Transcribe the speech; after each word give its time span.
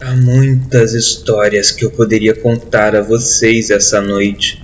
Há 0.00 0.16
muitas 0.16 0.92
histórias 0.92 1.70
que 1.70 1.84
eu 1.84 1.90
poderia 1.90 2.34
contar 2.34 2.96
a 2.96 3.00
vocês 3.00 3.70
essa 3.70 4.00
noite, 4.00 4.60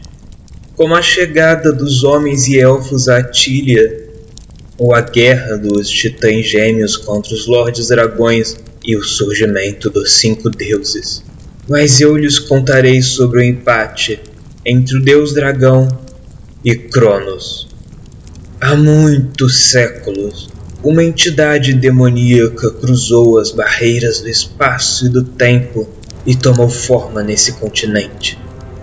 como 0.74 0.94
a 0.94 1.00
chegada 1.00 1.72
dos 1.72 2.02
homens 2.02 2.48
e 2.48 2.58
elfos 2.58 3.08
a 3.08 3.18
Atília, 3.18 4.08
ou 4.76 4.92
a 4.92 5.00
guerra 5.00 5.56
dos 5.56 5.88
titãs 5.88 6.46
gêmeos 6.46 6.96
contra 6.96 7.32
os 7.32 7.46
lordes 7.46 7.88
dragões 7.88 8.56
e 8.84 8.96
o 8.96 9.04
surgimento 9.04 9.88
dos 9.88 10.14
cinco 10.14 10.50
deuses. 10.50 11.22
Mas 11.68 12.00
eu 12.00 12.16
lhes 12.16 12.40
contarei 12.40 13.00
sobre 13.00 13.38
o 13.38 13.42
empate 13.44 14.20
entre 14.66 14.96
o 14.96 15.02
deus 15.02 15.32
dragão 15.32 15.86
e 16.64 16.74
Cronos. 16.74 17.68
Há 18.60 18.74
muitos 18.74 19.64
séculos, 19.70 20.48
uma 20.82 21.04
entidade 21.04 21.74
demoníaca 21.74 22.70
cruzou 22.70 23.38
as 23.38 23.50
barreiras 23.50 24.20
do 24.20 24.28
espaço 24.30 25.04
e 25.04 25.08
do 25.10 25.22
tempo 25.22 25.86
e 26.24 26.34
tomou 26.34 26.70
forma 26.70 27.22
nesse 27.22 27.52
continente. 27.52 28.38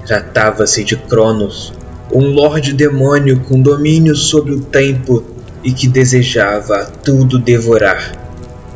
Tratava-se 0.06 0.84
de 0.84 0.96
Cronos, 0.96 1.74
um 2.14 2.28
lorde 2.28 2.72
demônio 2.72 3.40
com 3.40 3.60
domínio 3.60 4.16
sobre 4.16 4.54
o 4.54 4.62
tempo 4.62 5.24
e 5.64 5.72
que 5.72 5.88
desejava 5.88 6.76
a 6.76 6.86
tudo 6.86 7.40
devorar. 7.40 8.12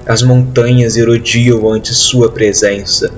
As 0.08 0.24
montanhas 0.24 0.98
erodiam 0.98 1.72
ante 1.72 1.94
sua 1.94 2.32
presença, 2.32 3.12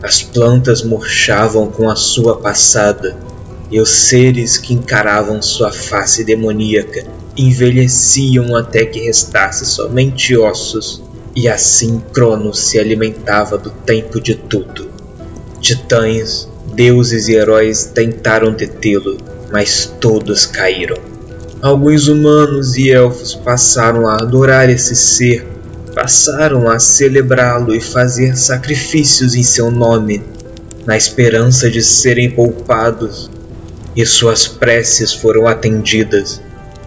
as 0.00 0.22
plantas 0.22 0.84
murchavam 0.84 1.66
com 1.66 1.90
a 1.90 1.96
sua 1.96 2.38
passada, 2.38 3.16
e 3.72 3.80
os 3.80 3.90
seres 3.90 4.56
que 4.56 4.74
encaravam 4.74 5.42
sua 5.42 5.72
face 5.72 6.22
demoníaca 6.22 7.04
envelheciam 7.36 8.54
até 8.56 8.84
que 8.84 9.00
restasse 9.00 9.64
somente 9.64 10.36
ossos, 10.36 11.02
e 11.34 11.48
assim 11.48 12.00
Cronos 12.12 12.58
se 12.58 12.78
alimentava 12.78 13.56
do 13.56 13.70
tempo 13.70 14.20
de 14.20 14.34
tudo. 14.34 14.90
Titãs, 15.60 16.48
deuses 16.74 17.28
e 17.28 17.34
heróis 17.34 17.84
tentaram 17.94 18.52
detê-lo, 18.52 19.16
mas 19.50 19.92
todos 20.00 20.44
caíram. 20.44 20.96
Alguns 21.62 22.08
humanos 22.08 22.76
e 22.76 22.90
elfos 22.90 23.34
passaram 23.34 24.06
a 24.06 24.16
adorar 24.16 24.68
esse 24.68 24.96
ser, 24.96 25.46
passaram 25.94 26.68
a 26.68 26.78
celebrá-lo 26.78 27.74
e 27.74 27.80
fazer 27.80 28.36
sacrifícios 28.36 29.34
em 29.34 29.42
seu 29.42 29.70
nome, 29.70 30.22
na 30.84 30.96
esperança 30.96 31.70
de 31.70 31.82
serem 31.82 32.30
poupados, 32.30 33.30
e 33.94 34.04
suas 34.04 34.48
preces 34.48 35.12
foram 35.12 35.46
atendidas 35.46 36.40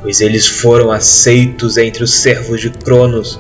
pois 0.06 0.22
eles 0.22 0.46
foram 0.46 0.92
aceitos 0.92 1.78
entre 1.78 2.04
os 2.04 2.14
servos 2.14 2.62
de 2.62 2.70
Cronos 2.70 3.40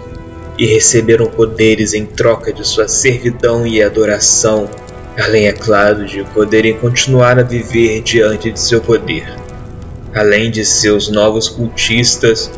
e 0.58 0.66
receberam 0.66 1.28
poderes 1.28 1.94
em 1.94 2.08
troca 2.08 2.52
de 2.52 2.68
sua 2.68 2.88
servidão 2.88 3.68
e 3.68 3.84
adoração, 3.84 4.68
além, 5.16 5.46
é 5.46 5.52
claro, 5.52 6.08
de 6.08 6.24
poderem 6.34 6.76
continuar 6.76 7.38
a 7.38 7.44
viver 7.44 8.02
diante 8.02 8.50
de 8.50 8.60
seu 8.60 8.82
poder. 8.82 9.32
Além 10.16 10.50
de 10.50 10.66
seus 10.66 11.08
novos 11.08 11.48
cultistas, 11.48 12.50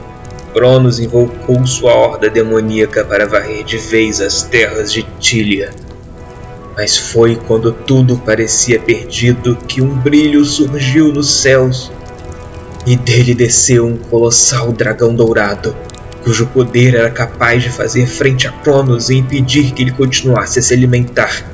Cronos 0.53 1.01
invocou 1.01 1.67
sua 1.67 1.93
horda 1.93 2.29
demoníaca 2.29 3.03
para 3.03 3.27
varrer 3.27 3.65
de 3.65 3.77
vez 3.77 4.21
as 4.21 4.43
terras 4.43 4.89
de 4.89 5.03
Tília. 5.19 5.71
Mas 6.77 6.95
foi 6.95 7.35
quando 7.35 7.73
tudo 7.73 8.17
parecia 8.19 8.79
perdido 8.79 9.57
que 9.67 9.81
um 9.81 9.93
brilho 9.93 10.45
surgiu 10.45 11.11
nos 11.11 11.41
céus 11.41 11.91
e 12.87 12.95
dele 12.95 13.35
desceu 13.35 13.85
um 13.85 13.97
colossal 13.97 14.71
dragão 14.71 15.13
dourado, 15.13 15.75
cujo 16.23 16.47
poder 16.47 16.95
era 16.95 17.11
capaz 17.11 17.61
de 17.61 17.69
fazer 17.69 18.07
frente 18.07 18.47
a 18.47 18.51
Cronos 18.51 19.09
e 19.09 19.15
impedir 19.15 19.73
que 19.73 19.81
ele 19.81 19.91
continuasse 19.91 20.57
a 20.57 20.61
se 20.61 20.73
alimentar. 20.73 21.45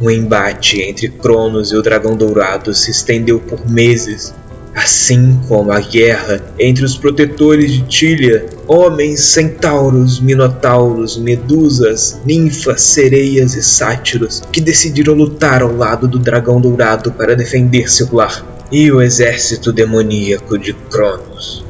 O 0.00 0.08
embate 0.08 0.80
entre 0.80 1.08
Cronos 1.08 1.72
e 1.72 1.76
o 1.76 1.82
dragão 1.82 2.16
dourado 2.16 2.72
se 2.72 2.92
estendeu 2.92 3.40
por 3.40 3.68
meses, 3.68 4.32
assim 4.72 5.40
como 5.48 5.72
a 5.72 5.80
guerra 5.80 6.40
entre 6.56 6.84
os 6.84 6.96
protetores 6.96 7.72
de 7.72 7.82
Tília, 7.82 8.46
homens, 8.68 9.24
centauros, 9.24 10.20
minotauros, 10.20 11.18
medusas, 11.18 12.20
ninfas, 12.24 12.80
sereias 12.82 13.56
e 13.56 13.62
sátiros, 13.62 14.40
que 14.52 14.60
decidiram 14.60 15.14
lutar 15.14 15.62
ao 15.62 15.76
lado 15.76 16.06
do 16.06 16.20
dragão 16.20 16.60
dourado 16.60 17.10
para 17.10 17.34
defender 17.34 17.90
seu 17.90 18.08
lar 18.12 18.59
e 18.70 18.90
o 18.92 19.02
exército 19.02 19.72
demoníaco 19.72 20.56
de 20.56 20.72
Cronos. 20.72 21.64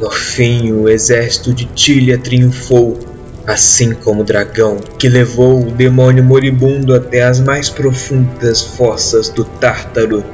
No 0.00 0.10
fim, 0.10 0.72
o 0.72 0.88
exército 0.88 1.54
de 1.54 1.64
Tília 1.66 2.18
triunfou, 2.18 2.98
assim 3.46 3.94
como 3.94 4.22
o 4.22 4.24
dragão 4.24 4.78
que 4.98 5.08
levou 5.08 5.60
o 5.60 5.70
demônio 5.70 6.24
moribundo 6.24 6.94
até 6.94 7.22
as 7.22 7.40
mais 7.40 7.70
profundas 7.70 8.62
fossas 8.62 9.28
do 9.28 9.44
Tártaro 9.44 10.24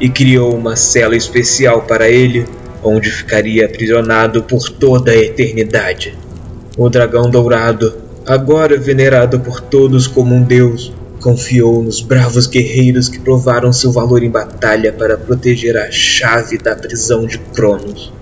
e 0.00 0.08
criou 0.08 0.54
uma 0.54 0.76
cela 0.76 1.16
especial 1.16 1.82
para 1.82 2.08
ele, 2.08 2.46
onde 2.82 3.10
ficaria 3.10 3.66
aprisionado 3.66 4.42
por 4.42 4.70
toda 4.70 5.10
a 5.10 5.16
eternidade. 5.16 6.16
O 6.76 6.88
dragão 6.88 7.28
dourado, 7.28 7.94
agora 8.24 8.78
venerado 8.78 9.40
por 9.40 9.60
todos 9.60 10.06
como 10.06 10.34
um 10.34 10.42
deus, 10.42 10.92
Confiou 11.20 11.82
nos 11.82 12.00
bravos 12.00 12.46
guerreiros 12.46 13.08
que 13.08 13.18
provaram 13.18 13.72
seu 13.72 13.90
valor 13.90 14.22
em 14.22 14.30
batalha 14.30 14.92
para 14.92 15.16
proteger 15.16 15.76
a 15.76 15.90
chave 15.90 16.58
da 16.58 16.76
prisão 16.76 17.26
de 17.26 17.38
Cronos. 17.38 18.12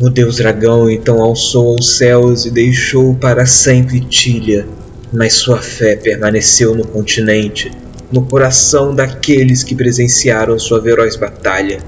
O 0.00 0.08
deus 0.08 0.36
dragão 0.36 0.88
então 0.88 1.20
alçou 1.20 1.70
aos 1.70 1.96
céus 1.96 2.46
e 2.46 2.50
deixou 2.50 3.14
para 3.16 3.44
sempre 3.44 3.98
Tília, 4.00 4.64
mas 5.12 5.34
sua 5.34 5.58
fé 5.58 5.96
permaneceu 5.96 6.74
no 6.74 6.86
continente, 6.86 7.72
no 8.12 8.24
coração 8.24 8.94
daqueles 8.94 9.64
que 9.64 9.74
presenciaram 9.74 10.56
sua 10.56 10.80
feroz 10.80 11.16
batalha. 11.16 11.80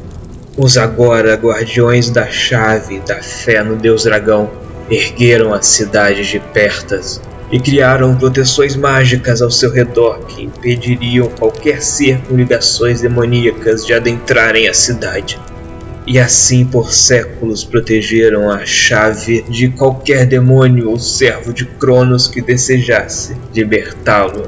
Os 0.56 0.76
agora 0.76 1.36
guardiões 1.36 2.10
da 2.10 2.26
chave 2.26 2.98
da 3.00 3.22
fé 3.22 3.62
no 3.62 3.76
deus 3.76 4.02
dragão 4.02 4.50
ergueram 4.90 5.54
a 5.54 5.62
cidade 5.62 6.28
de 6.28 6.40
Pertas 6.40 7.20
e 7.52 7.58
criaram 7.58 8.14
proteções 8.14 8.76
mágicas 8.76 9.42
ao 9.42 9.50
seu 9.50 9.72
redor 9.72 10.24
que 10.26 10.44
impediriam 10.44 11.28
qualquer 11.28 11.82
ser 11.82 12.20
com 12.22 12.36
ligações 12.36 13.00
demoníacas 13.00 13.84
de 13.84 13.92
adentrarem 13.92 14.68
a 14.68 14.74
cidade. 14.74 15.38
E 16.06 16.18
assim 16.18 16.64
por 16.64 16.92
séculos 16.92 17.64
protegeram 17.64 18.50
a 18.50 18.64
chave 18.64 19.42
de 19.48 19.68
qualquer 19.68 20.26
demônio 20.26 20.90
ou 20.90 20.98
servo 20.98 21.52
de 21.52 21.64
Cronos 21.64 22.26
que 22.26 22.40
desejasse 22.40 23.36
libertá-lo. 23.54 24.46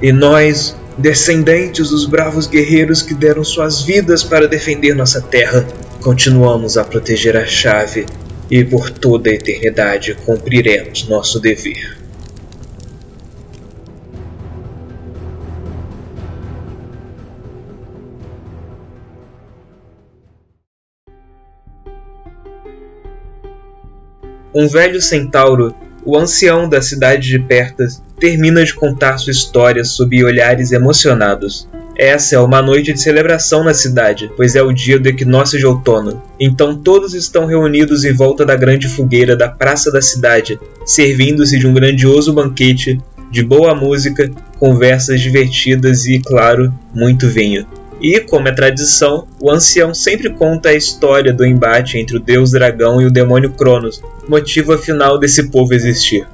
E 0.00 0.12
nós, 0.12 0.76
descendentes 0.96 1.88
dos 1.88 2.06
bravos 2.06 2.46
guerreiros 2.46 3.02
que 3.02 3.14
deram 3.14 3.42
suas 3.42 3.82
vidas 3.82 4.22
para 4.22 4.46
defender 4.46 4.94
nossa 4.94 5.20
terra, 5.20 5.66
continuamos 6.00 6.76
a 6.76 6.84
proteger 6.84 7.36
a 7.36 7.46
chave 7.46 8.06
e 8.50 8.62
por 8.62 8.90
toda 8.90 9.30
a 9.30 9.32
eternidade 9.32 10.14
cumpriremos 10.24 11.08
nosso 11.08 11.40
dever. 11.40 12.03
Um 24.54 24.68
velho 24.68 25.02
centauro, 25.02 25.74
o 26.04 26.16
ancião 26.16 26.68
da 26.68 26.80
cidade 26.80 27.28
de 27.28 27.40
Pertas, 27.40 28.00
termina 28.20 28.64
de 28.64 28.72
contar 28.72 29.18
sua 29.18 29.32
história 29.32 29.82
sob 29.84 30.22
olhares 30.22 30.70
emocionados. 30.70 31.68
Essa 31.96 32.36
é 32.36 32.38
uma 32.38 32.62
noite 32.62 32.92
de 32.92 33.00
celebração 33.00 33.64
na 33.64 33.74
cidade, 33.74 34.30
pois 34.36 34.54
é 34.54 34.62
o 34.62 34.72
dia 34.72 34.98
do 34.98 35.08
equinócio 35.08 35.58
de 35.58 35.66
outono. 35.66 36.22
Então 36.38 36.76
todos 36.76 37.14
estão 37.14 37.46
reunidos 37.46 38.04
em 38.04 38.12
volta 38.12 38.46
da 38.46 38.54
grande 38.54 38.88
fogueira 38.88 39.36
da 39.36 39.48
praça 39.48 39.90
da 39.90 40.00
cidade, 40.00 40.58
servindo-se 40.86 41.58
de 41.58 41.66
um 41.66 41.74
grandioso 41.74 42.32
banquete, 42.32 43.00
de 43.32 43.42
boa 43.42 43.74
música, 43.74 44.30
conversas 44.60 45.20
divertidas 45.20 46.06
e, 46.06 46.20
claro, 46.20 46.72
muito 46.94 47.28
vinho. 47.28 47.66
E, 48.04 48.20
como 48.20 48.48
é 48.48 48.52
tradição, 48.52 49.26
o 49.40 49.50
ancião 49.50 49.94
sempre 49.94 50.28
conta 50.28 50.68
a 50.68 50.74
história 50.74 51.32
do 51.32 51.42
embate 51.42 51.96
entre 51.96 52.18
o 52.18 52.20
deus 52.20 52.50
dragão 52.50 53.00
e 53.00 53.06
o 53.06 53.10
demônio 53.10 53.54
Cronos, 53.54 54.02
motivo 54.28 54.74
afinal 54.74 55.18
desse 55.18 55.48
povo 55.48 55.72
existir. 55.72 56.28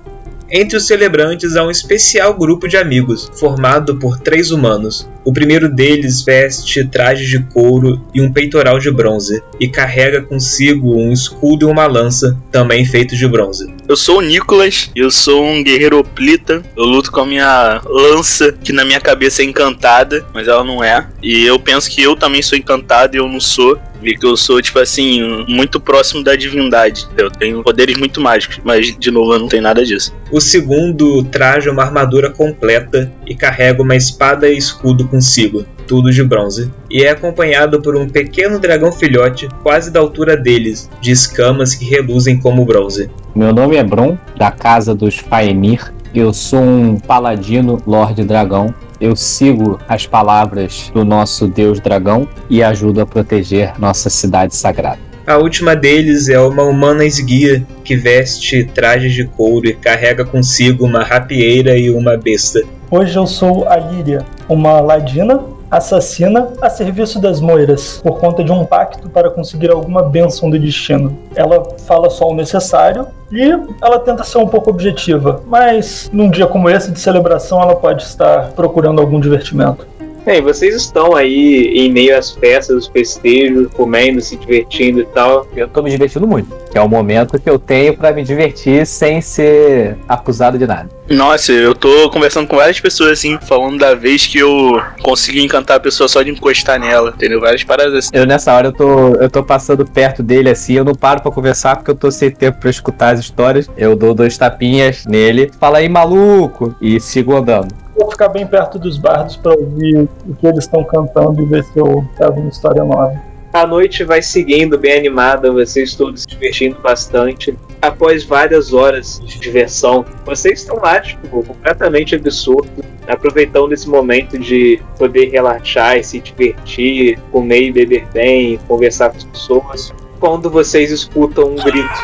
Entre 0.51 0.77
os 0.77 0.89
celebrantes 0.89 1.55
há 1.55 1.65
um 1.65 1.71
especial 1.71 2.35
grupo 2.35 2.67
de 2.67 2.77
amigos, 2.77 3.31
formado 3.37 4.01
por 4.01 4.19
três 4.19 4.51
humanos. 4.51 5.09
O 5.25 5.33
primeiro 5.33 5.69
deles 5.69 6.23
veste 6.23 6.85
traje 6.85 7.27
de 7.27 7.43
couro 7.53 8.01
e 8.15 8.21
um 8.21 8.33
peitoral 8.33 8.79
de 8.79 8.91
bronze, 8.91 9.43
e 9.59 9.69
carrega 9.69 10.23
consigo 10.23 10.95
um 10.95 11.13
escudo 11.13 11.69
e 11.69 11.71
uma 11.71 11.87
lança, 11.87 12.37
também 12.51 12.85
feito 12.85 13.15
de 13.15 13.29
bronze. 13.29 13.73
Eu 13.89 13.97
sou 13.97 14.19
o 14.19 14.23
Nicolas, 14.23 14.91
eu 14.95 15.11
sou 15.11 15.45
um 15.45 15.63
guerreiro 15.63 15.99
oplita, 15.99 16.63
eu 16.77 16.85
luto 16.85 17.13
com 17.13 17.21
a 17.21 17.27
minha 17.27 17.81
lança, 17.85 18.53
que 18.53 18.73
na 18.73 18.85
minha 18.85 19.01
cabeça 19.01 19.43
é 19.43 19.45
encantada, 19.45 20.25
mas 20.33 20.49
ela 20.49 20.65
não 20.65 20.83
é. 20.83 21.07
E 21.23 21.45
eu 21.45 21.59
penso 21.59 21.91
que 21.91 22.03
eu 22.03 22.17
também 22.17 22.43
sou 22.43 22.57
encantado 22.57 23.17
e 23.17 23.19
eu 23.19 23.29
não 23.29 23.41
sou. 23.41 23.79
Vi 24.03 24.17
que 24.17 24.25
eu 24.25 24.35
sou, 24.35 24.63
tipo 24.63 24.79
assim, 24.79 25.45
muito 25.47 25.79
próximo 25.79 26.25
da 26.25 26.35
divindade. 26.35 27.07
Eu 27.19 27.31
tenho 27.31 27.63
poderes 27.63 27.99
muito 27.99 28.19
mágicos, 28.19 28.59
mas, 28.65 28.97
de 28.99 29.11
novo, 29.11 29.35
eu 29.35 29.39
não 29.39 29.47
tenho 29.47 29.63
nada 29.63 29.85
disso. 29.85 30.15
O 30.33 30.41
segundo 30.41 31.23
traja 31.25 31.71
uma 31.71 31.83
armadura 31.83 32.31
completa 32.31 33.13
e 33.27 33.35
carrega 33.35 33.83
uma 33.83 33.95
espada 33.95 34.49
e 34.49 34.57
escudo 34.57 35.07
consigo, 35.11 35.67
tudo 35.87 36.11
de 36.11 36.23
bronze. 36.23 36.71
E 36.89 37.03
é 37.03 37.11
acompanhado 37.11 37.83
por 37.83 37.97
um 37.97 38.09
pequeno 38.09 38.59
dragão 38.59 38.93
filhote, 38.93 39.49
quase 39.63 39.91
da 39.91 40.01
altura 40.01 40.37
deles, 40.37 40.89
de 41.01 41.11
escamas 41.11 41.75
que 41.75 41.85
reluzem 41.85 42.39
como 42.39 42.65
bronze. 42.65 43.11
Meu 43.35 43.53
nome 43.53 43.77
é 43.77 43.85
Bron, 43.85 44.17
da 44.37 44.51
casa 44.51 44.95
dos 44.95 45.17
Faemir. 45.17 45.93
Eu 46.15 46.33
sou 46.33 46.61
um 46.61 46.99
paladino 46.99 47.81
Lorde 47.87 48.25
Dragão. 48.25 48.75
Eu 49.01 49.15
sigo 49.17 49.79
as 49.89 50.07
palavras 50.07 50.91
do 50.93 51.05
nosso 51.05 51.47
Deus 51.47 51.81
Dragão 51.81 52.29
e 52.49 52.63
ajudo 52.63 53.01
a 53.01 53.07
proteger 53.07 53.79
nossa 53.79 54.11
cidade 54.11 54.55
sagrada. 54.55 55.11
A 55.27 55.37
última 55.37 55.77
deles 55.77 56.29
é 56.29 56.41
uma 56.41 56.65
humana 56.65 57.05
esguia 57.05 57.65
que 57.85 57.95
veste 57.95 58.65
trajes 58.65 59.13
de 59.13 59.25
couro 59.25 59.69
e 59.69 59.75
carrega 59.75 60.25
consigo 60.25 60.85
uma 60.85 61.05
rapieira 61.05 61.79
e 61.79 61.89
uma 61.89 62.17
besta. 62.17 62.61
Hoje 62.93 63.17
eu 63.17 63.25
sou 63.25 63.69
a 63.69 63.77
Líria, 63.77 64.27
uma 64.49 64.81
ladina 64.81 65.45
assassina 65.71 66.49
a 66.61 66.69
serviço 66.69 67.21
das 67.21 67.41
moiras, 67.41 68.01
por 68.03 68.19
conta 68.19 68.43
de 68.43 68.51
um 68.51 68.65
pacto 68.65 69.09
para 69.09 69.31
conseguir 69.31 69.71
alguma 69.71 70.03
bênção 70.03 70.51
do 70.51 70.59
destino. 70.59 71.17
Ela 71.37 71.63
fala 71.87 72.11
só 72.11 72.29
o 72.29 72.35
necessário 72.35 73.07
e 73.31 73.49
ela 73.81 74.01
tenta 74.01 74.25
ser 74.25 74.39
um 74.39 74.49
pouco 74.49 74.71
objetiva, 74.71 75.41
mas 75.47 76.11
num 76.13 76.29
dia 76.29 76.49
como 76.49 76.69
esse 76.69 76.91
de 76.91 76.99
celebração 76.99 77.63
ela 77.63 77.77
pode 77.77 78.03
estar 78.03 78.51
procurando 78.57 79.01
algum 79.01 79.21
divertimento. 79.21 79.87
Bem, 80.25 80.43
vocês 80.43 80.75
estão 80.75 81.17
aí 81.17 81.73
em 81.75 81.91
meio 81.91 82.17
às 82.17 82.31
festas, 82.31 82.77
os 82.77 82.87
festejos, 82.87 83.69
comendo, 83.73 84.21
se 84.21 84.37
divertindo 84.37 85.01
e 85.01 85.07
tal. 85.07 85.47
Eu 85.57 85.67
tô 85.67 85.83
me 85.83 85.91
divertindo 85.91 86.27
muito, 86.27 86.55
que 86.71 86.77
é 86.77 86.81
o 86.81 86.89
momento 86.89 87.39
que 87.39 87.49
eu 87.49 87.59
tenho 87.59 87.97
para 87.97 88.13
me 88.13 88.23
divertir 88.23 88.87
sem 88.87 89.23
ser 89.23 89.97
acusado 90.07 90.59
de 90.59 90.67
nada. 90.67 90.91
Nossa, 91.09 91.53
eu 91.53 91.75
tô 91.75 92.09
conversando 92.11 92.47
com 92.47 92.57
várias 92.57 92.79
pessoas 92.79 93.13
assim, 93.13 93.39
falando 93.41 93.79
da 93.79 93.95
vez 93.95 94.27
que 94.27 94.39
eu 94.39 94.81
consegui 95.03 95.43
encantar 95.43 95.79
a 95.79 95.81
pessoa 95.81 96.07
só 96.07 96.23
de 96.23 96.31
encostar 96.31 96.79
nela, 96.79 97.13
entendeu? 97.17 97.41
Várias 97.41 97.65
paradas 97.65 97.95
assim. 97.95 98.11
Eu 98.13 98.27
nessa 98.27 98.55
hora 98.55 98.69
eu 98.69 98.73
tô, 98.73 99.15
eu 99.15 99.31
tô 99.31 99.43
passando 99.43 99.85
perto 99.85 100.23
dele 100.23 100.51
assim, 100.51 100.75
eu 100.75 100.85
não 100.85 100.95
paro 100.95 101.23
para 101.23 101.33
conversar 101.33 101.77
porque 101.77 101.91
eu 101.91 101.97
tô 101.97 102.11
sem 102.11 102.31
tempo 102.31 102.61
para 102.61 102.71
escutar 102.71 103.15
as 103.15 103.21
histórias. 103.21 103.69
Eu 103.77 103.97
dou 103.97 104.15
dois 104.15 104.37
tapinhas 104.37 105.07
nele, 105.07 105.51
fala 105.59 105.79
aí 105.79 105.89
maluco 105.89 106.77
e 106.81 107.01
sigo 107.01 107.35
andando 107.35 107.81
vou 108.01 108.11
ficar 108.11 108.29
bem 108.29 108.47
perto 108.47 108.79
dos 108.79 108.97
bardos 108.97 109.37
para 109.37 109.53
ouvir 109.53 110.09
o 110.27 110.35
que 110.35 110.47
eles 110.47 110.65
estão 110.65 110.83
cantando 110.85 111.43
e 111.43 111.45
ver 111.45 111.63
se 111.65 111.79
eu 111.79 112.03
pego 112.17 112.41
uma 112.41 112.49
história 112.49 112.83
nova. 112.83 113.21
A 113.53 113.67
noite 113.67 114.05
vai 114.05 114.23
seguindo 114.23 114.79
bem 114.79 114.97
animada, 114.97 115.53
vocês 115.53 115.95
todos 115.95 116.23
se 116.23 116.29
divertindo 116.29 116.79
bastante. 116.81 117.55
Após 117.83 118.25
várias 118.25 118.73
horas 118.73 119.21
de 119.25 119.39
diversão, 119.41 120.05
vocês 120.25 120.61
estão 120.61 120.77
lá, 120.77 121.01
tipo, 121.01 121.43
completamente 121.43 122.15
absurdos, 122.15 122.71
aproveitando 123.09 123.73
esse 123.73 123.89
momento 123.89 124.39
de 124.39 124.81
poder 124.97 125.31
relaxar 125.31 125.99
e 125.99 126.05
se 126.05 126.21
divertir, 126.21 127.19
comer 127.33 127.65
e 127.65 127.73
beber 127.73 128.07
bem, 128.13 128.59
conversar 128.69 129.11
com 129.11 129.17
as 129.17 129.25
pessoas. 129.25 129.93
Quando 130.21 130.49
vocês 130.49 130.93
escutam 130.93 131.51
um 131.51 131.57
grito 131.57 131.99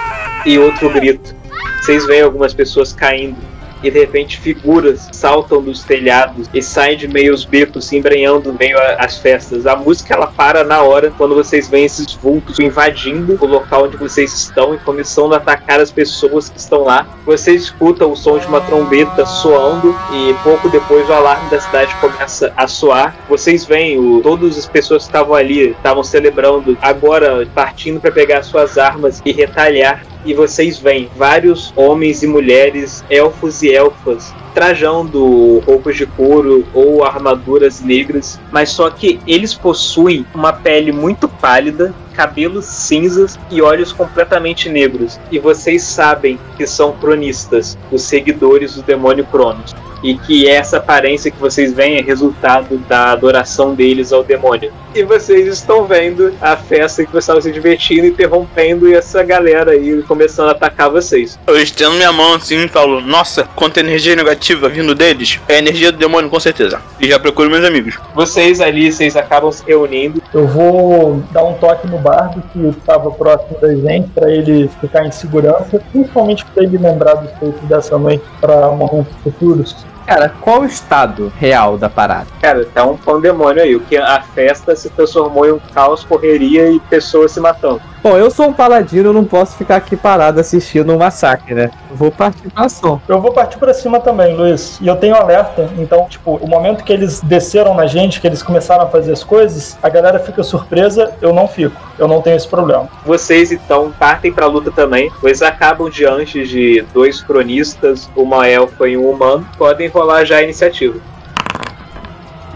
e 0.45 0.59
outro 0.59 0.91
grito, 0.91 1.35
vocês 1.81 2.05
veem 2.07 2.23
algumas 2.23 2.53
pessoas 2.53 2.93
caindo 2.93 3.37
e 3.87 3.91
de 3.91 4.01
repente 4.01 4.41
figuras 4.41 5.09
saltam 5.13 5.63
dos 5.63 5.85
telhados 5.85 6.49
e 6.53 6.61
saem 6.61 6.97
de 6.97 7.07
meio 7.07 7.33
os 7.33 7.45
becos, 7.45 7.85
se 7.85 7.97
embrenhando 7.97 8.53
meio 8.53 8.77
às 8.99 9.19
festas. 9.19 9.67
A 9.67 9.77
música 9.77 10.15
ela 10.15 10.27
para 10.27 10.65
na 10.65 10.83
hora 10.83 11.13
quando 11.17 11.35
vocês 11.35 11.69
veem 11.69 11.85
esses 11.85 12.13
vultos 12.15 12.59
invadindo 12.59 13.39
o 13.41 13.47
local 13.47 13.85
onde 13.85 13.97
vocês 13.97 14.33
estão 14.33 14.75
e 14.75 14.79
começando 14.79 15.35
a 15.35 15.37
atacar 15.37 15.81
as 15.81 15.93
pessoas 15.93 16.49
que 16.49 16.59
estão 16.59 16.83
lá. 16.83 17.07
Vocês 17.25 17.63
escutam 17.63 18.11
o 18.11 18.17
som 18.17 18.39
de 18.39 18.47
uma 18.47 18.61
trombeta 18.61 19.25
soando 19.25 19.97
e 20.13 20.35
pouco 20.43 20.69
depois 20.69 21.09
o 21.09 21.13
alarme 21.13 21.49
da 21.49 21.61
cidade 21.61 21.95
começa 22.01 22.53
a 22.57 22.67
soar. 22.67 23.15
Vocês 23.29 23.65
veem 23.65 23.99
o, 23.99 24.21
todas 24.21 24.59
as 24.59 24.67
pessoas 24.67 25.05
que 25.05 25.11
estavam 25.11 25.35
ali 25.35 25.71
estavam 25.71 26.03
celebrando, 26.03 26.77
agora 26.83 27.47
partindo 27.55 28.01
para 28.01 28.11
pegar 28.11 28.43
suas 28.43 28.79
armas 28.79 29.23
e 29.25 29.33
retalhar 29.33 30.03
e 30.27 30.35
vocês 30.35 30.79
veem 30.79 31.09
vários 31.17 31.73
homens 31.77 32.23
e 32.23 32.27
mulheres, 32.27 33.05
elfos 33.09 33.63
e 33.63 33.73
elfas, 33.73 34.35
trajando 34.53 35.61
roupas 35.61 35.97
de 35.97 36.05
couro 36.05 36.67
ou 36.75 37.05
armaduras 37.05 37.81
negras, 37.81 38.41
mas 38.51 38.71
só 38.71 38.91
que 38.91 39.21
eles 39.27 39.55
possuem 39.55 40.27
uma 40.35 40.53
pele 40.53 40.91
muito 40.91 41.29
pálida, 41.29 41.95
cabelos 42.13 42.65
cinzas 42.65 43.39
e 43.51 43.63
olhos 43.63 43.93
completamente 43.93 44.69
negros. 44.69 45.21
E 45.31 45.39
vocês 45.39 45.83
sabem 45.83 46.39
que 46.57 46.67
são 46.67 46.93
cronistas, 46.93 47.79
os 47.93 48.03
seguidores 48.03 48.75
do 48.75 48.83
demônio 48.83 49.25
Cronos 49.27 49.75
e 50.03 50.17
que 50.17 50.49
essa 50.49 50.79
aparência 50.79 51.31
que 51.31 51.39
vocês 51.39 51.73
veem 51.73 51.99
é 51.99 52.03
resultado 52.03 52.79
da 52.79 53.11
adoração 53.11 53.75
deles 53.75 54.13
ao 54.13 54.23
demônio. 54.23 54.73
E 54.95 55.03
vocês 55.03 55.47
estão 55.47 55.85
vendo 55.85 56.33
a 56.41 56.57
festa 56.57 57.05
que 57.05 57.11
vocês 57.11 57.25
estavam 57.25 57.43
se 57.43 57.53
divertindo, 57.53 58.07
interrompendo 58.07 58.89
e 58.89 58.95
essa 58.95 59.23
galera 59.23 59.73
aí 59.73 60.03
começando 60.05 60.49
a 60.49 60.53
atacar 60.53 60.91
vocês. 60.91 61.39
Eu 61.47 61.61
estendo 61.61 61.97
minha 61.97 62.13
mão 62.13 62.35
assim 62.35 62.65
e 62.65 62.69
falo: 62.69 63.01
Nossa, 63.01 63.45
quanta 63.55 63.81
energia 63.81 64.17
negativa 64.17 64.69
vindo 64.69 64.95
deles. 64.95 65.39
É 65.49 65.57
a 65.57 65.59
energia 65.59 65.93
do 65.93 65.99
demônio, 65.99 66.31
com 66.31 66.41
certeza. 66.41 66.81
E 66.99 67.09
já 67.09 67.19
procuro 67.19 67.51
meus 67.51 67.65
amigos. 67.65 67.99
Vocês 68.15 68.61
ali, 68.61 68.91
vocês 68.91 69.17
acabam 69.17 69.53
se 69.53 69.63
reunindo. 69.67 70.23
Eu 70.33 70.47
vou 70.47 71.23
dar 71.31 71.45
um 71.45 71.55
toque 71.55 71.87
no 71.87 71.99
bardo 71.99 72.43
que 72.53 72.67
estava 72.69 73.11
próximo 73.11 73.59
da 73.61 73.75
gente 73.75 74.09
para 74.11 74.31
ele 74.31 74.71
ficar 74.81 75.05
em 75.05 75.11
segurança, 75.11 75.81
principalmente 75.93 76.45
para 76.47 76.65
ele 76.65 76.79
lembrar 76.79 77.15
dos 77.15 77.33
feitos 77.39 77.69
dessa 77.69 77.99
noite 77.99 78.25
para 78.41 78.71
momentos 78.71 79.13
futuros. 79.23 79.85
Cara, 80.07 80.33
qual 80.41 80.61
o 80.61 80.65
estado 80.65 81.33
real 81.37 81.77
da 81.77 81.91
parada? 81.91 82.29
Cara, 82.41 82.65
tá 82.65 82.85
um 82.85 82.97
pandemônio 82.97 83.61
aí. 83.61 83.75
O 83.75 83.81
que 83.81 83.97
a 83.97 84.23
festa 84.23 84.77
se 84.77 84.89
transformou 84.91 85.47
em 85.47 85.53
um 85.53 85.59
caos, 85.59 86.05
correria 86.05 86.71
e 86.71 86.79
pessoas 86.79 87.33
se 87.33 87.41
matando. 87.41 87.83
Bom, 88.07 88.17
eu 88.17 88.31
sou 88.31 88.47
um 88.47 88.53
paladino, 88.53 89.09
eu 89.09 89.13
não 89.13 89.25
posso 89.25 89.57
ficar 89.57 89.75
aqui 89.75 89.97
parado 89.97 90.39
assistindo 90.39 90.95
um 90.95 90.97
massacre, 90.97 91.53
né? 91.57 91.73
Eu 91.91 91.97
vou 91.97 92.13
partir 92.13 92.49
pra 92.49 92.67
ação. 92.67 93.03
Eu 93.09 93.21
vou 93.21 93.33
partir 93.33 93.59
pra 93.59 93.75
cima 93.75 93.99
também, 93.99 94.33
Luiz. 94.33 94.79
E 94.81 94.87
eu 94.87 94.95
tenho 94.95 95.17
alerta, 95.17 95.69
então, 95.77 96.07
tipo, 96.09 96.37
o 96.37 96.47
momento 96.47 96.85
que 96.85 96.93
eles 96.93 97.21
desceram 97.21 97.75
na 97.75 97.89
gente, 97.89 98.21
que 98.21 98.27
eles 98.29 98.45
começaram 98.45 98.85
a 98.85 98.87
fazer 98.87 99.11
as 99.11 99.25
coisas, 99.25 99.77
a 99.83 99.89
galera 99.89 100.21
fica 100.21 100.45
surpresa, 100.45 101.15
eu 101.21 101.33
não 101.33 101.49
fico. 101.49 101.75
Eu 101.99 102.07
não 102.07 102.23
tenho 102.23 102.37
esse 102.37 102.47
problema. 102.47 102.89
Vocês, 103.05 103.51
então, 103.51 103.93
partem 103.99 104.33
pra 104.33 104.47
luta 104.47 104.71
também. 104.71 105.11
Vocês 105.21 105.43
acabam 105.43 105.91
diante 105.91 106.47
de 106.47 106.87
dois 106.95 107.21
cronistas, 107.21 108.09
uma 108.15 108.47
elfa 108.47 108.87
e 108.87 108.97
um 108.97 109.11
humano. 109.11 109.45
Podem 109.59 109.89
rolar 109.89 110.25
já 110.25 110.37
a 110.37 110.43
iniciativa 110.45 111.01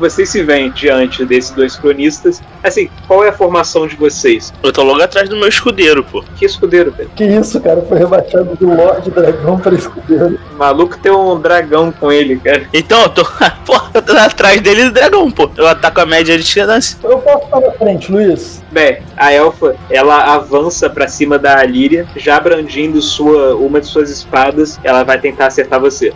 vocês 0.01 0.31
se 0.31 0.43
veem 0.43 0.71
diante 0.71 1.25
desses 1.25 1.51
dois 1.51 1.77
cronistas. 1.77 2.43
Assim, 2.65 2.89
qual 3.07 3.25
é 3.25 3.29
a 3.29 3.33
formação 3.33 3.87
de 3.87 3.95
vocês? 3.95 4.53
Eu 4.63 4.73
tô 4.73 4.83
logo 4.83 5.03
atrás 5.03 5.29
do 5.29 5.37
meu 5.37 5.49
escudeiro, 5.49 6.03
pô. 6.03 6.25
Que 6.37 6.47
escudeiro, 6.47 6.91
velho? 6.91 7.11
Que 7.15 7.25
isso, 7.25 7.61
cara? 7.61 7.83
Foi 7.83 7.99
rebaixado 7.99 8.57
do 8.57 8.75
Lorde 8.75 9.11
Dragão 9.11 9.59
para 9.59 9.75
escudeiro. 9.75 10.39
O 10.55 10.59
maluco 10.59 10.99
tem 10.99 11.13
um 11.13 11.39
dragão 11.39 11.93
com 11.93 12.11
ele, 12.11 12.37
cara. 12.37 12.67
Então, 12.73 13.03
eu 13.03 13.09
tô, 13.11 13.25
pô, 13.65 13.81
eu 13.95 14.03
tô 14.03 14.13
atrás 14.13 14.61
dele 14.61 14.85
do 14.85 14.93
dragão, 14.93 15.31
pô. 15.31 15.51
Eu 15.57 15.67
ataco 15.67 16.01
a 16.01 16.07
média 16.07 16.37
de 16.37 16.43
distância. 16.43 16.99
Eu 17.03 17.19
posso 17.19 17.45
estar 17.45 17.61
na 17.61 17.71
frente, 17.73 18.11
Luiz. 18.11 18.63
Bem, 18.73 19.03
a 19.17 19.33
elfa, 19.33 19.77
ela 19.91 20.35
avança 20.35 20.89
para 20.89 21.07
cima 21.07 21.39
da 21.39 21.63
Líria, 21.65 22.07
já 22.17 22.41
brandindo 22.41 23.03
sua, 23.03 23.55
uma 23.57 23.81
de 23.81 23.87
suas 23.87 24.11
espadas. 24.11 24.81
Ela 24.83 25.03
vai 25.03 25.21
tentar 25.21 25.47
acertar 25.47 25.81
você 25.81 26.13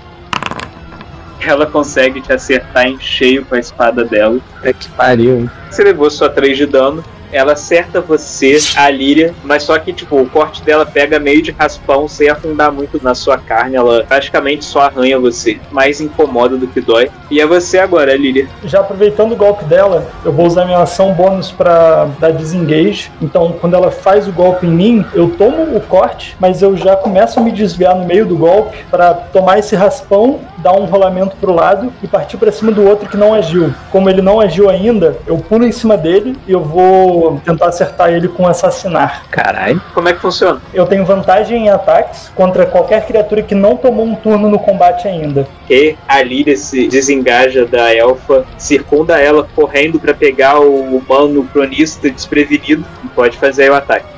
ela 1.47 1.67
consegue 1.67 2.21
te 2.21 2.33
acertar 2.33 2.87
em 2.87 2.99
cheio 2.99 3.45
com 3.45 3.55
a 3.55 3.59
espada 3.59 4.05
dela. 4.05 4.39
É 4.63 4.73
que 4.73 4.89
pariu, 4.91 5.41
hein? 5.41 5.51
Você 5.71 5.83
levou 5.83 6.11
só 6.11 6.29
3 6.29 6.57
de 6.57 6.67
dano 6.67 7.05
ela 7.35 7.55
acerta 7.55 8.01
você, 8.01 8.59
a 8.77 8.89
Líria, 8.89 9.35
mas 9.43 9.65
só 9.65 9.77
que, 9.77 9.93
tipo, 9.93 10.17
o 10.21 10.31
corte 10.31 10.63
dela 10.63 10.87
pega 10.87 11.19
meio 11.19 11.43
de 11.43 11.51
raspão 11.51 12.07
sem 12.07 12.29
afundar 12.29 12.71
muito 12.71 13.03
na 13.03 13.13
sua 13.13 13.37
carne. 13.37 13.75
Ela 13.75 14.05
praticamente 14.05 14.65
só 14.65 14.83
arranha 14.83 15.19
você. 15.19 15.59
Mais 15.73 16.01
incomoda 16.01 16.57
do 16.57 16.69
que 16.69 16.81
dói. 16.81 17.11
E 17.29 17.41
é 17.41 17.47
você 17.47 17.81
agora, 17.81 18.17
Líria. 18.17 18.49
Já 18.65 18.81
aproveitando 18.81 19.33
o 19.33 19.37
golpe 19.37 19.65
dela, 19.65 20.07
eu 20.25 20.33
vou 20.33 20.47
usar 20.47 20.65
minha 20.65 20.79
ação 20.79 21.13
bônus 21.13 21.51
para 21.51 22.09
dar 22.21 22.33
desengage. 22.33 23.11
Então, 23.21 23.57
quando 23.61 23.75
ela 23.75 23.91
faz 23.91 24.29
o 24.29 24.33
golpe 24.33 24.69
em 24.69 24.71
mim, 24.71 25.05
eu 25.13 25.29
tomo 25.31 25.77
o 25.77 25.81
corte, 25.81 26.37
mas 26.39 26.63
eu 26.63 26.77
já 26.77 26.95
começo 26.95 27.41
a 27.41 27.43
me 27.43 27.51
desviar 27.51 27.97
no 27.97 28.05
meio 28.05 28.25
do 28.25 28.37
golpe 28.37 28.79
para 28.89 29.13
tomar 29.13 29.59
esse 29.59 29.75
raspão, 29.75 30.39
dar 30.65 30.73
um 30.73 30.87
rolamento 30.87 31.37
pro 31.37 31.53
lado 31.53 31.93
e 32.03 32.09
partir 32.09 32.39
para 32.39 32.51
cima 32.51 32.73
do 32.73 32.89
outro 32.89 33.07
que 33.07 33.19
não 33.19 33.35
agiu. 33.35 33.75
Como 33.93 34.09
ele 34.09 34.23
não 34.23 34.41
agiu 34.41 34.71
ainda, 34.71 35.19
eu 35.27 35.37
pulo 35.37 35.67
em 35.67 35.71
cima 35.71 35.95
dele 35.95 36.35
e 36.49 36.53
eu 36.53 36.61
vou 36.61 37.39
tentar 37.45 37.67
acertar 37.67 38.11
ele 38.15 38.29
com 38.29 38.49
assassinar. 38.49 39.25
Caralho. 39.31 39.81
Como 39.93 40.09
é 40.09 40.15
que 40.15 40.21
funciona? 40.21 40.63
Eu 40.73 40.87
tenho 40.87 41.05
vantagem 41.05 41.67
em 41.67 41.69
ataques 41.69 42.31
contra 42.35 42.65
qualquer 42.65 43.07
criatura 43.07 43.43
que 43.43 43.55
não 43.55 43.77
tomou 43.77 44.07
um 44.07 44.15
turno 44.15 44.49
no 44.49 44.59
combate 44.59 45.07
ainda. 45.07 45.47
Que 45.67 45.97
a 46.09 46.23
Líria 46.23 46.57
se 46.57 46.89
desengaja 46.89 47.67
da 47.67 47.95
elfa, 47.95 48.47
circunda 48.57 49.21
ela 49.21 49.47
correndo 49.55 50.01
pra 50.01 50.15
pegar 50.15 50.61
o 50.61 50.97
humano 50.97 51.47
cronista 51.53 52.09
desprevenido 52.09 52.83
e 53.05 53.09
pode 53.09 53.37
fazer 53.37 53.65
aí 53.65 53.71
o 53.71 53.75
ataque. 53.75 54.14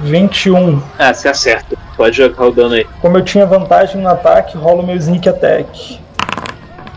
21. 0.00 0.82
Ah, 0.98 1.12
você 1.12 1.28
acerta. 1.28 1.76
Pode 1.96 2.16
jogar 2.16 2.46
o 2.46 2.52
dano 2.52 2.74
aí. 2.74 2.86
Como 3.00 3.18
eu 3.18 3.24
tinha 3.24 3.46
vantagem 3.46 4.00
no 4.00 4.08
ataque, 4.08 4.56
rola 4.56 4.82
o 4.82 4.86
meu 4.86 4.96
sneak 4.96 5.28
attack. 5.28 6.00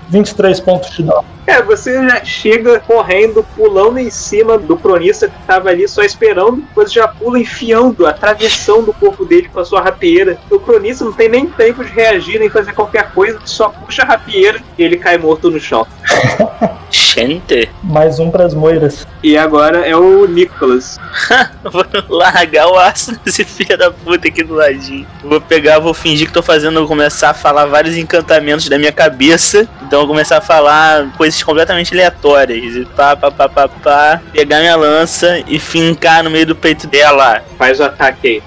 23 0.09 0.59
pontos 0.59 0.91
de 0.91 1.03
dano. 1.03 1.25
É, 1.45 1.61
você 1.61 2.07
já 2.07 2.23
chega 2.23 2.79
correndo, 2.79 3.43
pulando 3.55 3.97
em 3.97 4.09
cima 4.09 4.57
do 4.57 4.77
cronista 4.77 5.27
que 5.27 5.35
tava 5.45 5.69
ali 5.69 5.87
só 5.87 6.03
esperando, 6.03 6.57
depois 6.57 6.93
já 6.93 7.07
pula 7.07 7.39
enfiando, 7.39 8.05
atravessando 8.05 8.91
o 8.91 8.93
corpo 8.93 9.25
dele 9.25 9.49
com 9.51 9.59
a 9.59 9.65
sua 9.65 9.81
rapieira. 9.81 10.37
O 10.49 10.59
cronista 10.59 11.03
não 11.03 11.11
tem 11.11 11.27
nem 11.27 11.47
tempo 11.47 11.83
de 11.83 11.91
reagir 11.91 12.39
nem 12.39 12.49
fazer 12.49 12.73
qualquer 12.73 13.11
coisa, 13.11 13.39
só 13.43 13.69
puxa 13.69 14.03
a 14.03 14.05
rapieira 14.05 14.61
e 14.77 14.83
ele 14.83 14.97
cai 14.97 15.17
morto 15.17 15.51
no 15.51 15.59
chão. 15.59 15.85
Gente, 17.13 17.69
Mais 17.83 18.17
um 18.17 18.31
pras 18.31 18.55
moiras. 18.55 19.05
E 19.21 19.37
agora 19.37 19.87
é 19.87 19.95
o 19.95 20.25
Nicholas. 20.25 20.99
vou 21.63 21.85
largar 22.09 22.67
o 22.67 22.75
aço 22.75 23.15
nesse 23.23 23.43
filho 23.45 23.77
da 23.77 23.91
puta 23.91 24.27
aqui 24.27 24.43
do 24.43 24.55
ladinho. 24.55 25.05
Vou 25.23 25.39
pegar, 25.39 25.77
vou 25.77 25.93
fingir 25.93 26.25
que 26.25 26.33
tô 26.33 26.41
fazendo, 26.41 26.79
vou 26.79 26.87
começar 26.87 27.29
a 27.29 27.33
falar 27.35 27.67
vários 27.67 27.95
encantamentos 27.95 28.67
da 28.67 28.79
minha 28.79 28.91
cabeça. 28.91 29.67
Então 29.83 29.99
vou 29.99 30.07
começar 30.07 30.39
a 30.39 30.41
falar 30.41 31.13
coisas 31.15 31.41
completamente 31.43 31.93
aleatórias. 31.93 32.75
E 32.77 32.83
pá, 32.83 33.15
pá, 33.15 33.29
pá, 33.29 33.47
pá, 33.47 33.67
pá. 33.67 34.21
Pegar 34.31 34.61
minha 34.61 34.75
lança 34.75 35.43
e 35.45 35.59
fincar 35.59 36.23
no 36.23 36.31
meio 36.31 36.47
do 36.47 36.55
peito 36.55 36.87
dela. 36.87 37.43
Faz 37.59 37.79
o 37.79 37.83
ataque 37.83 38.27
aí. 38.27 38.43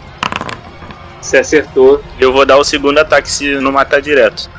Você 1.21 1.39
acertou. 1.39 2.03
Eu 2.19 2.33
vou 2.33 2.45
dar 2.45 2.57
o 2.57 2.65
segundo 2.65 2.99
ataque 2.99 3.31
se 3.31 3.61
não 3.61 3.71
matar 3.71 4.03
direto. 4.03 4.51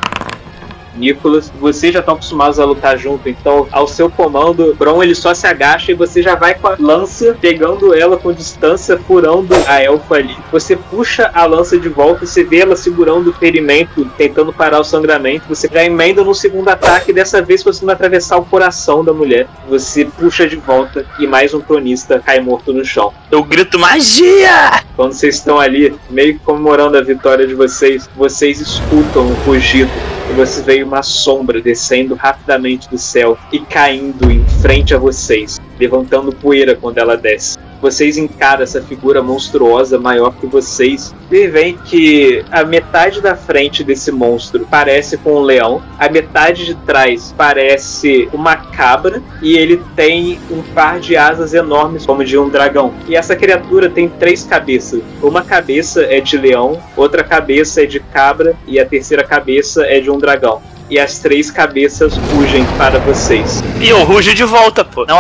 Nicholas, 0.98 1.52
vocês 1.60 1.94
já 1.94 2.00
estão 2.00 2.16
acostumados 2.16 2.60
a 2.60 2.66
lutar 2.66 2.98
junto, 2.98 3.30
então 3.30 3.68
ao 3.72 3.88
seu 3.88 4.10
comando, 4.10 4.76
Bron 4.78 5.02
ele 5.02 5.16
só 5.16 5.34
se 5.34 5.46
agacha 5.48 5.92
e 5.92 5.96
você 5.96 6.22
já 6.22 6.36
vai 6.36 6.56
com 6.56 6.68
a 6.68 6.76
lança, 6.80 7.38
pegando 7.40 7.94
ela 7.94 8.18
com 8.18 8.34
distância, 8.34 8.98
furando 8.98 9.56
a 9.68 9.82
elfa 9.82 10.16
ali. 10.16 10.36
Você 10.52 10.76
puxa 10.76 11.30
a 11.34 11.46
lança 11.46 11.78
de 11.78 11.90
volta, 11.90 12.26
você 12.26 12.44
vê 12.44 12.60
ela 12.60 12.76
segurando 12.76 13.30
o 13.30 13.34
ferimento, 13.34 14.06
tentando 14.18 14.52
parar 14.52 14.80
o 14.80 14.84
sangramento. 14.84 15.46
Você 15.50 15.70
já 15.72 15.84
emenda 15.84 16.24
no 16.24 16.34
segundo 16.34 16.70
ataque, 16.70 17.14
dessa 17.14 17.42
vez 17.42 17.64
conseguindo 17.64 17.92
atravessar 17.92 18.38
o 18.38 18.46
coração 18.46 19.04
da 19.04 19.14
mulher. 19.14 19.48
Você 19.70 20.06
puxa 20.06 20.48
de 20.48 20.56
volta 20.56 21.06
e 21.20 21.28
mais 21.28 21.54
um 21.54 21.62
cronista 21.62 22.22
cai 22.26 22.40
morto 22.40 22.74
no 22.74 22.84
chão. 22.84 23.14
Eu 23.30 23.44
grito 23.44 23.78
magia! 23.78 24.82
Quando 24.96 25.14
vocês 25.14 25.36
estão 25.36 25.60
ali, 25.60 25.96
meio 26.10 26.40
comemorando 26.40 26.98
a 26.98 27.02
vitória 27.02 27.46
de 27.46 27.54
vocês, 27.54 28.10
vocês 28.16 28.60
escutam 28.60 29.28
um 29.28 29.34
rugido 29.46 29.92
e 30.30 30.34
vocês 30.34 30.66
veem 30.66 30.84
uma 30.84 31.02
sombra 31.02 31.62
descendo 31.62 32.16
rapidamente 32.16 32.90
do 32.90 32.98
céu 32.98 33.38
e 33.52 33.60
caindo 33.60 34.30
em 34.30 34.46
frente 34.62 34.94
a 34.94 34.98
vocês, 34.98 35.60
levantando 35.80 36.34
poeira 36.34 36.76
quando 36.76 36.98
ela 36.98 37.16
desce. 37.16 37.58
Vocês 37.82 38.18
encaram 38.18 38.64
essa 38.64 38.82
figura 38.82 39.22
monstruosa 39.22 39.98
maior 40.00 40.34
que 40.36 40.48
vocês 40.48 41.14
e 41.30 41.48
veem 41.48 41.78
que 41.78 42.44
a 42.52 42.64
metade 42.64 43.22
da 43.22 43.36
frente 43.36 43.84
desse 43.84 44.12
monstro 44.12 44.68
parece 44.70 45.18
com 45.18 45.36
um 45.36 45.42
leão, 45.42 45.82
a 46.00 46.10
metade 46.10 46.66
de 46.66 46.76
trás 46.76 47.34
parece 47.38 48.30
uma 48.34 48.56
cabra 48.56 49.22
e 49.42 49.58
ele 49.58 49.82
tem 49.96 50.40
um 50.50 50.62
par 50.74 51.00
de 51.00 51.16
asas 51.16 51.54
enormes 51.54 52.06
como 52.06 52.24
de 52.24 52.38
um 52.38 52.50
dragão. 52.50 52.94
E 53.08 53.16
essa 53.16 53.36
criatura 53.36 53.90
tem 53.90 54.10
três 54.10 54.44
cabeças. 54.44 55.02
Uma 55.22 55.44
cabeça 55.44 56.04
é 56.04 56.20
de 56.20 56.38
leão, 56.38 56.82
outra 56.96 57.24
cabeça 57.24 57.84
é 57.84 57.86
de 57.86 58.00
cabra 58.00 58.56
e 58.66 58.80
a 58.80 58.86
terceira 58.86 59.24
cabeça 59.24 59.86
é 59.86 60.00
de 60.00 60.10
um 60.10 60.18
dragão. 60.18 60.62
E 60.90 60.98
as 60.98 61.20
três 61.20 61.52
cabeças 61.52 62.16
rugem 62.16 62.66
para 62.78 63.00
vocês. 63.00 63.62
E 63.82 63.90
eu 63.90 64.04
rujo 64.04 64.34
de 64.34 64.44
volta, 64.44 64.86
pô. 64.86 65.06
Não. 65.06 65.18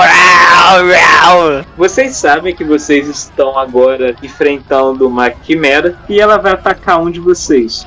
Vocês 1.77 2.15
sabem 2.15 2.55
que 2.55 2.63
vocês 2.63 3.07
estão 3.07 3.57
agora 3.57 4.15
enfrentando 4.23 5.07
uma 5.07 5.29
quimera 5.29 5.97
e 6.07 6.19
ela 6.19 6.37
vai 6.37 6.53
atacar 6.53 7.01
um 7.01 7.11
de 7.11 7.19
vocês. 7.19 7.85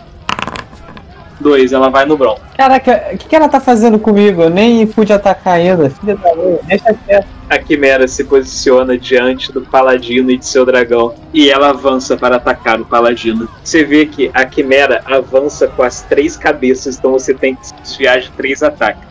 Dois, 1.40 1.72
ela 1.72 1.88
vai 1.88 2.04
no 2.04 2.16
Bron. 2.16 2.38
Caraca, 2.56 3.10
o 3.14 3.18
que, 3.18 3.28
que 3.28 3.34
ela 3.34 3.48
tá 3.48 3.58
fazendo 3.58 3.98
comigo? 3.98 4.42
Eu 4.42 4.50
nem 4.50 4.86
pude 4.86 5.12
atacar 5.12 5.54
ainda. 5.54 5.88
Filha 5.88 6.16
da 6.16 6.34
mãe, 6.34 6.58
deixa 6.64 6.94
quieto. 7.06 7.26
A 7.48 7.58
quimera 7.58 8.06
se 8.06 8.22
posiciona 8.22 8.96
diante 8.96 9.50
do 9.50 9.62
paladino 9.62 10.30
e 10.30 10.36
de 10.36 10.46
seu 10.46 10.64
dragão 10.64 11.14
e 11.34 11.50
ela 11.50 11.70
avança 11.70 12.16
para 12.16 12.36
atacar 12.36 12.80
o 12.80 12.84
paladino. 12.84 13.48
Você 13.64 13.82
vê 13.82 14.06
que 14.06 14.30
a 14.32 14.44
quimera 14.44 15.02
avança 15.04 15.66
com 15.66 15.82
as 15.82 16.02
três 16.02 16.36
cabeças, 16.36 16.98
então 16.98 17.10
você 17.10 17.34
tem 17.34 17.56
que 17.56 17.62
desviar 17.82 18.20
de 18.20 18.30
três 18.32 18.62
ataques. 18.62 19.02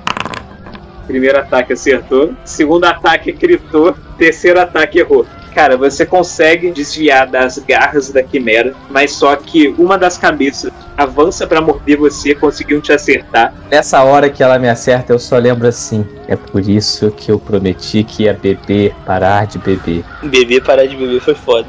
Primeiro 1.06 1.40
ataque 1.40 1.74
acertou, 1.74 2.34
segundo 2.46 2.86
ataque 2.86 3.32
gritou, 3.32 3.96
terceiro 4.18 4.62
ataque 4.62 5.00
errou. 5.00 5.26
Cara, 5.60 5.76
você 5.76 6.06
consegue 6.06 6.72
desviar 6.72 7.28
das 7.28 7.60
garras 7.60 8.10
da 8.10 8.24
quimera, 8.24 8.74
mas 8.90 9.12
só 9.12 9.36
que 9.36 9.68
uma 9.78 9.98
das 9.98 10.18
cabeças 10.18 10.72
avança 10.96 11.46
para 11.46 11.60
morder 11.60 11.98
você, 11.98 12.34
conseguiu 12.34 12.80
te 12.80 12.94
acertar. 12.94 13.54
Nessa 13.70 14.02
hora 14.02 14.30
que 14.30 14.42
ela 14.42 14.58
me 14.58 14.70
acerta, 14.70 15.12
eu 15.12 15.20
só 15.20 15.38
lembro 15.38 15.68
assim. 15.68 16.06
É 16.30 16.38
por 16.38 16.62
isso 16.62 17.12
que 17.12 17.30
eu 17.30 17.38
prometi 17.38 18.06
que 18.06 18.24
ia 18.24 18.34
beber, 18.34 18.96
parar 19.06 19.48
de 19.48 19.58
beber. 19.58 20.06
Beber, 20.24 20.64
parar 20.64 20.86
de 20.86 20.96
beber 20.96 21.20
foi 21.20 21.36
foda. 21.36 21.68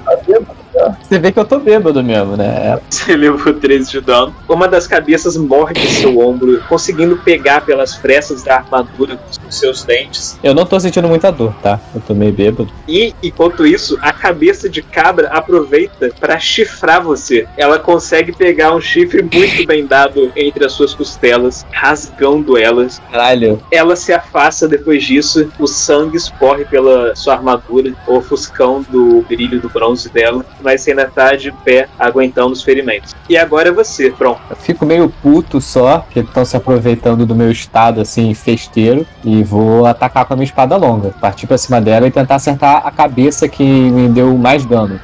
Você 1.02 1.18
vê 1.18 1.32
que 1.32 1.38
eu 1.38 1.44
tô 1.44 1.58
bêbado 1.58 2.02
mesmo, 2.02 2.37
né? 2.37 2.78
Você 2.88 3.16
levou 3.16 3.52
13 3.52 3.90
de 3.90 4.00
dano. 4.00 4.34
Uma 4.49 4.68
das 4.68 4.87
cabeças 4.87 5.37
morde 5.37 5.80
seu 5.88 6.18
ombro, 6.18 6.62
conseguindo 6.68 7.16
pegar 7.16 7.62
pelas 7.62 7.94
frestas 7.96 8.42
da 8.42 8.56
armadura 8.56 9.16
com 9.16 9.50
seus 9.50 9.84
dentes. 9.84 10.38
Eu 10.42 10.54
não 10.54 10.64
tô 10.64 10.78
sentindo 10.78 11.08
muita 11.08 11.30
dor, 11.30 11.54
tá? 11.62 11.80
Eu 11.94 12.00
tô 12.00 12.14
meio 12.14 12.32
bêbado. 12.32 12.70
E, 12.88 13.14
enquanto 13.22 13.66
isso, 13.66 13.99
a 14.00 14.12
cabeça 14.12 14.68
de 14.68 14.82
cabra 14.82 15.28
aproveita 15.28 16.10
para 16.18 16.38
chifrar 16.38 17.02
você. 17.02 17.46
Ela 17.56 17.78
consegue 17.78 18.32
pegar 18.32 18.75
um 18.75 18.80
chifre 18.80 19.22
muito 19.22 19.66
bem 19.66 19.87
dado 19.87 20.30
entre 20.37 20.64
as 20.64 20.72
suas 20.72 20.94
costelas, 20.94 21.66
rasgando 21.72 22.56
elas. 22.56 23.00
Caralho. 23.10 23.60
Ela 23.70 23.96
se 23.96 24.12
afasta 24.12 24.68
depois 24.68 25.04
disso, 25.04 25.50
o 25.58 25.66
sangue 25.66 26.16
escorre 26.16 26.64
pela 26.64 27.14
sua 27.16 27.34
armadura, 27.34 27.92
ofuscando 28.06 29.18
o 29.18 29.22
brilho 29.22 29.60
do 29.60 29.68
bronze 29.68 30.08
dela, 30.08 30.44
mas 30.62 30.69
você 30.78 30.90
ainda 30.90 31.06
tá 31.06 31.34
de 31.34 31.52
pé, 31.52 31.88
aguentando 31.98 32.52
os 32.52 32.62
ferimentos. 32.62 33.14
E 33.28 33.36
agora 33.36 33.68
é 33.68 33.72
você, 33.72 34.10
pronto. 34.10 34.40
Eu 34.50 34.56
fico 34.56 34.84
meio 34.84 35.08
puto 35.22 35.60
só, 35.60 36.06
que 36.10 36.20
estão 36.20 36.44
se 36.44 36.56
aproveitando 36.56 37.24
do 37.26 37.34
meu 37.34 37.50
estado, 37.50 38.00
assim, 38.00 38.32
festeiro, 38.34 39.06
e 39.24 39.42
vou 39.42 39.86
atacar 39.86 40.24
com 40.24 40.34
a 40.34 40.36
minha 40.36 40.44
espada 40.44 40.76
longa. 40.76 41.14
Partir 41.20 41.46
pra 41.46 41.58
cima 41.58 41.80
dela 41.80 42.06
e 42.06 42.10
tentar 42.10 42.36
acertar 42.36 42.86
a 42.86 42.90
cabeça 42.90 43.48
que 43.48 43.64
me 43.64 44.08
deu 44.08 44.36
mais 44.36 44.64
dano. 44.64 45.00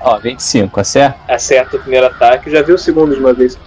Ó, 0.00 0.18
25, 0.18 0.80
acerta? 0.80 1.18
Acerta 1.28 1.76
o 1.76 1.80
primeiro 1.80 2.06
ataque, 2.06 2.50
já 2.50 2.62
viu 2.62 2.74
o 2.74 2.78
segundo 2.78 3.14
de 3.14 3.20
uma 3.20 3.34
vez. 3.34 3.58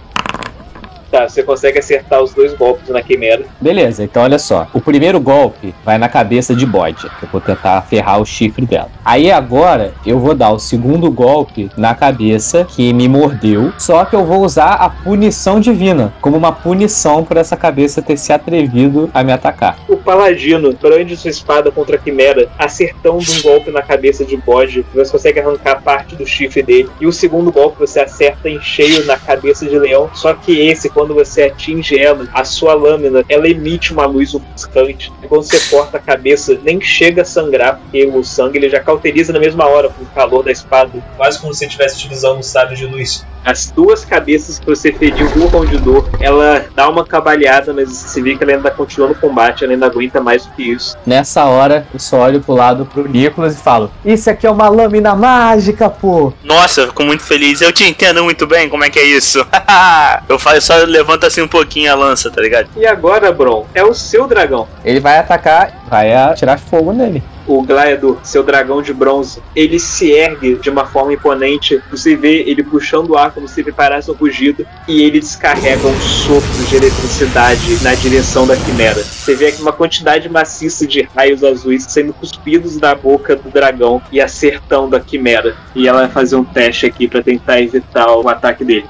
Tá, 1.14 1.28
você 1.28 1.44
consegue 1.44 1.78
acertar 1.78 2.20
os 2.20 2.34
dois 2.34 2.54
golpes 2.54 2.88
na 2.88 3.00
quimera. 3.00 3.44
Beleza, 3.60 4.02
então 4.02 4.24
olha 4.24 4.36
só. 4.36 4.66
O 4.74 4.80
primeiro 4.80 5.20
golpe 5.20 5.72
vai 5.84 5.96
na 5.96 6.08
cabeça 6.08 6.56
de 6.56 6.66
bode. 6.66 7.06
Eu 7.22 7.28
vou 7.30 7.40
tentar 7.40 7.80
ferrar 7.82 8.20
o 8.20 8.26
chifre 8.26 8.66
dela. 8.66 8.90
Aí 9.04 9.30
agora 9.30 9.94
eu 10.04 10.18
vou 10.18 10.34
dar 10.34 10.50
o 10.50 10.58
segundo 10.58 11.08
golpe 11.12 11.70
na 11.76 11.94
cabeça 11.94 12.66
que 12.68 12.92
me 12.92 13.08
mordeu. 13.08 13.72
Só 13.78 14.04
que 14.04 14.16
eu 14.16 14.24
vou 14.26 14.42
usar 14.42 14.72
a 14.72 14.90
punição 14.90 15.60
divina 15.60 16.12
como 16.20 16.36
uma 16.36 16.50
punição 16.50 17.22
por 17.24 17.36
essa 17.36 17.56
cabeça 17.56 18.02
ter 18.02 18.16
se 18.16 18.32
atrevido 18.32 19.08
a 19.14 19.22
me 19.22 19.30
atacar. 19.30 19.78
O 19.88 19.96
paladino 19.96 20.74
prende 20.74 21.16
sua 21.16 21.30
espada 21.30 21.70
contra 21.70 21.94
a 21.94 21.98
quimera, 21.98 22.48
acertando 22.58 23.18
um 23.18 23.42
golpe 23.42 23.70
na 23.70 23.82
cabeça 23.82 24.24
de 24.24 24.36
bode. 24.36 24.84
Você 24.92 25.12
consegue 25.12 25.38
arrancar 25.38 25.80
parte 25.80 26.16
do 26.16 26.26
chifre 26.26 26.60
dele. 26.60 26.90
E 27.00 27.06
o 27.06 27.12
segundo 27.12 27.52
golpe 27.52 27.78
você 27.78 28.00
acerta 28.00 28.50
em 28.50 28.60
cheio 28.60 29.06
na 29.06 29.16
cabeça 29.16 29.64
de 29.64 29.78
leão. 29.78 30.10
Só 30.12 30.34
que 30.34 30.58
esse, 30.58 30.88
quando 30.88 31.03
você 31.12 31.44
atinge 31.44 31.98
ela, 31.98 32.28
a 32.32 32.44
sua 32.44 32.74
lâmina, 32.74 33.24
ela 33.28 33.48
emite 33.48 33.92
uma 33.92 34.06
luz 34.06 34.34
ofuscante. 34.34 35.12
Quando 35.28 35.42
você 35.42 35.60
corta 35.68 35.96
a 35.96 36.00
cabeça, 36.00 36.58
nem 36.62 36.80
chega 36.80 37.22
a 37.22 37.24
sangrar, 37.24 37.78
porque 37.78 38.06
o 38.06 38.22
sangue 38.22 38.58
ele 38.58 38.70
já 38.70 38.80
cauteriza 38.80 39.32
na 39.32 39.40
mesma 39.40 39.66
hora 39.66 39.88
com 39.88 40.02
o 40.02 40.06
calor 40.06 40.44
da 40.44 40.52
espada. 40.52 40.92
Quase 41.16 41.40
como 41.40 41.52
se 41.52 41.58
você 41.58 41.66
estivesse 41.66 41.96
utilizando 41.96 42.38
um 42.38 42.42
sábio 42.42 42.76
de 42.76 42.86
luz. 42.86 43.26
As 43.44 43.70
duas 43.70 44.04
cabeças 44.04 44.58
que 44.58 44.66
você 44.66 44.92
feriu 44.92 45.26
urram 45.36 45.66
de 45.66 45.76
dor. 45.78 46.08
Ela 46.18 46.64
dá 46.74 46.88
uma 46.88 47.04
cabalhada, 47.04 47.72
mas 47.72 47.90
você 47.90 48.22
vê 48.22 48.36
que 48.36 48.42
ela 48.42 48.52
ainda 48.52 48.70
continua 48.70 49.08
no 49.08 49.14
combate, 49.14 49.64
ela 49.64 49.72
ainda 49.72 49.86
aguenta 49.86 50.20
mais 50.20 50.46
do 50.46 50.52
que 50.52 50.62
isso. 50.62 50.96
Nessa 51.04 51.44
hora, 51.44 51.86
eu 51.92 52.00
só 52.00 52.20
olho 52.20 52.40
pro 52.40 52.54
lado 52.54 52.86
pro 52.86 53.06
Nicolas 53.06 53.54
e 53.54 53.58
falo: 53.60 53.90
Isso 54.04 54.30
aqui 54.30 54.46
é 54.46 54.50
uma 54.50 54.68
lâmina 54.68 55.14
mágica, 55.14 55.90
pô! 55.90 56.32
Nossa, 56.42 56.82
eu 56.82 56.86
fico 56.88 57.04
muito 57.04 57.22
feliz. 57.22 57.60
Eu 57.60 57.72
te 57.72 57.84
entendo 57.84 58.24
muito 58.24 58.46
bem 58.46 58.68
como 58.68 58.84
é 58.84 58.90
que 58.90 58.98
é 58.98 59.04
isso. 59.04 59.46
eu 60.28 60.38
faço, 60.38 60.62
só 60.62 60.76
levanto 60.76 61.26
assim 61.26 61.42
um 61.42 61.48
pouquinho 61.48 61.92
a 61.92 61.94
lança, 61.94 62.30
tá 62.30 62.40
ligado? 62.40 62.68
E 62.76 62.86
agora, 62.86 63.30
Bron, 63.30 63.66
é 63.74 63.84
o 63.84 63.92
seu 63.92 64.26
dragão. 64.26 64.66
Ele 64.84 65.00
vai 65.00 65.18
atacar, 65.18 65.84
vai 65.88 66.14
atirar 66.14 66.58
fogo 66.58 66.92
nele. 66.92 67.22
O 67.46 67.62
Glaiador, 67.62 68.18
seu 68.22 68.42
dragão 68.42 68.82
de 68.82 68.92
bronze, 68.92 69.42
ele 69.54 69.78
se 69.78 70.10
ergue 70.10 70.56
de 70.56 70.70
uma 70.70 70.86
forma 70.86 71.12
imponente. 71.12 71.80
Você 71.90 72.16
vê 72.16 72.42
ele 72.42 72.62
puxando 72.62 73.10
o 73.10 73.16
ar 73.16 73.32
como 73.32 73.48
se 73.48 73.62
preparasse 73.62 74.10
um 74.10 74.14
rugido 74.14 74.66
e 74.88 75.02
ele 75.02 75.20
descarrega 75.20 75.86
um 75.86 76.00
sopro 76.00 76.64
de 76.68 76.76
eletricidade 76.76 77.82
na 77.82 77.94
direção 77.94 78.46
da 78.46 78.56
quimera. 78.56 79.02
Você 79.02 79.34
vê 79.34 79.48
aqui 79.48 79.62
uma 79.62 79.72
quantidade 79.72 80.28
maciça 80.28 80.86
de 80.86 81.02
raios 81.14 81.44
azuis 81.44 81.84
sendo 81.88 82.12
cuspidos 82.12 82.76
da 82.76 82.94
boca 82.94 83.36
do 83.36 83.50
dragão 83.50 84.00
e 84.10 84.20
acertando 84.20 84.96
a 84.96 85.00
quimera. 85.00 85.56
E 85.74 85.88
ela 85.88 86.00
vai 86.00 86.10
fazer 86.10 86.36
um 86.36 86.44
teste 86.44 86.86
aqui 86.86 87.06
para 87.08 87.22
tentar 87.22 87.60
evitar 87.60 88.10
o 88.16 88.28
ataque 88.28 88.64
dele 88.64 88.86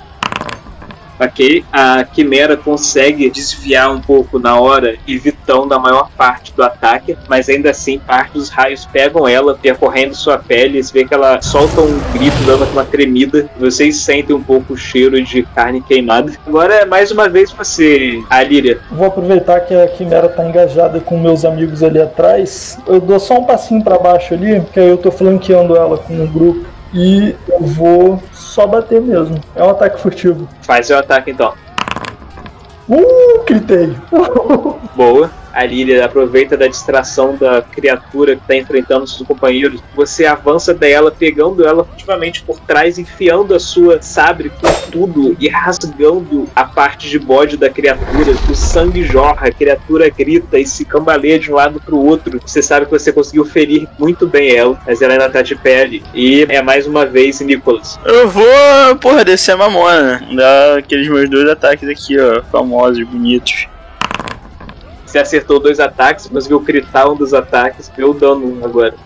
ok? 1.18 1.64
A 1.72 2.04
Quimera 2.04 2.56
consegue 2.56 3.30
desviar 3.30 3.90
um 3.92 4.00
pouco 4.00 4.38
na 4.38 4.58
hora, 4.58 4.96
evitando 5.06 5.72
a 5.72 5.78
maior 5.78 6.10
parte 6.16 6.52
do 6.54 6.62
ataque, 6.62 7.16
mas 7.28 7.48
ainda 7.48 7.70
assim 7.70 7.98
parte 7.98 8.34
dos 8.34 8.48
raios 8.48 8.84
pegam 8.86 9.26
ela, 9.26 9.54
percorrendo 9.54 10.14
sua 10.14 10.38
pele, 10.38 10.82
você 10.82 10.92
vê 10.92 11.04
que 11.04 11.14
ela 11.14 11.40
solta 11.42 11.80
um 11.80 11.98
grito, 12.12 12.36
dando 12.44 12.64
uma 12.72 12.84
tremida, 12.84 13.48
vocês 13.58 13.98
sentem 13.98 14.34
um 14.34 14.42
pouco 14.42 14.74
o 14.74 14.76
cheiro 14.76 15.22
de 15.22 15.42
carne 15.42 15.80
queimada. 15.80 16.32
Agora 16.46 16.74
é 16.74 16.84
mais 16.84 17.10
uma 17.10 17.28
vez 17.28 17.52
você, 17.52 18.22
Alíria. 18.28 18.78
Vou 18.90 19.06
aproveitar 19.06 19.60
que 19.60 19.74
a 19.74 19.86
Quimera 19.88 20.28
tá 20.28 20.44
engajada 20.44 21.00
com 21.00 21.18
meus 21.18 21.44
amigos 21.44 21.82
ali 21.82 22.00
atrás. 22.00 22.78
Eu 22.86 23.00
dou 23.00 23.18
só 23.18 23.38
um 23.38 23.44
passinho 23.44 23.82
para 23.82 23.98
baixo 23.98 24.34
ali, 24.34 24.60
porque 24.60 24.80
eu 24.80 24.96
tô 24.96 25.10
flanqueando 25.10 25.76
ela 25.76 25.98
com 25.98 26.14
um 26.14 26.26
grupo. 26.26 26.74
E 26.92 27.34
eu 27.48 27.60
vou 27.60 28.22
só 28.54 28.68
bater 28.68 29.00
mesmo. 29.00 29.40
É 29.56 29.64
um 29.64 29.70
ataque 29.70 30.00
furtivo. 30.00 30.48
Faz 30.62 30.88
o 30.88 30.94
ataque 30.94 31.32
então. 31.32 31.52
Uh, 32.88 33.44
gritei. 33.44 33.96
Boa 34.94 35.43
a 35.54 35.64
Lilia 35.64 36.04
aproveita 36.04 36.56
da 36.56 36.66
distração 36.66 37.36
da 37.36 37.62
criatura 37.62 38.34
que 38.36 38.42
está 38.42 38.56
enfrentando 38.56 39.06
seus 39.06 39.26
companheiros. 39.26 39.80
Você 39.94 40.26
avança 40.26 40.74
dela, 40.74 41.10
pegando 41.10 41.66
ela 41.66 41.86
ativamente 41.92 42.42
por 42.42 42.58
trás, 42.60 42.98
enfiando 42.98 43.54
a 43.54 43.60
sua 43.60 44.02
sabre 44.02 44.50
com 44.50 44.90
tudo 44.90 45.36
e 45.38 45.48
rasgando 45.48 46.48
a 46.54 46.64
parte 46.64 47.08
de 47.08 47.18
bode 47.18 47.56
da 47.56 47.70
criatura. 47.70 48.32
O 48.50 48.54
sangue 48.54 49.04
jorra, 49.04 49.48
a 49.48 49.52
criatura 49.52 50.10
grita 50.10 50.58
e 50.58 50.66
se 50.66 50.84
cambaleia 50.84 51.38
de 51.38 51.50
um 51.50 51.54
lado 51.54 51.80
para 51.80 51.94
o 51.94 52.04
outro. 52.04 52.40
Você 52.44 52.62
sabe 52.62 52.86
que 52.86 52.92
você 52.92 53.12
conseguiu 53.12 53.44
ferir 53.44 53.88
muito 53.98 54.26
bem 54.26 54.54
ela, 54.54 54.78
mas 54.86 55.00
ela 55.00 55.12
ainda 55.12 55.30
tá 55.30 55.42
de 55.42 55.54
pele. 55.54 56.02
E 56.12 56.46
é 56.48 56.60
mais 56.62 56.86
uma 56.86 57.06
vez 57.06 57.40
Nicholas. 57.40 57.98
Eu 58.04 58.28
vou, 58.28 58.44
porra, 59.00 59.24
descer 59.24 59.52
a 59.52 59.56
mamona. 59.56 60.20
Dar 60.34 60.78
aqueles 60.78 61.08
meus 61.08 61.28
dois 61.30 61.48
ataques 61.48 61.88
aqui, 61.88 62.18
ó, 62.18 62.42
famosos, 62.42 63.02
bonitos. 63.04 63.68
Você 65.14 65.20
acertou 65.20 65.60
dois 65.60 65.78
ataques, 65.78 66.26
conseguiu 66.26 66.60
critar 66.60 67.08
um 67.08 67.14
dos 67.14 67.32
ataques, 67.32 67.88
deu 67.88 68.12
dano 68.12 68.64
agora. 68.64 68.96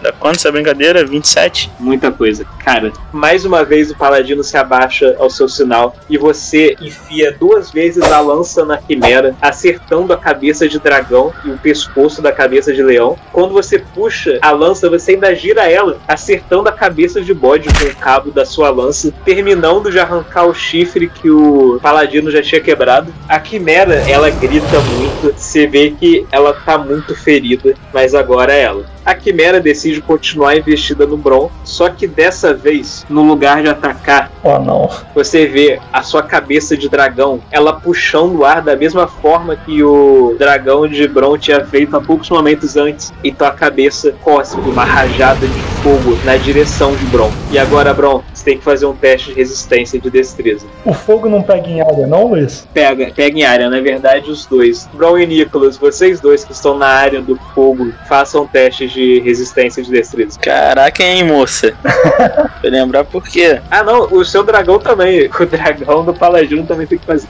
Dá 0.00 0.12
quanto 0.12 0.36
essa 0.36 0.52
brincadeira? 0.52 1.04
27? 1.04 1.70
Muita 1.78 2.12
coisa. 2.12 2.44
Cara, 2.64 2.92
mais 3.12 3.44
uma 3.44 3.64
vez 3.64 3.90
o 3.90 3.96
paladino 3.96 4.44
se 4.44 4.56
abaixa 4.56 5.16
ao 5.18 5.28
seu 5.28 5.48
sinal 5.48 5.96
e 6.08 6.16
você 6.16 6.76
enfia 6.80 7.32
duas 7.38 7.70
vezes 7.70 8.02
a 8.02 8.20
lança 8.20 8.64
na 8.64 8.78
quimera, 8.78 9.34
acertando 9.42 10.12
a 10.12 10.16
cabeça 10.16 10.68
de 10.68 10.78
dragão 10.78 11.32
e 11.44 11.50
o 11.50 11.58
pescoço 11.58 12.22
da 12.22 12.30
cabeça 12.30 12.72
de 12.72 12.82
leão. 12.82 13.18
Quando 13.32 13.52
você 13.52 13.78
puxa 13.78 14.38
a 14.40 14.52
lança, 14.52 14.88
você 14.88 15.12
ainda 15.12 15.34
gira 15.34 15.68
ela, 15.68 15.98
acertando 16.06 16.68
a 16.68 16.72
cabeça 16.72 17.20
de 17.20 17.34
bode 17.34 17.68
com 17.68 17.86
o 17.86 17.96
cabo 17.96 18.30
da 18.30 18.44
sua 18.44 18.70
lança, 18.70 19.12
terminando 19.24 19.90
de 19.90 19.98
arrancar 19.98 20.46
o 20.46 20.54
chifre 20.54 21.08
que 21.08 21.28
o 21.28 21.80
paladino 21.82 22.30
já 22.30 22.40
tinha 22.42 22.60
quebrado. 22.60 23.12
A 23.28 23.40
quimera, 23.40 23.94
ela 24.08 24.30
grita 24.30 24.80
muito, 24.80 25.34
você 25.36 25.66
vê 25.66 25.90
que 25.90 26.24
ela 26.30 26.52
tá 26.52 26.78
muito 26.78 27.16
ferida, 27.16 27.74
mas 27.92 28.14
agora 28.14 28.52
é 28.52 28.62
ela 28.62 28.97
a 29.08 29.14
Quimera 29.14 29.58
decide 29.58 30.02
continuar 30.02 30.58
investida 30.58 31.06
no 31.06 31.16
Bron, 31.16 31.50
só 31.64 31.88
que 31.88 32.06
dessa 32.06 32.52
vez, 32.52 33.06
no 33.08 33.22
lugar 33.22 33.62
de 33.62 33.68
atacar, 33.70 34.30
oh, 34.44 34.58
não. 34.58 34.90
você 35.14 35.46
vê 35.46 35.80
a 35.90 36.02
sua 36.02 36.22
cabeça 36.22 36.76
de 36.76 36.90
dragão, 36.90 37.40
ela 37.50 37.72
puxando 37.72 38.40
o 38.40 38.44
ar 38.44 38.60
da 38.60 38.76
mesma 38.76 39.06
forma 39.06 39.56
que 39.56 39.82
o 39.82 40.36
dragão 40.38 40.86
de 40.86 41.08
Bron 41.08 41.38
tinha 41.38 41.64
feito 41.64 41.96
há 41.96 42.02
poucos 42.02 42.28
momentos 42.28 42.76
antes. 42.76 43.10
Então 43.24 43.46
a 43.46 43.52
cabeça 43.52 44.12
cospe 44.22 44.60
uma 44.68 44.84
rajada 44.84 45.46
de 45.46 45.60
fogo 45.82 46.18
na 46.24 46.36
direção 46.36 46.94
de 46.94 47.04
Bron. 47.06 47.30
E 47.50 47.58
agora, 47.58 47.94
Bron, 47.94 48.22
você 48.34 48.44
tem 48.44 48.58
que 48.58 48.64
fazer 48.64 48.84
um 48.84 48.94
teste 48.94 49.30
de 49.30 49.36
resistência 49.36 49.96
e 49.96 50.00
de 50.00 50.10
destreza. 50.10 50.66
O 50.84 50.92
fogo 50.92 51.28
não 51.30 51.42
pega 51.42 51.66
em 51.66 51.80
área, 51.80 52.06
não, 52.06 52.28
Luiz? 52.28 52.68
Pega, 52.74 53.10
pega 53.14 53.38
em 53.38 53.44
área, 53.44 53.70
na 53.70 53.80
verdade, 53.80 54.30
os 54.30 54.44
dois. 54.44 54.86
Bron 54.92 55.18
e 55.18 55.26
Nicholas, 55.26 55.78
vocês 55.78 56.20
dois 56.20 56.44
que 56.44 56.52
estão 56.52 56.76
na 56.76 56.88
área 56.88 57.22
do 57.22 57.36
fogo, 57.54 57.92
façam 58.06 58.46
testes 58.46 58.92
de 58.92 58.97
de 58.98 59.20
resistência 59.20 59.80
de 59.80 59.90
destreza. 59.92 60.38
Caraca, 60.40 61.04
hein, 61.04 61.22
moça? 61.22 61.72
Vou 62.60 62.70
lembrar 62.70 63.04
por 63.04 63.22
quê. 63.22 63.60
Ah, 63.70 63.84
não, 63.84 64.08
o 64.12 64.24
seu 64.24 64.42
dragão 64.42 64.78
também. 64.80 65.28
O 65.28 65.46
dragão 65.46 66.04
do 66.04 66.12
Paladino 66.12 66.66
também 66.66 66.86
tem 66.86 66.98
que 66.98 67.06
fazer. 67.06 67.28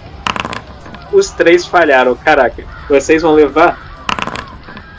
Os 1.12 1.30
três 1.30 1.66
falharam, 1.66 2.14
caraca. 2.16 2.64
Vocês 2.88 3.20
vão 3.20 3.34
levar 3.34 3.78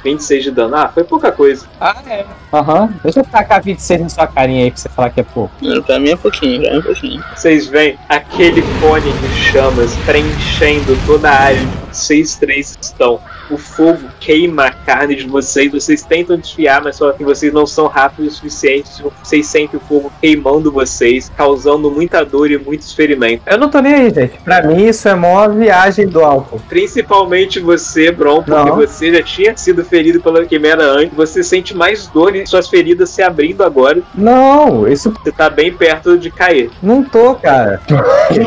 26 0.03 0.43
de 0.43 0.51
dano. 0.51 0.75
Ah, 0.75 0.89
foi 0.89 1.03
pouca 1.03 1.31
coisa. 1.31 1.65
Ah, 1.81 1.95
é. 2.07 2.25
Aham. 2.53 2.81
Uhum. 2.81 2.93
Deixa 3.03 3.19
eu 3.19 3.23
tacar 3.25 3.61
26 3.61 4.01
na 4.01 4.09
sua 4.09 4.27
carinha 4.27 4.63
aí 4.63 4.71
pra 4.71 4.79
você 4.79 4.89
falar 4.89 5.09
que 5.09 5.19
é 5.19 5.23
pouco. 5.23 5.53
Pra 5.85 5.99
mim 5.99 6.09
é 6.09 6.15
pouquinho, 6.15 6.61
pra 6.61 6.71
mim 6.71 6.79
é 6.79 6.81
pouquinho. 6.81 7.23
Vocês 7.35 7.67
veem 7.67 7.97
aquele 8.07 8.61
cone 8.79 9.11
de 9.11 9.35
chamas 9.51 9.95
preenchendo 10.05 10.97
toda 11.05 11.29
a 11.29 11.39
área 11.39 11.59
onde 11.61 11.95
vocês 11.97 12.35
três 12.35 12.77
estão 12.81 13.19
o 13.49 13.57
fogo 13.57 14.09
queima 14.19 14.65
a 14.65 14.71
carne 14.71 15.15
de 15.15 15.27
vocês, 15.27 15.71
vocês 15.71 16.03
tentam 16.03 16.37
desfiar, 16.37 16.83
mas 16.83 16.95
só 16.97 17.11
que 17.11 17.23
vocês 17.23 17.51
não 17.51 17.65
são 17.65 17.87
rápidos 17.87 18.33
o 18.33 18.35
suficiente, 18.35 18.89
vocês 19.23 19.47
sentem 19.47 19.79
o 19.79 19.83
fogo 19.83 20.11
queimando 20.21 20.71
vocês, 20.71 21.31
causando 21.35 21.89
muita 21.89 22.23
dor 22.23 22.51
e 22.51 22.57
muitos 22.57 22.93
ferimentos. 22.93 23.45
Eu 23.47 23.57
não 23.57 23.69
tô 23.69 23.79
nem 23.81 23.93
aí, 23.93 24.13
gente. 24.13 24.39
Pra 24.43 24.61
mim 24.61 24.85
isso 24.85 25.07
é 25.07 25.15
mó 25.15 25.47
viagem 25.49 26.07
do 26.07 26.23
álcool. 26.23 26.61
Principalmente 26.69 27.59
você, 27.59 28.11
Bron, 28.11 28.43
porque 28.43 28.69
não. 28.69 28.75
você 28.75 29.13
já 29.13 29.23
tinha 29.23 29.57
sido 29.57 29.83
ferido 29.83 30.21
pela 30.21 30.45
quimera 30.45 30.83
antes, 30.83 31.15
você 31.15 31.43
sente 31.43 31.75
mais 31.75 32.07
dor 32.07 32.35
suas 32.45 32.67
feridas 32.67 33.09
se 33.09 33.21
abrindo 33.21 33.63
agora. 33.63 34.01
Não, 34.13 34.87
isso... 34.87 35.11
Você 35.11 35.31
tá 35.31 35.49
bem 35.49 35.73
perto 35.73 36.17
de 36.17 36.29
cair. 36.31 36.71
Não 36.81 37.03
tô, 37.03 37.35
cara. 37.35 37.81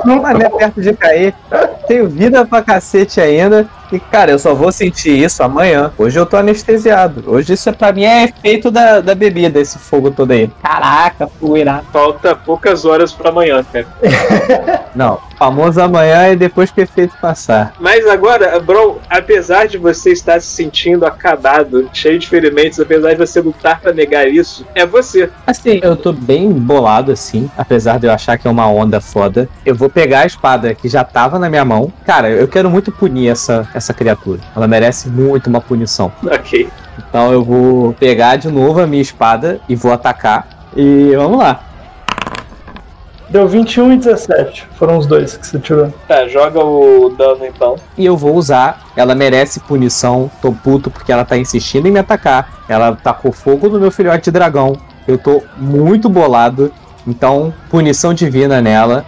não 0.05 0.21
tá 0.21 0.35
nem 0.35 0.51
perto 0.51 0.81
de 0.81 0.93
cair. 0.93 1.35
Tenho 1.87 2.09
vida 2.09 2.45
pra 2.45 2.63
cacete 2.63 3.21
ainda. 3.21 3.69
E, 3.93 4.01
cara, 4.01 4.31
eu 4.31 4.39
só 4.39 4.55
vou 4.55 4.73
sentir 4.73 5.19
isso 5.23 5.43
amanhã. 5.43 5.93
Hoje 5.99 6.19
eu 6.19 6.25
tô 6.25 6.39
anestesiado. 6.39 7.25
Hoje 7.27 7.53
isso 7.53 7.69
é, 7.69 7.73
pra 7.73 7.93
mim 7.93 8.05
é 8.05 8.25
efeito 8.25 8.71
da, 8.71 9.01
da 9.01 9.15
bebida, 9.15 9.61
esse 9.61 9.79
fogo 9.79 10.11
todo 10.11 10.31
aí. 10.31 10.51
Caraca, 10.63 11.27
fuirá. 11.27 11.83
Falta 11.93 12.35
poucas 12.35 12.87
horas 12.87 13.13
pra 13.13 13.29
amanhã, 13.29 13.63
cara. 13.71 13.87
Não, 14.95 15.19
famoso 15.39 15.81
amanhã 15.81 16.29
e 16.31 16.37
depois 16.37 16.71
que 16.71 16.81
o 16.81 16.85
efeito 16.85 17.17
passar. 17.21 17.75
Mas 17.81 18.07
agora, 18.07 18.59
Bro, 18.61 19.01
apesar 19.11 19.67
de 19.67 19.77
você 19.77 20.13
estar 20.13 20.41
se 20.41 20.47
sentindo 20.47 21.05
acabado, 21.05 21.91
cheio 21.93 22.19
de 22.19 22.29
ferimentos, 22.29 22.79
apesar 22.79 23.13
de 23.13 23.19
você 23.19 23.41
lutar 23.41 23.81
para 23.81 23.93
negar 23.93 24.29
isso, 24.29 24.65
é 24.75 24.87
você. 24.87 25.29
Assim, 25.47 25.81
eu 25.83 25.97
tô 25.97 26.13
bem 26.13 26.51
bolado 26.53 27.11
assim, 27.11 27.51
apesar 27.59 27.99
de 27.99 28.07
eu 28.07 28.13
achar 28.13 28.39
que 28.39 28.47
é 28.47 28.51
uma 28.51 28.69
onda 28.69 29.01
foda. 29.01 29.49
Eu 29.67 29.75
vou 29.75 29.91
pegar 29.91 30.21
a 30.21 30.27
espada 30.27 30.75
que 30.75 30.89
já 30.89 31.03
tava 31.03 31.39
na 31.39 31.51
minha 31.51 31.65
mão. 31.65 31.93
Cara, 32.07 32.31
eu 32.31 32.47
quero 32.47 32.71
muito 32.71 32.93
punir 32.93 33.29
essa, 33.29 33.69
essa 33.75 33.82
criatura. 33.92 34.40
Ela 34.55 34.68
merece 34.68 35.09
muito 35.09 35.47
uma 35.47 35.62
punição. 35.62 36.12
Ok. 36.27 36.68
Então 36.99 37.33
eu 37.33 37.42
vou 37.42 37.95
pegar 37.95 38.37
de 38.37 38.49
novo 38.49 38.83
a 38.83 38.87
minha 38.87 39.01
espada 39.01 39.61
e 39.66 39.75
vou 39.75 39.90
atacar. 39.92 40.47
E 40.77 41.12
vamos 41.16 41.38
lá. 41.38 41.62
Deu 43.33 43.49
21 43.49 43.95
e 43.95 43.97
17. 43.97 44.68
Foram 44.75 44.99
os 44.99 45.07
dois 45.07 45.38
que 45.38 45.47
você 45.47 45.59
tirou. 45.59 45.90
Tá, 46.07 46.29
joga 46.29 46.62
o 46.62 47.09
dano 47.16 47.47
então. 47.47 47.77
E 47.97 48.05
eu 48.05 48.14
vou 48.14 48.35
usar. 48.37 48.83
Ela 48.95 49.14
merece 49.14 49.59
punição. 49.61 50.31
Tô 50.42 50.53
puto 50.53 50.90
porque 50.90 51.11
ela 51.11 51.25
tá 51.25 51.38
insistindo 51.38 51.88
em 51.88 51.90
me 51.90 51.99
atacar. 51.99 52.62
Ela 52.68 52.95
tacou 52.95 53.33
fogo 53.33 53.71
no 53.71 53.81
meu 53.81 53.90
filhote 53.90 54.25
de 54.25 54.31
dragão. 54.31 54.77
Eu 55.09 55.16
tô 55.16 55.42
muito 55.57 56.11
bolado. 56.11 56.71
Então, 57.07 57.55
punição 57.71 58.12
divina 58.12 58.61
nela. 58.61 59.03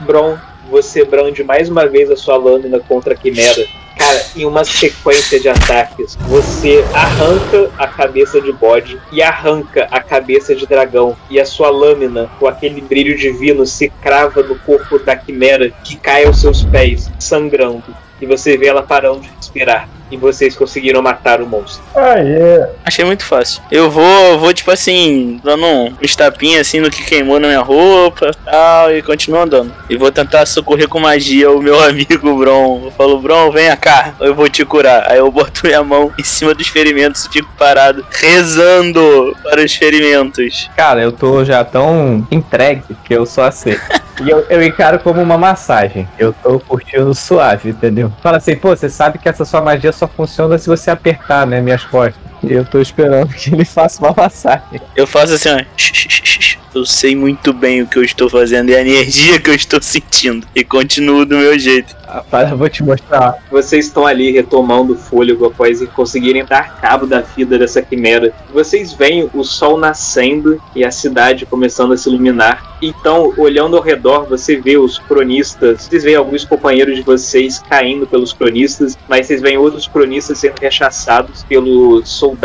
Bron, 0.00 0.36
você 0.70 1.04
brande 1.04 1.42
mais 1.42 1.68
uma 1.68 1.86
vez 1.86 2.10
a 2.10 2.16
sua 2.16 2.36
lâmina 2.36 2.80
contra 2.80 3.14
a 3.14 3.16
quimera. 3.16 3.66
Cara, 3.96 4.26
em 4.36 4.44
uma 4.44 4.62
sequência 4.62 5.40
de 5.40 5.48
ataques, 5.48 6.16
você 6.28 6.84
arranca 6.92 7.70
a 7.78 7.86
cabeça 7.86 8.40
de 8.40 8.52
bode 8.52 9.00
e 9.10 9.22
arranca 9.22 9.88
a 9.90 10.00
cabeça 10.00 10.54
de 10.54 10.66
dragão. 10.66 11.16
E 11.30 11.40
a 11.40 11.46
sua 11.46 11.70
lâmina, 11.70 12.30
com 12.38 12.46
aquele 12.46 12.80
brilho 12.80 13.16
divino, 13.16 13.64
se 13.64 13.88
crava 13.88 14.42
no 14.42 14.58
corpo 14.58 14.98
da 14.98 15.16
quimera 15.16 15.70
que 15.82 15.96
cai 15.96 16.26
aos 16.26 16.40
seus 16.40 16.62
pés, 16.64 17.10
sangrando. 17.18 17.96
E 18.20 18.26
você 18.26 18.56
vê 18.56 18.66
ela 18.66 18.82
parando 18.82 19.20
de 19.20 19.30
respirar. 19.34 19.88
E 20.10 20.16
vocês 20.16 20.56
conseguiram 20.56 21.02
matar 21.02 21.40
o 21.40 21.46
monstro. 21.46 21.82
Ah, 21.94 22.14
é. 22.18 22.70
Achei 22.84 23.04
muito 23.04 23.24
fácil. 23.24 23.62
Eu 23.70 23.90
vou, 23.90 24.38
vou 24.38 24.52
tipo 24.52 24.70
assim, 24.70 25.40
dando 25.42 25.64
um 25.64 25.94
estapinha 26.00 26.60
assim 26.60 26.80
no 26.80 26.90
que 26.90 27.04
queimou 27.04 27.40
na 27.40 27.48
minha 27.48 27.60
roupa 27.60 28.30
tal, 28.44 28.94
e 28.94 29.02
continuo 29.02 29.40
andando. 29.40 29.72
E 29.88 29.96
vou 29.96 30.10
tentar 30.10 30.46
socorrer 30.46 30.88
com 30.88 31.00
magia 31.00 31.50
o 31.50 31.60
meu 31.60 31.80
amigo 31.84 32.36
Bron. 32.38 32.82
Eu 32.84 32.90
falo, 32.92 33.20
Bron, 33.20 33.50
venha 33.50 33.76
cá, 33.76 34.14
eu 34.20 34.34
vou 34.34 34.48
te 34.48 34.64
curar. 34.64 35.10
Aí 35.10 35.18
eu 35.18 35.30
boto 35.30 35.66
minha 35.66 35.82
mão 35.82 36.12
em 36.18 36.24
cima 36.24 36.54
dos 36.54 36.68
ferimentos 36.68 37.24
e 37.24 37.30
fico 37.30 37.48
parado, 37.58 38.04
rezando 38.10 39.36
para 39.42 39.64
os 39.64 39.74
ferimentos. 39.74 40.70
Cara, 40.76 41.02
eu 41.02 41.12
tô 41.12 41.44
já 41.44 41.64
tão 41.64 42.26
entregue 42.30 42.96
que 43.04 43.14
eu 43.14 43.26
só 43.26 43.44
aceito. 43.44 43.82
E 44.24 44.30
eu, 44.30 44.46
eu 44.48 44.62
encaro 44.62 44.98
como 44.98 45.20
uma 45.20 45.36
massagem. 45.36 46.08
Eu 46.18 46.32
tô 46.32 46.58
curtindo 46.58 47.14
suave, 47.14 47.70
entendeu? 47.70 48.10
Fala 48.22 48.38
assim, 48.38 48.56
pô, 48.56 48.74
você 48.74 48.88
sabe 48.88 49.18
que 49.18 49.28
essa 49.28 49.44
sua 49.44 49.60
magia 49.60 49.92
só 49.96 50.06
funciona 50.06 50.58
se 50.58 50.68
você 50.68 50.90
apertar, 50.90 51.46
né, 51.46 51.60
minhas 51.60 51.84
costas. 51.84 52.20
E 52.42 52.52
eu 52.52 52.64
tô 52.64 52.80
esperando 52.80 53.32
que 53.34 53.52
ele 53.52 53.64
faça 53.64 54.00
uma 54.04 54.14
massagem. 54.16 54.80
Eu 54.94 55.06
faço 55.06 55.34
assim, 55.34 55.48
ó. 55.50 56.56
Eu 56.74 56.84
sei 56.84 57.16
muito 57.16 57.54
bem 57.54 57.80
o 57.80 57.86
que 57.86 57.96
eu 57.96 58.04
estou 58.04 58.28
fazendo 58.28 58.68
e 58.68 58.76
a 58.76 58.80
energia 58.82 59.40
que 59.40 59.48
eu 59.48 59.54
estou 59.54 59.80
sentindo. 59.80 60.46
E 60.54 60.62
continuo 60.62 61.24
do 61.24 61.38
meu 61.38 61.58
jeito. 61.58 61.96
Rapaz, 62.06 62.50
eu 62.50 62.56
vou 62.56 62.68
te 62.68 62.82
mostrar. 62.82 63.38
Vocês 63.50 63.86
estão 63.86 64.06
ali 64.06 64.30
retomando 64.30 64.92
o 64.92 64.96
fôlego 64.96 65.46
após 65.46 65.82
conseguirem 65.88 66.44
dar 66.44 66.78
cabo 66.78 67.06
da 67.06 67.22
vida 67.22 67.58
dessa 67.58 67.80
quimera. 67.80 68.32
Vocês 68.52 68.92
veem 68.92 69.28
o 69.32 69.42
sol 69.42 69.78
nascendo 69.78 70.60
e 70.74 70.84
a 70.84 70.90
cidade 70.90 71.46
começando 71.46 71.92
a 71.92 71.96
se 71.96 72.10
iluminar. 72.10 72.76
Então, 72.82 73.32
olhando 73.38 73.76
ao 73.76 73.82
redor, 73.82 74.26
você 74.26 74.56
vê 74.56 74.76
os 74.76 74.98
cronistas. 74.98 75.84
Vocês 75.84 76.04
veem 76.04 76.16
alguns 76.16 76.44
companheiros 76.44 76.94
de 76.94 77.02
vocês 77.02 77.58
caindo 77.58 78.06
pelos 78.06 78.34
cronistas, 78.34 78.98
mas 79.08 79.26
vocês 79.26 79.40
veem 79.40 79.56
outros 79.56 79.88
cronistas 79.88 80.38
sendo 80.38 80.58
rechaçados 80.60 81.42
pelos 81.44 82.08
soldados 82.08 82.35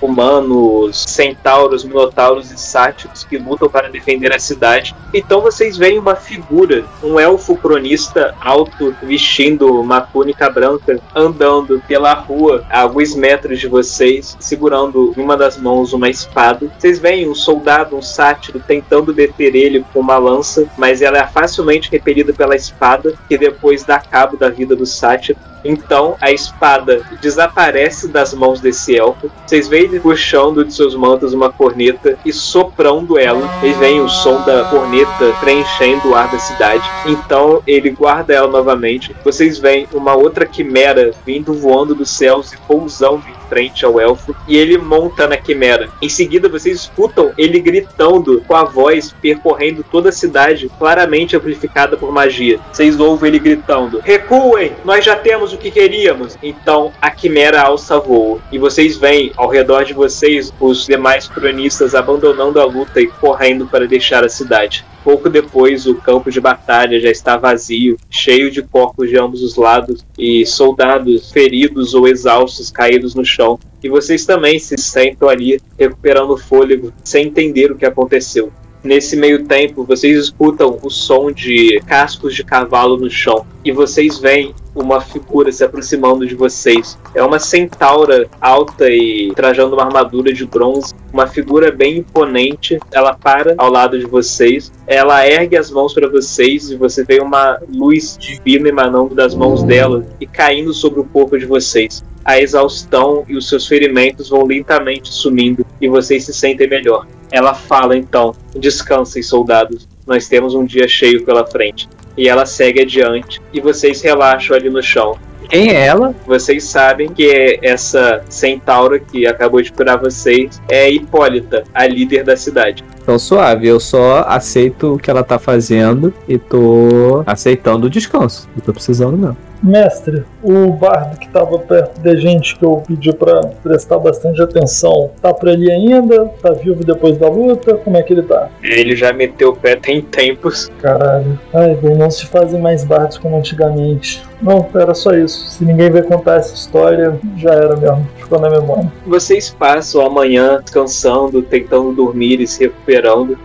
humanos, 0.00 1.04
centauros, 1.08 1.84
minotauros 1.84 2.50
e 2.50 2.58
sátiros 2.58 3.24
que 3.24 3.38
lutam 3.38 3.68
para 3.68 3.88
defender 3.88 4.34
a 4.34 4.38
cidade. 4.38 4.94
Então 5.12 5.40
vocês 5.40 5.76
veem 5.76 5.98
uma 5.98 6.16
figura, 6.16 6.84
um 7.02 7.18
elfo 7.18 7.56
cronista 7.56 8.34
alto, 8.40 8.94
vestindo 9.02 9.80
uma 9.80 10.00
túnica 10.00 10.48
branca, 10.48 11.00
andando 11.14 11.82
pela 11.86 12.14
rua 12.14 12.64
a 12.70 12.80
alguns 12.80 13.14
metros 13.14 13.58
de 13.58 13.68
vocês, 13.68 14.36
segurando 14.38 15.14
em 15.16 15.20
uma 15.20 15.36
das 15.36 15.56
mãos 15.56 15.92
uma 15.92 16.08
espada. 16.08 16.70
Vocês 16.78 16.98
veem 16.98 17.28
um 17.28 17.34
soldado, 17.34 17.96
um 17.96 18.02
sátiro, 18.02 18.60
tentando 18.60 19.12
deter 19.12 19.54
ele 19.54 19.84
com 19.92 20.00
uma 20.00 20.18
lança, 20.18 20.68
mas 20.76 21.02
ela 21.02 21.18
é 21.18 21.26
facilmente 21.26 21.90
repelida 21.90 22.32
pela 22.32 22.56
espada, 22.56 23.14
que 23.28 23.38
depois 23.38 23.84
dá 23.84 23.98
cabo 23.98 24.36
da 24.36 24.48
vida 24.48 24.76
do 24.76 24.86
sátiro. 24.86 25.38
Então 25.64 26.16
a 26.20 26.30
espada 26.30 27.02
desaparece 27.20 28.08
das 28.08 28.32
mãos 28.34 28.60
desse 28.60 28.96
elfo. 28.96 29.30
Vocês 29.46 29.68
veem 29.68 30.00
puxando 30.00 30.64
de 30.64 30.72
seus 30.72 30.94
mantos 30.94 31.32
uma 31.32 31.50
corneta 31.50 32.18
e 32.24 32.32
soprando 32.32 33.18
ela. 33.18 33.46
Vocês 33.60 33.76
veem 33.78 34.00
o 34.00 34.08
som 34.08 34.42
da 34.44 34.64
corneta 34.64 35.32
preenchendo 35.40 36.10
o 36.10 36.14
ar 36.14 36.30
da 36.30 36.38
cidade. 36.38 36.84
Então 37.06 37.62
ele 37.66 37.90
guarda 37.90 38.32
ela 38.32 38.48
novamente. 38.48 39.14
Vocês 39.24 39.58
veem 39.58 39.86
uma 39.92 40.14
outra 40.14 40.46
quimera 40.46 41.12
vindo 41.24 41.52
voando 41.54 41.94
dos 41.94 42.10
céus 42.10 42.52
e 42.52 42.56
pousando 42.58 43.22
em 43.28 43.39
frente 43.50 43.84
ao 43.84 44.00
elfo. 44.00 44.34
E 44.46 44.56
ele 44.56 44.78
monta 44.78 45.26
na 45.26 45.36
quimera. 45.36 45.90
Em 46.00 46.08
seguida 46.08 46.48
vocês 46.48 46.78
escutam 46.78 47.32
ele 47.36 47.58
gritando 47.60 48.42
com 48.46 48.54
a 48.54 48.64
voz 48.64 49.14
percorrendo 49.20 49.84
toda 49.90 50.10
a 50.10 50.12
cidade, 50.12 50.70
claramente 50.78 51.36
amplificada 51.36 51.96
por 51.96 52.12
magia. 52.12 52.60
Vocês 52.72 52.98
ouvem 53.00 53.28
ele 53.28 53.38
gritando: 53.40 53.98
Recuem! 53.98 54.72
Nós 54.84 55.04
já 55.04 55.16
temos 55.16 55.52
o 55.52 55.58
que 55.58 55.70
queríamos. 55.70 56.38
Então 56.42 56.92
a 57.02 57.10
quimera 57.10 57.62
alça 57.62 57.98
voo. 57.98 58.40
E 58.52 58.58
vocês 58.58 58.96
veem 58.96 59.32
ao 59.36 59.48
redor 59.48 59.84
de 59.84 59.92
vocês 59.92 60.52
os 60.60 60.86
demais 60.86 61.26
cronistas 61.26 61.94
abandonando 61.94 62.60
a 62.60 62.64
luta 62.64 63.00
e 63.00 63.08
correndo 63.08 63.66
para 63.66 63.88
deixar 63.88 64.24
a 64.24 64.28
cidade. 64.28 64.84
Pouco 65.02 65.30
depois, 65.30 65.86
o 65.86 65.94
campo 65.94 66.30
de 66.30 66.40
batalha 66.40 67.00
já 67.00 67.10
está 67.10 67.36
vazio, 67.36 67.96
cheio 68.10 68.50
de 68.50 68.62
corpos 68.62 69.08
de 69.08 69.18
ambos 69.18 69.42
os 69.42 69.56
lados 69.56 70.04
e 70.18 70.44
soldados 70.44 71.32
feridos 71.32 71.94
ou 71.94 72.06
exaustos 72.06 72.70
caídos 72.70 73.14
no 73.14 73.24
chão. 73.24 73.58
E 73.82 73.88
vocês 73.88 74.26
também 74.26 74.58
se 74.58 74.76
sentam 74.76 75.28
ali, 75.28 75.58
recuperando 75.78 76.34
o 76.34 76.38
fôlego, 76.38 76.92
sem 77.02 77.26
entender 77.26 77.72
o 77.72 77.76
que 77.76 77.86
aconteceu. 77.86 78.52
Nesse 78.82 79.14
meio 79.14 79.44
tempo, 79.44 79.84
vocês 79.84 80.18
escutam 80.18 80.78
o 80.82 80.88
som 80.88 81.30
de 81.30 81.80
cascos 81.86 82.34
de 82.34 82.42
cavalo 82.42 82.96
no 82.96 83.10
chão 83.10 83.46
e 83.62 83.70
vocês 83.72 84.18
veem 84.18 84.54
uma 84.74 85.02
figura 85.02 85.52
se 85.52 85.62
aproximando 85.62 86.26
de 86.26 86.34
vocês. 86.34 86.98
É 87.14 87.22
uma 87.22 87.38
centaura 87.38 88.26
alta 88.40 88.88
e 88.88 89.32
trajando 89.36 89.74
uma 89.76 89.84
armadura 89.84 90.32
de 90.32 90.46
bronze, 90.46 90.94
uma 91.12 91.26
figura 91.26 91.70
bem 91.70 91.98
imponente. 91.98 92.78
Ela 92.90 93.12
para 93.12 93.54
ao 93.58 93.70
lado 93.70 93.98
de 93.98 94.06
vocês, 94.06 94.72
ela 94.86 95.26
ergue 95.26 95.58
as 95.58 95.70
mãos 95.70 95.92
para 95.92 96.08
vocês 96.08 96.70
e 96.70 96.76
você 96.76 97.04
vê 97.04 97.20
uma 97.20 97.60
luz 97.70 98.16
divina 98.18 98.70
emanando 98.70 99.14
das 99.14 99.34
mãos 99.34 99.62
dela 99.62 100.06
e 100.18 100.26
caindo 100.26 100.72
sobre 100.72 101.00
o 101.00 101.04
corpo 101.04 101.38
de 101.38 101.44
vocês. 101.44 102.02
A 102.24 102.40
exaustão 102.40 103.24
e 103.28 103.36
os 103.36 103.46
seus 103.46 103.66
ferimentos 103.66 104.30
vão 104.30 104.44
lentamente 104.44 105.12
sumindo 105.12 105.66
e 105.80 105.86
vocês 105.88 106.24
se 106.24 106.32
sentem 106.32 106.66
melhor. 106.66 107.06
Ela 107.30 107.54
fala 107.54 107.96
então: 107.96 108.34
descansem, 108.54 109.22
soldados, 109.22 109.88
nós 110.06 110.28
temos 110.28 110.54
um 110.54 110.64
dia 110.64 110.88
cheio 110.88 111.24
pela 111.24 111.46
frente. 111.46 111.88
E 112.16 112.28
ela 112.28 112.44
segue 112.44 112.82
adiante 112.82 113.40
e 113.52 113.60
vocês 113.60 114.02
relaxam 114.02 114.56
ali 114.56 114.68
no 114.68 114.82
chão. 114.82 115.16
Quem 115.48 115.70
é 115.70 115.86
ela? 115.86 116.14
Vocês 116.26 116.64
sabem 116.64 117.08
que 117.12 117.28
é 117.28 117.58
essa 117.62 118.22
centaura 118.28 119.00
que 119.00 119.26
acabou 119.26 119.60
de 119.60 119.72
curar 119.72 119.98
vocês 119.98 120.60
é 120.68 120.88
Hipólita, 120.90 121.64
a 121.74 121.86
líder 121.86 122.22
da 122.22 122.36
cidade. 122.36 122.84
Então 123.02 123.18
suave, 123.18 123.66
eu 123.66 123.80
só 123.80 124.24
aceito 124.28 124.94
o 124.94 124.98
que 124.98 125.10
ela 125.10 125.24
tá 125.24 125.38
fazendo 125.38 126.12
e 126.28 126.38
tô 126.38 127.22
aceitando 127.26 127.86
o 127.86 127.90
descanso. 127.90 128.48
Não 128.54 128.64
tô 128.64 128.72
precisando 128.72 129.16
não. 129.16 129.36
Mestre, 129.62 130.24
o 130.42 130.72
bardo 130.72 131.18
que 131.18 131.26
estava 131.26 131.58
perto 131.58 132.00
da 132.00 132.16
gente, 132.16 132.56
que 132.56 132.64
eu 132.64 132.82
pedi 132.86 133.12
para 133.12 133.40
prestar 133.62 133.98
bastante 133.98 134.40
atenção, 134.40 135.10
tá 135.20 135.34
por 135.34 135.50
ali 135.50 135.70
ainda? 135.70 136.26
Tá 136.40 136.52
vivo 136.52 136.82
depois 136.82 137.18
da 137.18 137.28
luta? 137.28 137.74
Como 137.74 137.96
é 137.96 138.02
que 138.02 138.12
ele 138.12 138.22
tá? 138.22 138.48
Ele 138.62 138.96
já 138.96 139.12
meteu 139.12 139.50
o 139.50 139.56
pé 139.56 139.76
tem 139.76 140.00
tempos. 140.00 140.70
Caralho. 140.80 141.38
Ai, 141.52 141.74
bem, 141.74 141.94
não 141.94 142.10
se 142.10 142.24
fazem 142.26 142.60
mais 142.60 142.84
bardos 142.84 143.18
como 143.18 143.36
antigamente. 143.36 144.22
Não, 144.40 144.66
era 144.74 144.94
só 144.94 145.12
isso. 145.12 145.50
Se 145.50 145.64
ninguém 145.64 145.90
vai 145.90 146.02
contar 146.02 146.36
essa 146.36 146.54
história, 146.54 147.18
já 147.36 147.50
era 147.50 147.76
mesmo. 147.76 148.08
Ficou 148.16 148.40
na 148.40 148.48
memória. 148.48 148.90
Vocês 149.06 149.50
passam 149.50 150.04
a 150.06 150.08
manhã 150.08 150.60
descansando, 150.62 151.42
tentando 151.42 151.92
dormir 151.92 152.40
e 152.40 152.46
se 152.46 152.70
recuperando. 152.90 153.38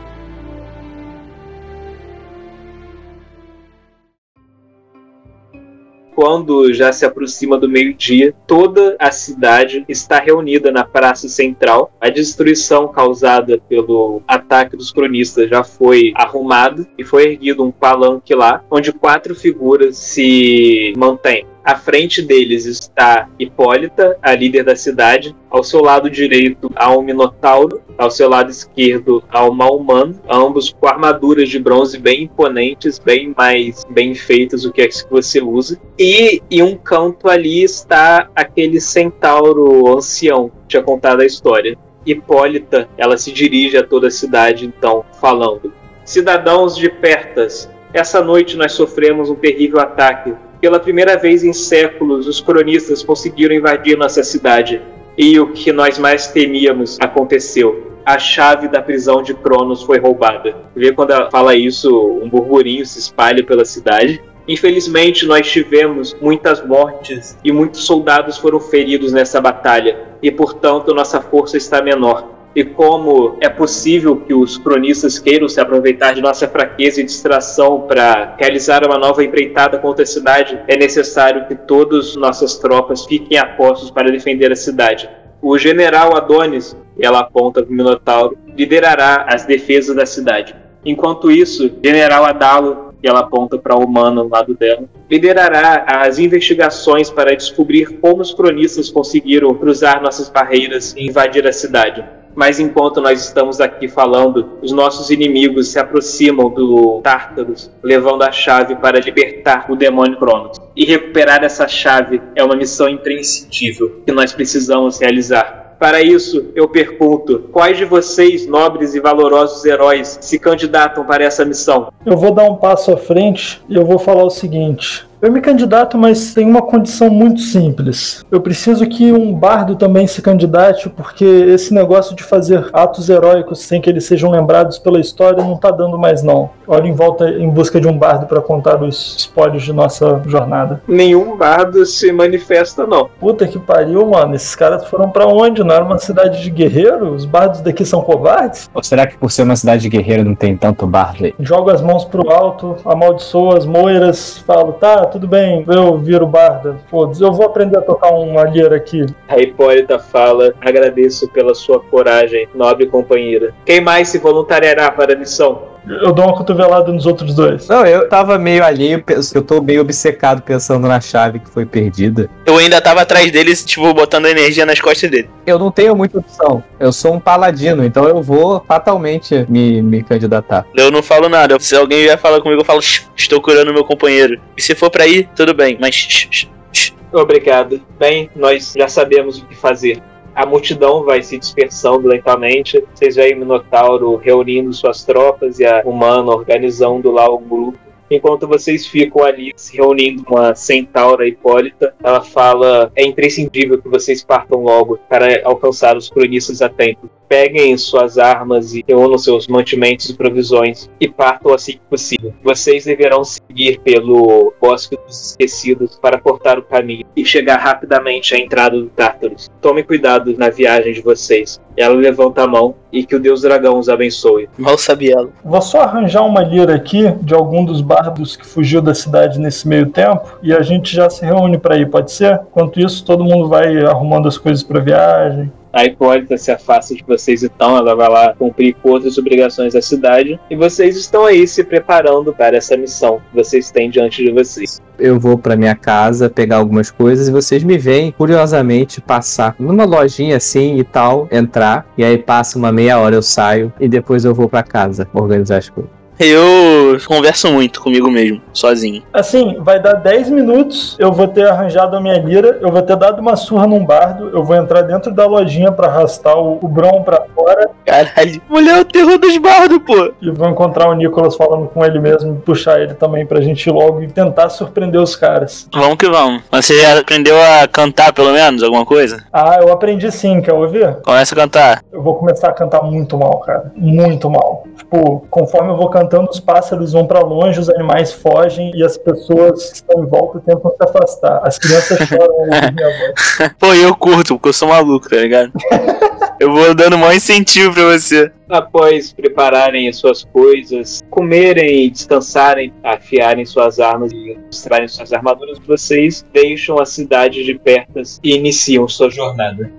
quando 6.16 6.74
já 6.74 6.94
se 6.94 7.06
aproxima 7.06 7.58
do 7.58 7.68
meio-dia, 7.68 8.34
toda 8.48 8.96
a 8.98 9.12
cidade 9.12 9.84
está 9.90 10.18
reunida 10.18 10.72
na 10.72 10.86
praça 10.86 11.28
central. 11.28 11.92
A 12.00 12.10
destruição 12.10 12.88
causada 12.88 13.60
pelo 13.68 14.22
ataque 14.26 14.78
dos 14.78 14.94
cronistas 14.94 15.50
já 15.50 15.62
foi 15.62 16.14
arrumada 16.16 16.88
e 16.98 17.04
foi 17.04 17.26
erguido 17.26 17.66
um 17.66 17.72
palanque 17.72 18.34
lá, 18.34 18.64
onde 18.72 18.94
quatro 18.94 19.36
figuras 19.36 19.98
se 19.98 20.94
mantêm. 20.96 21.46
À 21.66 21.76
frente 21.76 22.22
deles 22.22 22.68
está 22.68 23.28
Hipólita, 23.40 24.16
a 24.22 24.36
líder 24.36 24.64
da 24.64 24.76
cidade. 24.76 25.36
Ao 25.50 25.64
seu 25.64 25.82
lado 25.82 26.12
direito 26.12 26.72
há 26.76 26.96
um 26.96 27.02
Minotauro. 27.02 27.82
Ao 27.98 28.12
seu 28.12 28.30
lado 28.30 28.52
esquerdo 28.52 29.24
há 29.32 29.44
uma 29.44 29.72
humano. 29.72 30.22
Ambos 30.30 30.72
com 30.72 30.88
armaduras 30.88 31.50
de 31.50 31.58
bronze 31.58 31.98
bem 31.98 32.26
imponentes, 32.26 33.00
bem 33.00 33.34
mais 33.36 33.84
bem 33.90 34.14
feitas 34.14 34.62
do 34.62 34.72
que 34.72 34.84
as 34.84 35.02
que 35.02 35.10
você 35.10 35.42
usa. 35.42 35.82
E 35.98 36.40
em 36.52 36.62
um 36.62 36.78
canto 36.78 37.28
ali 37.28 37.64
está 37.64 38.30
aquele 38.36 38.80
centauro 38.80 39.92
ancião 39.92 40.50
que 40.50 40.68
tinha 40.68 40.84
contado 40.84 41.22
a 41.22 41.26
história. 41.26 41.76
Hipólita, 42.06 42.88
ela 42.96 43.18
se 43.18 43.32
dirige 43.32 43.76
a 43.76 43.84
toda 43.84 44.10
a 44.10 44.12
cidade, 44.12 44.68
então, 44.68 45.04
falando: 45.20 45.74
Cidadãos 46.04 46.76
de 46.76 46.90
Pertas, 46.90 47.68
essa 47.92 48.24
noite 48.24 48.56
nós 48.56 48.74
sofremos 48.74 49.32
um 49.32 49.36
terrível 49.36 49.80
ataque 49.80 50.32
pela 50.66 50.80
primeira 50.80 51.16
vez 51.16 51.44
em 51.44 51.54
séculos, 51.54 52.26
os 52.26 52.42
cronistas 52.42 53.04
conseguiram 53.04 53.54
invadir 53.54 53.96
nossa 53.96 54.24
cidade. 54.24 54.82
E 55.16 55.40
o 55.40 55.52
que 55.52 55.72
nós 55.72 56.00
mais 56.00 56.26
temíamos 56.26 56.98
aconteceu. 57.00 58.00
A 58.04 58.18
chave 58.18 58.68
da 58.68 58.82
prisão 58.82 59.22
de 59.22 59.36
Cronos 59.36 59.84
foi 59.84 60.00
roubada. 60.00 60.56
Vê 60.76 60.92
quando 60.92 61.12
ela 61.12 61.30
fala 61.30 61.54
isso, 61.54 62.20
um 62.20 62.28
burburinho 62.28 62.84
se 62.84 62.98
espalha 62.98 63.44
pela 63.44 63.64
cidade. 63.64 64.24
Infelizmente, 64.48 65.28
nós 65.28 65.48
tivemos 65.48 66.18
muitas 66.20 66.66
mortes 66.66 67.38
e 67.44 67.52
muitos 67.52 67.86
soldados 67.86 68.40
foram 68.40 68.60
feridos 68.60 69.14
nessa 69.14 69.40
batalha, 69.40 70.00
e 70.20 70.32
portanto, 70.32 70.96
nossa 70.96 71.22
força 71.22 71.58
está 71.58 71.80
menor. 71.80 72.35
E 72.56 72.64
como 72.64 73.38
é 73.42 73.50
possível 73.50 74.16
que 74.16 74.34
os 74.34 74.58
cronistas 74.58 75.20
queiram 75.20 75.50
se 75.50 75.60
aproveitar 75.60 76.14
de 76.14 76.22
nossa 76.22 76.48
fraqueza 76.48 77.02
e 77.02 77.04
distração 77.04 77.82
para 77.82 78.36
realizar 78.40 78.86
uma 78.86 78.98
nova 78.98 79.24
empreitada 79.24 79.78
contra 79.78 80.04
a 80.04 80.08
cidade, 80.08 80.58
é 80.68 80.78
necessário 80.78 81.48
que 81.48 81.56
todas 81.56 82.16
nossas 82.16 82.58
tropas 82.58 83.06
fiquem 83.06 83.38
a 83.38 83.46
postos 83.46 83.92
para 83.92 84.10
defender 84.10 84.52
a 84.54 84.56
cidade. 84.56 85.10
O 85.42 85.58
general 85.58 86.16
Adonis, 86.16 86.78
ela 86.98 87.20
aponta 87.20 87.62
para 87.62 87.72
o 87.72 87.76
Minotauro, 87.76 88.38
liderará 88.56 89.26
as 89.28 89.46
defesas 89.46 89.96
da 89.96 90.06
cidade. 90.06 90.56
Enquanto 90.86 91.30
isso, 91.30 91.70
general 91.84 92.24
Adalo, 92.24 92.94
ela 93.04 93.20
aponta 93.20 93.58
para 93.58 93.76
o 93.76 93.84
humano 93.84 94.22
ao 94.22 94.30
lado 94.30 94.56
dela, 94.56 94.86
liderará 95.12 95.86
as 95.88 96.20
investigações 96.20 97.10
para 97.10 97.36
descobrir 97.36 98.00
como 98.00 98.22
os 98.22 98.34
cronistas 98.34 98.90
conseguiram 98.90 99.54
cruzar 99.54 100.02
nossas 100.02 100.30
barreiras 100.30 100.96
e 100.98 101.06
invadir 101.06 101.46
a 101.46 101.52
cidade. 101.52 102.04
Mas 102.36 102.60
enquanto 102.60 103.02
nós 103.02 103.24
estamos 103.24 103.62
aqui 103.62 103.88
falando, 103.88 104.60
os 104.62 104.72
nossos 104.72 105.10
inimigos 105.10 105.70
se 105.70 105.80
aproximam 105.80 106.50
do 106.50 107.00
Tártaros, 107.02 107.72
levando 107.82 108.24
a 108.24 108.32
chave 108.32 108.76
para 108.76 109.00
libertar 109.00 109.66
o 109.70 109.76
demônio 109.76 110.18
Cronos. 110.18 110.58
E 110.76 110.86
recuperar 110.86 111.44
essa 111.44 111.68
chave 111.68 112.22
é 112.36 112.44
uma 112.44 112.56
missão 112.56 112.90
imprescindível 112.90 114.02
que 114.06 114.12
nós 114.12 114.34
precisamos 114.34 115.00
realizar. 115.00 115.66
Para 115.80 116.02
isso, 116.02 116.52
eu 116.56 116.68
pergunto: 116.68 117.50
quais 117.52 117.78
de 117.78 117.86
vocês, 117.86 118.48
nobres 118.48 118.96
e 118.96 119.00
valorosos 119.00 119.64
heróis, 119.66 120.18
se 120.22 120.40
candidatam 120.40 121.06
para 121.06 121.24
essa 121.24 121.44
missão? 121.44 121.92
Eu 122.06 122.18
vou 122.18 122.32
dar 122.32 122.44
um 122.44 122.56
passo 122.56 122.92
à 122.92 122.98
frente 122.98 123.62
e 123.68 123.76
eu 123.76 123.86
vou 123.86 124.00
falar 124.00 124.24
o 124.24 124.30
seguinte: 124.30 125.06
eu 125.26 125.32
me 125.32 125.42
candidato, 125.42 125.98
mas 125.98 126.34
tem 126.34 126.48
uma 126.48 126.62
condição 126.62 127.10
muito 127.10 127.42
simples. 127.42 128.24
Eu 128.32 128.42
preciso 128.42 128.86
que 128.88 129.12
um 129.12 129.34
bardo 129.34 129.76
também 129.76 130.06
se 130.06 130.22
candidate, 130.22 130.90
porque 130.90 131.26
esse 131.26 131.74
negócio 131.74 132.16
de 132.16 132.24
fazer 132.24 132.70
atos 132.72 133.10
heróicos 133.10 133.60
sem 133.62 133.82
que 133.82 133.90
eles 133.90 134.06
sejam 134.06 134.30
lembrados 134.30 134.78
pela 134.78 135.00
história 135.00 135.44
não 135.44 135.58
tá 135.58 135.72
dando 135.72 135.98
mais 135.98 136.22
não. 136.22 136.50
Olho 136.68 136.88
em 136.88 136.94
volta 136.94 137.30
em 137.30 137.50
busca 137.50 137.80
de 137.80 137.88
um 137.88 137.98
bardo 137.98 138.28
para 138.28 138.42
contar 138.42 138.82
os 138.84 139.16
espólios 139.18 139.64
de 139.64 139.74
nossa 139.74 140.22
jornada. 140.26 140.82
Nenhum 140.88 141.38
bardo 141.38 141.86
se 141.86 142.12
manifesta, 142.12 142.86
não. 142.86 143.10
Puta 143.20 143.48
que 143.48 143.60
pariu, 143.60 144.06
mano. 144.06 144.36
Esses 144.36 144.56
caras 144.56 144.86
foram 144.86 145.10
para 145.10 145.28
onde? 145.28 145.64
Não 145.64 145.74
era 145.74 145.84
uma 145.84 145.98
cidade 145.98 146.42
de 146.42 146.50
guerreiro? 146.50 147.14
Os 147.14 147.26
bardos 147.26 147.62
daqui 147.62 147.86
são 147.86 148.02
covardes? 148.02 148.70
Ou 148.74 148.84
será 148.84 149.08
que 149.08 149.18
por 149.18 149.32
ser 149.32 149.44
uma 149.44 149.56
cidade 149.56 149.84
de 149.84 149.90
guerreiro 149.90 150.24
não 150.24 150.36
tem 150.36 150.56
tanto 150.56 150.86
bardo 150.86 151.26
aí? 151.26 151.34
Jogo 151.40 151.70
as 151.70 151.82
mãos 151.82 152.06
pro 152.06 152.32
alto, 152.32 152.76
amaldiçoo 152.86 153.56
as 153.56 153.66
moiras, 153.66 154.38
falo, 154.46 154.74
tá, 154.74 155.06
tudo 155.16 155.30
bem, 155.30 155.64
eu 155.66 155.98
viro 155.98 156.28
barda. 156.28 156.76
Foda-se, 156.90 157.24
eu 157.24 157.32
vou 157.32 157.46
aprender 157.46 157.78
a 157.78 157.82
tocar 157.82 158.12
uma 158.12 158.44
lira 158.44 158.76
aqui. 158.76 159.06
A 159.30 159.40
Hipólita 159.40 159.98
fala: 159.98 160.54
agradeço 160.60 161.30
pela 161.30 161.56
sua 161.56 161.80
coragem, 161.80 162.50
nobre 162.54 162.86
companheira. 162.88 163.54
Quem 163.66 163.80
mais 163.80 164.10
se 164.10 164.18
voluntariará 164.18 164.92
para 164.92 165.14
a 165.14 165.16
missão? 165.16 165.75
Eu 165.88 166.12
dou 166.12 166.26
uma 166.26 166.36
cotovelada 166.36 166.92
nos 166.92 167.06
outros 167.06 167.36
dois. 167.36 167.68
Não, 167.68 167.86
eu 167.86 168.10
tava 168.10 168.38
meio 168.40 168.64
alheio, 168.64 169.04
eu 169.34 169.42
tô 169.42 169.62
meio 169.62 169.82
obcecado 169.82 170.42
pensando 170.42 170.88
na 170.88 171.00
chave 171.00 171.40
que 171.40 171.50
foi 171.50 171.66
perdida. 171.66 172.30
Eu 172.46 172.58
ainda 172.58 172.82
tava 172.82 173.02
atrás 173.02 173.32
deles, 173.32 173.64
tipo, 173.64 173.94
botando 173.94 174.26
energia 174.26 174.66
nas 174.66 174.82
costas 174.82 175.10
dele. 175.10 175.30
Eu 175.46 175.60
não 175.60 175.72
tenho 175.72 175.96
muita 175.96 176.20
opção. 176.20 176.64
Eu 176.80 176.92
sou 176.92 177.14
um 177.14 177.20
paladino, 177.20 177.84
então 177.86 178.08
eu 178.08 178.22
vou 178.22 178.64
fatalmente 178.68 179.46
me, 179.48 179.82
me 179.82 180.04
candidatar. 180.04 180.66
Eu 180.76 180.90
não 180.90 181.04
falo 181.04 181.30
nada. 181.30 181.58
Se 181.60 181.76
alguém 181.76 182.04
vier 182.04 182.18
falar 182.18 182.42
comigo, 182.42 182.62
eu 182.62 182.66
falo, 182.66 182.82
"Shh, 182.82 183.04
estou 183.16 183.40
curando 183.42 183.74
meu 183.74 183.84
companheiro. 183.84 184.40
E 184.58 184.62
se 184.62 184.74
for 184.74 184.90
pra 184.90 185.06
ir, 185.06 185.30
tudo 185.36 185.54
bem, 185.54 185.78
mas. 185.80 185.94
shh, 185.94 186.28
shh, 186.32 186.48
shh." 186.72 186.94
Obrigado. 187.14 187.82
Bem, 187.98 188.30
nós 188.36 188.74
já 188.78 188.88
sabemos 188.88 189.40
o 189.40 189.46
que 189.46 189.56
fazer. 189.56 190.02
A 190.36 190.46
multidão 190.46 191.04
vai 191.06 191.24
se 191.24 191.38
dispersando 191.38 192.10
lentamente. 192.10 192.84
Vocês 192.94 193.16
veem 193.16 193.36
Minotauro 193.36 194.18
reunindo 194.18 194.74
suas 194.74 195.06
tropas 195.06 195.60
e 195.60 195.66
a 195.66 195.82
humana 195.86 196.30
organizando 196.30 197.10
lá 197.10 197.26
o 197.30 197.38
grupo. 197.38 197.80
Enquanto 198.12 198.48
vocês 198.48 198.86
ficam 198.86 199.24
ali 199.24 199.54
se 199.56 199.78
reunindo 199.78 200.24
com 200.26 200.38
a 200.38 200.54
Centaura 200.54 201.26
Hipólita, 201.28 201.96
ela 202.04 202.22
fala: 202.22 202.92
é 202.96 203.04
imprescindível 203.06 203.82
que 203.82 203.88
vocês 203.88 204.24
partam 204.24 204.62
logo 204.62 205.00
para 205.10 205.42
alcançar 205.46 205.96
os 205.96 206.10
cronistas 206.10 206.62
a 206.62 206.68
tempo. 206.68 207.10
Peguem 207.28 207.78
suas 207.78 208.18
armas 208.18 208.74
e 208.74 208.84
reúnam 208.88 209.18
seus 209.18 209.48
mantimentos 209.48 210.10
e 210.10 210.14
provisões 210.14 210.90
e 211.00 211.08
partam 211.08 211.54
assim 211.54 211.74
que 211.74 211.82
possível. 211.90 212.34
Vocês 212.44 212.86
deverão 212.86 213.24
seguir 213.24 213.80
pelo 213.80 214.54
Bosque 214.62 214.98
dos 215.06 215.32
Esquecidos 215.32 215.98
para 216.00 216.20
cortar 216.20 216.60
o 216.60 216.64
caminho 216.64 217.06
e 217.16 217.26
chegar 217.26 217.58
rapidamente 217.58 218.36
à 218.36 218.40
entrada 218.40 218.78
do 218.78 218.88
Tártaros. 218.88 219.50
Tomem 219.62 219.84
cuidado 219.84 220.36
na 220.38 220.50
viagem 220.50 220.94
de 220.94 221.02
vocês. 221.02 221.60
Ela 221.78 221.96
levanta 221.96 222.44
a 222.44 222.48
mão 222.48 222.76
e 222.92 223.06
que 223.06 223.16
o 223.16 223.20
Deus 223.20 223.42
Dragão 223.42 223.78
os 223.78 223.90
abençoe. 223.90 224.48
Mal 224.58 224.78
sabia 224.78 225.16
ela. 225.16 225.30
Vou 225.44 225.62
só 225.62 225.82
arranjar 225.82 226.26
uma 226.26 226.42
lira 226.42 226.76
aqui 226.76 227.12
de 227.22 227.34
algum 227.34 227.66
dos 227.66 227.82
bardos 227.82 228.38
que 228.38 228.46
fugiu 228.46 228.82
da 228.82 228.94
cidade 228.94 229.40
nesse 229.40 229.68
meio 229.68 229.88
tempo 229.88 230.38
e 230.42 230.54
a 230.54 230.62
gente 230.62 230.96
já 230.96 231.10
se 231.10 231.26
reúne 231.26 231.58
para 231.58 231.78
ir, 231.78 231.90
pode 231.90 232.12
ser? 232.12 232.40
Enquanto 232.50 232.80
isso, 232.80 233.04
todo 233.04 233.24
mundo 233.24 233.50
vai 233.50 233.84
arrumando 233.84 234.28
as 234.28 234.38
coisas 234.38 234.64
para 234.64 234.80
viagem. 234.80 235.52
A 235.76 235.84
Hipólita 235.84 236.38
se 236.38 236.54
afasta 236.54 236.96
de 236.96 237.04
vocês 237.06 237.44
então, 237.44 237.76
ela 237.76 237.94
vai 237.94 238.08
lá 238.08 238.34
cumprir 238.34 238.74
com 238.82 238.92
outras 238.92 239.18
obrigações 239.18 239.74
da 239.74 239.82
cidade. 239.82 240.40
E 240.50 240.56
vocês 240.56 240.96
estão 240.96 241.26
aí 241.26 241.46
se 241.46 241.66
preparando 241.66 242.34
para 242.34 242.56
essa 242.56 242.78
missão 242.78 243.20
que 243.30 243.36
vocês 243.36 243.72
têm 243.72 243.90
diante 243.90 244.24
de 244.24 244.32
vocês. 244.32 244.82
Eu 244.98 245.20
vou 245.20 245.38
pra 245.38 245.58
minha 245.58 245.76
casa 245.76 246.30
pegar 246.30 246.56
algumas 246.56 246.90
coisas 246.90 247.28
e 247.28 247.32
vocês 247.32 247.62
me 247.62 247.78
veem 247.78 248.14
curiosamente 248.14 249.02
passar 249.02 249.54
numa 249.60 249.84
lojinha 249.84 250.38
assim 250.38 250.78
e 250.78 250.84
tal, 250.86 251.28
entrar, 251.30 251.86
e 251.98 252.06
aí 252.06 252.18
passa 252.18 252.58
uma 252.58 252.72
meia 252.72 252.98
hora 252.98 253.16
eu 253.16 253.22
saio 253.22 253.74
e 253.78 253.90
depois 253.90 254.24
eu 254.24 254.34
vou 254.34 254.48
pra 254.48 254.64
casa 254.64 255.06
organizar 255.14 255.58
as 255.58 255.68
coisas. 255.68 255.95
Eu 256.20 256.98
converso 257.08 257.52
muito 257.52 257.82
comigo 257.82 258.10
mesmo, 258.10 258.42
sozinho. 258.54 259.04
Assim, 259.14 259.58
vai 259.60 259.80
dar 259.80 259.94
10 259.94 260.30
minutos, 260.30 260.96
eu 261.00 261.12
vou 261.12 261.28
ter 261.28 261.48
arranjado 261.48 261.96
a 261.96 262.02
minha 262.02 262.18
lira, 262.18 262.58
eu 262.62 262.72
vou 262.72 262.82
ter 262.82 262.96
dado 262.96 263.20
uma 263.20 263.36
surra 263.36 263.68
num 263.68 263.86
bardo, 263.86 264.30
eu 264.30 264.44
vou 264.44 264.56
entrar 264.56 264.82
dentro 264.82 265.12
da 265.12 265.26
lojinha 265.26 265.72
para 265.72 265.88
arrastar 265.88 266.38
o, 266.38 266.60
o 266.62 266.68
Bron 266.68 267.04
pra 267.04 267.24
fora 267.36 267.70
Caralho. 267.86 268.42
Mulher 268.50 268.78
é 268.78 268.82
o 268.82 268.86
terror 268.86 269.18
dos 269.18 269.38
bardos, 269.38 269.78
pô. 269.86 270.12
e 270.22 270.32
vou 270.32 270.50
encontrar 270.50 270.90
o 270.90 270.94
Nicholas 270.94 271.36
falando 271.36 271.68
com 271.68 271.86
ele 271.86 272.00
mesmo, 272.00 272.36
puxar 272.38 272.82
ele 272.82 272.96
também 272.96 273.26
pra 273.26 273.42
gente 273.42 273.68
ir 273.68 273.72
logo 273.72 274.02
e 274.02 274.08
tentar 274.08 274.50
surpreender 274.50 275.00
os 275.00 275.16
caras. 275.16 275.68
Vamos 275.74 275.98
que 275.98 276.10
vamos. 276.10 276.42
Você 276.52 276.80
já 276.80 277.00
aprendeu 277.00 277.36
a 277.40 277.68
cantar, 277.68 278.12
pelo 278.12 278.32
menos, 278.32 278.64
alguma 278.64 278.86
coisa? 278.86 279.24
Ah, 279.32 279.60
eu 279.62 279.72
aprendi 279.72 280.12
sim, 280.12 280.42
quer 280.42 280.54
ouvir? 280.54 280.96
Começa 281.04 281.36
a 281.36 281.38
cantar. 281.38 281.84
Eu 281.92 282.02
vou 282.02 282.16
começar 282.16 282.50
a 282.50 282.54
cantar 282.54 282.82
muito 282.82 283.18
mal, 283.18 283.40
cara. 283.40 283.72
Muito 283.76 284.30
mal. 284.30 284.64
Tipo, 284.78 285.26
conforme 285.30 285.72
eu 285.72 285.78
vou 285.78 285.90
cantando, 285.90 286.05
os 286.30 286.40
pássaros 286.40 286.94
vão 286.94 287.06
pra 287.06 287.20
longe, 287.20 287.60
os 287.60 287.70
animais 287.70 288.14
fogem 288.14 288.72
e 288.76 288.84
as 288.84 288.98
pessoas 288.98 289.70
que 289.70 289.76
estão 289.76 290.04
em 290.04 290.08
volta 290.08 290.40
tentam 290.40 290.72
se 290.72 290.84
afastar. 290.84 291.42
As 291.44 291.58
crianças 291.58 292.00
choram 292.08 292.24
ao 292.24 292.40
ouvir 292.40 292.74
minha 292.74 292.90
voz. 292.90 293.54
Pô, 293.60 293.74
e 293.74 293.82
eu 293.82 293.96
curto, 293.96 294.36
porque 294.36 294.50
eu 294.50 294.54
sou 294.54 294.70
maluco, 294.70 295.10
tá 295.10 295.18
ligado? 295.18 295.52
eu 296.40 296.52
vou 296.52 296.74
dando 296.76 296.98
maior 296.98 297.14
incentivo 297.14 297.74
pra 297.74 297.84
você. 297.92 298.32
Após 298.50 299.14
prepararem 299.14 299.88
as 299.88 299.98
suas 299.98 300.24
coisas, 300.24 301.04
comerem 301.10 301.86
e 301.86 301.90
descansarem, 301.90 302.74
afiarem 302.84 303.46
suas 303.46 303.80
armas 303.80 304.12
e 304.12 304.38
mostrarem 304.46 304.88
suas 304.88 305.12
armaduras, 305.14 305.60
vocês 305.60 306.26
deixam 306.34 306.80
a 306.80 306.86
cidade 306.86 307.44
de 307.44 307.56
Pertas 307.56 308.20
e 308.24 308.36
iniciam 308.36 308.88
sua 308.88 309.10
jornada. 309.10 309.72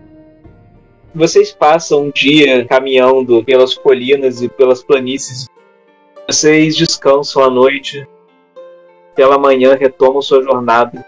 Vocês 1.14 1.50
passam 1.50 2.04
um 2.04 2.10
dia 2.10 2.66
caminhando 2.66 3.42
pelas 3.42 3.72
colinas 3.72 4.42
e 4.42 4.50
pelas 4.50 4.82
planícies. 4.82 5.46
Vocês 6.28 6.74
descansam 6.74 7.40
à 7.40 7.48
noite. 7.48 8.04
Pela 9.14 9.38
manhã 9.38 9.76
retomam 9.76 10.20
sua 10.20 10.42
jornada. 10.42 11.06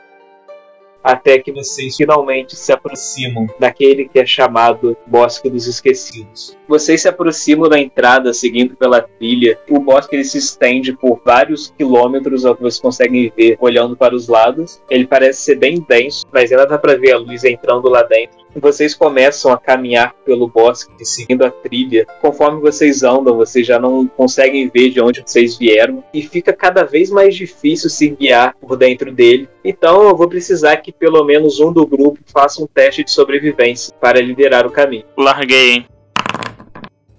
Até 1.02 1.40
que 1.40 1.50
vocês 1.50 1.96
finalmente 1.96 2.54
se 2.54 2.72
aproximam 2.72 3.48
daquele 3.59 4.09
que 4.09 4.20
é 4.20 4.24
chamado 4.24 4.96
Bosque 5.07 5.50
dos 5.50 5.66
Esquecidos. 5.66 6.57
Vocês 6.68 7.02
se 7.02 7.09
aproximam 7.09 7.68
da 7.68 7.81
entrada 7.81 8.33
seguindo 8.33 8.76
pela 8.76 9.00
trilha. 9.00 9.59
O 9.68 9.81
bosque 9.81 10.14
ele 10.14 10.24
se 10.24 10.38
estende 10.38 10.92
por 10.92 11.20
vários 11.24 11.74
quilômetros, 11.76 12.44
ao 12.44 12.54
que 12.54 12.62
vocês 12.62 12.81
conseguem 12.81 13.33
ver 13.37 13.57
olhando 13.61 13.96
para 13.96 14.14
os 14.14 14.28
lados. 14.28 14.81
Ele 14.88 15.07
parece 15.07 15.40
ser 15.40 15.57
bem 15.57 15.85
denso, 15.88 16.26
mas 16.33 16.52
ainda 16.52 16.66
dá 16.66 16.78
para 16.78 16.96
ver 16.96 17.14
a 17.14 17.18
luz 17.18 17.42
entrando 17.42 17.88
lá 17.88 18.04
dentro. 18.04 18.38
Vocês 18.56 18.94
começam 18.94 19.52
a 19.52 19.58
caminhar 19.58 20.14
pelo 20.24 20.48
bosque, 20.48 21.04
seguindo 21.04 21.44
a 21.44 21.50
trilha. 21.50 22.06
Conforme 22.20 22.61
vocês 22.61 23.02
andam, 23.02 23.37
vocês 23.37 23.66
já 23.66 23.78
não 23.78 24.06
conseguem 24.06 24.68
ver 24.68 24.90
de 24.90 25.00
onde 25.00 25.22
vocês 25.24 25.56
vieram 25.56 26.02
e 26.12 26.22
fica 26.22 26.52
cada 26.52 26.84
vez 26.84 27.11
mais 27.11 27.37
difícil 27.37 27.90
se 27.90 28.08
guiar 28.08 28.54
por 28.61 28.76
dentro 28.76 29.12
dele. 29.12 29.48
Então 29.64 30.08
eu 30.08 30.16
vou 30.16 30.28
precisar 30.28 30.76
que 30.78 30.92
pelo 30.92 31.24
menos 31.24 31.61
um 31.61 31.72
do 31.72 31.87
grupo 31.87 32.18
faça 32.26 32.62
um 32.62 32.66
teste 32.66 33.04
de 33.04 33.11
sobrevivência 33.11 33.94
para 34.00 34.20
liderar 34.20 34.66
o 34.66 34.70
caminho. 34.70 35.04
Larguei, 35.16 35.72
hein? 35.72 35.87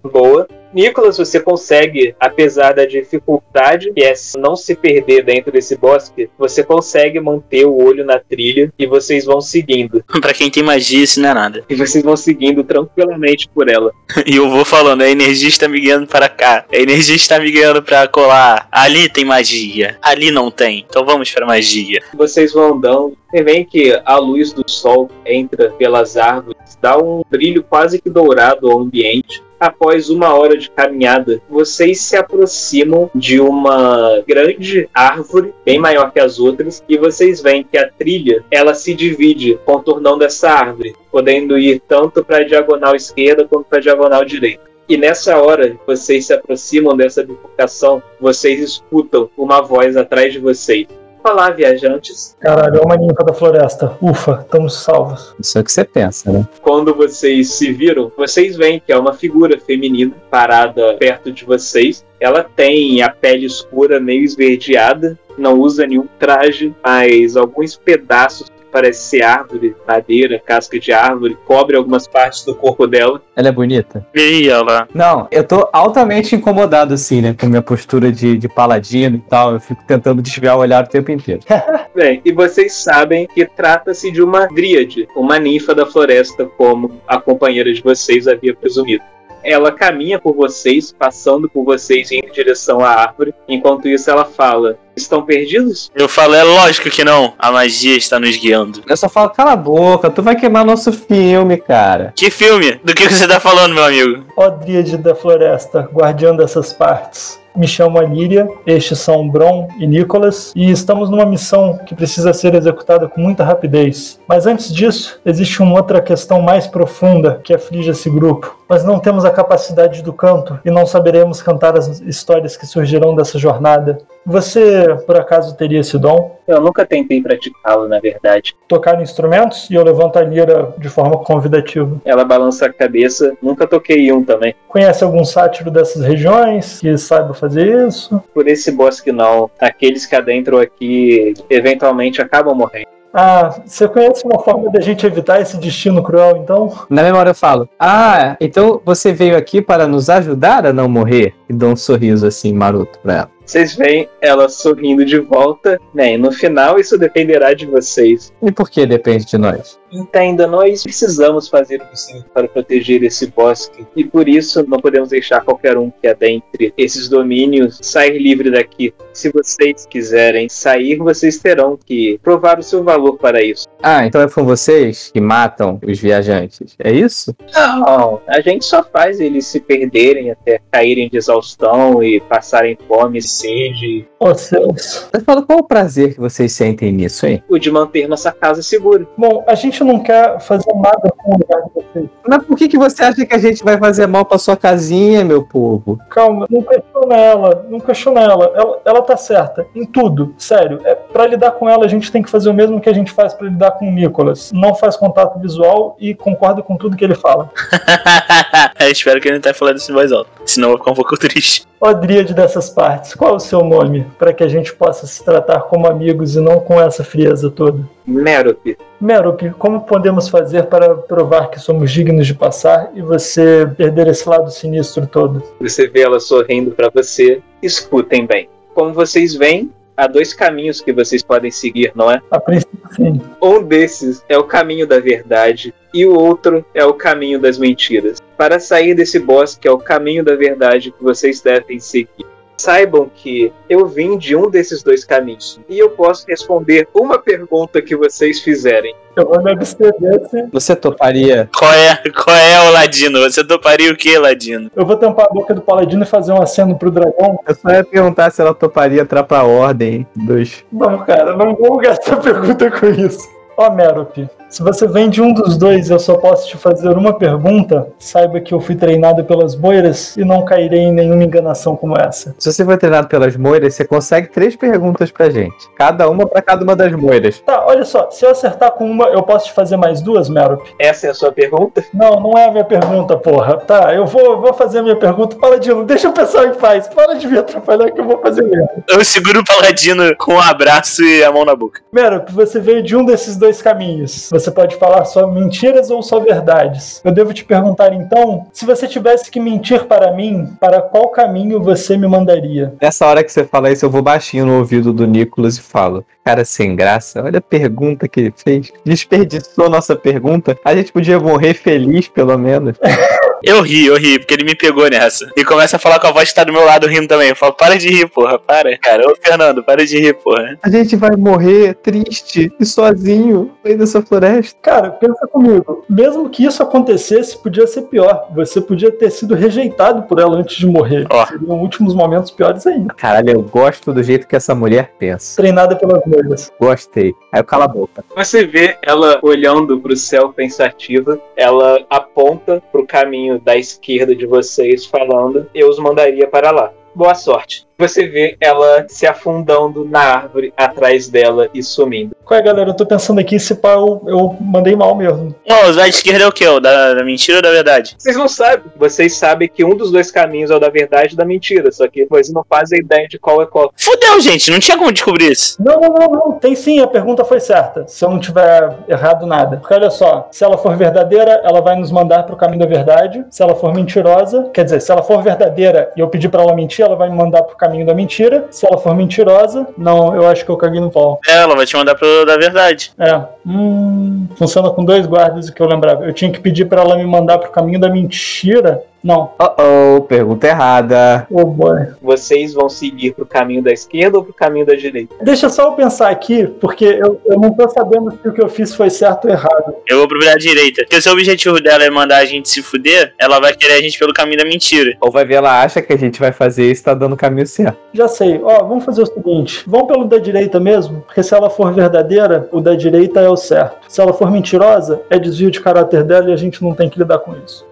Boa. 0.03 0.47
Nicolas, 0.73 1.17
você 1.17 1.39
consegue, 1.39 2.15
apesar 2.19 2.73
da 2.73 2.85
dificuldade 2.85 3.91
que 3.93 4.03
é 4.03 4.13
não 4.37 4.55
se 4.55 4.75
perder 4.75 5.23
dentro 5.23 5.51
desse 5.51 5.75
bosque, 5.75 6.29
você 6.37 6.63
consegue 6.63 7.19
manter 7.19 7.65
o 7.65 7.75
olho 7.75 8.05
na 8.05 8.19
trilha 8.19 8.71
e 8.77 8.85
vocês 8.85 9.25
vão 9.25 9.41
seguindo. 9.41 10.03
pra 10.21 10.33
quem 10.33 10.49
tem 10.49 10.63
magia, 10.63 11.03
isso 11.03 11.19
não 11.19 11.29
é 11.29 11.33
nada. 11.33 11.65
E 11.69 11.75
vocês 11.75 12.03
vão 12.03 12.15
seguindo 12.15 12.63
tranquilamente 12.63 13.47
por 13.49 13.69
ela. 13.69 13.91
E 14.29 14.35
eu 14.35 14.47
vou 14.49 14.63
falando, 14.63 15.01
a 15.01 15.09
energia 15.09 15.47
está 15.47 15.67
me 15.67 15.79
guiando 15.79 16.05
para 16.05 16.29
cá. 16.29 16.63
A 16.71 16.77
energia 16.77 17.15
está 17.15 17.39
me 17.39 17.49
guiando 17.49 17.81
para 17.81 18.07
colar. 18.07 18.67
Ali 18.71 19.09
tem 19.09 19.25
magia. 19.25 19.97
Ali 20.01 20.29
não 20.29 20.51
tem. 20.51 20.85
Então 20.87 21.03
vamos 21.03 21.31
para 21.31 21.47
magia. 21.47 22.03
Vocês 22.13 22.53
vão 22.53 22.73
andando 22.73 23.17
e 23.33 23.41
vem 23.41 23.65
que 23.65 23.99
a 24.05 24.17
luz 24.17 24.53
do 24.53 24.69
sol 24.69 25.09
entra 25.25 25.71
pelas 25.71 26.17
árvores, 26.17 26.77
dá 26.81 26.97
um 26.97 27.23
brilho 27.29 27.63
quase 27.63 27.99
que 27.99 28.09
dourado 28.09 28.69
ao 28.69 28.79
ambiente. 28.79 29.41
Após 29.59 30.09
uma 30.09 30.33
hora 30.33 30.57
de 30.57 30.69
caminhada, 30.71 31.41
vocês 31.49 31.99
se 31.99 32.15
aproximam 32.15 33.09
de 33.13 33.41
uma 33.41 34.23
grande 34.25 34.87
árvore, 34.93 35.53
bem 35.65 35.77
maior 35.77 36.11
que 36.11 36.19
as 36.19 36.39
outras, 36.39 36.81
e 36.87 36.97
vocês 36.97 37.41
veem 37.41 37.65
que 37.69 37.77
a 37.77 37.89
trilha 37.89 38.43
ela 38.49 38.73
se 38.73 38.93
divide 38.93 39.59
contornando 39.65 40.23
essa 40.23 40.49
árvore, 40.49 40.95
podendo 41.11 41.57
ir 41.57 41.81
tanto 41.87 42.23
para 42.23 42.37
a 42.37 42.43
diagonal 42.45 42.95
esquerda 42.95 43.45
quanto 43.45 43.65
para 43.65 43.79
a 43.79 43.81
diagonal 43.81 44.23
direita. 44.23 44.69
E 44.87 44.97
nessa 44.97 45.37
hora, 45.37 45.77
vocês 45.85 46.25
se 46.25 46.33
aproximam 46.33 46.97
dessa 46.97 47.21
bifurcação, 47.21 48.01
vocês 48.19 48.59
escutam 48.59 49.29
uma 49.37 49.61
voz 49.61 49.95
atrás 49.95 50.33
de 50.33 50.39
vocês. 50.39 50.87
Olá, 51.21 51.49
viajantes. 51.49 52.35
Caralho, 52.39 52.77
é 52.77 52.81
uma 52.81 52.95
ninfa 52.95 53.23
da 53.25 53.33
floresta. 53.33 53.97
Ufa, 54.01 54.39
estamos 54.41 54.73
salvos. 54.73 55.35
Isso 55.37 55.57
é 55.57 55.61
o 55.61 55.63
que 55.63 55.71
você 55.71 55.83
pensa, 55.83 56.31
né? 56.31 56.47
Quando 56.61 56.95
vocês 56.95 57.51
se 57.51 57.73
viram, 57.73 58.09
vocês 58.15 58.55
veem 58.55 58.81
que 58.83 58.91
é 58.91 58.97
uma 58.97 59.13
figura 59.13 59.59
feminina 59.59 60.15
parada 60.31 60.95
perto 60.97 61.31
de 61.31 61.43
vocês. 61.43 62.05
Ela 62.21 62.43
tem 62.43 63.01
a 63.01 63.09
pele 63.09 63.45
escura, 63.45 63.99
meio 63.99 64.23
esverdeada, 64.23 65.19
não 65.37 65.59
usa 65.59 65.85
nenhum 65.85 66.07
traje, 66.17 66.73
mas 66.83 67.35
alguns 67.35 67.75
pedaços 67.75 68.49
parece 68.71 69.01
ser 69.01 69.23
árvore, 69.23 69.75
madeira, 69.87 70.39
casca 70.39 70.79
de 70.79 70.91
árvore, 70.91 71.37
cobre 71.45 71.75
algumas 71.75 72.07
partes 72.07 72.43
do 72.43 72.55
corpo 72.55 72.87
dela. 72.87 73.21
Ela 73.35 73.49
é 73.49 73.51
bonita? 73.51 74.05
E 74.13 74.49
ela. 74.49 74.87
Não, 74.93 75.27
eu 75.31 75.43
tô 75.43 75.67
altamente 75.71 76.35
incomodado, 76.35 76.93
assim, 76.93 77.21
né? 77.21 77.35
Com 77.39 77.47
minha 77.47 77.61
postura 77.61 78.11
de, 78.11 78.37
de 78.37 78.47
paladino 78.47 79.17
e 79.17 79.29
tal. 79.29 79.53
Eu 79.53 79.59
fico 79.59 79.83
tentando 79.85 80.21
desviar 80.21 80.57
o 80.57 80.59
olhar 80.59 80.83
o 80.83 80.87
tempo 80.87 81.11
inteiro. 81.11 81.41
Bem, 81.95 82.21
e 82.23 82.31
vocês 82.31 82.73
sabem 82.73 83.27
que 83.27 83.45
trata-se 83.45 84.11
de 84.11 84.21
uma 84.21 84.47
dríade, 84.47 85.07
uma 85.15 85.39
ninfa 85.39 85.73
da 85.73 85.85
floresta, 85.85 86.45
como 86.45 87.01
a 87.07 87.19
companheira 87.19 87.73
de 87.73 87.81
vocês 87.81 88.27
havia 88.27 88.55
presumido. 88.55 89.03
Ela 89.43 89.71
caminha 89.71 90.19
por 90.19 90.35
vocês, 90.35 90.91
passando 90.91 91.49
por 91.49 91.63
vocês 91.63 92.11
em 92.11 92.21
direção 92.31 92.81
à 92.81 92.89
árvore. 92.89 93.33
Enquanto 93.47 93.87
isso, 93.87 94.09
ela 94.09 94.25
fala: 94.25 94.77
Estão 94.99 95.23
perdidos? 95.23 95.89
Eu 95.95 96.07
falo, 96.07 96.35
é 96.35 96.43
lógico 96.43 96.89
que 96.89 97.03
não. 97.03 97.33
A 97.39 97.51
magia 97.51 97.95
está 97.95 98.19
nos 98.19 98.35
guiando. 98.37 98.81
Eu 98.87 98.97
só 98.97 99.07
falo, 99.09 99.29
cala 99.29 99.53
a 99.53 99.55
boca, 99.55 100.09
tu 100.09 100.21
vai 100.21 100.35
queimar 100.35 100.65
nosso 100.65 100.91
filme, 100.91 101.57
cara. 101.57 102.13
Que 102.15 102.29
filme? 102.29 102.79
Do 102.83 102.93
que 102.93 103.09
você 103.09 103.27
tá 103.27 103.39
falando, 103.39 103.73
meu 103.73 103.83
amigo? 103.83 104.25
Ó 104.35 104.49
Dríade 104.49 104.97
da 104.97 105.15
Floresta, 105.15 105.89
guardiã 105.91 106.35
dessas 106.35 106.73
partes. 106.73 107.39
Me 107.55 107.67
chamo 107.67 107.99
Alíria, 107.99 108.47
estes 108.65 108.99
são 108.99 109.27
Bron 109.27 109.67
e 109.79 109.87
Nicholas, 109.87 110.53
e 110.55 110.69
estamos 110.69 111.09
numa 111.09 111.25
missão 111.25 111.77
que 111.85 111.95
precisa 111.95 112.31
ser 112.31 112.53
executada 112.53 113.07
com 113.07 113.19
muita 113.19 113.43
rapidez. 113.43 114.19
Mas 114.27 114.45
antes 114.45 114.73
disso, 114.73 115.19
existe 115.25 115.61
uma 115.61 115.75
outra 115.75 115.99
questão 115.99 116.41
mais 116.41 116.67
profunda 116.67 117.41
que 117.43 117.53
aflige 117.53 117.89
esse 117.89 118.09
grupo. 118.09 118.57
Nós 118.69 118.85
não 118.85 118.99
temos 118.99 119.25
a 119.25 119.31
capacidade 119.31 120.03
do 120.03 120.13
canto 120.13 120.59
e 120.63 120.69
não 120.69 120.85
saberemos 120.85 121.41
cantar 121.41 121.75
as 121.75 121.99
histórias 122.01 122.55
que 122.55 122.67
surgirão 122.67 123.15
dessa 123.15 123.39
jornada. 123.39 123.97
Você, 124.29 124.95
por 125.07 125.17
acaso, 125.17 125.57
teria 125.57 125.79
esse 125.79 125.97
dom? 125.97 126.37
Eu 126.47 126.61
nunca 126.61 126.85
tentei 126.85 127.19
praticá-lo, 127.19 127.87
na 127.87 127.99
verdade. 127.99 128.55
Tocar 128.67 129.01
instrumentos? 129.01 129.67
E 129.71 129.73
eu 129.73 129.83
levanto 129.83 130.17
a 130.17 130.21
lira 130.21 130.71
de 130.77 130.87
forma 130.87 131.17
convidativa. 131.17 131.99
Ela 132.05 132.23
balança 132.23 132.67
a 132.67 132.71
cabeça. 132.71 133.33
Nunca 133.41 133.65
toquei 133.65 134.11
um 134.11 134.23
também. 134.23 134.53
Conhece 134.67 135.03
algum 135.03 135.25
sátiro 135.25 135.71
dessas 135.71 136.05
regiões 136.05 136.79
que 136.79 136.95
saiba 136.95 137.33
fazer 137.33 137.87
isso? 137.87 138.21
Por 138.31 138.47
esse 138.47 138.71
bosque, 138.71 139.11
não. 139.11 139.49
Aqueles 139.59 140.05
que 140.05 140.15
adentram 140.15 140.59
aqui, 140.59 141.33
eventualmente, 141.49 142.21
acabam 142.21 142.53
morrendo. 142.53 142.85
Ah, 143.11 143.59
você 143.65 143.87
conhece 143.87 144.23
uma 144.23 144.37
forma 144.37 144.71
da 144.71 144.79
gente 144.79 145.03
evitar 145.07 145.41
esse 145.41 145.57
destino 145.57 146.03
cruel, 146.03 146.37
então? 146.37 146.71
Na 146.87 147.01
memória 147.01 147.31
eu 147.31 147.35
falo, 147.35 147.67
ah, 147.79 148.37
então 148.39 148.79
você 148.85 149.11
veio 149.11 149.35
aqui 149.35 149.63
para 149.63 149.87
nos 149.87 150.11
ajudar 150.11 150.67
a 150.67 150.71
não 150.71 150.87
morrer? 150.87 151.33
E 151.49 151.53
dou 151.53 151.71
um 151.71 151.75
sorriso 151.75 152.27
assim, 152.27 152.53
maroto 152.53 152.99
pra 152.99 153.13
ela. 153.15 153.38
Vocês 153.49 153.73
veem 153.73 154.07
ela 154.21 154.47
sorrindo 154.47 155.03
de 155.03 155.17
volta. 155.17 155.81
Bem, 155.91 156.19
no 156.19 156.31
final, 156.31 156.77
isso 156.77 156.99
dependerá 156.99 157.51
de 157.55 157.65
vocês. 157.65 158.31
E 158.43 158.51
por 158.51 158.69
que 158.69 158.85
depende 158.85 159.25
de 159.25 159.39
nós? 159.39 159.79
Entenda, 159.91 160.45
nós 160.45 160.83
precisamos 160.83 161.47
fazer 161.47 161.81
o 161.81 161.85
possível 161.87 162.23
para 162.31 162.47
proteger 162.47 163.01
esse 163.01 163.25
bosque 163.25 163.87
e 163.95 164.03
por 164.03 164.29
isso 164.29 164.63
não 164.67 164.79
podemos 164.79 165.09
deixar 165.09 165.41
qualquer 165.41 165.77
um 165.77 165.89
que 165.89 166.07
adentre 166.07 166.71
esses 166.77 167.09
domínios 167.09 167.79
sair 167.81 168.19
livre 168.19 168.51
daqui. 168.51 168.93
Se 169.11 169.31
vocês 169.31 169.87
quiserem 169.89 170.47
sair, 170.47 170.97
vocês 170.97 171.39
terão 171.39 171.77
que 171.83 172.19
provar 172.21 172.59
o 172.59 172.63
seu 172.63 172.83
valor 172.83 173.17
para 173.17 173.43
isso. 173.43 173.67
Ah, 173.81 174.05
então 174.05 174.21
é 174.21 174.29
com 174.29 174.45
vocês 174.45 175.09
que 175.11 175.19
matam 175.19 175.79
os 175.83 175.99
viajantes, 175.99 176.75
é 176.77 176.91
isso? 176.91 177.35
Não, 177.53 178.21
a 178.27 178.41
gente 178.41 178.65
só 178.65 178.83
faz 178.83 179.19
eles 179.19 179.47
se 179.47 179.59
perderem 179.59 180.29
até 180.29 180.61
caírem 180.69 181.09
de 181.09 181.17
exaustão 181.17 182.03
e 182.03 182.19
passarem 182.19 182.77
fome, 182.87 183.21
sede, 183.39 184.07
Ó 184.19 184.33
céus. 184.33 185.07
Mas 185.13 185.23
fala, 185.23 185.41
qual 185.41 185.59
o 185.59 185.63
prazer 185.63 186.13
que 186.13 186.19
vocês 186.19 186.51
sentem 186.51 186.91
nisso, 186.91 187.25
hein? 187.25 187.43
o 187.49 187.57
de 187.57 187.71
manter 187.71 188.07
nossa 188.07 188.31
casa 188.31 188.61
segura. 188.61 189.07
Bom, 189.17 189.43
a 189.47 189.55
gente 189.55 189.83
não 189.83 189.99
quer 189.99 190.39
fazer 190.41 190.73
nada 190.75 191.11
com 191.17 191.31
o 191.31 191.37
lugar 191.37 191.61
de 191.63 191.69
vocês. 191.73 192.09
Mas 192.27 192.43
por 192.43 192.57
que, 192.57 192.67
que 192.67 192.77
você 192.77 193.03
acha 193.03 193.25
que 193.25 193.33
a 193.33 193.39
gente 193.39 193.63
vai 193.63 193.77
fazer 193.77 194.07
mal 194.07 194.25
pra 194.25 194.37
sua 194.37 194.57
casinha, 194.57 195.23
meu 195.23 195.43
povo? 195.43 195.99
Calma, 196.09 196.47
não 196.49 196.61
questiona 196.61 197.15
ela, 197.15 197.65
não 197.69 197.79
questiona 197.79 198.21
ela. 198.21 198.51
ela. 198.55 198.81
Ela 198.85 199.01
tá 199.01 199.17
certa 199.17 199.65
em 199.75 199.85
tudo, 199.85 200.33
sério. 200.37 200.79
É, 200.83 200.95
pra 200.95 201.27
lidar 201.27 201.51
com 201.51 201.69
ela, 201.69 201.85
a 201.85 201.87
gente 201.87 202.11
tem 202.11 202.21
que 202.21 202.29
fazer 202.29 202.49
o 202.49 202.53
mesmo 202.53 202.79
que 202.79 202.89
a 202.89 202.93
gente 202.93 203.11
faz 203.11 203.33
pra 203.33 203.47
lidar 203.47 203.71
com 203.71 203.87
o 203.87 203.91
Nicholas. 203.91 204.51
Não 204.51 204.75
faz 204.75 204.95
contato 204.95 205.39
visual 205.39 205.95
e 205.99 206.13
concorda 206.13 206.61
com 206.61 206.75
tudo 206.77 206.97
que 206.97 207.03
ele 207.03 207.15
fala. 207.15 207.51
Eu 208.79 208.89
espero 208.89 209.19
que 209.19 209.27
ele 209.27 209.35
não 209.35 209.41
tenha 209.41 209.53
falado 209.53 209.77
isso 209.77 209.91
em 209.91 209.95
voz 209.95 210.11
alta. 210.11 210.29
Senão 210.45 210.69
eu 210.69 210.71
vou 210.71 210.79
ficar 210.79 210.91
um 210.91 210.95
pouco 210.95 211.17
triste. 211.19 211.68
Ó 211.81 211.93
Dríade 211.93 212.33
dessas 212.33 212.69
partes, 212.69 213.13
qual 213.15 213.35
o 213.35 213.39
seu 213.39 213.63
nome? 213.63 214.05
Pra 214.17 214.33
que 214.33 214.43
a 214.43 214.49
gente 214.49 214.75
possa 214.75 215.07
se 215.07 215.23
tratar 215.23 215.61
como 215.61 215.87
amigos 215.87 216.35
e 216.35 216.41
não 216.41 216.59
com 216.59 216.79
essa 216.79 217.05
frieza 217.05 217.49
toda. 217.49 217.87
Merope, 218.05 218.77
Merup, 218.99 219.41
como 219.57 219.81
podemos 219.81 220.27
fazer 220.27 220.65
para 220.65 220.93
provar 220.93 221.49
que 221.49 221.57
somos 221.57 221.89
dignos 221.89 222.27
de 222.27 222.33
passar 222.33 222.91
e 222.93 223.01
você 223.01 223.65
perder 223.77 224.07
esse 224.07 224.27
lado 224.27 224.51
sinistro 224.51 225.07
todo? 225.07 225.41
você 225.57 225.87
vê 225.87 226.01
ela 226.01 226.19
sorrindo 226.19 226.71
para 226.71 226.89
você. 226.93 227.41
Escutem 227.63 228.25
bem. 228.25 228.49
Como 228.73 228.93
vocês 228.93 229.33
veem, 229.35 229.71
há 229.95 230.05
dois 230.05 230.33
caminhos 230.33 230.81
que 230.81 230.91
vocês 230.91 231.23
podem 231.23 231.49
seguir, 231.49 231.93
não 231.95 232.11
é? 232.11 232.21
A 232.29 232.41
princípio, 232.41 232.79
sim. 232.93 233.21
Um 233.41 233.63
desses 233.63 234.21
é 234.27 234.37
o 234.37 234.43
caminho 234.43 234.85
da 234.85 234.99
verdade 234.99 235.73
e 235.93 236.05
o 236.05 236.13
outro 236.13 236.65
é 236.73 236.83
o 236.83 236.93
caminho 236.93 237.39
das 237.39 237.57
mentiras. 237.57 238.17
Para 238.39 238.57
sair 238.57 238.93
desse 238.93 239.19
bosque 239.19 239.67
é 239.67 239.71
o 239.71 239.77
caminho 239.77 240.23
da 240.23 240.33
verdade 240.33 240.91
que 240.91 241.03
vocês 241.03 241.41
devem 241.41 241.77
seguir. 241.77 242.25
Saibam 242.55 243.11
que 243.13 243.51
eu 243.69 243.85
vim 243.85 244.17
de 244.17 244.33
um 244.33 244.49
desses 244.49 244.81
dois 244.81 245.03
caminhos 245.03 245.59
e 245.67 245.77
eu 245.77 245.89
posso 245.89 246.25
responder 246.25 246.87
uma 246.93 247.19
pergunta 247.19 247.81
que 247.81 247.97
vocês 247.97 248.39
fizerem. 248.39 248.95
Eu 249.13 249.27
vou 249.27 249.43
me 249.43 249.51
abster 249.51 249.93
se 250.29 250.47
Você 250.53 250.73
toparia? 250.73 251.49
Qual 251.53 251.73
é, 251.73 252.01
qual 252.11 252.33
é 252.33 252.69
o 252.69 252.71
Ladino? 252.71 253.19
Você 253.23 253.43
toparia 253.43 253.91
o 253.91 253.95
que, 253.97 254.17
Ladino? 254.17 254.71
Eu 254.73 254.85
vou 254.85 254.95
tampar 254.95 255.25
a 255.25 255.33
boca 255.33 255.53
do 255.53 255.59
paladino 255.61 256.03
e 256.03 256.07
fazer 256.07 256.31
um 256.31 256.41
aceno 256.41 256.79
pro 256.79 256.89
dragão. 256.89 257.41
Eu 257.45 257.55
só 257.55 257.69
ia 257.69 257.83
perguntar 257.83 258.31
se 258.31 258.41
ela 258.41 258.53
toparia 258.53 259.01
entrar 259.01 259.23
pra 259.23 259.43
ordem 259.43 260.07
dos. 260.15 260.63
Não, 260.71 260.99
cara, 260.99 261.35
não 261.35 261.53
vou 261.57 261.75
gastar 261.75 262.15
pergunta 262.15 262.71
com 262.71 262.85
isso. 262.85 263.38
Ó, 263.59 263.69
Merup, 263.69 264.29
se 264.49 264.63
você 264.63 264.87
vem 264.87 265.09
de 265.09 265.21
um 265.21 265.31
dos 265.31 265.55
dois 265.55 265.91
eu 265.91 265.99
só 265.99 266.15
posso 266.15 266.47
te 266.47 266.57
fazer 266.57 266.97
uma 266.97 267.13
pergunta, 267.13 267.89
saiba 267.99 268.39
que 268.39 268.51
eu 268.51 268.59
fui 268.59 268.73
treinado 268.73 269.23
pelas 269.23 269.53
boiras 269.53 270.17
e 270.17 270.25
não 270.25 270.43
cairei 270.43 270.79
em 270.79 270.91
nenhuma 270.91 271.23
enganação 271.23 271.75
como 271.75 271.95
essa. 271.95 272.33
Se 272.39 272.51
você 272.51 272.65
foi 272.65 272.77
treinado 272.77 273.07
pelas 273.07 273.37
moiras, 273.37 273.75
você 273.75 273.85
consegue 273.85 274.29
três 274.29 274.55
perguntas 274.55 275.11
pra 275.11 275.29
gente. 275.29 275.55
Cada 275.77 276.09
uma 276.09 276.25
pra 276.25 276.41
cada 276.41 276.63
uma 276.63 276.75
das 276.75 276.91
moiras. 276.93 277.39
Tá, 277.41 277.63
olha 277.67 277.85
só, 277.85 278.09
se 278.09 278.25
eu 278.25 278.31
acertar 278.31 278.71
com 278.71 278.89
uma, 278.89 279.09
eu 279.09 279.21
posso 279.21 279.47
te 279.47 279.53
fazer 279.53 279.77
mais 279.77 280.01
duas, 280.01 280.29
Merup? 280.29 280.65
Essa 280.79 281.07
é 281.07 281.09
a 281.11 281.13
sua 281.13 281.31
pergunta? 281.31 281.83
Não, 281.93 282.19
não 282.19 282.31
é 282.35 282.45
a 282.45 282.51
minha 282.51 282.65
pergunta, 282.65 283.17
porra. 283.17 283.57
Tá, 283.57 283.93
eu 283.93 284.07
vou, 284.07 284.41
vou 284.41 284.53
fazer 284.53 284.79
a 284.79 284.83
minha 284.83 284.95
pergunta. 284.95 285.35
Paladino, 285.35 285.85
deixa 285.85 286.09
o 286.09 286.13
pessoal 286.13 286.45
em 286.45 286.55
paz. 286.55 286.87
Para 286.87 287.13
de 287.13 287.27
me 287.27 287.37
atrapalhar 287.37 287.91
que 287.91 287.99
eu 288.01 288.05
vou 288.05 288.19
fazer 288.19 288.43
mesmo. 288.43 288.83
Eu 288.87 289.05
seguro 289.05 289.41
o 289.41 289.45
Paladino 289.45 290.15
com 290.17 290.33
um 290.33 290.41
abraço 290.41 291.03
e 291.03 291.23
a 291.23 291.31
mão 291.31 291.45
na 291.45 291.55
boca. 291.55 291.81
Merup, 291.93 292.31
você 292.31 292.59
veio 292.59 292.81
de 292.81 292.95
um 292.95 293.05
desses 293.05 293.37
dois 293.37 293.48
dois 293.49 293.61
caminhos. 293.63 294.29
Você 294.31 294.51
pode 294.51 294.75
falar 294.75 295.03
só 295.05 295.25
mentiras 295.25 295.89
ou 295.89 296.03
só 296.03 296.19
verdades. 296.19 297.01
Eu 297.03 297.11
devo 297.11 297.33
te 297.33 297.43
perguntar 297.43 297.93
então, 297.93 298.45
se 298.53 298.63
você 298.63 298.87
tivesse 298.87 299.31
que 299.31 299.39
mentir 299.39 299.85
para 299.85 300.13
mim, 300.13 300.53
para 300.59 300.81
qual 300.81 301.09
caminho 301.09 301.59
você 301.59 301.97
me 301.97 302.07
mandaria? 302.07 302.75
Nessa 302.79 303.07
hora 303.07 303.23
que 303.23 303.31
você 303.31 303.43
fala 303.43 303.71
isso, 303.71 303.83
eu 303.83 303.89
vou 303.89 304.03
baixinho 304.03 304.45
no 304.45 304.59
ouvido 304.59 304.93
do 304.93 305.07
Nicolas 305.07 305.57
e 305.57 305.61
falo: 305.61 306.05
Cara, 306.29 306.45
sem 306.45 306.75
graça, 306.75 307.23
olha 307.23 307.39
a 307.39 307.41
pergunta 307.41 308.07
que 308.07 308.19
ele 308.19 308.33
fez. 308.37 308.71
Desperdiçou 308.85 309.67
nossa 309.67 309.95
pergunta. 309.95 310.55
A 310.63 310.75
gente 310.75 310.91
podia 310.91 311.19
morrer 311.19 311.55
feliz, 311.55 312.07
pelo 312.07 312.37
menos. 312.37 312.77
Eu 313.43 313.61
ri, 313.61 313.85
eu 313.85 313.97
ri, 313.97 314.19
porque 314.19 314.33
ele 314.33 314.43
me 314.43 314.55
pegou 314.55 314.89
nessa. 314.89 315.29
E 315.35 315.45
começa 315.45 315.77
a 315.77 315.79
falar 315.79 315.99
com 315.99 316.07
a 316.07 316.11
voz 316.11 316.29
que 316.29 316.35
tá 316.35 316.43
do 316.43 316.51
meu 316.51 316.65
lado 316.65 316.87
rindo 316.87 317.07
também. 317.07 317.29
Eu 317.29 317.35
falo, 317.35 317.53
para 317.53 317.77
de 317.77 317.89
rir, 317.89 318.09
porra, 318.09 318.37
para. 318.37 318.77
Cara, 318.77 319.09
ô 319.09 319.15
Fernando, 319.15 319.63
para 319.63 319.85
de 319.85 319.97
rir, 319.97 320.13
porra. 320.15 320.57
A 320.61 320.69
gente 320.69 320.95
vai 320.95 321.15
morrer 321.15 321.75
triste 321.75 322.51
e 322.59 322.65
sozinho 322.65 323.43
no 323.43 323.57
meio 323.63 323.77
dessa 323.77 324.01
floresta. 324.01 324.57
Cara, 324.61 324.89
pensa 324.91 325.25
comigo. 325.27 325.85
Mesmo 325.89 326.29
que 326.29 326.45
isso 326.45 326.61
acontecesse, 326.61 327.37
podia 327.37 327.65
ser 327.65 327.83
pior. 327.83 328.27
Você 328.35 328.59
podia 328.59 328.91
ter 328.91 329.09
sido 329.09 329.35
rejeitado 329.35 330.03
por 330.03 330.19
ela 330.19 330.37
antes 330.37 330.57
de 330.57 330.67
morrer. 330.67 331.07
Ó. 331.09 331.25
Seriam 331.25 331.61
últimos 331.61 331.95
momentos 331.95 332.31
piores 332.31 332.67
ainda. 332.67 332.93
Caralho, 332.93 333.31
eu 333.31 333.41
gosto 333.41 333.93
do 333.93 334.03
jeito 334.03 334.27
que 334.27 334.35
essa 334.35 334.53
mulher 334.53 334.91
pensa. 334.99 335.37
Treinada 335.37 335.75
pelas 335.77 336.05
moiras. 336.23 336.51
Gostei. 336.59 337.13
Aí 337.31 337.39
eu 337.39 337.43
calo 337.43 337.63
a 337.63 337.67
boca. 337.67 338.03
Você 338.15 338.45
vê 338.45 338.77
ela 338.81 339.19
olhando 339.21 339.79
pro 339.79 339.95
céu 339.95 340.31
pensativa, 340.33 341.21
ela 341.35 341.85
aponta 341.89 342.61
pro 342.71 342.85
caminho 342.85 343.39
da 343.39 343.57
esquerda 343.57 344.15
de 344.15 344.25
vocês, 344.25 344.85
falando: 344.85 345.49
Eu 345.53 345.69
os 345.69 345.79
mandaria 345.79 346.27
para 346.27 346.51
lá. 346.51 346.71
Boa 346.93 347.15
sorte. 347.15 347.68
Você 347.79 348.07
vê 348.07 348.35
ela 348.41 348.85
se 348.89 349.07
afundando 349.07 349.85
na 349.85 350.01
árvore 350.01 350.53
atrás 350.57 351.07
dela 351.07 351.49
e 351.53 351.63
sumindo. 351.63 352.13
Qual 352.25 352.37
é, 352.37 352.43
galera? 352.43 352.71
Eu 352.71 352.73
tô 352.75 352.85
pensando 352.85 353.19
aqui 353.19 353.39
se 353.39 353.55
pá, 353.55 353.75
eu, 353.75 354.03
eu 354.05 354.37
mandei 354.41 354.75
mal 354.75 354.93
mesmo. 354.93 355.33
Não, 355.47 355.69
o 355.69 355.73
da 355.73 355.87
esquerda 355.87 356.25
é 356.25 356.27
o 356.27 356.31
quê? 356.31 356.45
O 356.45 356.59
da, 356.59 356.93
da 356.93 357.05
mentira 357.05 357.37
ou 357.37 357.41
da 357.41 357.51
verdade? 357.51 357.95
Vocês 357.97 358.17
não 358.17 358.27
sabem. 358.27 358.65
Vocês 358.75 359.15
sabem 359.15 359.47
que 359.47 359.63
um 359.63 359.73
dos 359.73 359.91
dois 359.91 360.11
caminhos 360.11 360.51
é 360.51 360.55
o 360.55 360.59
da 360.59 360.67
verdade 360.67 361.13
e 361.13 361.17
da 361.17 361.23
mentira, 361.23 361.71
só 361.71 361.87
que 361.87 362.05
vocês 362.05 362.33
não 362.33 362.43
fazem 362.49 362.79
ideia 362.79 363.07
de 363.07 363.17
qual 363.17 363.41
é 363.41 363.45
qual. 363.45 363.71
Fudeu, 363.77 364.19
gente, 364.19 364.51
não 364.51 364.59
tinha 364.59 364.77
como 364.77 364.91
descobrir 364.91 365.31
isso. 365.31 365.55
Não, 365.63 365.79
não, 365.79 365.89
não, 365.89 366.09
não. 366.09 366.31
Tem 366.33 366.55
sim, 366.55 366.81
a 366.81 366.87
pergunta 366.87 367.23
foi 367.23 367.39
certa. 367.39 367.87
Se 367.87 368.03
eu 368.03 368.09
não 368.09 368.19
tiver 368.19 368.75
errado 368.89 369.25
nada. 369.25 369.55
Porque 369.55 369.73
olha 369.73 369.89
só, 369.89 370.27
se 370.31 370.43
ela 370.43 370.57
for 370.57 370.75
verdadeira, 370.75 371.41
ela 371.45 371.61
vai 371.61 371.77
nos 371.77 371.91
mandar 371.91 372.23
pro 372.23 372.35
caminho 372.35 372.59
da 372.59 372.65
verdade. 372.65 373.25
Se 373.29 373.41
ela 373.41 373.55
for 373.55 373.73
mentirosa, 373.73 374.49
quer 374.53 374.65
dizer, 374.65 374.81
se 374.81 374.91
ela 374.91 375.01
for 375.01 375.23
verdadeira 375.23 375.93
e 375.95 376.01
eu 376.01 376.09
pedir 376.09 376.27
pra 376.27 376.43
ela 376.43 376.53
mentir, 376.53 376.83
ela 376.83 376.97
vai 376.97 377.09
me 377.09 377.15
mandar 377.15 377.43
pro 377.43 377.55
caminho 377.55 377.68
da 377.85 377.93
mentira. 377.93 378.47
Se 378.51 378.65
ela 378.65 378.77
for 378.77 378.95
mentirosa, 378.95 379.67
não, 379.77 380.15
eu 380.15 380.27
acho 380.27 380.43
que 380.43 380.51
eu 380.51 380.57
caguei 380.57 380.79
no 380.79 380.91
pau. 380.91 381.19
É, 381.27 381.37
ela 381.37 381.55
vai 381.55 381.65
te 381.65 381.75
mandar 381.75 381.95
pro 381.95 382.25
da 382.25 382.37
verdade. 382.37 382.91
É. 382.99 383.21
Hum, 383.45 384.27
funciona 384.35 384.69
com 384.69 384.83
dois 384.83 385.05
guardas 385.05 385.47
o 385.47 385.53
que 385.53 385.61
eu 385.61 385.67
lembrava. 385.67 386.05
Eu 386.05 386.13
tinha 386.13 386.31
que 386.31 386.39
pedir 386.39 386.65
pra 386.65 386.81
ela 386.81 386.97
me 386.97 387.05
mandar 387.05 387.37
pro 387.37 387.51
caminho 387.51 387.79
da 387.79 387.89
mentira. 387.89 388.83
Não. 389.03 389.33
Oh 389.39 389.95
oh, 389.97 390.01
pergunta 390.01 390.47
errada. 390.47 391.27
Oh 391.29 391.45
boy. 391.45 391.87
Vocês 392.01 392.53
vão 392.53 392.69
seguir 392.69 393.13
pro 393.13 393.25
caminho 393.25 393.63
da 393.63 393.71
esquerda 393.71 394.17
ou 394.17 394.23
pro 394.23 394.33
caminho 394.33 394.65
da 394.65 394.75
direita? 394.75 395.15
Deixa 395.21 395.49
só 395.49 395.65
eu 395.65 395.71
pensar 395.73 396.09
aqui, 396.09 396.47
porque 396.59 396.85
eu, 396.85 397.19
eu 397.25 397.39
não 397.39 397.53
tô 397.53 397.67
sabendo 397.69 398.11
se 398.11 398.27
o 398.27 398.33
que 398.33 398.41
eu 398.41 398.49
fiz 398.49 398.75
foi 398.75 398.89
certo 398.89 399.25
ou 399.25 399.31
errado. 399.31 399.75
Eu 399.87 399.99
vou 399.99 400.07
pro 400.07 400.19
da 400.19 400.35
direita. 400.35 400.83
Porque 400.83 401.01
se 401.01 401.09
o 401.09 401.13
objetivo 401.13 401.61
dela 401.61 401.83
é 401.83 401.89
mandar 401.89 402.17
a 402.17 402.25
gente 402.25 402.49
se 402.49 402.61
fuder, 402.61 403.13
ela 403.17 403.39
vai 403.39 403.55
querer 403.55 403.73
a 403.73 403.81
gente 403.81 403.97
pelo 403.97 404.13
caminho 404.13 404.37
da 404.37 404.45
mentira. 404.45 404.95
Ou 405.01 405.11
vai 405.11 405.25
ver, 405.25 405.35
ela 405.35 405.61
acha 405.61 405.81
que 405.81 405.93
a 405.93 405.97
gente 405.97 406.19
vai 406.19 406.31
fazer 406.31 406.69
isso 406.69 406.81
e 406.81 406.85
tá 406.85 406.93
dando 406.93 407.13
o 407.13 407.17
caminho 407.17 407.47
certo. 407.47 407.77
Já 407.93 408.07
sei. 408.07 408.39
Ó, 408.43 408.63
vamos 408.63 408.83
fazer 408.83 409.01
o 409.01 409.05
seguinte: 409.05 409.63
vamos 409.65 409.87
pelo 409.87 410.05
da 410.05 410.17
direita 410.17 410.59
mesmo, 410.59 411.01
porque 411.01 411.23
se 411.23 411.33
ela 411.33 411.49
for 411.49 411.73
verdadeira, 411.73 412.47
o 412.51 412.59
da 412.59 412.75
direita 412.75 413.19
é 413.19 413.29
o 413.29 413.37
certo. 413.37 413.77
Se 413.87 414.01
ela 414.01 414.13
for 414.13 414.31
mentirosa, 414.31 415.01
é 415.09 415.17
desvio 415.17 415.51
de 415.51 415.61
caráter 415.61 416.03
dela 416.03 416.29
e 416.29 416.33
a 416.33 416.37
gente 416.37 416.61
não 416.61 416.73
tem 416.73 416.89
que 416.89 416.99
lidar 416.99 417.19
com 417.19 417.35
isso. 417.45 417.65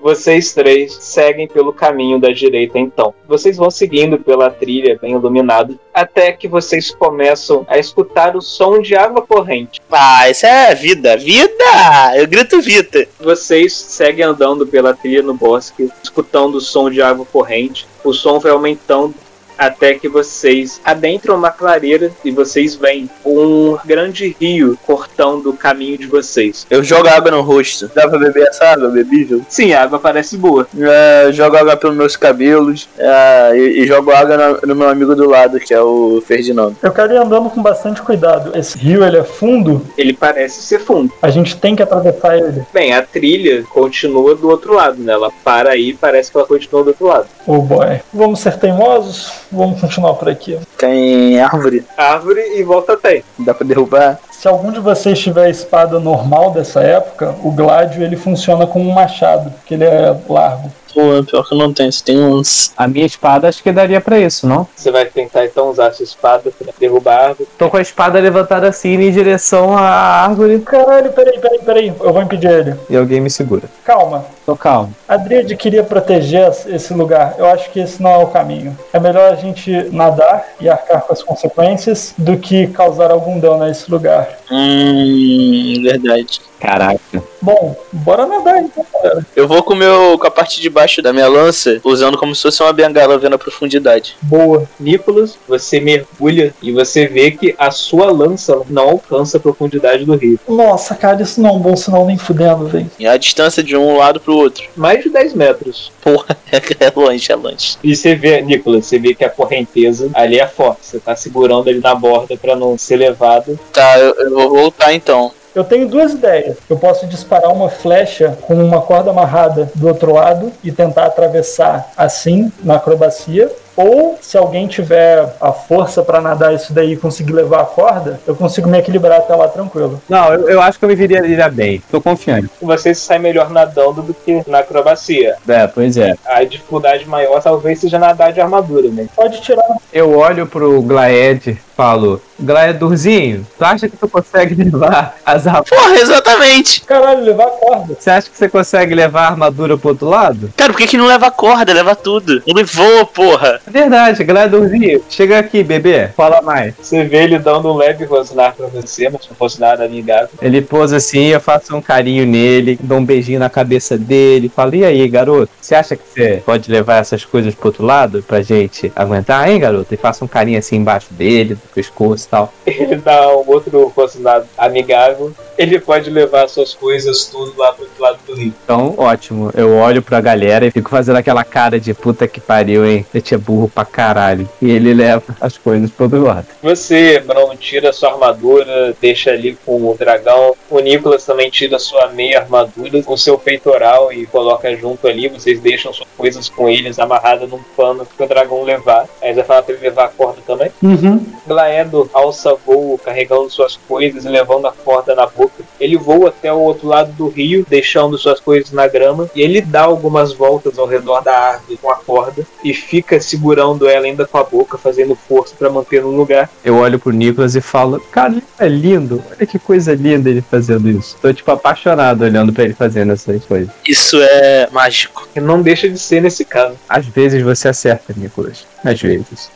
Vocês 0.00 0.52
três 0.52 0.94
seguem 1.00 1.48
pelo 1.48 1.72
caminho 1.72 2.18
da 2.18 2.30
direita, 2.30 2.78
então. 2.78 3.14
Vocês 3.26 3.56
vão 3.56 3.70
seguindo 3.70 4.18
pela 4.18 4.50
trilha 4.50 4.98
bem 5.00 5.12
iluminada, 5.12 5.74
até 5.92 6.32
que 6.32 6.46
vocês 6.46 6.90
começam 6.90 7.66
a 7.68 7.78
escutar 7.78 8.36
o 8.36 8.40
som 8.40 8.80
de 8.80 8.94
água 8.94 9.22
corrente. 9.22 9.80
Ah, 9.90 10.30
isso 10.30 10.46
é 10.46 10.74
vida. 10.74 11.16
Vida! 11.16 12.16
Eu 12.16 12.26
grito 12.26 12.60
vida. 12.60 13.06
Vocês 13.18 13.72
seguem 13.72 14.24
andando 14.24 14.66
pela 14.66 14.94
trilha 14.94 15.22
no 15.22 15.34
bosque, 15.34 15.90
escutando 16.02 16.56
o 16.56 16.60
som 16.60 16.90
de 16.90 17.02
água 17.02 17.26
corrente. 17.26 17.86
O 18.04 18.12
som 18.12 18.38
vai 18.38 18.52
aumentando 18.52 19.14
até 19.58 19.94
que 19.94 20.08
vocês 20.08 20.80
adentram 20.84 21.36
uma 21.36 21.50
clareira 21.50 22.10
e 22.24 22.30
vocês 22.30 22.74
veem 22.76 23.10
um 23.24 23.76
grande 23.84 24.36
rio 24.40 24.78
cortando 24.86 25.50
o 25.50 25.52
caminho 25.56 25.98
de 25.98 26.06
vocês. 26.06 26.66
Eu 26.70 26.82
jogo 26.84 27.08
água 27.08 27.30
no 27.30 27.42
rosto. 27.42 27.90
Dá 27.94 28.08
pra 28.08 28.18
beber 28.18 28.46
essa 28.48 28.64
água? 28.66 28.88
Bebível? 28.88 29.42
Sim, 29.48 29.72
a 29.72 29.82
água 29.82 29.98
parece 29.98 30.36
boa. 30.36 30.66
É, 30.78 31.24
eu 31.26 31.32
jogo 31.32 31.56
água 31.56 31.76
pelos 31.76 31.96
meus 31.96 32.16
cabelos 32.16 32.88
é, 32.96 33.52
e, 33.56 33.82
e 33.82 33.86
jogo 33.86 34.12
água 34.12 34.36
no, 34.36 34.68
no 34.68 34.74
meu 34.76 34.88
amigo 34.88 35.14
do 35.14 35.28
lado, 35.28 35.58
que 35.58 35.74
é 35.74 35.80
o 35.80 36.22
Ferdinando. 36.26 36.76
Eu 36.82 36.92
quero 36.92 37.12
ir 37.12 37.16
andando 37.16 37.50
com 37.50 37.62
bastante 37.62 38.00
cuidado. 38.02 38.56
Esse 38.56 38.78
rio, 38.78 39.04
ele 39.04 39.18
é 39.18 39.24
fundo, 39.24 39.84
Ele 39.96 40.12
parece 40.12 40.62
ser 40.62 40.78
fundo. 40.80 41.12
a 41.20 41.30
gente 41.30 41.56
tem 41.56 41.74
que 41.74 41.82
atravessar 41.82 42.36
ele. 42.38 42.62
Bem, 42.72 42.92
a 42.94 43.02
trilha 43.02 43.62
continua 43.64 44.34
do 44.34 44.48
outro 44.48 44.74
lado, 44.74 44.98
né? 45.02 45.12
Ela 45.12 45.30
para 45.44 45.70
aí 45.70 45.90
e 45.90 45.94
parece 45.94 46.30
que 46.30 46.36
ela 46.36 46.46
continua 46.46 46.82
do 46.84 46.88
outro 46.88 47.06
lado. 47.06 47.26
Oh 47.46 47.58
boy. 47.60 48.00
Vamos 48.12 48.40
ser 48.40 48.56
teimosos? 48.58 49.32
Vamos 49.50 49.80
continuar 49.80 50.14
por 50.14 50.28
aqui. 50.28 50.58
Tem 50.76 51.40
árvore, 51.40 51.84
Árvore 51.96 52.40
e 52.58 52.62
volta 52.62 52.92
até. 52.92 53.22
dá 53.38 53.54
pra 53.54 53.66
derrubar. 53.66 54.18
Se 54.30 54.46
algum 54.46 54.70
de 54.70 54.78
vocês 54.78 55.18
tiver 55.18 55.46
a 55.46 55.50
espada 55.50 55.98
normal 55.98 56.52
dessa 56.52 56.80
época, 56.80 57.34
o 57.42 57.50
Gládio 57.50 58.02
ele 58.02 58.16
funciona 58.16 58.66
como 58.66 58.88
um 58.88 58.92
machado, 58.92 59.50
porque 59.50 59.74
ele 59.74 59.84
é 59.84 60.16
largo. 60.28 60.70
Pô, 60.92 61.22
pior 61.24 61.46
que 61.46 61.54
eu 61.54 61.58
não 61.58 61.72
tenho, 61.72 61.92
você 61.92 62.04
tem 62.04 62.18
uns. 62.18 62.72
A 62.76 62.86
minha 62.88 63.06
espada 63.06 63.48
acho 63.48 63.62
que 63.62 63.72
daria 63.72 64.00
pra 64.00 64.18
isso, 64.18 64.46
não? 64.46 64.66
Você 64.74 64.90
vai 64.90 65.04
tentar 65.06 65.44
então 65.44 65.70
usar 65.70 65.88
a 65.88 65.92
sua 65.92 66.04
espada 66.04 66.50
para 66.50 66.72
derrubar 66.78 67.14
a 67.16 67.28
árvore. 67.28 67.48
Tô 67.58 67.68
com 67.68 67.76
a 67.76 67.82
espada 67.82 68.18
levantada 68.18 68.68
assim 68.68 68.94
em 68.94 69.10
direção 69.10 69.76
à 69.76 69.82
árvore 69.82 70.60
Caralho, 70.60 71.12
peraí, 71.12 71.38
peraí, 71.38 71.58
peraí. 71.60 71.92
Eu 72.00 72.12
vou 72.12 72.22
impedir 72.22 72.50
ele. 72.50 72.74
e 72.88 72.96
alguém 72.96 73.20
me 73.20 73.30
segura. 73.30 73.64
Calma. 73.84 74.24
Tô 74.44 74.56
calmo. 74.56 74.94
A 75.06 75.16
Dríade 75.16 75.54
queria 75.56 75.84
proteger 75.84 76.50
esse 76.68 76.94
lugar. 76.94 77.34
Eu 77.38 77.46
acho 77.46 77.70
que 77.70 77.80
esse 77.80 78.02
não 78.02 78.10
é 78.10 78.18
o 78.18 78.28
caminho. 78.28 78.76
É 78.92 78.98
melhor 78.98 79.30
a 79.32 79.36
gente 79.36 79.70
nadar 79.92 80.46
e 80.58 80.68
arcar 80.68 81.02
com 81.02 81.12
as 81.12 81.22
consequências 81.22 82.14
do 82.16 82.36
que 82.36 82.66
causar 82.68 83.10
algum 83.10 83.38
dano 83.38 83.64
a 83.64 83.70
esse 83.70 83.90
lugar. 83.90 84.38
Hum, 84.50 85.82
verdade. 85.82 86.40
Caraca. 86.60 87.22
Bom, 87.40 87.76
bora 87.92 88.26
nadar 88.26 88.60
então, 88.60 88.84
galera. 88.92 89.24
Eu 89.34 89.46
vou 89.46 89.62
com, 89.62 89.74
o 89.74 89.76
meu, 89.76 90.18
com 90.18 90.26
a 90.26 90.30
parte 90.30 90.60
de 90.60 90.68
baixo 90.68 91.00
da 91.00 91.12
minha 91.12 91.28
lança, 91.28 91.80
usando 91.84 92.18
como 92.18 92.34
se 92.34 92.42
fosse 92.42 92.62
uma 92.62 92.72
bengala 92.72 93.16
vendo 93.16 93.34
a 93.34 93.38
profundidade. 93.38 94.16
Boa. 94.22 94.68
Nicolas, 94.78 95.38
você 95.46 95.80
mergulha 95.80 96.52
e 96.60 96.72
você 96.72 97.06
vê 97.06 97.30
que 97.30 97.54
a 97.58 97.70
sua 97.70 98.10
lança 98.10 98.60
não 98.68 98.90
alcança 98.90 99.36
a 99.36 99.40
profundidade 99.40 100.04
do 100.04 100.16
rio. 100.16 100.38
Nossa, 100.48 100.94
cara, 100.94 101.22
isso 101.22 101.40
não 101.40 101.50
é 101.50 101.52
um 101.52 101.60
bom 101.60 101.76
sinal 101.76 102.04
nem 102.06 102.18
fudendo, 102.18 102.66
velho. 102.66 102.90
E 102.98 103.06
a 103.06 103.16
distância 103.16 103.62
de 103.62 103.76
um 103.76 103.96
lado 103.96 104.20
pro 104.20 104.36
outro. 104.36 104.64
Mais 104.76 105.02
de 105.02 105.10
10 105.10 105.34
metros. 105.34 105.92
Porra, 106.02 106.36
é 106.50 106.92
longe, 106.94 107.30
é 107.30 107.36
longe. 107.36 107.76
E 107.82 107.94
você 107.94 108.14
vê, 108.14 108.40
Nicolas, 108.42 108.86
você 108.86 108.98
vê 108.98 109.14
que 109.14 109.24
a 109.24 109.30
correnteza 109.30 110.10
ali 110.14 110.40
é 110.40 110.46
forte. 110.46 110.80
Você 110.82 110.98
tá 110.98 111.14
segurando 111.14 111.68
ele 111.68 111.80
na 111.80 111.94
borda 111.94 112.36
para 112.36 112.56
não 112.56 112.76
ser 112.76 112.96
levado. 112.96 113.58
Tá, 113.72 113.98
eu, 113.98 114.14
eu 114.14 114.30
vou 114.30 114.50
voltar 114.50 114.92
então. 114.92 115.32
Eu 115.58 115.64
tenho 115.64 115.88
duas 115.88 116.12
ideias. 116.12 116.56
Eu 116.70 116.76
posso 116.76 117.04
disparar 117.08 117.52
uma 117.52 117.68
flecha 117.68 118.38
com 118.42 118.54
uma 118.54 118.80
corda 118.80 119.10
amarrada 119.10 119.68
do 119.74 119.88
outro 119.88 120.12
lado 120.14 120.52
e 120.62 120.70
tentar 120.70 121.06
atravessar 121.06 121.90
assim 121.96 122.52
na 122.62 122.76
acrobacia. 122.76 123.50
Ou 123.78 124.18
se 124.20 124.36
alguém 124.36 124.66
tiver 124.66 125.36
a 125.40 125.52
força 125.52 126.02
pra 126.02 126.20
nadar 126.20 126.52
isso 126.52 126.72
daí 126.72 126.94
e 126.94 126.96
conseguir 126.96 127.32
levar 127.32 127.60
a 127.60 127.64
corda, 127.64 128.18
eu 128.26 128.34
consigo 128.34 128.68
me 128.68 128.76
equilibrar 128.76 129.18
até 129.18 129.36
lá 129.36 129.46
tranquilo. 129.46 130.02
Não, 130.08 130.34
eu, 130.34 130.48
eu 130.48 130.60
acho 130.60 130.80
que 130.80 130.84
eu 130.84 130.88
me 130.88 130.96
viria 130.96 131.22
viria 131.22 131.48
bem. 131.48 131.80
Tô 131.88 132.00
confiante. 132.00 132.50
Você 132.60 132.92
sai 132.92 133.20
melhor 133.20 133.50
nadando 133.50 134.02
do 134.02 134.12
que 134.12 134.42
na 134.48 134.58
acrobacia. 134.58 135.36
É, 135.46 135.68
pois 135.68 135.96
é. 135.96 136.16
A 136.26 136.42
dificuldade 136.42 137.06
maior 137.06 137.40
talvez 137.40 137.78
seja 137.78 138.00
nadar 138.00 138.32
de 138.32 138.40
armadura, 138.40 138.88
né? 138.88 139.06
Pode 139.14 139.40
tirar. 139.40 139.62
Eu 139.92 140.18
olho 140.18 140.44
pro 140.48 140.82
Glaed 140.82 141.56
falo, 141.78 142.20
Glaedurzinho, 142.40 143.46
tu 143.56 143.64
acha 143.64 143.88
que 143.88 143.96
tu 143.96 144.08
consegue 144.08 144.56
levar 144.60 145.16
as 145.24 145.46
armaduras? 145.46 145.80
Porra, 145.80 145.94
exatamente. 145.94 146.80
Caralho, 146.80 147.22
levar 147.22 147.44
a 147.44 147.50
corda. 147.50 147.96
Você 147.96 148.10
acha 148.10 148.28
que 148.28 148.36
você 148.36 148.48
consegue 148.48 148.96
levar 148.96 149.22
a 149.22 149.28
armadura 149.28 149.78
pro 149.78 149.90
outro 149.90 150.08
lado? 150.08 150.52
Cara, 150.56 150.72
por 150.72 150.78
que, 150.78 150.88
que 150.88 150.96
não 150.96 151.06
leva 151.06 151.30
corda? 151.30 151.72
Leva 151.72 151.94
tudo. 151.94 152.42
Ele 152.44 152.64
voa, 152.64 153.06
porra. 153.06 153.60
É 153.68 153.70
verdade, 153.70 154.24
Glaedurzinho, 154.24 155.04
chega 155.10 155.38
aqui, 155.38 155.62
bebê, 155.62 156.08
fala 156.16 156.40
mais. 156.40 156.74
Você 156.80 157.04
vê 157.04 157.24
ele 157.24 157.38
dando 157.38 157.70
um 157.70 157.76
leve 157.76 158.06
rosnar 158.06 158.54
pra 158.56 158.66
você, 158.66 159.10
mas 159.10 159.28
não 159.28 159.36
fosse 159.36 159.60
nada 159.60 159.84
amigável. 159.84 160.30
Ele 160.40 160.62
pousa 160.62 160.96
assim, 160.96 161.26
eu 161.26 161.40
faço 161.40 161.76
um 161.76 161.82
carinho 161.82 162.24
nele, 162.24 162.78
dou 162.82 162.96
um 162.96 163.04
beijinho 163.04 163.38
na 163.38 163.50
cabeça 163.50 163.98
dele, 163.98 164.48
falo, 164.48 164.74
e 164.74 164.86
aí, 164.86 165.06
garoto, 165.06 165.52
você 165.60 165.74
acha 165.74 165.96
que 165.96 166.02
você 166.08 166.42
pode 166.46 166.72
levar 166.72 166.96
essas 166.96 167.26
coisas 167.26 167.54
pro 167.54 167.68
outro 167.68 167.84
lado 167.84 168.22
pra 168.26 168.40
gente 168.40 168.90
aguentar, 168.96 169.50
hein, 169.50 169.60
garoto? 169.60 169.92
E 169.92 169.98
faço 169.98 170.24
um 170.24 170.28
carinho 170.28 170.58
assim 170.58 170.76
embaixo 170.76 171.12
dele, 171.12 171.58
pescoço 171.74 172.26
e 172.26 172.30
tal. 172.30 172.52
Ele 172.66 172.96
dá 172.96 173.28
um 173.36 173.44
outro 173.46 173.92
rosnado 173.94 174.46
amigável. 174.56 175.30
Ele 175.58 175.80
pode 175.80 176.08
levar 176.08 176.48
suas 176.48 176.72
coisas 176.72 177.24
tudo 177.26 177.52
lá 177.58 177.72
pro 177.72 177.82
outro 177.82 178.00
lado 178.00 178.18
do 178.24 178.34
rio. 178.34 178.54
Então, 178.62 178.94
ótimo. 178.96 179.50
Eu 179.54 179.74
olho 179.76 180.00
pra 180.00 180.20
galera 180.20 180.64
e 180.66 180.70
fico 180.70 180.88
fazendo 180.88 181.16
aquela 181.16 181.42
cara 181.42 181.80
de 181.80 181.92
puta 181.92 182.28
que 182.28 182.40
pariu, 182.40 182.86
hein? 182.86 183.04
Eu 183.12 183.20
tinha 183.20 183.38
burro 183.38 183.68
pra 183.68 183.84
caralho. 183.84 184.48
E 184.62 184.70
ele 184.70 184.94
leva 184.94 185.36
as 185.40 185.58
coisas 185.58 185.90
pro 185.90 186.04
outro 186.04 186.22
lado. 186.22 186.46
Você, 186.62 187.18
Bron, 187.18 187.56
tira 187.56 187.92
sua 187.92 188.12
armadura, 188.12 188.94
deixa 189.00 189.30
ali 189.32 189.58
com 189.66 189.90
o 189.90 189.96
dragão. 189.98 190.54
O 190.70 190.78
Nicolas 190.78 191.24
também 191.24 191.50
tira 191.50 191.78
sua 191.80 192.08
meia 192.08 192.40
armadura, 192.40 193.02
o 193.06 193.16
seu 193.16 193.36
peitoral 193.36 194.12
e 194.12 194.26
coloca 194.26 194.74
junto 194.76 195.08
ali. 195.08 195.28
Vocês 195.28 195.60
deixam 195.60 195.92
suas 195.92 196.08
coisas 196.16 196.48
com 196.48 196.68
eles 196.68 197.00
amarradas 197.00 197.50
num 197.50 197.60
pano 197.76 198.06
pro 198.16 198.28
dragão 198.28 198.62
levar. 198.62 199.08
Aí 199.20 199.34
você 199.34 199.42
fala 199.42 199.62
pra 199.62 199.74
ele 199.74 199.82
levar 199.82 200.04
a 200.04 200.08
corda 200.08 200.40
também. 200.46 200.70
Uhum. 200.80 201.26
Glaedo 201.46 202.08
alça 202.12 202.54
voo, 202.54 202.98
carregando 202.98 203.50
suas 203.50 203.76
coisas 203.88 204.24
e 204.24 204.28
levando 204.28 204.66
a 204.66 204.72
corda 204.72 205.14
na 205.14 205.26
boca. 205.26 205.47
Ele 205.80 205.96
voa 205.96 206.28
até 206.28 206.52
o 206.52 206.58
outro 206.58 206.88
lado 206.88 207.12
do 207.12 207.28
rio, 207.28 207.64
deixando 207.68 208.18
suas 208.18 208.40
coisas 208.40 208.72
na 208.72 208.86
grama. 208.86 209.30
E 209.34 209.42
ele 209.42 209.60
dá 209.60 209.82
algumas 209.82 210.32
voltas 210.32 210.78
ao 210.78 210.86
redor 210.86 211.20
da 211.20 211.36
árvore 211.36 211.78
com 211.80 211.90
a 211.90 211.96
corda 211.96 212.46
e 212.64 212.72
fica 212.74 213.20
segurando 213.20 213.88
ela 213.88 214.06
ainda 214.06 214.26
com 214.26 214.38
a 214.38 214.44
boca, 214.44 214.78
fazendo 214.78 215.14
força 215.14 215.54
para 215.58 215.70
manter 215.70 216.02
no 216.02 216.10
lugar. 216.10 216.50
Eu 216.64 216.76
olho 216.76 216.98
pro 216.98 217.12
Nicolas 217.12 217.54
e 217.54 217.60
falo, 217.60 218.00
cara, 218.10 218.32
ele 218.32 218.42
é 218.58 218.68
lindo. 218.68 219.22
Olha 219.30 219.46
que 219.46 219.58
coisa 219.58 219.94
linda 219.94 220.30
ele 220.30 220.42
fazendo 220.42 220.88
isso. 220.88 221.16
Tô, 221.20 221.32
tipo, 221.32 221.50
apaixonado 221.50 222.22
olhando 222.22 222.52
pra 222.52 222.64
ele 222.64 222.74
fazendo 222.74 223.12
essas 223.12 223.44
coisas. 223.44 223.68
Isso 223.86 224.18
é 224.20 224.68
mágico. 224.70 225.28
E 225.34 225.40
não 225.40 225.62
deixa 225.62 225.88
de 225.88 225.98
ser 225.98 226.22
nesse 226.22 226.44
caso. 226.44 226.76
Às 226.88 227.06
vezes 227.06 227.42
você 227.42 227.68
acerta, 227.68 228.14
Nicolas. 228.16 228.66
Às 228.84 229.00
vezes. 229.00 229.50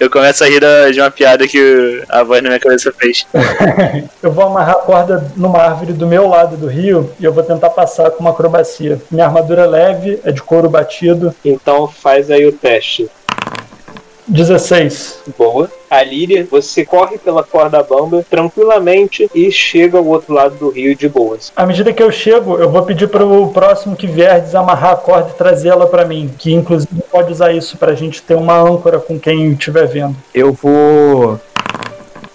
Eu 0.00 0.10
começo 0.10 0.42
a 0.42 0.46
rir 0.46 0.62
de 0.92 1.00
uma 1.00 1.10
piada 1.10 1.46
que 1.46 2.02
a 2.08 2.22
voz 2.22 2.42
na 2.42 2.48
minha 2.48 2.60
cabeça 2.60 2.90
fez. 2.90 3.26
Eu 4.22 4.32
vou 4.32 4.46
amarrar 4.46 4.76
a 4.76 4.78
corda 4.78 5.30
numa 5.36 5.58
árvore 5.58 5.92
do 5.92 6.06
meu 6.06 6.26
lado 6.26 6.56
do 6.56 6.66
rio 6.66 7.12
e 7.18 7.24
eu 7.24 7.32
vou 7.32 7.42
tentar 7.42 7.70
passar 7.70 8.10
com 8.10 8.20
uma 8.20 8.30
acrobacia. 8.30 9.00
Minha 9.10 9.26
armadura 9.26 9.62
é 9.62 9.66
leve, 9.66 10.20
é 10.24 10.30
de 10.30 10.42
couro 10.42 10.68
batido. 10.68 11.34
Então 11.44 11.86
faz 11.86 12.30
aí 12.30 12.46
o 12.46 12.52
teste. 12.52 13.10
16. 14.30 15.20
Boa. 15.36 15.70
A 15.90 16.04
Líria, 16.04 16.46
você 16.48 16.84
corre 16.84 17.18
pela 17.18 17.42
corda 17.42 17.82
bamba 17.82 18.24
tranquilamente 18.30 19.28
e 19.34 19.50
chega 19.50 19.98
ao 19.98 20.06
outro 20.06 20.32
lado 20.32 20.54
do 20.54 20.70
rio 20.70 20.94
de 20.94 21.08
boas. 21.08 21.52
À 21.56 21.66
medida 21.66 21.92
que 21.92 22.02
eu 22.02 22.12
chego, 22.12 22.56
eu 22.56 22.70
vou 22.70 22.82
pedir 22.84 23.08
para 23.08 23.24
o 23.24 23.52
próximo 23.52 23.96
que 23.96 24.06
vier 24.06 24.40
desamarrar 24.40 24.92
a 24.92 24.96
corda 24.96 25.30
e 25.30 25.36
trazer 25.36 25.70
ela 25.70 25.86
para 25.88 26.04
mim. 26.04 26.30
Que 26.38 26.52
inclusive 26.52 27.02
pode 27.10 27.32
usar 27.32 27.52
isso 27.52 27.76
pra 27.76 27.94
gente 27.94 28.22
ter 28.22 28.34
uma 28.34 28.56
âncora 28.56 29.00
com 29.00 29.18
quem 29.18 29.50
estiver 29.52 29.86
vendo. 29.86 30.16
Eu 30.32 30.52
vou. 30.52 31.40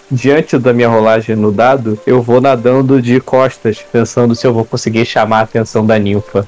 Diante 0.08 0.56
da 0.56 0.72
minha 0.72 0.88
rolagem 0.88 1.34
no 1.34 1.50
dado, 1.50 1.98
eu 2.06 2.22
vou 2.22 2.40
nadando 2.40 3.02
de 3.02 3.20
costas, 3.20 3.84
pensando 3.90 4.36
se 4.36 4.46
eu 4.46 4.52
vou 4.52 4.64
conseguir 4.64 5.04
chamar 5.04 5.40
a 5.40 5.42
atenção 5.42 5.84
da 5.84 5.98
ninfa. 5.98 6.46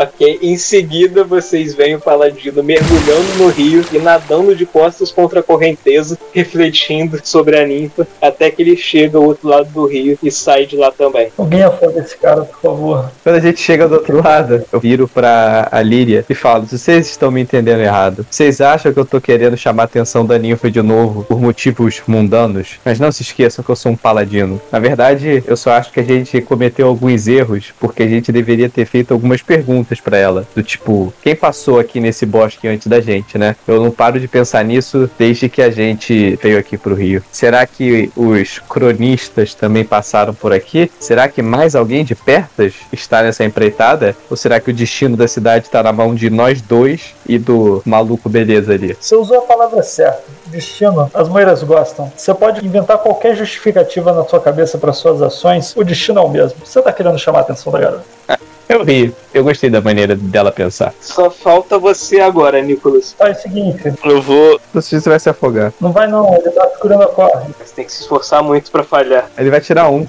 Ok? 0.00 0.38
Em 0.40 0.56
seguida, 0.56 1.24
vocês 1.24 1.74
veem 1.74 1.94
o 1.94 2.00
paladino 2.00 2.62
mergulhando 2.62 3.34
no 3.36 3.48
rio 3.48 3.84
e 3.92 3.98
nadando 3.98 4.56
de 4.56 4.64
costas 4.64 5.12
contra 5.12 5.40
a 5.40 5.42
correnteza, 5.42 6.18
refletindo 6.32 7.20
sobre 7.22 7.58
a 7.58 7.66
ninfa, 7.66 8.08
até 8.22 8.50
que 8.50 8.62
ele 8.62 8.78
chega 8.78 9.18
ao 9.18 9.24
outro 9.24 9.46
lado 9.46 9.68
do 9.70 9.84
rio 9.84 10.18
e 10.22 10.30
sai 10.30 10.64
de 10.64 10.74
lá 10.74 10.90
também. 10.90 11.30
Alguém 11.36 11.62
afoga 11.62 12.00
esse 12.00 12.16
cara, 12.16 12.46
por 12.46 12.60
favor. 12.62 13.12
Quando 13.22 13.36
a 13.36 13.40
gente 13.40 13.60
chega 13.60 13.86
do 13.86 13.96
outro 13.96 14.22
lado, 14.24 14.64
eu 14.72 14.80
viro 14.80 15.06
pra 15.06 15.68
a 15.70 15.82
Líria 15.82 16.24
e 16.30 16.34
falo: 16.34 16.66
se 16.66 16.78
vocês 16.78 17.06
estão 17.06 17.30
me 17.30 17.42
entendendo 17.42 17.80
errado, 17.80 18.26
vocês 18.30 18.62
acham 18.62 18.94
que 18.94 18.98
eu 18.98 19.04
tô 19.04 19.20
querendo 19.20 19.54
chamar 19.54 19.82
a 19.82 19.84
atenção 19.84 20.24
da 20.24 20.38
ninfa 20.38 20.70
de 20.70 20.80
novo 20.80 21.24
por 21.24 21.38
motivos 21.38 22.00
mundanos? 22.06 22.78
Mas 22.82 22.98
não 22.98 23.12
se 23.12 23.20
esqueçam 23.20 23.62
que 23.62 23.70
eu 23.70 23.76
sou 23.76 23.92
um 23.92 23.96
paladino. 23.96 24.58
Na 24.72 24.78
verdade, 24.78 25.44
eu 25.46 25.58
só 25.58 25.72
acho 25.72 25.92
que 25.92 26.00
a 26.00 26.04
gente 26.04 26.40
cometeu 26.40 26.88
alguns 26.88 27.28
erros 27.28 27.74
porque 27.78 28.02
a 28.02 28.08
gente 28.08 28.32
deveria 28.32 28.70
ter 28.70 28.86
feito 28.86 29.12
algumas 29.12 29.42
perguntas 29.42 29.89
pra 29.98 30.18
ela, 30.18 30.46
do 30.54 30.62
tipo, 30.62 31.12
quem 31.22 31.34
passou 31.34 31.80
aqui 31.80 31.98
nesse 31.98 32.26
bosque 32.26 32.68
antes 32.68 32.86
da 32.86 33.00
gente, 33.00 33.38
né? 33.38 33.56
Eu 33.66 33.82
não 33.82 33.90
paro 33.90 34.20
de 34.20 34.28
pensar 34.28 34.62
nisso 34.62 35.10
desde 35.18 35.48
que 35.48 35.62
a 35.62 35.70
gente 35.70 36.38
veio 36.42 36.58
aqui 36.58 36.76
pro 36.76 36.94
Rio. 36.94 37.24
Será 37.32 37.66
que 37.66 38.12
os 38.14 38.58
cronistas 38.58 39.54
também 39.54 39.84
passaram 39.84 40.34
por 40.34 40.52
aqui? 40.52 40.90
Será 41.00 41.28
que 41.28 41.40
mais 41.40 41.74
alguém 41.74 42.04
de 42.04 42.14
Pertas 42.14 42.74
está 42.92 43.22
nessa 43.22 43.44
empreitada? 43.44 44.14
Ou 44.28 44.36
será 44.36 44.60
que 44.60 44.70
o 44.70 44.74
destino 44.74 45.16
da 45.16 45.26
cidade 45.26 45.66
está 45.66 45.82
na 45.82 45.92
mão 45.92 46.14
de 46.14 46.28
nós 46.28 46.60
dois 46.60 47.14
e 47.26 47.38
do 47.38 47.82
maluco 47.86 48.28
beleza 48.28 48.74
ali? 48.74 48.96
Você 49.00 49.16
usou 49.16 49.38
a 49.38 49.42
palavra 49.42 49.82
certa. 49.82 50.22
Destino, 50.46 51.10
as 51.14 51.28
moeiras 51.28 51.62
gostam. 51.62 52.12
Você 52.16 52.34
pode 52.34 52.64
inventar 52.64 52.98
qualquer 52.98 53.36
justificativa 53.36 54.12
na 54.12 54.24
sua 54.24 54.40
cabeça 54.40 54.76
para 54.78 54.92
suas 54.92 55.22
ações, 55.22 55.74
o 55.76 55.84
destino 55.84 56.18
é 56.18 56.22
o 56.22 56.28
mesmo. 56.28 56.58
Você 56.64 56.82
tá 56.82 56.92
querendo 56.92 57.18
chamar 57.18 57.38
a 57.38 57.42
atenção 57.42 57.72
da 57.72 57.78
garota. 57.78 58.04
Eu 58.80 58.84
ri, 58.84 59.12
eu 59.34 59.42
gostei 59.42 59.68
da 59.68 59.80
maneira 59.80 60.14
dela 60.14 60.52
pensar. 60.52 60.94
Só 61.00 61.28
falta 61.28 61.76
você 61.76 62.20
agora, 62.20 62.62
Nicolas. 62.62 63.12
Faz 63.18 63.38
o 63.38 63.42
seguinte, 63.42 63.92
Eu 64.04 64.22
vou. 64.22 64.60
Você 64.72 65.00
vai 65.00 65.18
se 65.18 65.28
afogar. 65.28 65.72
não 65.80 65.90
vai 65.90 66.06
não, 66.06 66.32
ele 66.34 66.50
tá 66.52 66.68
segurando 66.76 67.02
a 67.02 67.08
corda. 67.08 67.48
Você 67.58 67.74
tem 67.74 67.84
que 67.84 67.90
se 67.90 68.02
esforçar 68.02 68.44
muito 68.44 68.70
pra 68.70 68.84
falhar. 68.84 69.28
Ele 69.36 69.50
vai 69.50 69.60
tirar 69.60 69.90
um. 69.90 70.06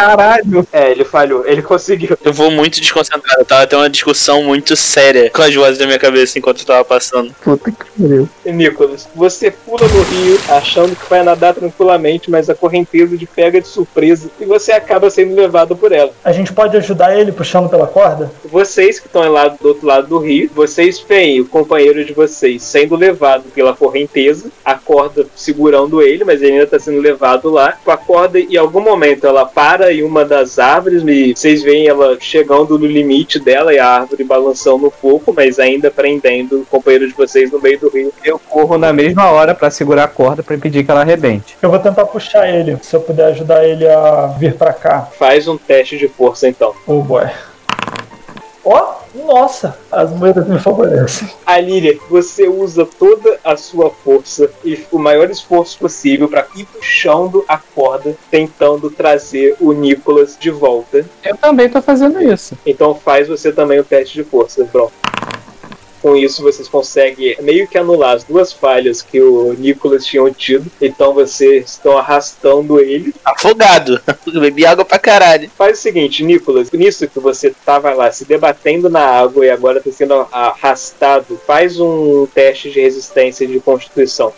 Caralho! 0.00 0.66
É, 0.72 0.90
ele 0.90 1.04
falhou, 1.04 1.46
ele 1.46 1.60
conseguiu. 1.60 2.16
Eu 2.24 2.32
vou 2.32 2.50
muito 2.50 2.80
desconcentrado. 2.80 3.40
Eu 3.40 3.44
tava 3.44 3.66
tendo 3.66 3.80
uma 3.80 3.90
discussão 3.90 4.42
muito 4.42 4.74
séria 4.74 5.28
com 5.28 5.42
as 5.42 5.54
vozes 5.54 5.78
da 5.78 5.84
minha 5.84 5.98
cabeça 5.98 6.38
enquanto 6.38 6.60
eu 6.60 6.64
tava 6.64 6.82
passando. 6.86 7.34
Puta 7.42 7.70
que 7.70 7.84
pariu. 8.00 8.26
Nicolas, 8.46 9.06
você 9.14 9.50
pula 9.50 9.86
no 9.86 10.02
rio 10.02 10.40
achando 10.48 10.96
que 10.96 11.08
vai 11.08 11.22
nadar 11.22 11.54
tranquilamente, 11.54 12.30
mas 12.30 12.48
a 12.48 12.54
correnteza 12.54 13.14
te 13.18 13.26
pega 13.26 13.60
de 13.60 13.68
surpresa 13.68 14.30
e 14.40 14.46
você 14.46 14.72
acaba 14.72 15.10
sendo 15.10 15.34
levado 15.34 15.76
por 15.76 15.92
ela. 15.92 16.12
A 16.24 16.32
gente 16.32 16.50
pode 16.50 16.74
ajudar 16.78 17.18
ele 17.18 17.30
puxando 17.30 17.68
pela 17.68 17.86
corda? 17.86 18.32
Vocês 18.46 18.98
que 18.98 19.06
estão 19.06 19.30
lá 19.30 19.48
do 19.48 19.68
outro 19.68 19.86
lado 19.86 20.06
do 20.06 20.18
rio, 20.18 20.50
vocês 20.54 20.98
veem 21.06 21.42
o 21.42 21.46
companheiro 21.46 22.02
de 22.06 22.14
vocês 22.14 22.62
sendo 22.62 22.96
levado 22.96 23.44
pela 23.54 23.76
correnteza, 23.76 24.50
a 24.64 24.74
corda 24.74 25.26
segurando 25.36 26.00
ele, 26.00 26.24
mas 26.24 26.40
ele 26.40 26.52
ainda 26.52 26.64
está 26.64 26.78
sendo 26.78 27.02
levado 27.02 27.50
lá. 27.50 27.72
Com 27.84 27.90
a 27.90 27.98
corda, 27.98 28.40
em 28.40 28.56
algum 28.56 28.80
momento, 28.80 29.26
ela 29.26 29.44
para 29.44 29.89
em 29.92 30.02
uma 30.02 30.24
das 30.24 30.58
árvores 30.58 31.02
e 31.06 31.34
vocês 31.34 31.62
veem 31.62 31.88
ela 31.88 32.16
chegando 32.20 32.78
no 32.78 32.86
limite 32.86 33.38
dela 33.38 33.72
e 33.72 33.78
a 33.78 33.86
árvore 33.86 34.24
balançando 34.24 34.86
um 34.86 34.90
pouco, 34.90 35.32
mas 35.32 35.58
ainda 35.58 35.90
prendendo 35.90 36.60
o 36.60 36.66
companheiro 36.66 37.08
de 37.08 37.14
vocês 37.14 37.50
no 37.50 37.60
meio 37.60 37.78
do 37.78 37.88
rio. 37.88 38.12
Eu 38.24 38.38
corro 38.38 38.78
na 38.78 38.92
mesma 38.92 39.30
hora 39.30 39.54
pra 39.54 39.70
segurar 39.70 40.04
a 40.04 40.08
corda 40.08 40.42
pra 40.42 40.54
impedir 40.54 40.84
que 40.84 40.90
ela 40.90 41.00
arrebente. 41.00 41.56
Eu 41.60 41.70
vou 41.70 41.78
tentar 41.78 42.06
puxar 42.06 42.48
ele, 42.48 42.76
se 42.82 42.94
eu 42.94 43.00
puder 43.00 43.26
ajudar 43.26 43.64
ele 43.64 43.88
a 43.88 44.34
vir 44.38 44.54
pra 44.54 44.72
cá. 44.72 45.08
Faz 45.18 45.48
um 45.48 45.56
teste 45.56 45.96
de 45.96 46.08
força 46.08 46.48
então. 46.48 46.74
Oh 46.86 47.02
boy. 47.02 47.28
Ó, 48.64 49.00
nossa, 49.14 49.78
as 49.90 50.10
moedas 50.10 50.46
me 50.46 50.58
favorecem. 50.58 51.28
A 51.46 51.58
Líria, 51.58 51.98
você 52.08 52.46
usa 52.46 52.86
toda 52.86 53.38
a 53.42 53.56
sua 53.56 53.90
força 53.90 54.50
e 54.64 54.84
o 54.90 54.98
maior 54.98 55.30
esforço 55.30 55.78
possível 55.78 56.28
para 56.28 56.46
ir 56.54 56.66
puxando 56.66 57.44
a 57.48 57.58
corda, 57.58 58.14
tentando 58.30 58.90
trazer 58.90 59.56
o 59.60 59.72
Nicolas 59.72 60.36
de 60.38 60.50
volta. 60.50 61.04
Eu 61.24 61.36
também 61.36 61.68
tô 61.68 61.80
fazendo 61.80 62.22
isso. 62.22 62.56
Então 62.66 62.94
faz 62.94 63.28
você 63.28 63.52
também 63.52 63.78
o 63.80 63.84
teste 63.84 64.14
de 64.14 64.24
força, 64.24 64.64
pronto. 64.70 64.92
Com 66.00 66.16
isso 66.16 66.42
vocês 66.42 66.68
conseguem 66.68 67.36
meio 67.42 67.68
que 67.68 67.78
anular 67.78 68.16
as 68.16 68.24
duas 68.24 68.52
falhas 68.52 69.02
que 69.02 69.20
o 69.20 69.54
Nicolas 69.54 70.04
tinha 70.04 70.30
tido. 70.30 70.70
Então 70.80 71.12
vocês 71.12 71.70
estão 71.70 71.98
arrastando 71.98 72.80
ele. 72.80 73.14
Afogado. 73.24 74.00
Bebi 74.40 74.64
água 74.64 74.84
pra 74.84 74.98
caralho. 74.98 75.50
Faz 75.56 75.78
o 75.78 75.82
seguinte, 75.82 76.24
Nicolas, 76.24 76.70
nisso 76.70 77.08
que 77.08 77.20
você 77.20 77.52
tava 77.64 77.92
lá 77.92 78.10
se 78.10 78.24
debatendo 78.24 78.88
na 78.88 79.04
água 79.04 79.44
e 79.44 79.50
agora 79.50 79.78
está 79.78 79.90
sendo 79.90 80.26
arrastado, 80.32 81.40
faz 81.46 81.78
um 81.78 82.26
teste 82.26 82.70
de 82.70 82.80
resistência 82.80 83.46
de 83.46 83.60
constituição. 83.60 84.32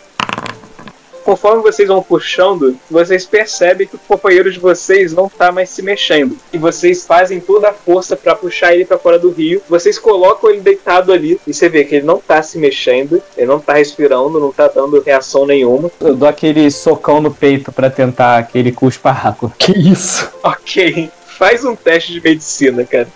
Conforme 1.23 1.63
vocês 1.63 1.87
vão 1.87 2.03
puxando, 2.03 2.77
vocês 2.89 3.25
percebem 3.25 3.87
que 3.87 3.95
o 3.95 3.99
companheiro 3.99 4.51
de 4.51 4.59
vocês 4.59 5.13
não 5.13 5.29
tá 5.29 5.51
mais 5.51 5.69
se 5.69 5.81
mexendo. 5.81 6.37
E 6.51 6.57
vocês 6.57 7.05
fazem 7.05 7.39
toda 7.39 7.69
a 7.69 7.73
força 7.73 8.15
para 8.15 8.35
puxar 8.35 8.73
ele 8.73 8.85
para 8.85 8.97
fora 8.97 9.17
do 9.17 9.31
rio. 9.31 9.61
Vocês 9.69 9.97
colocam 9.97 10.49
ele 10.49 10.61
deitado 10.61 11.11
ali 11.11 11.39
e 11.47 11.53
você 11.53 11.69
vê 11.69 11.85
que 11.85 11.95
ele 11.95 12.05
não 12.05 12.19
tá 12.19 12.43
se 12.43 12.57
mexendo, 12.57 13.21
ele 13.37 13.47
não 13.47 13.59
tá 13.59 13.73
respirando, 13.73 14.39
não 14.39 14.51
tá 14.51 14.67
dando 14.67 15.01
reação 15.01 15.45
nenhuma. 15.45 15.89
Eu 16.01 16.15
dou 16.15 16.27
aquele 16.27 16.69
socão 16.69 17.21
no 17.21 17.33
peito 17.33 17.71
pra 17.71 17.89
tentar 17.89 18.43
que 18.47 18.57
ele 18.57 18.71
cuspa 18.71 19.11
água. 19.11 19.51
Que 19.57 19.71
isso? 19.71 20.29
Ok, 20.43 21.09
faz 21.25 21.63
um 21.63 21.75
teste 21.75 22.11
de 22.11 22.21
medicina, 22.21 22.83
cara. 22.83 23.07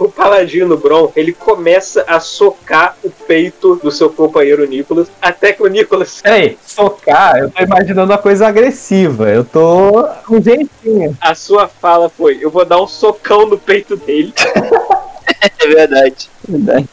O 0.00 0.08
paladino 0.08 0.78
Bron, 0.78 1.12
ele 1.14 1.30
começa 1.30 2.02
a 2.08 2.18
socar 2.18 2.96
o 3.04 3.10
peito 3.10 3.76
do 3.76 3.90
seu 3.90 4.08
companheiro 4.08 4.66
Nicolas, 4.66 5.08
até 5.20 5.52
que 5.52 5.62
o 5.62 5.66
Nicolas, 5.66 6.20
Peraí, 6.24 6.56
socar, 6.66 7.36
eu 7.36 7.50
tô 7.50 7.62
imaginando 7.62 8.10
uma 8.10 8.16
coisa 8.16 8.48
agressiva. 8.48 9.28
Eu 9.28 9.44
tô 9.44 10.08
com 10.26 10.40
jeitinho. 10.40 11.14
a 11.20 11.34
sua 11.34 11.68
fala 11.68 12.08
foi: 12.08 12.38
Eu 12.40 12.50
vou 12.50 12.64
dar 12.64 12.80
um 12.80 12.86
socão 12.86 13.44
no 13.46 13.58
peito 13.58 13.94
dele. 13.94 14.32
É 15.40 15.66
verdade. 15.66 16.28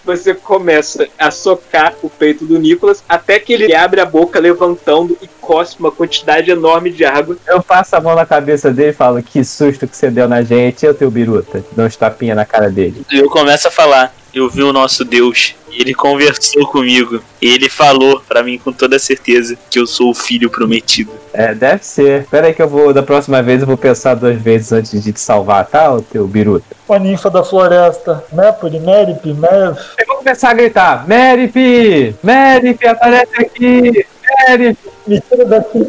Você 0.06 0.34
começa 0.34 1.08
a 1.18 1.32
socar 1.32 1.94
o 2.02 2.10
peito 2.10 2.46
do 2.46 2.58
Nicolas 2.58 3.04
até 3.08 3.40
que 3.40 3.54
ele 3.54 3.74
abre 3.74 4.00
a 4.00 4.06
boca 4.06 4.40
levantando 4.40 5.18
e 5.22 5.28
cospe 5.42 5.80
uma 5.80 5.92
quantidade 5.92 6.52
enorme 6.52 6.92
de 6.92 7.04
água. 7.04 7.38
Eu 7.48 7.62
passo 7.62 7.96
a 7.96 8.02
mão 8.02 8.16
na 8.16 8.26
cabeça 8.26 8.72
dele 8.72 8.90
e 8.92 8.94
falo: 8.94 9.22
Que 9.22 9.44
susto 9.44 9.88
que 9.88 9.96
você 9.96 10.10
deu 10.10 10.28
na 10.28 10.42
gente, 10.42 10.86
eu 10.86 10.94
teu 10.94 11.10
biruta. 11.12 11.64
Dou 11.72 11.86
uns 11.86 11.96
tapinha 11.96 12.36
na 12.36 12.46
cara 12.46 12.70
dele. 12.70 13.02
E 13.12 13.18
eu 13.18 13.30
começo 13.30 13.68
a 13.68 13.72
falar. 13.72 14.14
Eu 14.38 14.50
vi 14.50 14.62
o 14.62 14.72
nosso 14.72 15.04
Deus. 15.04 15.56
E 15.72 15.82
ele 15.82 15.94
conversou 15.94 16.66
comigo. 16.68 17.22
E 17.42 17.48
ele 17.54 17.70
falou 17.70 18.22
pra 18.28 18.44
mim 18.44 18.58
com 18.58 18.72
toda 18.72 19.00
certeza 19.00 19.58
que 19.70 19.80
eu 19.80 19.88
sou 19.88 20.12
o 20.12 20.14
filho 20.14 20.50
prometido. 20.50 21.12
É, 21.34 21.54
deve 21.54 21.84
ser. 21.84 22.26
Pera 22.28 22.48
aí 22.48 22.54
que 22.54 22.62
eu 22.62 22.70
vou, 22.70 22.94
da 22.94 23.04
próxima 23.04 23.42
vez 23.42 23.62
eu 23.62 23.68
vou 23.68 23.78
pensar 23.78 24.16
duas 24.16 24.40
vezes 24.40 24.72
antes 24.72 25.04
de 25.04 25.12
te 25.12 25.20
salvar, 25.20 25.66
tá, 25.66 25.94
o 25.94 26.02
teu 26.02 26.28
biruta? 26.28 26.66
A 26.90 27.00
ninfa 27.00 27.30
da 27.30 27.44
floresta. 27.44 28.24
Mepuri, 28.32 28.80
Merip, 28.80 29.26
Mev. 29.26 29.78
Eu 29.98 30.08
vou 30.08 30.18
começar 30.18 30.50
a 30.50 30.54
gritar: 30.54 31.08
Merip! 31.08 32.16
Merip, 32.24 32.88
aparece 32.88 33.42
aqui! 33.42 34.06
Merip! 34.48 34.78
Me 35.06 35.22
tira 35.22 35.46
daqui. 35.46 35.80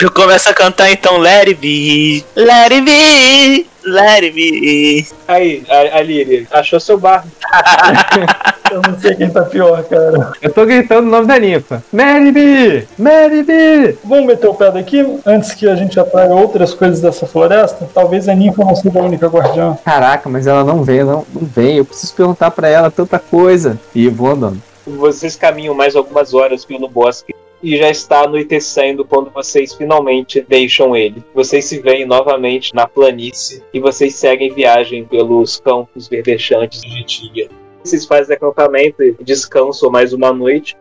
Eu 0.00 0.10
começo 0.10 0.48
a 0.48 0.54
cantar 0.54 0.90
então 0.90 1.18
Let 1.18 1.48
it 1.48 1.60
be, 1.60 2.24
let 2.34 2.72
it 2.72 2.82
be, 2.82 3.66
let 3.84 4.24
it 4.24 4.32
be. 4.32 5.06
Aí, 5.28 5.62
a, 5.68 5.98
a 5.98 6.02
Líria, 6.02 6.46
achou 6.50 6.80
seu 6.80 6.98
barco. 6.98 7.28
Eu 8.70 8.80
não 8.82 8.96
sei 9.00 9.16
quem 9.16 9.28
tá 9.28 9.42
pior, 9.42 9.82
cara. 9.82 10.32
Eu 10.40 10.52
tô 10.52 10.64
gritando 10.64 11.08
o 11.08 11.10
nome 11.10 11.26
da 11.26 11.38
ninfa: 11.40 11.82
Merip! 11.92 12.86
Merip! 12.96 13.98
Vamos 14.04 14.26
meter 14.26 14.46
o 14.46 14.54
pé 14.54 14.70
daqui 14.70 15.04
antes 15.26 15.52
que 15.54 15.68
a 15.68 15.74
gente 15.74 15.98
atraia 15.98 16.32
outras 16.32 16.72
coisas 16.72 17.00
dessa 17.00 17.26
floresta? 17.26 17.88
Talvez 17.92 18.28
a 18.28 18.34
ninfa 18.34 18.64
não 18.64 18.76
seja 18.76 19.00
a 19.00 19.02
única 19.02 19.26
guardiã. 19.26 19.76
Caraca, 19.84 20.28
mas 20.28 20.46
ela 20.46 20.62
não 20.62 20.84
veio, 20.84 21.04
não, 21.04 21.26
não 21.34 21.42
vem. 21.42 21.78
Eu 21.78 21.84
preciso 21.84 22.14
perguntar 22.14 22.52
pra 22.52 22.68
ela 22.68 22.92
tanta 22.92 23.18
coisa. 23.18 23.76
E 23.92 24.08
vou 24.08 24.30
andando. 24.30 24.62
Vocês 24.86 25.36
caminham 25.36 25.74
mais 25.74 25.94
algumas 25.94 26.32
horas 26.34 26.64
pelo 26.64 26.88
bosque 26.88 27.34
e 27.62 27.76
já 27.76 27.90
está 27.90 28.24
anoitecendo 28.24 29.04
quando 29.04 29.30
vocês 29.30 29.74
finalmente 29.74 30.40
deixam 30.48 30.96
ele. 30.96 31.22
Vocês 31.34 31.66
se 31.66 31.78
veem 31.80 32.06
novamente 32.06 32.74
na 32.74 32.86
planície 32.86 33.62
e 33.72 33.78
vocês 33.78 34.14
seguem 34.14 34.52
viagem 34.52 35.04
pelos 35.04 35.60
campos 35.60 36.08
verdechantes 36.08 36.80
de 36.80 37.04
Tiga. 37.04 37.48
Vocês 37.84 38.06
fazem 38.06 38.36
acampamento 38.36 39.02
e 39.02 39.12
descansam 39.22 39.90
mais 39.90 40.12
uma 40.12 40.32
noite. 40.32 40.76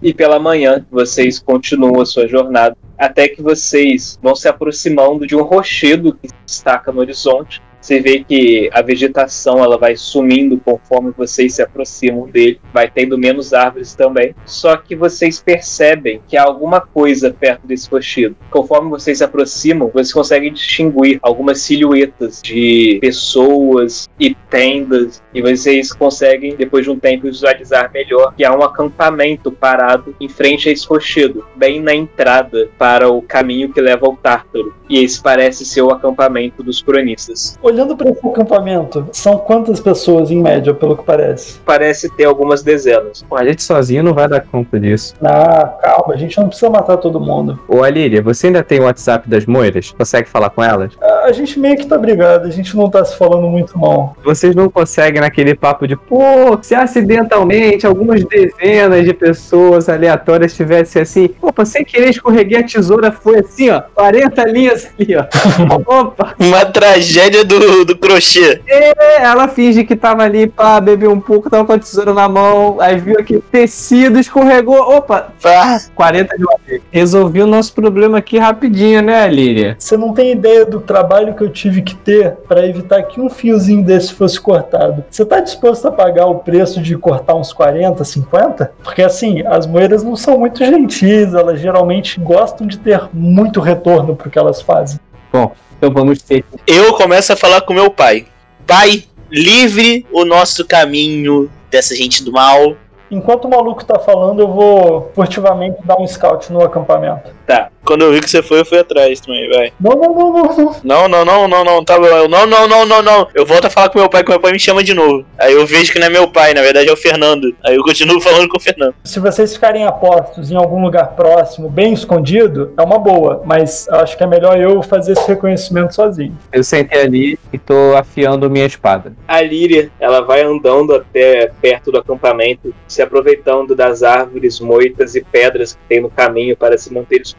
E 0.00 0.14
pela 0.14 0.38
manhã 0.38 0.86
vocês 0.90 1.38
continuam 1.38 2.00
a 2.00 2.06
sua 2.06 2.26
jornada 2.26 2.76
até 2.96 3.28
que 3.28 3.42
vocês 3.42 4.18
vão 4.22 4.34
se 4.34 4.48
aproximando 4.48 5.26
de 5.26 5.36
um 5.36 5.42
rochedo 5.42 6.14
que 6.14 6.28
se 6.28 6.34
destaca 6.46 6.90
no 6.90 7.00
horizonte. 7.00 7.60
Você 7.80 8.00
vê 8.00 8.24
que 8.24 8.68
a 8.72 8.82
vegetação 8.82 9.62
ela 9.62 9.78
vai 9.78 9.96
sumindo 9.96 10.60
conforme 10.64 11.12
vocês 11.16 11.54
se 11.54 11.62
aproximam 11.62 12.28
dele, 12.28 12.60
vai 12.72 12.90
tendo 12.90 13.16
menos 13.16 13.52
árvores 13.54 13.94
também. 13.94 14.34
Só 14.44 14.76
que 14.76 14.96
vocês 14.96 15.40
percebem 15.40 16.20
que 16.26 16.36
há 16.36 16.42
alguma 16.42 16.80
coisa 16.80 17.32
perto 17.32 17.66
desse 17.66 17.88
rochedo. 17.90 18.36
Conforme 18.50 18.90
vocês 18.90 19.18
se 19.18 19.24
aproximam, 19.24 19.88
vocês 19.88 20.12
conseguem 20.12 20.52
distinguir 20.52 21.18
algumas 21.22 21.60
silhuetas 21.60 22.42
de 22.42 22.98
pessoas 23.00 24.08
e 24.18 24.34
tendas, 24.50 25.22
e 25.32 25.40
vocês 25.40 25.92
conseguem, 25.92 26.56
depois 26.56 26.84
de 26.84 26.90
um 26.90 26.98
tempo, 26.98 27.26
visualizar 27.26 27.90
melhor 27.92 28.34
que 28.36 28.44
há 28.44 28.54
um 28.54 28.62
acampamento 28.62 29.52
parado 29.52 30.14
em 30.20 30.28
frente 30.28 30.68
a 30.68 30.72
esse 30.72 30.86
rochedo, 30.86 31.44
bem 31.54 31.80
na 31.80 31.94
entrada 31.94 32.68
para 32.78 33.08
o 33.08 33.22
caminho 33.22 33.72
que 33.72 33.80
leva 33.80 34.06
ao 34.06 34.16
Tártaro. 34.16 34.74
E 34.88 35.04
esse 35.04 35.22
parece 35.22 35.64
ser 35.64 35.82
o 35.82 35.90
acampamento 35.90 36.62
dos 36.62 36.80
cronistas. 36.80 37.58
Olhando 37.68 37.94
para 37.94 38.08
esse 38.08 38.26
acampamento, 38.26 39.06
são 39.12 39.36
quantas 39.36 39.78
pessoas 39.78 40.30
em 40.30 40.40
média, 40.40 40.72
pelo 40.72 40.96
que 40.96 41.04
parece? 41.04 41.58
Parece 41.66 42.08
ter 42.16 42.24
algumas 42.24 42.62
dezenas. 42.62 43.22
Pô, 43.28 43.36
a 43.36 43.44
gente 43.44 43.62
sozinho 43.62 44.02
não 44.02 44.14
vai 44.14 44.26
dar 44.26 44.40
conta 44.40 44.80
disso. 44.80 45.14
Ah, 45.22 45.74
calma, 45.82 46.14
a 46.14 46.16
gente 46.16 46.38
não 46.38 46.48
precisa 46.48 46.70
matar 46.70 46.96
todo 46.96 47.20
mundo. 47.20 47.58
Ô, 47.68 47.82
Alíria, 47.82 48.22
você 48.22 48.46
ainda 48.46 48.62
tem 48.62 48.80
o 48.80 48.84
WhatsApp 48.84 49.28
das 49.28 49.44
moiras? 49.44 49.92
Consegue 49.92 50.26
falar 50.30 50.48
com 50.48 50.64
elas? 50.64 50.94
Ah, 50.98 51.24
A 51.26 51.32
gente 51.32 51.60
meio 51.60 51.76
que 51.76 51.86
tá 51.86 51.98
brigado, 51.98 52.46
a 52.48 52.50
gente 52.50 52.74
não 52.74 52.88
tá 52.88 53.04
se 53.04 53.14
falando 53.18 53.46
muito 53.48 53.78
mal. 53.78 54.16
Vocês 54.24 54.54
não 54.54 54.70
conseguem 54.70 55.20
naquele 55.20 55.54
papo 55.54 55.86
de, 55.86 55.94
pô, 55.94 56.58
se 56.62 56.74
acidentalmente 56.74 57.86
algumas 57.86 58.24
dezenas 58.24 59.04
de 59.04 59.12
pessoas 59.12 59.90
aleatórias 59.90 60.54
tivessem 60.56 61.02
assim, 61.02 61.28
opa, 61.42 61.66
sem 61.66 61.84
querer 61.84 62.08
escorreguei 62.08 62.60
a 62.60 62.62
tesoura, 62.64 63.12
foi 63.12 63.40
assim, 63.40 63.68
ó, 63.68 63.82
40 63.94 64.42
linhas 64.44 64.88
ali, 64.98 65.16
ó. 65.16 65.24
opa, 65.86 66.34
Uma 66.38 66.64
tragédia 66.64 67.44
do, 67.44 67.57
do 67.84 67.96
crochê. 67.96 68.60
é, 68.66 69.22
ela 69.22 69.48
finge 69.48 69.84
que 69.84 69.96
tava 69.96 70.22
ali, 70.22 70.46
pá, 70.46 70.80
bebeu 70.80 71.10
um 71.10 71.20
pouco, 71.20 71.50
tava 71.50 71.64
com 71.64 71.72
a 71.72 71.78
tesoura 71.78 72.14
na 72.14 72.28
mão, 72.28 72.76
aí 72.80 72.98
viu 72.98 73.18
aquele 73.18 73.40
tecido, 73.40 74.18
escorregou, 74.18 74.78
opa, 74.96 75.28
Pá. 75.42 75.80
40 75.94 76.36
de 76.36 76.44
uma 76.44 76.56
vez. 76.66 76.82
Resolvi 76.90 77.42
o 77.42 77.46
nosso 77.46 77.72
problema 77.72 78.18
aqui 78.18 78.38
rapidinho, 78.38 79.02
né, 79.02 79.26
Líria? 79.28 79.76
Você 79.78 79.96
não 79.96 80.12
tem 80.12 80.32
ideia 80.32 80.64
do 80.64 80.80
trabalho 80.80 81.34
que 81.34 81.42
eu 81.42 81.50
tive 81.50 81.82
que 81.82 81.94
ter 81.94 82.32
para 82.48 82.66
evitar 82.66 83.02
que 83.02 83.20
um 83.20 83.28
fiozinho 83.28 83.84
desse 83.84 84.12
fosse 84.12 84.40
cortado. 84.40 85.04
Você 85.10 85.24
tá 85.24 85.40
disposto 85.40 85.86
a 85.88 85.92
pagar 85.92 86.26
o 86.26 86.36
preço 86.36 86.80
de 86.80 86.96
cortar 86.96 87.34
uns 87.34 87.52
40, 87.52 88.04
50? 88.04 88.72
Porque 88.82 89.02
assim, 89.02 89.42
as 89.46 89.66
moeiras 89.66 90.02
não 90.02 90.16
são 90.16 90.38
muito 90.38 90.64
gentis, 90.64 91.34
elas 91.34 91.60
geralmente 91.60 92.20
gostam 92.20 92.66
de 92.66 92.78
ter 92.78 93.08
muito 93.12 93.60
retorno 93.60 94.14
pro 94.16 94.30
que 94.30 94.38
elas 94.38 94.60
fazem. 94.60 94.98
Então 95.28 95.92
vamos 95.92 96.22
ter 96.22 96.44
Eu 96.66 96.94
começo 96.94 97.32
a 97.32 97.36
falar 97.36 97.60
com 97.60 97.72
meu 97.72 97.90
pai. 97.90 98.26
Pai, 98.66 99.04
livre 99.30 100.06
o 100.12 100.24
nosso 100.24 100.66
caminho 100.66 101.50
dessa 101.70 101.94
gente 101.94 102.22
do 102.24 102.32
mal. 102.32 102.76
Enquanto 103.10 103.46
o 103.46 103.50
maluco 103.50 103.84
tá 103.84 103.98
falando, 103.98 104.40
eu 104.40 104.48
vou 104.48 105.10
furtivamente 105.14 105.78
dar 105.84 105.98
um 105.98 106.06
scout 106.06 106.52
no 106.52 106.62
acampamento. 106.62 107.37
Tá. 107.48 107.70
Quando 107.82 108.02
eu 108.02 108.12
vi 108.12 108.20
que 108.20 108.28
você 108.28 108.42
foi, 108.42 108.60
eu 108.60 108.66
fui 108.66 108.78
atrás 108.78 109.18
também, 109.20 109.48
vai. 109.48 109.72
Não, 109.80 109.92
não, 109.92 110.12
não, 110.12 110.32
não, 110.34 110.42
não. 110.42 110.76
Não, 110.84 111.08
não, 111.08 111.24
não, 111.24 111.48
não, 111.48 111.64
não, 111.64 111.82
tá 111.82 111.98
bom. 111.98 112.04
Eu, 112.04 112.28
não, 112.28 112.46
não, 112.46 112.68
não, 112.68 112.84
não, 112.84 113.02
não. 113.02 113.28
Eu 113.34 113.46
volto 113.46 113.64
a 113.64 113.70
falar 113.70 113.88
com 113.88 113.98
meu 113.98 114.10
pai, 114.10 114.22
que 114.22 114.28
meu 114.28 114.38
pai 114.38 114.52
me 114.52 114.60
chama 114.60 114.84
de 114.84 114.92
novo. 114.92 115.24
Aí 115.38 115.54
eu 115.54 115.64
vejo 115.66 115.90
que 115.90 115.98
não 115.98 116.08
é 116.08 116.10
meu 116.10 116.28
pai, 116.30 116.52
na 116.52 116.60
verdade 116.60 116.90
é 116.90 116.92
o 116.92 116.96
Fernando. 116.96 117.56
Aí 117.64 117.74
eu 117.74 117.82
continuo 117.82 118.20
falando 118.20 118.46
com 118.50 118.58
o 118.58 118.60
Fernando. 118.60 118.94
Se 119.02 119.18
vocês 119.18 119.54
ficarem 119.54 119.86
apostos 119.86 120.50
em 120.50 120.56
algum 120.56 120.82
lugar 120.82 121.16
próximo, 121.16 121.70
bem 121.70 121.94
escondido, 121.94 122.74
é 122.76 122.82
uma 122.82 122.98
boa, 122.98 123.40
mas 123.46 123.88
acho 123.88 124.18
que 124.18 124.22
é 124.22 124.26
melhor 124.26 124.60
eu 124.60 124.82
fazer 124.82 125.12
esse 125.12 125.26
reconhecimento 125.26 125.94
sozinho. 125.94 126.36
Eu 126.52 126.62
sentei 126.62 127.00
ali 127.00 127.38
e 127.50 127.56
tô 127.56 127.96
afiando 127.96 128.50
minha 128.50 128.66
espada. 128.66 129.14
A 129.26 129.40
Líria, 129.40 129.90
ela 129.98 130.20
vai 130.20 130.42
andando 130.42 130.94
até 130.94 131.50
perto 131.62 131.90
do 131.90 131.96
acampamento, 131.96 132.74
se 132.86 133.00
aproveitando 133.00 133.74
das 133.74 134.02
árvores 134.02 134.60
moitas 134.60 135.14
e 135.14 135.22
pedras 135.22 135.72
que 135.72 135.80
tem 135.88 136.02
no 136.02 136.10
caminho 136.10 136.54
para 136.54 136.76
se 136.76 136.92
manter 136.92 137.22
escondida. 137.22 137.37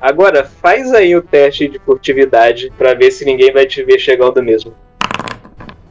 Agora, 0.00 0.44
faz 0.44 0.92
aí 0.92 1.14
o 1.14 1.22
teste 1.22 1.68
de 1.68 1.78
furtividade 1.78 2.72
para 2.76 2.94
ver 2.94 3.10
se 3.10 3.24
ninguém 3.24 3.52
vai 3.52 3.66
te 3.66 3.82
ver 3.84 3.98
chegando 3.98 4.42
mesmo. 4.42 4.74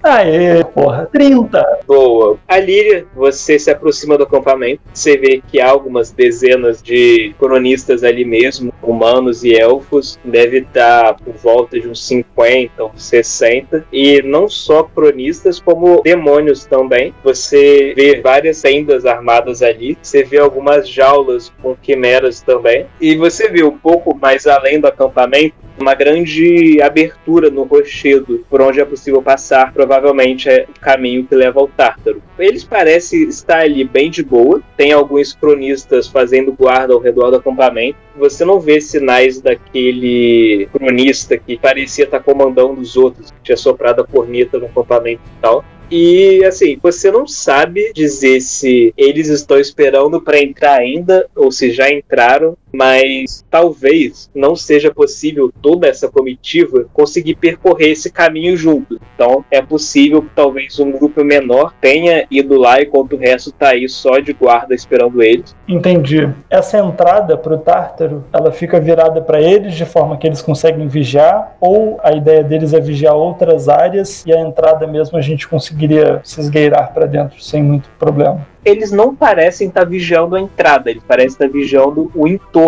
Aê, 0.06 0.64
porra, 0.64 1.10
30. 1.12 1.80
Boa. 1.88 2.38
A 2.48 2.60
Líria, 2.60 3.08
você 3.16 3.58
se 3.58 3.72
aproxima 3.72 4.16
do 4.16 4.24
acampamento. 4.24 4.80
Você 4.94 5.18
vê 5.18 5.42
que 5.48 5.60
há 5.60 5.68
algumas 5.68 6.12
dezenas 6.12 6.80
de 6.80 7.34
cronistas 7.40 8.04
ali 8.04 8.24
mesmo, 8.24 8.72
humanos 8.84 9.44
e 9.44 9.56
elfos. 9.56 10.20
Deve 10.24 10.60
estar 10.60 11.16
por 11.16 11.34
volta 11.34 11.80
de 11.80 11.88
uns 11.88 12.06
50 12.06 12.84
ou 12.84 12.92
60. 12.96 13.84
E 13.92 14.22
não 14.22 14.48
só 14.48 14.84
cronistas, 14.84 15.60
como 15.60 16.04
demônios 16.04 16.68
também. 16.68 17.12
Você 17.24 17.92
vê 17.96 18.22
várias 18.22 18.62
tendas 18.62 19.08
armadas 19.08 19.64
ali. 19.64 19.98
Você 20.04 20.24
vê 20.24 20.38
algumas 20.38 20.88
jaulas 20.88 21.52
com 21.64 21.76
quimeras 21.76 22.42
também. 22.42 22.86
E 23.02 23.16
você 23.16 23.50
vê 23.50 23.64
um 23.64 23.76
pouco 23.76 24.16
mais 24.16 24.46
além 24.46 24.80
do 24.80 24.86
acampamento 24.86 25.66
uma 25.78 25.94
grande 25.94 26.82
abertura 26.82 27.50
no 27.50 27.64
rochedo 27.64 28.46
por 28.50 28.62
onde 28.62 28.80
é 28.80 28.86
possível 28.86 29.22
passar, 29.22 29.74
provavelmente 29.74 29.95
é 29.98 30.66
o 30.70 30.80
caminho 30.80 31.26
que 31.26 31.36
leva 31.36 31.60
ao 31.60 31.68
Tártaro. 31.68 32.22
Eles 32.38 32.64
parecem 32.64 33.24
estar 33.24 33.60
ali 33.60 33.84
bem 33.84 34.10
de 34.10 34.24
boa, 34.24 34.62
tem 34.76 34.92
alguns 34.92 35.34
cronistas 35.34 36.08
fazendo 36.08 36.52
guarda 36.52 36.94
ao 36.94 37.00
redor 37.00 37.32
do 37.32 37.38
acampamento. 37.38 37.98
Você 38.18 38.44
não 38.44 38.60
vê 38.60 38.82
sinais 38.82 39.42
daquele 39.42 40.68
cronista 40.72 41.38
que 41.38 41.58
parecia 41.58 42.06
estar 42.06 42.20
comandando 42.20 42.80
os 42.80 42.96
outros, 42.96 43.32
que 43.32 43.38
tinha 43.44 43.58
soprado 43.58 44.02
a 44.02 44.08
corneta 44.08 44.58
no 44.58 44.66
acampamento 44.66 45.22
e 45.26 45.42
tal. 45.42 45.64
E 45.90 46.44
assim, 46.44 46.80
você 46.82 47.12
não 47.12 47.28
sabe 47.28 47.92
dizer 47.94 48.42
se 48.42 48.94
eles 48.98 49.28
estão 49.28 49.60
esperando 49.60 50.20
para 50.20 50.42
entrar 50.42 50.80
ainda 50.80 51.28
ou 51.36 51.52
se 51.52 51.72
já 51.72 51.92
entraram. 51.92 52.58
Mas 52.76 53.44
talvez 53.50 54.30
não 54.36 54.56
seja 54.56 54.94
possível 54.94 55.52
toda 55.62 55.88
essa 55.88 56.10
comitiva 56.10 56.86
conseguir 56.94 57.36
percorrer 57.36 57.92
esse 57.92 58.12
caminho 58.12 58.58
junto. 58.58 59.00
Então 59.16 59.44
é 59.50 59.62
possível 59.62 60.22
que 60.22 60.30
talvez 60.36 60.80
um 60.80 60.92
grupo 60.92 61.24
menor 61.24 61.74
tenha 61.80 62.26
ido 62.30 62.58
lá 62.58 62.82
enquanto 62.82 63.14
o 63.14 63.18
resto 63.18 63.52
tá 63.52 63.70
aí 63.70 63.88
só 63.88 64.20
de 64.20 64.34
guarda 64.34 64.76
esperando 64.76 65.24
eles. 65.24 65.56
Entendi. 65.68 66.30
Essa 66.50 66.80
entrada 66.80 67.38
pro 67.38 67.58
Tártaro, 67.58 68.24
ela 68.34 68.52
fica 68.52 68.80
virada 68.80 69.22
para 69.22 69.42
eles 69.42 69.74
de 69.76 69.86
forma 69.86 70.18
que 70.18 70.28
eles 70.28 70.42
conseguem 70.42 70.88
vigiar, 70.88 71.56
ou 71.60 72.00
a 72.04 72.12
ideia 72.12 72.44
deles 72.44 72.74
é 72.74 72.80
vigiar 72.80 73.16
outras 73.16 73.70
áreas 73.70 74.24
e 74.26 74.34
a 74.34 74.40
entrada 74.40 74.86
mesmo 74.86 75.18
a 75.18 75.22
gente 75.22 75.48
conseguiria 75.48 76.20
se 76.24 76.42
esgueirar 76.42 76.94
para 76.94 77.06
dentro 77.06 77.42
sem 77.42 77.64
muito 77.64 77.90
problema 77.98 78.46
eles 78.66 78.92
não 78.92 79.16
parecem 79.16 79.68
estar 79.68 79.86
vigiando 79.86 80.36
a 80.36 80.42
entrada, 80.42 80.90
eles 80.90 81.04
parecem 81.04 81.34
estar 81.34 81.48
vigiando 81.48 82.12
o 82.16 82.28
entorno. 82.28 82.65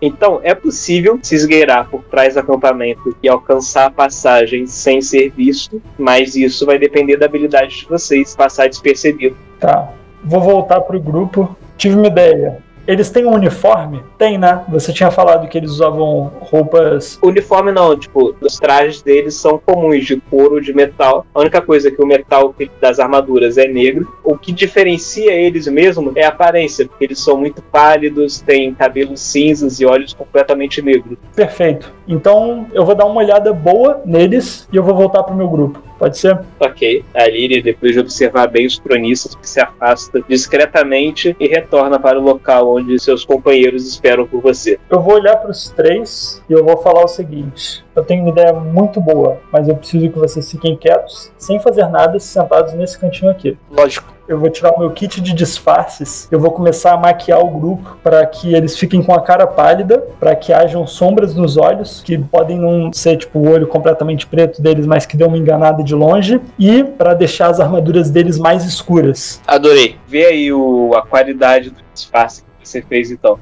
Então, 0.00 0.40
é 0.42 0.54
possível 0.54 1.18
se 1.22 1.34
esgueirar 1.34 1.88
por 1.88 2.02
trás 2.04 2.34
do 2.34 2.40
acampamento 2.40 3.16
e 3.22 3.28
alcançar 3.28 3.86
a 3.86 3.90
passagem 3.90 4.66
sem 4.66 5.00
ser 5.00 5.30
visto, 5.30 5.82
mas 5.98 6.36
isso 6.36 6.66
vai 6.66 6.78
depender 6.78 7.16
da 7.16 7.26
habilidade 7.26 7.78
de 7.78 7.86
vocês 7.86 8.36
passar 8.36 8.68
despercebido. 8.68 9.36
Tá. 9.58 9.92
Vou 10.24 10.40
voltar 10.40 10.80
pro 10.82 11.00
grupo. 11.00 11.56
Tive 11.76 11.96
uma 11.96 12.08
ideia. 12.08 12.58
Eles 12.88 13.10
têm 13.10 13.26
um 13.26 13.34
uniforme? 13.34 14.02
Tem, 14.16 14.38
né? 14.38 14.64
Você 14.70 14.94
tinha 14.94 15.10
falado 15.10 15.46
que 15.46 15.58
eles 15.58 15.72
usavam 15.72 16.32
roupas. 16.40 17.18
Uniforme 17.22 17.70
não, 17.70 17.94
tipo, 17.94 18.34
os 18.40 18.56
trajes 18.56 19.02
deles 19.02 19.34
são 19.34 19.58
comuns, 19.58 20.06
de 20.06 20.16
couro, 20.16 20.58
de 20.58 20.72
metal. 20.72 21.26
A 21.34 21.40
única 21.40 21.60
coisa 21.60 21.90
que 21.90 22.02
o 22.02 22.06
metal 22.06 22.54
das 22.80 22.98
armaduras 22.98 23.58
é 23.58 23.68
negro. 23.68 24.10
O 24.24 24.38
que 24.38 24.52
diferencia 24.52 25.34
eles 25.34 25.66
mesmo 25.66 26.12
é 26.16 26.24
a 26.24 26.28
aparência, 26.28 26.86
porque 26.86 27.04
eles 27.04 27.18
são 27.18 27.36
muito 27.36 27.60
pálidos, 27.60 28.40
têm 28.40 28.72
cabelos 28.72 29.20
cinzas 29.20 29.80
e 29.80 29.84
olhos 29.84 30.14
completamente 30.14 30.80
negros. 30.80 31.18
Perfeito. 31.36 31.92
Então 32.08 32.66
eu 32.72 32.86
vou 32.86 32.94
dar 32.94 33.04
uma 33.04 33.20
olhada 33.20 33.52
boa 33.52 34.00
neles 34.06 34.66
e 34.72 34.76
eu 34.76 34.82
vou 34.82 34.94
voltar 34.94 35.24
pro 35.24 35.36
meu 35.36 35.48
grupo. 35.50 35.87
Pode 35.98 36.16
ser? 36.16 36.38
Ok. 36.60 37.04
A 37.14 37.26
Lyria, 37.26 37.62
depois 37.62 37.92
de 37.92 38.00
observar 38.00 38.46
bem 38.46 38.66
os 38.66 38.78
cronistas, 38.78 39.36
se 39.42 39.60
afasta 39.60 40.22
discretamente 40.28 41.36
e 41.40 41.48
retorna 41.48 41.98
para 41.98 42.18
o 42.18 42.22
local 42.22 42.76
onde 42.76 42.98
seus 43.00 43.24
companheiros 43.24 43.86
esperam 43.86 44.26
por 44.26 44.40
você. 44.40 44.78
Eu 44.88 45.00
vou 45.00 45.14
olhar 45.14 45.36
para 45.36 45.50
os 45.50 45.70
três 45.70 46.42
e 46.48 46.52
eu 46.52 46.64
vou 46.64 46.76
falar 46.82 47.04
o 47.04 47.08
seguinte: 47.08 47.84
eu 47.98 48.04
tenho 48.04 48.22
uma 48.22 48.30
ideia 48.30 48.52
muito 48.52 49.00
boa, 49.00 49.38
mas 49.52 49.68
eu 49.68 49.76
preciso 49.76 50.08
que 50.10 50.18
vocês 50.18 50.50
fiquem 50.50 50.76
quietos, 50.76 51.32
sem 51.36 51.60
fazer 51.60 51.88
nada, 51.88 52.18
sentados 52.18 52.72
nesse 52.74 52.98
cantinho 52.98 53.30
aqui. 53.30 53.56
Lógico 53.70 54.18
eu 54.28 54.38
vou 54.38 54.50
tirar 54.50 54.72
o 54.74 54.78
meu 54.78 54.90
kit 54.90 55.22
de 55.22 55.32
disfarces, 55.32 56.28
eu 56.30 56.38
vou 56.38 56.52
começar 56.52 56.92
a 56.92 56.96
maquiar 56.98 57.40
o 57.40 57.48
grupo 57.48 57.96
para 58.02 58.24
que 58.26 58.54
eles 58.54 58.76
fiquem 58.76 59.02
com 59.02 59.14
a 59.14 59.22
cara 59.22 59.46
pálida, 59.46 60.06
para 60.20 60.36
que 60.36 60.52
hajam 60.52 60.86
sombras 60.86 61.34
nos 61.34 61.56
olhos, 61.56 62.02
que 62.04 62.18
podem 62.18 62.58
não 62.58 62.92
ser 62.92 63.16
tipo 63.16 63.38
o 63.38 63.50
olho 63.50 63.66
completamente 63.66 64.26
preto 64.26 64.60
deles, 64.60 64.84
mas 64.84 65.06
que 65.06 65.16
dê 65.16 65.24
uma 65.24 65.38
enganada 65.38 65.82
de 65.82 65.94
longe, 65.94 66.40
e 66.58 66.84
para 66.84 67.14
deixar 67.14 67.48
as 67.48 67.58
armaduras 67.58 68.10
deles 68.10 68.38
mais 68.38 68.64
escuras. 68.64 69.40
Adorei. 69.46 69.96
Vê 70.06 70.26
aí 70.26 70.52
o, 70.52 70.92
a 70.94 71.00
qualidade 71.00 71.70
do 71.70 71.80
disfarce 71.94 72.42
que 72.60 72.68
você 72.68 72.82
fez 72.82 73.10
então. 73.10 73.40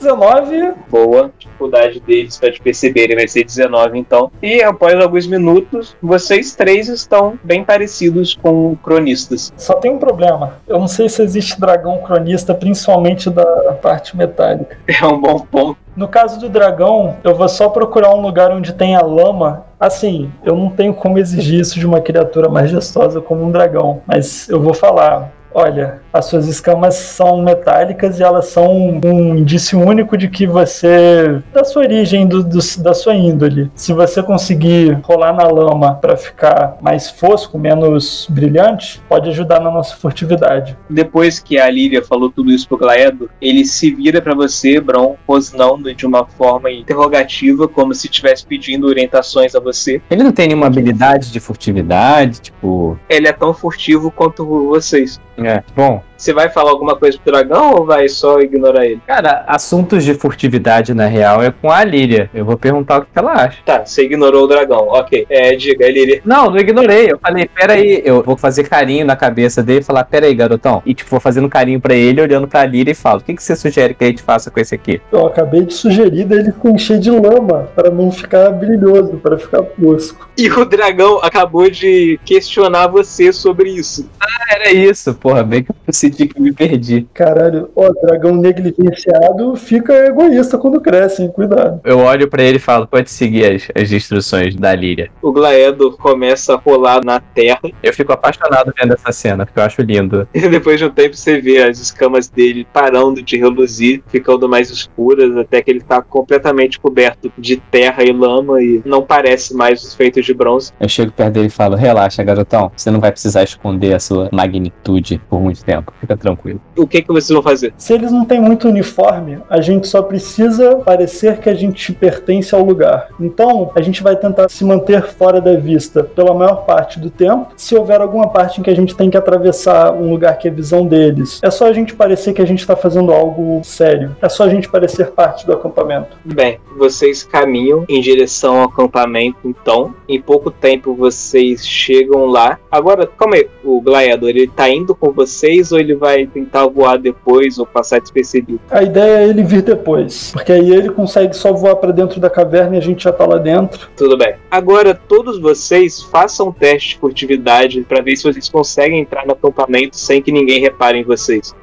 19. 0.00 0.72
Boa. 0.88 1.30
Dificuldade 1.38 2.00
deles 2.00 2.38
para 2.38 2.50
te 2.50 2.60
perceberem 2.60 3.16
vai 3.16 3.28
ser 3.28 3.44
19, 3.44 3.98
então. 3.98 4.30
E 4.42 4.62
após 4.62 4.94
alguns 4.94 5.26
minutos, 5.26 5.94
vocês 6.02 6.54
três 6.54 6.88
estão 6.88 7.38
bem 7.44 7.62
parecidos 7.62 8.34
com 8.34 8.74
cronistas. 8.76 9.52
Só 9.56 9.74
tem 9.74 9.92
um 9.92 9.98
problema. 9.98 10.58
Eu 10.66 10.78
não 10.78 10.88
sei 10.88 11.08
se 11.08 11.22
existe 11.22 11.60
dragão 11.60 11.98
cronista, 11.98 12.54
principalmente 12.54 13.28
da 13.30 13.44
parte 13.74 14.16
metálica. 14.16 14.76
É 15.00 15.06
um 15.06 15.18
bom 15.18 15.38
ponto. 15.38 15.78
No 15.96 16.06
caso 16.06 16.38
do 16.38 16.48
dragão, 16.48 17.16
eu 17.24 17.34
vou 17.34 17.48
só 17.48 17.68
procurar 17.68 18.14
um 18.14 18.20
lugar 18.20 18.50
onde 18.50 18.72
tenha 18.74 19.00
lama. 19.00 19.64
Assim, 19.78 20.30
eu 20.44 20.54
não 20.54 20.68
tenho 20.68 20.92
como 20.92 21.18
exigir 21.18 21.60
isso 21.60 21.78
de 21.78 21.86
uma 21.86 22.00
criatura 22.00 22.48
majestosa 22.48 23.20
como 23.20 23.44
um 23.44 23.50
dragão, 23.50 24.02
mas 24.06 24.48
eu 24.48 24.60
vou 24.60 24.74
falar. 24.74 25.32
Olha, 25.52 26.00
as 26.12 26.26
suas 26.26 26.46
escamas 26.46 26.94
são 26.94 27.42
metálicas 27.42 28.18
e 28.18 28.22
elas 28.22 28.46
são 28.46 29.00
um 29.04 29.36
indício 29.36 29.78
único 29.78 30.16
de 30.16 30.28
que 30.28 30.46
você. 30.46 31.40
da 31.52 31.64
sua 31.64 31.82
origem, 31.82 32.26
do, 32.26 32.42
do 32.42 32.60
da 32.78 32.94
sua 32.94 33.14
índole. 33.14 33.70
Se 33.74 33.92
você 33.92 34.22
conseguir 34.22 34.98
rolar 35.02 35.32
na 35.32 35.44
lama 35.44 35.94
para 35.94 36.16
ficar 36.16 36.76
mais 36.80 37.10
fosco, 37.10 37.58
menos 37.58 38.26
brilhante, 38.28 39.00
pode 39.08 39.28
ajudar 39.30 39.60
na 39.60 39.70
nossa 39.70 39.96
furtividade. 39.96 40.76
Depois 40.88 41.38
que 41.38 41.58
a 41.58 41.70
Lívia 41.70 42.02
falou 42.02 42.30
tudo 42.30 42.50
isso 42.50 42.68
pro 42.68 42.78
Glaedo, 42.78 43.30
ele 43.40 43.64
se 43.64 43.94
vira 43.94 44.20
para 44.20 44.34
você, 44.34 44.80
Bron, 44.80 45.16
rosnando 45.26 45.94
de 45.94 46.06
uma 46.06 46.26
forma 46.26 46.70
interrogativa, 46.70 47.66
como 47.68 47.94
se 47.94 48.06
estivesse 48.06 48.44
pedindo 48.46 48.86
orientações 48.86 49.54
a 49.54 49.60
você. 49.60 50.02
Ele 50.10 50.22
não 50.22 50.32
tem 50.32 50.48
nenhuma 50.48 50.66
habilidade 50.66 51.30
de 51.32 51.40
furtividade, 51.40 52.40
tipo. 52.40 52.98
Ele 53.08 53.28
é 53.28 53.32
tão 53.32 53.54
furtivo 53.54 54.10
quanto 54.10 54.44
vocês. 54.44 55.20
É. 55.38 55.62
Bom, 55.74 55.99
channel. 56.00 56.09
Você 56.20 56.32
vai 56.34 56.50
falar 56.50 56.70
alguma 56.70 56.94
coisa 56.96 57.18
pro 57.18 57.32
dragão 57.32 57.74
ou 57.74 57.86
vai 57.86 58.08
só 58.08 58.40
ignorar 58.40 58.84
ele? 58.84 59.00
Cara, 59.06 59.44
assuntos 59.46 60.04
de 60.04 60.14
furtividade, 60.14 60.92
na 60.92 61.06
real, 61.06 61.42
é 61.42 61.50
com 61.50 61.70
a 61.70 61.82
Líria. 61.82 62.30
Eu 62.34 62.44
vou 62.44 62.56
perguntar 62.56 62.98
o 62.98 63.02
que 63.02 63.08
ela 63.14 63.32
acha. 63.32 63.58
Tá, 63.64 63.84
você 63.84 64.04
ignorou 64.04 64.44
o 64.44 64.46
dragão. 64.46 64.88
Ok. 64.88 65.26
É, 65.30 65.56
diga, 65.56 65.90
Líria. 65.90 66.20
Não, 66.24 66.50
não 66.50 66.58
ignorei. 66.58 67.10
Eu 67.10 67.18
falei, 67.18 67.48
peraí. 67.48 68.02
Eu 68.04 68.22
vou 68.22 68.36
fazer 68.36 68.64
carinho 68.68 69.06
na 69.06 69.16
cabeça 69.16 69.62
dele 69.62 69.80
e 69.80 69.84
falar, 69.84 70.04
peraí, 70.04 70.34
garotão. 70.34 70.82
E, 70.84 70.94
tipo, 70.94 71.10
vou 71.10 71.20
fazendo 71.20 71.48
carinho 71.48 71.80
pra 71.80 71.94
ele, 71.94 72.20
olhando 72.20 72.46
pra 72.46 72.66
Líria 72.66 72.92
e 72.92 72.94
falo, 72.94 73.20
o 73.20 73.24
que, 73.24 73.34
que 73.34 73.42
você 73.42 73.56
sugere 73.56 73.94
que 73.94 74.04
a 74.04 74.08
gente 74.08 74.22
faça 74.22 74.50
com 74.50 74.60
esse 74.60 74.74
aqui? 74.74 75.00
Eu 75.10 75.26
acabei 75.26 75.62
de 75.62 75.72
sugerir 75.72 76.24
dele 76.24 76.52
encher 76.70 76.98
de 76.98 77.10
lama, 77.10 77.68
para 77.74 77.90
não 77.90 78.10
ficar 78.10 78.50
brilhoso, 78.50 79.16
para 79.18 79.38
ficar 79.38 79.62
fosco. 79.62 80.28
E 80.36 80.50
o 80.50 80.64
dragão 80.64 81.18
acabou 81.22 81.70
de 81.70 82.18
questionar 82.24 82.86
você 82.86 83.32
sobre 83.32 83.70
isso. 83.70 84.08
Ah, 84.20 84.54
era 84.54 84.72
isso. 84.72 85.14
Porra, 85.14 85.42
bem 85.42 85.62
que 85.62 85.70
eu 85.70 85.92
senti 86.10 86.26
que 86.26 86.40
me 86.40 86.52
perdi. 86.52 87.06
Caralho, 87.14 87.70
ó, 87.74 87.90
dragão 88.02 88.34
negligenciado 88.34 89.54
fica 89.56 89.92
egoísta 90.06 90.58
quando 90.58 90.80
cresce, 90.80 91.22
hein? 91.22 91.30
Cuidado. 91.32 91.80
Eu 91.84 91.98
olho 92.00 92.28
para 92.28 92.42
ele 92.42 92.56
e 92.56 92.60
falo, 92.60 92.86
pode 92.86 93.10
seguir 93.10 93.52
as, 93.52 93.68
as 93.74 93.92
instruções 93.92 94.54
da 94.56 94.74
Líria. 94.74 95.10
O 95.22 95.32
Glaedo 95.32 95.92
começa 95.92 96.54
a 96.54 96.56
rolar 96.56 97.02
na 97.04 97.20
terra. 97.20 97.60
Eu 97.82 97.92
fico 97.94 98.12
apaixonado 98.12 98.72
vendo 98.78 98.92
essa 98.92 99.10
cena, 99.10 99.46
porque 99.46 99.58
eu 99.58 99.64
acho 99.64 99.82
lindo. 99.82 100.28
E 100.34 100.40
depois 100.48 100.78
de 100.78 100.84
um 100.84 100.90
tempo 100.90 101.16
você 101.16 101.40
vê 101.40 101.62
as 101.62 101.78
escamas 101.78 102.28
dele 102.28 102.66
parando 102.72 103.22
de 103.22 103.36
reluzir, 103.36 104.02
ficando 104.08 104.48
mais 104.48 104.70
escuras, 104.70 105.36
até 105.36 105.62
que 105.62 105.70
ele 105.70 105.80
tá 105.80 106.02
completamente 106.02 106.78
coberto 106.78 107.32
de 107.38 107.56
terra 107.56 108.02
e 108.02 108.12
lama 108.12 108.62
e 108.62 108.82
não 108.84 109.02
parece 109.02 109.54
mais 109.54 109.82
os 109.82 109.94
feitos 109.94 110.24
de 110.26 110.34
bronze. 110.34 110.72
Eu 110.78 110.88
chego 110.88 111.10
perto 111.12 111.34
dele 111.34 111.46
e 111.46 111.50
falo, 111.50 111.74
relaxa, 111.74 112.22
garotão, 112.22 112.70
você 112.76 112.90
não 112.90 113.00
vai 113.00 113.10
precisar 113.10 113.42
esconder 113.42 113.94
a 113.94 114.00
sua 114.00 114.28
magnitude 114.32 115.20
por 115.28 115.40
muito 115.40 115.64
tempo. 115.64 115.92
Fica 116.00 116.16
tranquilo 116.16 116.60
o 116.80 116.86
que, 116.86 117.02
que 117.02 117.08
vocês 117.08 117.30
vão 117.30 117.42
fazer? 117.42 117.74
Se 117.76 117.92
eles 117.92 118.10
não 118.10 118.24
têm 118.24 118.40
muito 118.40 118.68
uniforme, 118.68 119.38
a 119.48 119.60
gente 119.60 119.86
só 119.86 120.02
precisa 120.02 120.76
parecer 120.76 121.38
que 121.38 121.48
a 121.48 121.54
gente 121.54 121.92
pertence 121.92 122.54
ao 122.54 122.64
lugar. 122.64 123.08
Então, 123.20 123.70
a 123.74 123.82
gente 123.82 124.02
vai 124.02 124.16
tentar 124.16 124.48
se 124.48 124.64
manter 124.64 125.02
fora 125.02 125.40
da 125.40 125.56
vista 125.56 126.02
pela 126.02 126.34
maior 126.34 126.64
parte 126.64 126.98
do 126.98 127.10
tempo. 127.10 127.48
Se 127.56 127.76
houver 127.76 128.00
alguma 128.00 128.28
parte 128.28 128.60
em 128.60 128.62
que 128.62 128.70
a 128.70 128.74
gente 128.74 128.96
tem 128.96 129.10
que 129.10 129.16
atravessar 129.16 129.92
um 129.92 130.10
lugar 130.10 130.38
que 130.38 130.48
é 130.48 130.50
visão 130.50 130.86
deles, 130.86 131.40
é 131.42 131.50
só 131.50 131.66
a 131.66 131.72
gente 131.72 131.94
parecer 131.94 132.32
que 132.32 132.42
a 132.42 132.46
gente 132.46 132.60
está 132.60 132.74
fazendo 132.74 133.12
algo 133.12 133.60
sério. 133.62 134.16
É 134.22 134.28
só 134.28 134.44
a 134.44 134.48
gente 134.48 134.68
parecer 134.68 135.10
parte 135.10 135.46
do 135.46 135.52
acampamento. 135.52 136.16
Bem, 136.24 136.58
vocês 136.78 137.22
caminham 137.22 137.84
em 137.88 138.00
direção 138.00 138.58
ao 138.58 138.68
acampamento, 138.68 139.38
então. 139.44 139.94
Em 140.08 140.20
pouco 140.20 140.50
tempo 140.50 140.94
vocês 140.94 141.66
chegam 141.66 142.26
lá. 142.26 142.58
Agora, 142.70 143.06
como 143.06 143.34
é 143.34 143.46
o 143.64 143.80
gladiador? 143.80 144.30
Ele 144.30 144.48
tá 144.48 144.68
indo 144.68 144.94
com 144.94 145.10
vocês 145.12 145.72
ou 145.72 145.78
ele 145.78 145.89
vai 145.94 146.26
tentar 146.26 146.66
voar 146.66 146.98
depois 146.98 147.58
ou 147.58 147.66
passar 147.66 148.00
despercebido. 148.00 148.60
A 148.70 148.82
ideia 148.82 149.18
é 149.18 149.28
ele 149.28 149.42
vir 149.42 149.62
depois, 149.62 150.30
porque 150.32 150.52
aí 150.52 150.70
ele 150.70 150.90
consegue 150.90 151.34
só 151.34 151.52
voar 151.52 151.76
para 151.76 151.92
dentro 151.92 152.20
da 152.20 152.30
caverna 152.30 152.76
e 152.76 152.78
a 152.78 152.82
gente 152.82 153.04
já 153.04 153.12
tá 153.12 153.26
lá 153.26 153.38
dentro. 153.38 153.88
Tudo 153.96 154.16
bem. 154.16 154.34
Agora 154.50 154.94
todos 154.94 155.40
vocês 155.40 156.02
façam 156.02 156.48
um 156.48 156.52
teste 156.52 156.90
de 156.90 156.98
furtividade 156.98 157.82
para 157.82 158.00
ver 158.00 158.16
se 158.16 158.24
vocês 158.24 158.48
conseguem 158.48 159.00
entrar 159.00 159.26
no 159.26 159.32
acampamento 159.32 159.96
sem 159.96 160.22
que 160.22 160.32
ninguém 160.32 160.60
repare 160.60 160.98
em 160.98 161.04
vocês. 161.04 161.54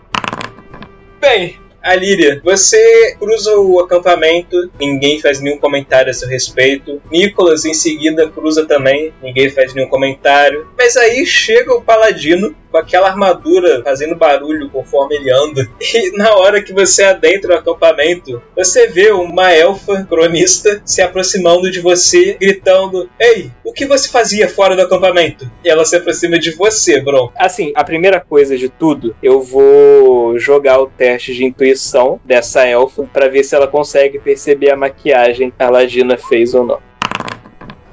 Bem, 1.20 1.58
Alíria, 1.88 2.42
você 2.44 3.16
cruza 3.18 3.58
o 3.58 3.80
acampamento, 3.80 4.70
ninguém 4.78 5.22
faz 5.22 5.40
nenhum 5.40 5.58
comentário 5.58 6.12
a 6.12 6.14
seu 6.14 6.28
respeito. 6.28 7.02
Nicolas 7.10 7.64
em 7.64 7.74
seguida 7.74 8.30
cruza 8.30 8.66
também, 8.66 9.14
ninguém 9.24 9.50
faz 9.50 9.74
nenhum 9.74 9.88
comentário. 9.88 10.68
Mas 10.78 10.98
aí 10.98 11.26
chega 11.26 11.74
o 11.74 11.82
paladino 11.82 12.54
com 12.78 12.80
aquela 12.80 13.08
armadura 13.08 13.82
fazendo 13.84 14.16
barulho 14.16 14.70
conforme 14.70 15.16
ele 15.16 15.32
anda. 15.32 15.68
E 15.98 16.16
na 16.16 16.36
hora 16.36 16.62
que 16.62 16.74
você 16.74 17.04
adentra 17.04 17.56
o 17.56 17.58
acampamento, 17.58 18.42
você 18.56 18.88
vê 18.88 19.10
uma 19.12 19.52
elfa 19.52 20.04
cronista 20.04 20.80
se 20.86 21.02
aproximando 21.02 21.72
de 21.72 21.80
você, 21.80 22.38
gritando: 22.40 23.10
Ei, 23.20 23.50
o 23.64 23.74
que 23.74 23.86
você 23.86 24.08
fazia 24.10 24.48
fora 24.48 24.76
do 24.76 24.84
acampamento? 24.84 25.50
E 25.64 25.70
ela 25.70 25.86
se 25.86 25.96
aproxima 25.96 26.38
de 26.38 26.52
você, 26.52 27.02
Bron. 27.02 27.32
Assim, 27.36 27.72
a 27.74 27.84
primeira 27.84 28.20
coisa 28.20 28.56
de 28.56 28.70
tudo, 28.70 29.16
eu 29.24 29.42
vou 29.42 30.38
jogar 30.38 30.80
o 30.80 30.88
teste 30.88 31.34
de 31.34 31.46
intuição 31.46 32.20
dessa 32.24 32.66
elfa 32.68 33.04
para 33.12 33.28
ver 33.28 33.44
se 33.44 33.56
ela 33.56 33.68
consegue 33.68 34.20
perceber 34.20 34.70
a 34.70 34.76
maquiagem 34.76 35.50
que 35.50 35.64
a 35.64 35.70
Ladina 35.70 36.18
fez 36.18 36.54
ou 36.54 36.64
não. 36.64 36.87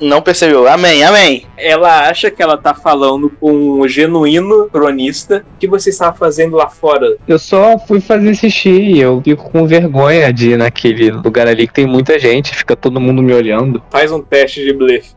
Não 0.01 0.21
percebeu. 0.21 0.67
Amém, 0.67 1.05
amém. 1.05 1.47
Ela 1.57 2.09
acha 2.09 2.31
que 2.31 2.43
ela 2.43 2.57
tá 2.57 2.75
falando 2.75 3.31
com 3.41 3.53
um 3.53 3.89
genuíno 3.89 4.69
cronista. 4.69 5.45
O 5.55 5.59
que 5.59 5.69
você 5.69 5.91
estava 5.91 6.17
fazendo 6.17 6.57
lá 6.57 6.69
fora? 6.69 7.17
Eu 7.27 7.39
só 7.39 7.79
fui 7.79 8.01
fazer 8.01 8.35
xixi 8.35 8.71
e 8.71 9.01
eu 9.01 9.23
fico 9.25 9.51
com 9.51 9.67
vergonha 9.67 10.33
de 10.33 10.51
ir 10.51 10.59
naquele 10.59 11.11
lugar 11.11 11.47
ali 11.47 11.67
que 11.67 11.75
tem 11.75 11.87
muita 11.87 12.19
gente, 12.19 12.55
fica 12.55 12.75
todo 12.75 13.01
mundo 13.01 13.23
me 13.23 13.33
olhando. 13.33 13.83
Faz 13.91 14.11
um 14.11 14.21
teste 14.21 14.65
de 14.65 14.73
blefe. 14.73 15.15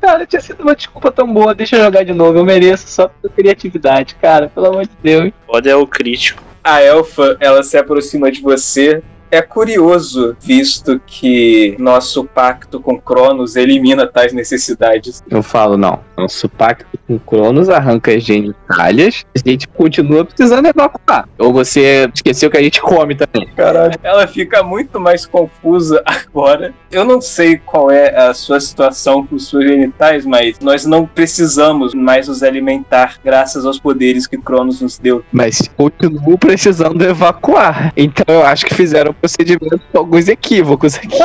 Cara, 0.00 0.24
tinha 0.24 0.40
sido 0.40 0.62
uma 0.62 0.74
desculpa 0.74 1.10
tão 1.10 1.30
boa, 1.32 1.54
deixa 1.54 1.76
eu 1.76 1.84
jogar 1.84 2.04
de 2.04 2.14
novo, 2.14 2.38
eu 2.38 2.44
mereço 2.44 2.88
só 2.88 3.08
pela 3.08 3.34
criatividade, 3.34 4.14
cara, 4.14 4.48
pelo 4.48 4.66
amor 4.66 4.84
de 4.84 4.92
Deus. 5.02 5.32
Pode 5.46 5.68
é 5.68 5.76
o 5.76 5.86
crítico. 5.86 6.42
A 6.62 6.82
elfa, 6.82 7.36
ela 7.40 7.62
se 7.62 7.76
aproxima 7.76 8.30
de 8.30 8.40
você. 8.40 9.02
É 9.30 9.42
curioso, 9.42 10.36
visto 10.40 11.00
que 11.06 11.76
nosso 11.78 12.24
pacto 12.24 12.80
com 12.80 12.98
Cronos 12.98 13.56
elimina 13.56 14.06
tais 14.06 14.32
necessidades. 14.32 15.22
Eu 15.28 15.42
falo, 15.42 15.76
não, 15.76 16.00
nosso 16.16 16.48
pacto 16.48 16.98
com 17.06 17.18
Cronos 17.18 17.68
arranca 17.68 18.12
as 18.12 18.22
genitálias, 18.22 19.24
a 19.34 19.48
gente 19.48 19.68
continua 19.68 20.24
precisando 20.24 20.66
evacuar. 20.66 21.28
Ou 21.38 21.52
você 21.52 22.10
esqueceu 22.14 22.50
que 22.50 22.56
a 22.56 22.62
gente 22.62 22.80
come 22.80 23.14
também. 23.14 23.48
Caralho. 23.54 23.94
Ela 24.02 24.26
fica 24.26 24.62
muito 24.62 24.98
mais 24.98 25.26
confusa 25.26 26.02
agora. 26.06 26.74
Eu 26.90 27.04
não 27.04 27.20
sei 27.20 27.58
qual 27.58 27.90
é 27.90 28.16
a 28.16 28.34
sua 28.34 28.60
situação 28.60 29.26
com 29.26 29.38
suas 29.38 29.64
genitais, 29.64 30.24
mas 30.24 30.58
nós 30.60 30.84
não 30.84 31.06
precisamos 31.06 31.94
mais 31.94 32.28
nos 32.28 32.42
alimentar 32.42 33.18
graças 33.24 33.64
aos 33.64 33.78
poderes 33.78 34.26
que 34.26 34.38
Cronos 34.38 34.80
nos 34.80 34.98
deu. 34.98 35.22
Mas 35.32 35.68
continuo 35.76 36.38
precisando 36.38 37.02
evacuar. 37.02 37.92
Então 37.96 38.24
eu 38.34 38.44
acho 38.44 38.66
que 38.66 38.74
fizeram 38.74 39.14
procedimento 39.20 39.80
com 39.92 39.98
alguns 39.98 40.28
equívocos 40.28 40.96
aqui. 40.96 41.18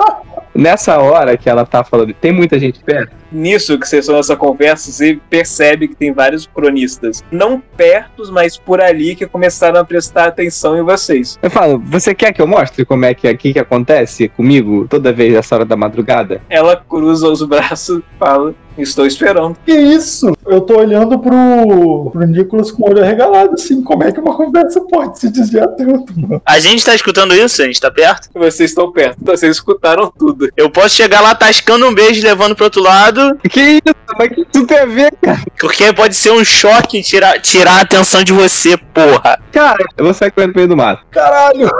Nessa 0.54 0.98
hora 0.98 1.36
que 1.36 1.48
ela 1.48 1.64
tá 1.64 1.84
falando, 1.84 2.12
tem 2.14 2.32
muita 2.32 2.58
gente 2.58 2.80
perto? 2.80 3.19
Nisso 3.32 3.78
que 3.78 3.88
vocês 3.88 4.04
estão 4.04 4.16
nessa 4.16 4.36
conversa, 4.36 4.90
você 4.90 5.18
percebe 5.28 5.88
que 5.88 5.94
tem 5.94 6.12
vários 6.12 6.46
cronistas. 6.46 7.22
Não 7.30 7.60
perto, 7.60 8.30
mas 8.32 8.56
por 8.56 8.80
ali 8.80 9.14
que 9.14 9.26
começaram 9.26 9.80
a 9.80 9.84
prestar 9.84 10.26
atenção 10.26 10.76
em 10.76 10.82
vocês. 10.82 11.38
Eu 11.42 11.50
falo, 11.50 11.78
você 11.78 12.14
quer 12.14 12.32
que 12.32 12.42
eu 12.42 12.46
mostre 12.46 12.84
como 12.84 13.04
é 13.04 13.14
que 13.14 13.28
aqui 13.28 13.52
que 13.52 13.58
acontece 13.58 14.28
comigo 14.28 14.86
toda 14.88 15.12
vez 15.12 15.34
essa 15.34 15.54
hora 15.54 15.64
da 15.64 15.76
madrugada? 15.76 16.40
Ela 16.48 16.76
cruza 16.76 17.28
os 17.28 17.42
braços 17.42 17.98
e 17.98 18.18
fala: 18.18 18.54
Estou 18.78 19.06
esperando. 19.06 19.56
Que 19.64 19.72
isso? 19.72 20.36
Eu 20.46 20.60
tô 20.60 20.78
olhando 20.78 21.18
pro, 21.18 22.10
pro 22.10 22.26
Nicolas 22.26 22.70
com 22.70 22.84
o 22.84 22.90
olho 22.90 23.02
arregalado, 23.02 23.54
assim. 23.54 23.82
Como 23.82 24.02
é 24.02 24.12
que 24.12 24.20
uma 24.20 24.36
conversa 24.36 24.80
pode 24.82 25.18
se 25.18 25.30
desviar 25.30 25.68
tanto, 25.68 26.18
mano? 26.18 26.40
A 26.46 26.58
gente 26.58 26.84
tá 26.84 26.94
escutando 26.94 27.34
isso? 27.34 27.62
A 27.62 27.66
gente 27.66 27.80
tá 27.80 27.90
perto? 27.90 28.28
Vocês 28.34 28.70
estão 28.70 28.90
perto, 28.92 29.18
vocês 29.22 29.56
escutaram 29.56 30.10
tudo. 30.16 30.48
Eu 30.56 30.70
posso 30.70 30.96
chegar 30.96 31.20
lá 31.20 31.34
tascando 31.34 31.86
um 31.86 31.94
beijo 31.94 32.20
e 32.20 32.24
levando 32.24 32.54
pro 32.54 32.64
outro 32.64 32.82
lado, 32.82 33.19
Que 33.48 33.60
isso? 33.60 33.94
Mas 34.18 34.28
que 34.28 34.40
isso 34.40 34.66
tem 34.66 34.78
a 34.78 34.86
ver, 34.86 35.12
cara? 35.22 35.40
porque 35.58 35.92
pode 35.92 36.14
ser 36.16 36.32
um 36.32 36.44
choque 36.44 37.02
tirar, 37.02 37.40
tirar 37.40 37.78
a 37.78 37.80
atenção 37.82 38.22
de 38.24 38.32
você, 38.32 38.76
porra. 38.76 39.38
Cara, 39.52 39.84
eu 39.96 40.04
vou 40.04 40.14
sair 40.14 40.30
correndo 40.30 40.52
pro 40.52 40.60
meio 40.60 40.68
do 40.68 40.76
mato. 40.76 41.04
Caralho! 41.10 41.70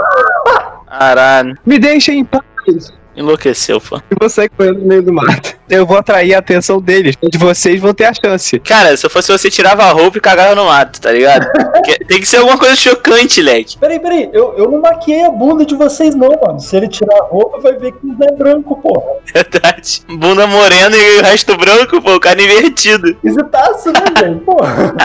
Caralho. 0.87 1.57
Me 1.65 1.79
deixem 1.79 2.19
em 2.19 2.25
paz. 2.25 2.93
Enlouqueceu, 3.15 3.79
pô. 3.81 3.97
Eu 4.09 4.17
vou 4.19 4.29
sair 4.29 4.49
correndo 4.49 4.79
no 4.79 4.85
meio 4.85 5.03
do 5.03 5.13
mato. 5.13 5.55
Eu 5.69 5.85
vou 5.85 5.97
atrair 5.97 6.33
a 6.33 6.39
atenção 6.39 6.81
deles, 6.81 7.15
onde 7.21 7.37
vocês 7.37 7.79
vão 7.79 7.93
ter 7.93 8.05
a 8.05 8.13
chance. 8.13 8.59
Cara, 8.59 8.95
se 8.95 9.05
eu 9.05 9.09
fosse 9.09 9.31
você, 9.31 9.49
tirava 9.49 9.83
a 9.83 9.91
roupa 9.91 10.17
e 10.17 10.21
cagava 10.21 10.55
no 10.55 10.65
mato, 10.65 10.99
tá 10.99 11.11
ligado? 11.11 11.47
Tem 12.07 12.19
que 12.19 12.27
ser 12.27 12.37
alguma 12.37 12.57
coisa 12.57 12.75
chocante, 12.75 13.41
leque. 13.41 13.77
Peraí, 13.77 13.99
peraí, 13.99 14.29
eu, 14.33 14.53
eu 14.57 14.69
não 14.69 14.81
maquiei 14.81 15.23
a 15.23 15.29
bunda 15.29 15.65
de 15.65 15.75
vocês, 15.75 16.15
não, 16.15 16.29
mano. 16.29 16.59
Se 16.59 16.75
ele 16.75 16.87
tirar 16.87 17.17
a 17.17 17.23
roupa, 17.25 17.59
vai 17.59 17.73
ver 17.73 17.91
que 17.91 17.99
não 18.05 18.17
é 18.21 18.31
branco, 18.31 18.75
porra. 18.81 19.17
Verdade. 19.33 20.01
Bunda 20.07 20.47
morena 20.47 20.95
e 20.95 21.19
o 21.19 21.23
resto 21.23 21.57
branco, 21.57 22.01
pô, 22.01 22.19
cara 22.19 22.41
invertido. 22.41 23.09
Esquisitaço, 23.23 23.91
né, 23.91 24.03
velho? 24.17 24.39
Porra. 24.39 24.95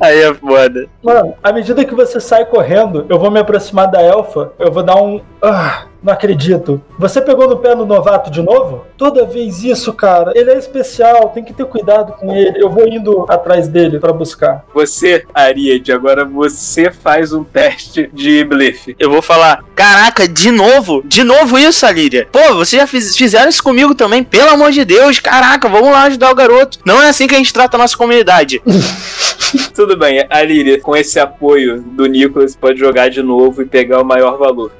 Aí 0.00 0.20
é 0.20 0.34
foda. 0.34 0.88
Mano, 1.02 1.34
à 1.42 1.52
medida 1.52 1.84
que 1.84 1.94
você 1.94 2.20
sai 2.20 2.44
correndo, 2.44 3.06
eu 3.08 3.18
vou 3.18 3.30
me 3.30 3.40
aproximar 3.40 3.90
da 3.90 4.02
elfa, 4.02 4.52
eu 4.58 4.70
vou 4.70 4.82
dar 4.82 4.96
um. 4.96 5.22
Ah, 5.42 5.86
não 6.06 6.12
acredito. 6.12 6.80
Você 6.98 7.20
pegou 7.20 7.48
no 7.48 7.56
pé 7.58 7.74
no 7.74 7.84
novato 7.84 8.30
de 8.30 8.40
novo? 8.40 8.86
Toda 8.96 9.26
vez 9.26 9.62
isso, 9.64 9.92
cara. 9.92 10.32
Ele 10.36 10.50
é 10.52 10.56
especial, 10.58 11.30
tem 11.30 11.42
que 11.44 11.52
ter 11.52 11.66
cuidado 11.66 12.12
com 12.12 12.32
ele. 12.34 12.62
Eu 12.62 12.70
vou 12.70 12.86
indo 12.86 13.26
atrás 13.28 13.66
dele 13.68 13.98
pra 13.98 14.12
buscar. 14.12 14.64
Você, 14.72 15.24
Ariete, 15.34 15.90
agora 15.92 16.24
você 16.24 16.90
faz 16.92 17.32
um 17.32 17.42
teste 17.42 18.08
de 18.12 18.44
blefe. 18.44 18.94
Eu 18.98 19.10
vou 19.10 19.20
falar, 19.20 19.64
caraca, 19.74 20.28
de 20.28 20.50
novo? 20.52 21.02
De 21.04 21.24
novo 21.24 21.58
isso, 21.58 21.84
Alíria? 21.84 22.28
Pô, 22.30 22.54
vocês 22.54 22.80
já 22.80 22.86
fiz- 22.86 23.16
fizeram 23.16 23.48
isso 23.48 23.62
comigo 23.62 23.94
também, 23.94 24.22
pelo 24.22 24.50
amor 24.50 24.70
de 24.70 24.84
Deus, 24.84 25.18
caraca, 25.18 25.68
vamos 25.68 25.90
lá 25.90 26.04
ajudar 26.04 26.30
o 26.30 26.34
garoto. 26.34 26.78
Não 26.84 27.02
é 27.02 27.08
assim 27.08 27.26
que 27.26 27.34
a 27.34 27.38
gente 27.38 27.52
trata 27.52 27.76
a 27.76 27.80
nossa 27.80 27.96
comunidade. 27.96 28.62
Tudo 29.74 29.96
bem, 29.96 30.24
a 30.30 30.42
Líria, 30.42 30.80
com 30.80 30.96
esse 30.96 31.18
apoio 31.18 31.80
do 31.82 32.06
Nicolas, 32.06 32.56
pode 32.56 32.78
jogar 32.78 33.08
de 33.10 33.22
novo 33.22 33.62
e 33.62 33.66
pegar 33.66 34.00
o 34.00 34.04
maior 34.04 34.38
valor. 34.38 34.70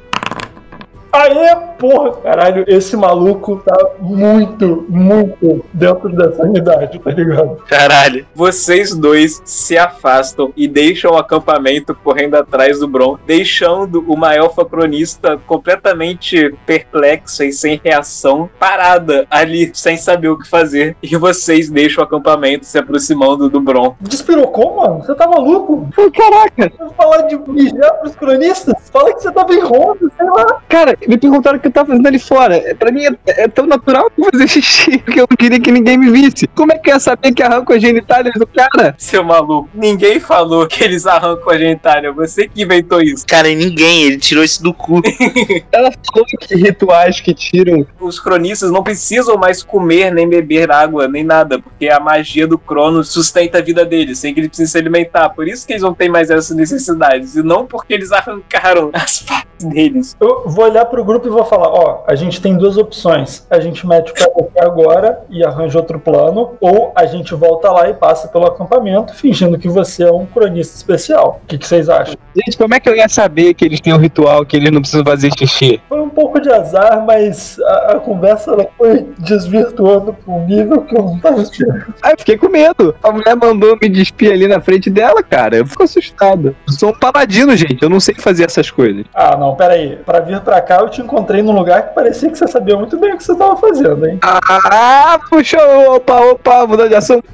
Aê, 1.17 1.57
porra, 1.79 2.13
caralho, 2.21 2.65
esse 2.69 2.95
maluco 2.95 3.63
tá 3.65 3.77
muito, 4.01 4.85
muito 4.87 5.65
dentro 5.73 6.11
dessa 6.11 6.43
unidade, 6.43 6.99
tá 6.99 7.11
ligado? 7.11 7.57
Caralho. 7.67 8.27
Vocês 8.35 8.95
dois 8.95 9.41
se 9.45 9.79
afastam 9.79 10.53
e 10.55 10.69
deixam 10.69 11.13
o 11.13 11.17
acampamento 11.17 11.95
correndo 11.95 12.35
atrás 12.35 12.81
do 12.81 12.87
Bron, 12.89 13.17
deixando 13.27 14.05
uma 14.07 14.35
elfa 14.35 14.63
cronista 14.65 15.39
completamente 15.47 16.55
perplexa 16.67 17.47
e 17.47 17.53
sem 17.53 17.81
reação, 17.83 18.51
parada 18.59 19.27
ali, 19.31 19.71
sem 19.73 19.97
saber 19.97 20.29
o 20.29 20.39
que 20.39 20.47
fazer. 20.49 20.97
E 21.03 21.17
vocês 21.17 21.71
deixam 21.71 22.05
o 22.05 22.07
acampamento 22.07 22.67
se 22.67 22.79
aproximando 22.79 23.49
do 23.49 23.61
Bron. 23.61 23.97
Despirocou, 24.03 24.77
mano? 24.77 25.03
Você 25.03 25.15
tá 25.15 25.27
maluco? 25.27 25.89
Caraca, 26.15 26.73
falar 26.95 27.23
de 27.23 27.37
mijar 27.51 27.95
pros 28.01 28.15
cronistas? 28.15 28.91
Fala 28.91 29.15
que 29.15 29.23
você 29.23 29.33
tava 29.33 29.55
em 29.55 29.61
ronda, 29.61 30.11
sei 30.15 30.27
lá. 30.27 30.61
cara, 30.69 30.97
me 31.07 31.17
perguntaram 31.19 31.59
o 31.59 31.61
que 31.61 31.69
eu 31.69 31.73
tava 31.73 31.89
fazendo 31.89 32.07
ali 32.07 32.19
fora. 32.19 32.57
É, 32.57 32.75
Pra 32.75 32.93
mim 32.93 33.05
é, 33.05 33.45
é 33.45 33.49
tão 33.49 33.67
natural 33.67 34.11
fazer 34.31 34.49
xixi 34.49 34.99
que 35.07 35.21
eu 35.21 35.27
não 35.29 35.37
queria 35.37 35.59
que 35.59 35.71
ninguém 35.73 35.99
me 35.99 36.11
visse. 36.11 36.47
Como 36.49 36.73
é 36.73 36.79
que 36.79 36.91
eu 36.91 36.95
ia 36.95 37.01
saber 37.01 37.33
que 37.33 37.43
arranco 37.43 37.73
as 37.73 37.81
genitálias 37.81 38.35
do 38.35 38.47
cara? 38.47 38.95
Seu 38.99 39.25
maluco, 39.25 39.69
ninguém 39.75 40.21
falou 40.21 40.67
que 40.67 40.85
eles 40.85 41.07
arrancam 41.07 41.51
a 41.51 41.59
genitália, 41.59 42.13
você 42.13 42.49
que 42.49 42.63
inventou 42.63 43.01
isso. 43.01 43.27
Cara, 43.27 43.49
ninguém, 43.49 44.05
ele 44.05 44.19
tirou 44.19 44.45
isso 44.45 44.63
do 44.63 44.73
cu. 44.73 45.01
Ela 45.73 45.91
falou 46.13 46.27
que 46.27 46.55
rituais 46.55 47.21
que 47.21 47.35
tiram. 47.35 47.87
Os 48.01 48.21
cronistas 48.21 48.71
não 48.71 48.83
precisam 48.83 49.37
mais 49.37 49.63
comer 49.63 50.13
nem 50.13 50.29
beber 50.29 50.71
água, 50.71 51.09
nem 51.09 51.25
nada, 51.25 51.59
porque 51.59 51.89
a 51.89 52.01
magia 52.01 52.47
do 52.47 52.59
Cronos 52.59 53.09
sustenta 53.09 53.59
a 53.59 53.63
vida 53.63 53.85
deles, 53.85 54.19
sem 54.19 54.33
que 54.33 54.41
eles 54.41 54.49
precisem 54.49 54.71
se 54.71 54.79
alimentar. 54.79 55.31
Por 55.31 55.49
isso 55.49 55.67
que 55.67 55.73
eles 55.73 55.83
não 55.83 55.95
têm 55.95 56.09
mais 56.09 56.31
essas 56.31 56.57
necessidades, 56.57 57.37
e 57.37 57.43
não 57.43 57.67
porque 57.67 57.95
eles 57.95 58.13
arrancaram 58.13 58.91
as 58.93 59.21
partes 59.27 59.46
deles. 59.65 60.17
Eu 60.21 60.45
vou 60.47 60.65
olhar 60.65 60.85
pro 60.87 61.05
grupo 61.05 61.27
e 61.27 61.31
vou 61.31 61.45
falar, 61.45 61.69
ó, 61.69 62.05
a 62.07 62.15
gente 62.15 62.41
tem 62.41 62.57
duas 62.57 62.77
opções. 62.77 63.47
A 63.51 63.61
gente 63.61 63.87
mete 63.87 64.11
o 64.11 64.15
pé 64.15 64.25
aqui 64.25 64.61
agora 64.61 65.21
e 65.31 65.45
arranja 65.45 65.79
outro 65.79 65.99
plano, 65.99 66.57
ou 66.61 66.93
a 66.95 67.07
gente 67.07 67.35
volta 67.35 67.71
lá 67.71 67.89
e 67.89 67.95
passa 67.95 68.29
pelo 68.29 68.47
acampamento 68.47 69.15
fingindo 69.15 69.59
que 69.59 69.69
você 69.69 70.05
é 70.05 70.13
um 70.13 70.27
cronista 70.27 70.77
especial. 70.77 71.41
O 71.43 71.47
que, 71.47 71.59
que 71.59 71.67
vocês 71.67 71.89
acham? 71.89 72.17
Gente, 72.35 72.59
como 72.59 72.75
é 72.75 72.81
que 72.81 72.89
eu 72.89 72.95
ia 72.95 73.09
saber 73.09 73.55
que 73.55 73.65
eles 73.65 73.81
têm 73.81 73.95
um 73.95 73.99
ritual 73.99 74.45
que 74.45 74.57
eles 74.57 74.71
não 74.71 74.81
precisam 74.81 75.05
fazer 75.05 75.31
xixi? 75.39 75.81
Foi 75.89 76.01
um 76.01 76.11
pouco 76.11 76.41
de 76.41 76.51
azar, 76.51 77.05
mas 77.05 77.59
a, 77.61 77.93
a 77.93 78.01
conversa 78.01 78.53
ela 78.53 78.67
foi 78.77 79.07
desvirtuando 79.19 80.13
pra 80.13 80.35
um 80.35 80.45
nível 80.47 80.83
que 80.83 80.97
eu 80.97 81.03
não 81.03 81.19
tava 81.19 81.41
esperando. 81.41 81.95
Aí 82.03 82.13
eu 82.13 82.19
fiquei 82.19 82.37
com 82.37 82.49
medo. 82.49 82.95
A 83.03 83.11
mulher 83.11 83.35
mandou 83.37 83.79
me 83.81 83.89
despir 83.89 84.33
ali 84.33 84.47
na 84.47 84.61
frente 84.61 84.91
dela, 84.91 85.23
cara. 85.23 85.57
Eu 85.57 85.67
fico 85.67 85.83
assustado. 85.83 86.55
Eu 86.67 86.73
sou 86.73 86.91
um 86.91 86.99
paladino, 86.99 87.57
gente. 87.57 87.83
Eu 87.83 87.89
não 87.89 88.01
sei 88.01 88.15
fazer 88.15 88.45
essas 88.45 88.71
coisas. 88.71 89.05
Ah, 89.15 89.37
não, 89.37 89.46
pera 89.55 89.75
aí. 89.75 89.97
Pra 89.97 90.21
vir 90.21 90.41
pra 90.41 90.61
cá, 90.61 90.79
eu 90.81 90.89
te 90.89 91.01
encontrei 91.01 91.43
num 91.43 91.53
lugar 91.53 91.89
que 91.89 91.95
parecia 91.95 92.31
que 92.31 92.37
você 92.37 92.49
sabia 92.49 92.77
muito 92.77 92.99
bem 92.99 93.15
o 93.15 93.17
que 93.17 93.25
você 93.25 93.35
tava 93.37 93.57
fazendo, 93.57 94.07
hein? 94.07 94.19
Ah, 94.23 95.19
puxou! 95.29 95.97
Opa, 95.97 96.21
opa, 96.21 96.67
mudou 96.67 96.89
de 96.89 96.95
assunto. 96.95 97.25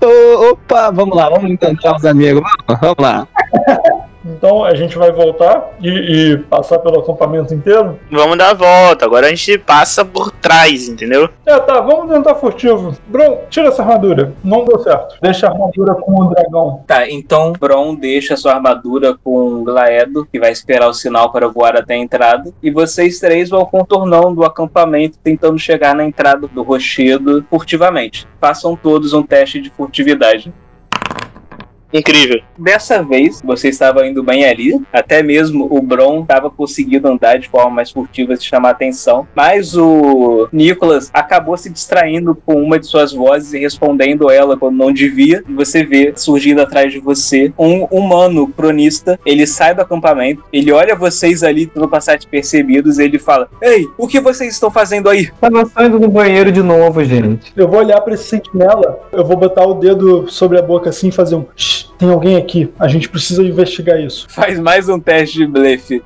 Opa, 0.50 0.90
vamos 0.90 1.16
lá, 1.16 1.28
vamos 1.28 1.50
encontrar 1.50 1.96
os 1.96 2.04
amigos. 2.04 2.42
Vamos 2.80 2.96
lá. 2.98 3.26
Então 4.25 4.64
a 4.64 4.75
gente 4.75 4.97
vai 4.97 5.12
voltar 5.12 5.73
e, 5.81 5.89
e 5.89 6.39
passar 6.39 6.79
pelo 6.79 7.01
acampamento 7.01 7.55
inteiro? 7.55 7.99
Vamos 8.11 8.39
dar 8.39 8.51
a 8.51 8.55
volta. 8.55 9.05
Agora 9.05 9.27
a 9.27 9.31
gente 9.31 9.59
passa 9.59 10.05
por 10.05 10.31
trás, 10.31 10.89
entendeu? 10.89 11.29
É, 11.45 11.59
tá, 11.59 11.81
vamos 11.81 12.12
tentar 12.12 12.35
furtivo. 12.37 12.97
Bron, 13.07 13.43
tira 13.51 13.68
essa 13.68 13.83
armadura. 13.83 14.33
Não 14.43 14.64
deu 14.64 14.79
certo. 14.79 15.16
Deixa 15.20 15.47
a 15.47 15.51
armadura 15.51 15.95
com 15.95 16.20
o 16.20 16.31
dragão. 16.31 16.83
Tá, 16.87 17.09
então 17.09 17.53
Bron 17.53 17.95
deixa 17.95 18.37
sua 18.37 18.55
armadura 18.55 19.16
com 19.23 19.61
o 19.61 19.64
Glaedo, 19.64 20.27
que 20.31 20.39
vai 20.39 20.53
esperar 20.53 20.89
o 20.89 20.95
sinal 20.95 21.31
para 21.31 21.49
voar 21.49 21.77
até 21.77 21.95
a 21.95 21.99
entrada. 21.99 22.53
E 22.62 22.70
vocês 22.70 23.18
três 23.18 23.51
vão 23.51 23.64
contornando 23.64 24.41
o 24.41 24.45
acampamento, 24.45 25.18
tentando 25.23 25.59
chegar 25.59 25.95
na 25.95 26.05
entrada 26.05 26.47
do 26.47 26.62
rochedo 26.62 27.45
furtivamente. 27.51 28.27
Façam 28.41 28.77
todos 28.77 29.12
um 29.12 29.23
teste 29.23 29.61
de 29.61 29.70
furtividade. 29.70 30.53
Incrível. 31.93 32.40
Dessa 32.59 33.03
vez, 33.03 33.40
você 33.45 33.68
estava 33.68 34.07
indo 34.07 34.22
bem 34.22 34.45
ali, 34.45 34.80
até 34.93 35.22
mesmo 35.22 35.66
o 35.70 35.80
Bron 35.82 36.22
estava 36.22 36.51
conseguindo 36.51 37.09
andar 37.09 37.38
de 37.38 37.49
forma 37.49 37.70
mais 37.70 37.90
furtiva 37.90 38.34
se 38.36 38.45
chamar 38.45 38.70
atenção, 38.70 39.26
mas 39.34 39.76
o 39.76 40.49
Nicholas 40.53 41.11
acabou 41.12 41.57
se 41.57 41.68
distraindo 41.68 42.34
com 42.47 42.55
uma 42.62 42.78
de 42.78 42.86
suas 42.86 43.12
vozes 43.12 43.53
e 43.53 43.59
respondendo 43.59 44.30
ela 44.30 44.57
quando 44.57 44.76
não 44.76 44.93
devia, 44.93 45.43
e 45.49 45.53
você 45.53 45.84
vê 45.84 46.12
surgindo 46.16 46.61
atrás 46.62 46.93
de 46.93 46.99
você 46.99 47.53
um 47.59 47.84
humano 47.84 48.47
cronista, 48.49 49.18
ele 49.26 49.47
sai 49.47 49.74
do 49.74 49.82
acampamento, 49.82 50.45
ele 50.53 50.72
olha 50.72 50.95
vocês 50.95 51.43
ali 51.43 51.66
tentando 51.66 51.88
passar 51.88 52.16
despercebidos 52.16 52.99
e 52.99 53.05
ele 53.05 53.18
fala, 53.18 53.49
Ei, 53.61 53.88
o 53.99 54.07
que 54.07 54.20
vocês 54.20 54.55
estão 54.55 54.70
fazendo 54.70 55.09
aí? 55.09 55.30
Tava 55.40 55.64
saindo 55.66 55.99
do 55.99 56.09
banheiro 56.09 56.51
de 56.51 56.62
novo, 56.62 57.05
gente. 57.05 57.53
Eu 57.57 57.68
vou 57.68 57.80
olhar 57.80 58.01
pra 58.01 58.14
esse 58.14 58.24
sentinela, 58.24 59.01
eu 59.12 59.24
vou 59.24 59.36
botar 59.36 59.64
o 59.66 59.74
dedo 59.74 60.28
sobre 60.28 60.59
a 60.59 60.62
boca 60.62 60.90
assim 60.90 61.09
e 61.09 61.12
fazer 61.12 61.34
um. 61.34 61.45
"Shh, 61.57 61.82
tem 61.99 62.11
alguém 62.11 62.37
aqui. 62.37 62.72
A 62.78 62.89
gente 62.89 63.09
precisa 63.09 63.43
investigar 63.43 64.01
isso. 64.01 64.26
Faz 64.30 64.59
mais 64.59 64.89
um 64.89 64.99
teste 64.99 65.39
de 65.39 65.47
blefe. 65.47 66.03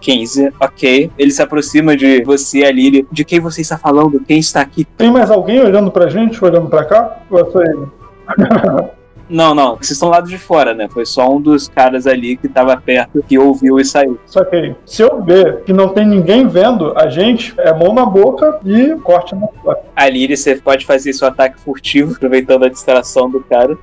15, 0.00 0.52
ok. 0.60 1.10
Ele 1.18 1.30
se 1.30 1.42
aproxima 1.42 1.96
de 1.96 2.22
você, 2.22 2.64
a 2.64 2.70
Lily. 2.70 3.06
De 3.10 3.24
quem 3.24 3.40
você 3.40 3.60
está 3.60 3.76
falando? 3.76 4.20
Quem 4.20 4.38
está 4.38 4.60
aqui? 4.60 4.84
Tem 4.84 5.10
mais 5.10 5.30
alguém 5.30 5.60
olhando 5.60 5.90
pra 5.90 6.08
gente, 6.08 6.42
olhando 6.44 6.68
pra 6.68 6.84
cá? 6.84 7.18
Ou 7.30 7.40
é 7.40 7.44
só 7.50 7.62
ele? 7.62 7.86
Não, 9.28 9.54
não. 9.54 9.76
Vocês 9.76 9.90
estão 9.90 10.08
lá 10.08 10.20
de 10.20 10.38
fora, 10.38 10.72
né? 10.72 10.88
Foi 10.88 11.04
só 11.04 11.30
um 11.30 11.40
dos 11.40 11.68
caras 11.68 12.06
ali 12.06 12.36
que 12.36 12.46
estava 12.46 12.76
perto 12.78 13.22
que 13.28 13.38
ouviu 13.38 13.78
e 13.78 13.84
saiu. 13.84 14.18
Só 14.24 14.42
que 14.42 14.74
se 14.86 15.02
eu 15.02 15.22
ver 15.22 15.62
que 15.64 15.72
não 15.72 15.90
tem 15.90 16.06
ninguém 16.06 16.48
vendo 16.48 16.96
a 16.96 17.10
gente, 17.10 17.54
é 17.58 17.72
mão 17.72 17.92
na 17.92 18.06
boca 18.06 18.58
e 18.64 18.94
corte 19.02 19.34
na 19.34 19.46
cara. 19.48 19.80
A 19.94 20.08
Lily, 20.08 20.36
você 20.36 20.56
pode 20.56 20.86
fazer 20.86 21.12
seu 21.12 21.28
ataque 21.28 21.60
furtivo, 21.60 22.14
aproveitando 22.14 22.64
a 22.64 22.68
distração 22.70 23.30
do 23.30 23.40
cara. 23.40 23.76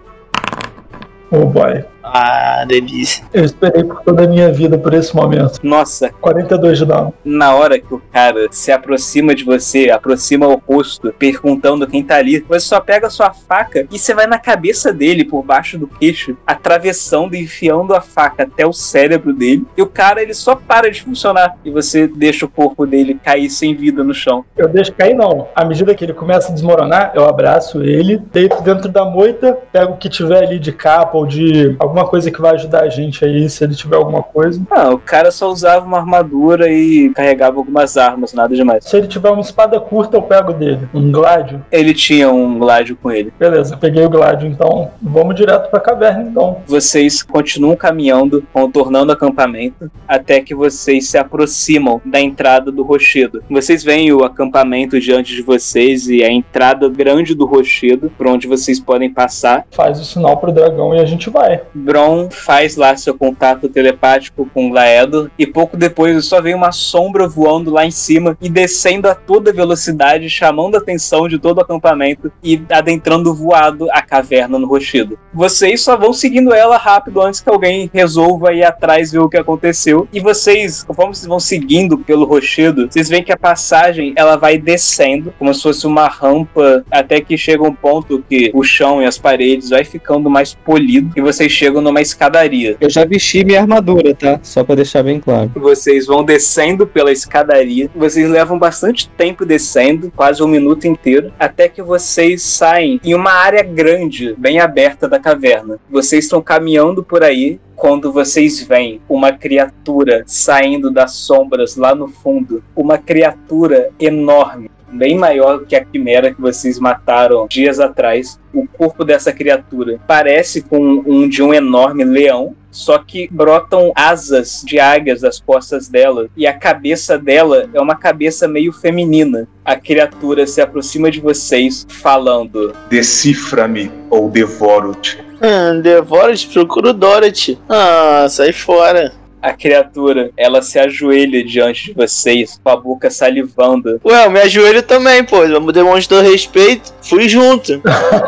Oh 1.31 1.45
boy. 1.45 1.86
Ah, 2.08 2.64
delícia. 2.68 3.26
Eu 3.34 3.43
esperei 3.43 3.84
por 3.84 4.01
toda 4.01 4.24
a 4.24 4.28
minha 4.28 4.51
vida 4.51 4.78
por 4.78 4.93
esse 4.93 5.16
momento. 5.16 5.60
Nossa, 5.64 6.10
42 6.22 6.78
de 6.78 6.86
dano. 6.86 7.14
na 7.24 7.56
hora 7.56 7.80
que 7.80 7.93
o 7.93 8.01
cara 8.12 8.47
se 8.51 8.72
aproxima 8.72 9.34
de 9.34 9.43
você, 9.43 9.89
aproxima 9.89 10.47
o 10.47 10.62
rosto, 10.68 11.14
perguntando 11.18 11.88
quem 11.88 12.03
tá 12.03 12.18
ali, 12.18 12.45
você 12.47 12.68
só 12.68 12.80
pega 12.80 13.08
a 13.08 13.10
sua 13.10 13.32
faca 13.32 13.88
e 13.91 13.97
você 13.97 14.14
vai 14.14 14.28
na 14.28 14.38
cabeça 14.38 14.93
dele, 14.93 15.26
por 15.26 15.43
baixo 15.43 15.78
do 15.78 15.88
queixo, 15.88 16.38
atravessando 16.45 17.36
e 17.36 17.41
enfiando 17.43 17.93
a 17.93 18.01
faca 18.01 18.43
até 18.43 18.66
o 18.66 18.74
cérebro 18.74 19.34
dele. 19.34 19.66
E 19.76 19.82
o 19.82 19.88
cara, 19.88 20.22
ele 20.22 20.34
só 20.34 20.56
para 20.56 20.89
de 20.91 21.01
funcionar. 21.01 21.58
E 21.66 21.72
você 21.72 22.08
deixa 22.08 22.45
o 22.45 22.49
corpo 22.49 22.86
dele 22.86 23.20
cair 23.24 23.49
sem 23.49 23.76
vida 23.76 24.03
no 24.03 24.14
chão. 24.14 24.45
Eu 24.56 24.68
deixo 24.68 24.93
cair 24.93 25.16
não. 25.16 25.47
À 25.56 25.66
medida 25.66 25.95
que 25.95 26.03
ele 26.03 26.14
começa 26.14 26.51
a 26.51 26.53
desmoronar, 26.53 27.12
eu 27.16 27.26
abraço 27.26 27.82
ele, 27.84 28.18
deito 28.32 28.62
dentro 28.62 28.89
da 28.89 29.06
moita, 29.06 29.58
pego 29.72 29.93
o 29.93 29.97
que 29.97 30.10
tiver 30.10 30.43
ali 30.43 30.60
de 30.60 30.72
capa 30.72 31.18
ou 31.18 31.26
de 31.26 31.76
alguma 31.96 32.08
coisa 32.08 32.30
que 32.30 32.41
vai 32.41 32.56
ajudar 32.56 32.84
a 32.84 32.89
gente 32.89 33.24
aí, 33.24 33.50
se 33.50 33.64
ele 33.64 33.74
tiver 33.74 33.96
alguma 33.96 34.22
coisa. 34.22 34.62
Ah, 34.70 34.89
o 34.89 35.00
cara 35.00 35.32
só 35.32 35.50
usava 35.50 35.86
uma 35.86 35.98
armadura 35.98 36.70
e 36.70 37.10
carregava 37.10 37.58
algumas 37.58 37.96
armas, 37.96 38.34
nada 38.34 38.54
demais. 38.54 38.84
Se 38.84 38.98
ele 38.98 39.08
tiver 39.08 39.30
uma 39.30 39.41
espada 39.41 39.80
curta, 39.80 40.18
eu 40.18 40.22
pego 40.22 40.52
dele. 40.52 40.89
Um 40.93 41.12
gládio. 41.12 41.64
Ele 41.72 41.93
tinha 41.93 42.30
um 42.30 42.60
gládio 42.60 42.98
com 43.02 43.12
ele. 43.12 43.32
Beleza, 43.39 43.78
peguei 43.78 44.04
o 44.04 44.10
gládio, 44.10 44.48
então 44.50 44.91
vamos 45.02 45.36
direto 45.36 45.70
pra 45.70 45.80
caverna, 45.80 46.24
então. 46.24 46.58
Vocês 46.68 47.24
continuam 47.24 47.76
caminhando, 47.76 48.43
contornando 48.52 49.12
o 49.12 49.16
acampamento, 49.16 49.89
até 50.08 50.41
que 50.41 50.54
vocês 50.54 51.10
se 51.10 51.18
aproximam 51.18 52.02
da 52.04 52.20
entrada 52.20 52.72
do 52.72 52.84
rochedo. 52.84 53.41
Vocês 53.50 53.84
veem 53.84 54.12
o 54.12 54.24
acampamento 54.24 55.00
diante 55.00 55.34
de 55.34 55.41
vocês 55.41 56.10
e 56.10 56.24
a 56.24 56.32
entrada 56.32 56.89
grande 56.89 57.34
do 57.34 57.46
rochedo, 57.46 58.12
por 58.18 58.28
onde 58.28 58.48
vocês 58.48 58.80
podem 58.80 59.10
passar. 59.10 59.66
Faz 59.72 60.00
o 60.00 60.06
sinal 60.06 60.38
pro 60.38 60.52
dragão 60.52 60.93
e 60.93 61.00
a 61.00 61.06
gente 61.06 61.30
vai. 61.30 61.62
Bron 61.86 62.29
faz 62.31 62.75
lá 62.75 62.97
seu 62.97 63.15
contato 63.15 63.69
telepático 63.69 64.49
com 64.51 64.69
Glaedo 64.69 65.31
e 65.38 65.45
pouco 65.45 65.77
depois 65.77 66.25
só 66.25 66.41
vem 66.41 66.55
uma 66.55 66.71
sombra 66.71 67.27
voando 67.27 67.69
lá 67.69 67.86
em 67.86 67.91
cima 67.91 68.36
e 68.41 68.49
descendo 68.49 69.07
a 69.07 69.13
toda 69.13 69.53
velocidade, 69.53 70.29
chamando 70.29 70.75
a 70.75 70.79
atenção 70.79 71.27
de 71.27 71.38
todo 71.38 71.59
o 71.59 71.61
acampamento 71.61 72.31
e 72.43 72.59
adentrando 72.71 73.33
voado 73.33 73.88
a 73.91 74.01
caverna 74.01 74.57
no 74.57 74.67
rochedo. 74.67 75.17
Vocês 75.33 75.81
só 75.81 75.95
vão 75.95 76.11
seguindo 76.11 76.53
ela 76.53 76.77
rápido 76.77 77.21
antes 77.21 77.39
que 77.39 77.49
alguém 77.49 77.89
resolva 77.93 78.53
ir 78.53 78.63
atrás 78.63 79.11
ver 79.11 79.19
o 79.19 79.29
que 79.29 79.38
aconteceu. 79.38 80.07
E 80.11 80.19
vocês, 80.19 80.83
conforme 80.83 81.13
vocês 81.13 81.27
vão 81.27 81.39
seguindo 81.39 81.97
pelo 81.97 82.25
rochedo, 82.25 82.88
vocês 82.89 83.09
veem 83.09 83.23
que 83.23 83.31
a 83.31 83.38
passagem 83.38 84.13
ela 84.15 84.36
vai 84.36 84.57
descendo 84.57 85.33
como 85.38 85.53
se 85.53 85.61
fosse 85.61 85.86
uma 85.86 86.07
rampa 86.07 86.83
até 86.89 87.21
que 87.21 87.38
chega 87.38 87.63
um 87.63 87.73
ponto 87.73 88.23
que 88.27 88.49
o 88.53 88.63
chão 88.63 89.01
e 89.01 89.05
as 89.05 89.17
paredes 89.17 89.69
vai 89.69 89.83
ficando 89.83 90.29
mais 90.29 90.53
polido 90.53 91.11
e 91.15 91.21
vocês 91.21 91.51
chegam 91.51 91.74
numa 91.82 92.01
escadaria. 92.01 92.78
Eu 92.80 92.89
já 92.89 93.05
vesti 93.05 93.43
minha 93.45 93.61
armadura, 93.61 94.13
tá? 94.13 94.39
Só 94.43 94.63
pra 94.63 94.76
deixar 94.76 95.03
bem 95.03 95.19
claro. 95.19 95.51
Vocês 95.55 96.05
vão 96.05 96.23
descendo 96.23 96.86
pela 96.86 97.11
escadaria. 97.11 97.89
Vocês 97.95 98.30
levam 98.30 98.57
bastante 98.57 99.09
tempo 99.09 99.45
descendo, 99.45 100.11
quase 100.15 100.41
um 100.43 100.47
minuto 100.47 100.86
inteiro, 100.86 101.32
até 101.39 101.67
que 101.67 101.82
vocês 101.82 102.41
saem 102.41 102.99
em 103.03 103.13
uma 103.13 103.32
área 103.32 103.63
grande, 103.63 104.36
bem 104.38 104.59
aberta 104.59 105.07
da 105.07 105.19
caverna. 105.19 105.80
Vocês 105.89 106.26
estão 106.26 106.41
caminhando 106.41 107.03
por 107.03 107.23
aí. 107.23 107.59
Quando 107.76 108.09
vocês 108.09 108.61
veem 108.61 109.01
uma 109.09 109.34
criatura 109.34 110.23
saindo 110.26 110.89
das 110.89 111.11
sombras 111.11 111.76
lá 111.76 111.93
no 111.93 112.07
fundo, 112.07 112.63
uma 112.73 112.97
criatura 112.97 113.89
enorme, 113.99 114.71
bem 114.91 115.17
maior 115.17 115.65
que 115.65 115.75
a 115.75 115.83
quimera 115.83 116.33
que 116.33 116.41
vocês 116.41 116.79
mataram 116.79 117.47
dias 117.47 117.79
atrás. 117.79 118.39
O 118.53 118.67
corpo 118.67 119.03
dessa 119.03 119.33
criatura 119.33 119.99
parece 120.07 120.61
com 120.61 121.03
um 121.05 121.27
de 121.27 121.43
um 121.43 121.53
enorme 121.53 122.03
leão, 122.03 122.55
só 122.71 122.97
que 122.97 123.27
brotam 123.31 123.91
asas 123.95 124.63
de 124.65 124.79
águias 124.79 125.21
das 125.21 125.39
costas 125.39 125.88
dela 125.88 126.27
e 126.36 126.45
a 126.47 126.53
cabeça 126.53 127.17
dela 127.17 127.69
é 127.73 127.79
uma 127.79 127.95
cabeça 127.95 128.47
meio 128.47 128.71
feminina. 128.71 129.47
A 129.63 129.75
criatura 129.75 130.45
se 130.47 130.61
aproxima 130.61 131.09
de 131.11 131.19
vocês 131.19 131.86
falando: 131.89 132.73
Decifra-me 132.89 133.91
ou 134.09 134.29
devoro-te. 134.29 135.17
Ah, 135.41 135.73
Devora-te, 135.81 136.47
procura 136.47 136.89
o 136.89 136.93
Dorothy. 136.93 137.57
Ah, 137.69 138.27
sai 138.29 138.53
fora. 138.53 139.11
A 139.46 139.54
criatura, 139.54 140.32
ela 140.36 140.60
se 140.64 140.80
ajoelha 140.80 141.46
diante 141.46 141.86
de 141.86 141.93
vocês, 141.93 142.60
com 142.64 142.70
a 142.72 142.76
boca 142.76 143.12
salivando, 143.12 144.02
Ué, 144.04 144.26
eu 144.26 144.32
me 144.32 144.39
ajoelho 144.39 144.82
também, 144.82 145.24
pô. 145.24 145.48
Vamos 145.48 145.72
demonstrar 145.72 146.24
respeito. 146.24 146.91
Fui 147.00 147.30
junto. 147.30 147.80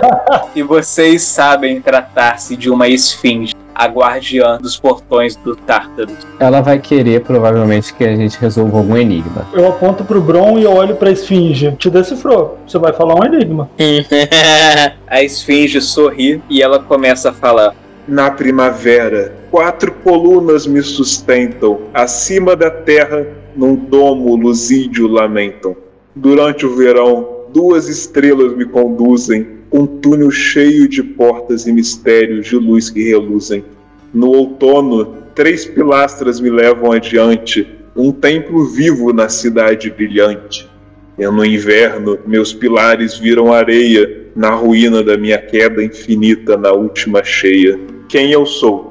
e 0.55 0.61
vocês 0.61 1.24
sabem 1.24 1.82
tratar-se 1.82 2.55
de 2.55 2.70
uma 2.70 2.88
esfinge, 2.88 3.55
a 3.74 3.88
guardiã 3.88 4.59
dos 4.59 4.80
portões 4.80 5.36
do 5.38 5.55
Tártaro. 5.55 6.11
Ela 6.39 6.61
vai 6.61 6.78
querer, 6.78 7.22
provavelmente, 7.22 7.95
que 7.95 8.03
a 8.03 8.15
gente 8.15 8.38
resolva 8.38 8.78
algum 8.78 8.95
enigma. 8.95 9.47
Eu 9.53 9.68
aponto 9.68 10.05
pro 10.05 10.22
Bron 10.22 10.59
e 10.59 10.65
eu 10.65 10.72
olho 10.72 10.97
pra 10.97 11.09
esfinge. 11.09 11.72
Te 11.80 11.89
decifrou. 11.89 12.59
Você 12.68 12.78
vai 12.78 12.93
falar 12.93 13.15
um 13.15 13.26
enigma. 13.26 13.68
A 15.07 15.24
esfinge 15.24 15.82
sorri 15.82 16.43
e 16.47 16.61
ela 16.61 16.78
começa 16.78 17.32
a 17.32 17.34
falar: 17.34 17.74
Na 18.07 18.30
primavera, 18.30 19.34
quatro 19.51 19.91
colunas 20.03 20.67
me 20.67 20.81
sustentam. 20.81 21.81
Acima 21.93 22.55
da 22.55 22.69
terra, 22.69 23.27
num 23.55 23.75
domo 23.75 24.35
luzídio 24.35 25.07
lamentam. 25.07 25.75
Durante 26.15 26.65
o 26.65 26.75
verão, 26.75 27.45
duas 27.53 27.87
estrelas 27.87 28.55
me 28.55 28.65
conduzem. 28.65 29.57
Um 29.71 29.85
túnel 29.85 30.31
cheio 30.31 30.87
de 30.87 31.03
portas 31.03 31.67
e 31.67 31.71
mistérios 31.73 32.47
de 32.47 32.55
luz 32.55 32.89
que 32.89 33.03
reluzem. 33.03 33.65
No 34.13 34.27
outono, 34.29 35.15
três 35.35 35.65
pilastras 35.65 36.39
me 36.39 36.49
levam 36.49 36.91
adiante. 36.91 37.67
Um 37.95 38.11
templo 38.11 38.65
vivo 38.65 39.11
na 39.11 39.27
cidade 39.27 39.89
brilhante. 39.89 40.69
E 41.17 41.25
no 41.25 41.43
inverno, 41.43 42.17
meus 42.25 42.53
pilares 42.53 43.17
viram 43.17 43.51
areia 43.51 44.27
na 44.35 44.51
ruína 44.51 45.03
da 45.03 45.17
minha 45.17 45.39
queda 45.39 45.83
infinita 45.83 46.55
na 46.55 46.71
última 46.71 47.23
cheia. 47.23 47.79
Quem 48.07 48.31
eu 48.31 48.45
sou? 48.45 48.86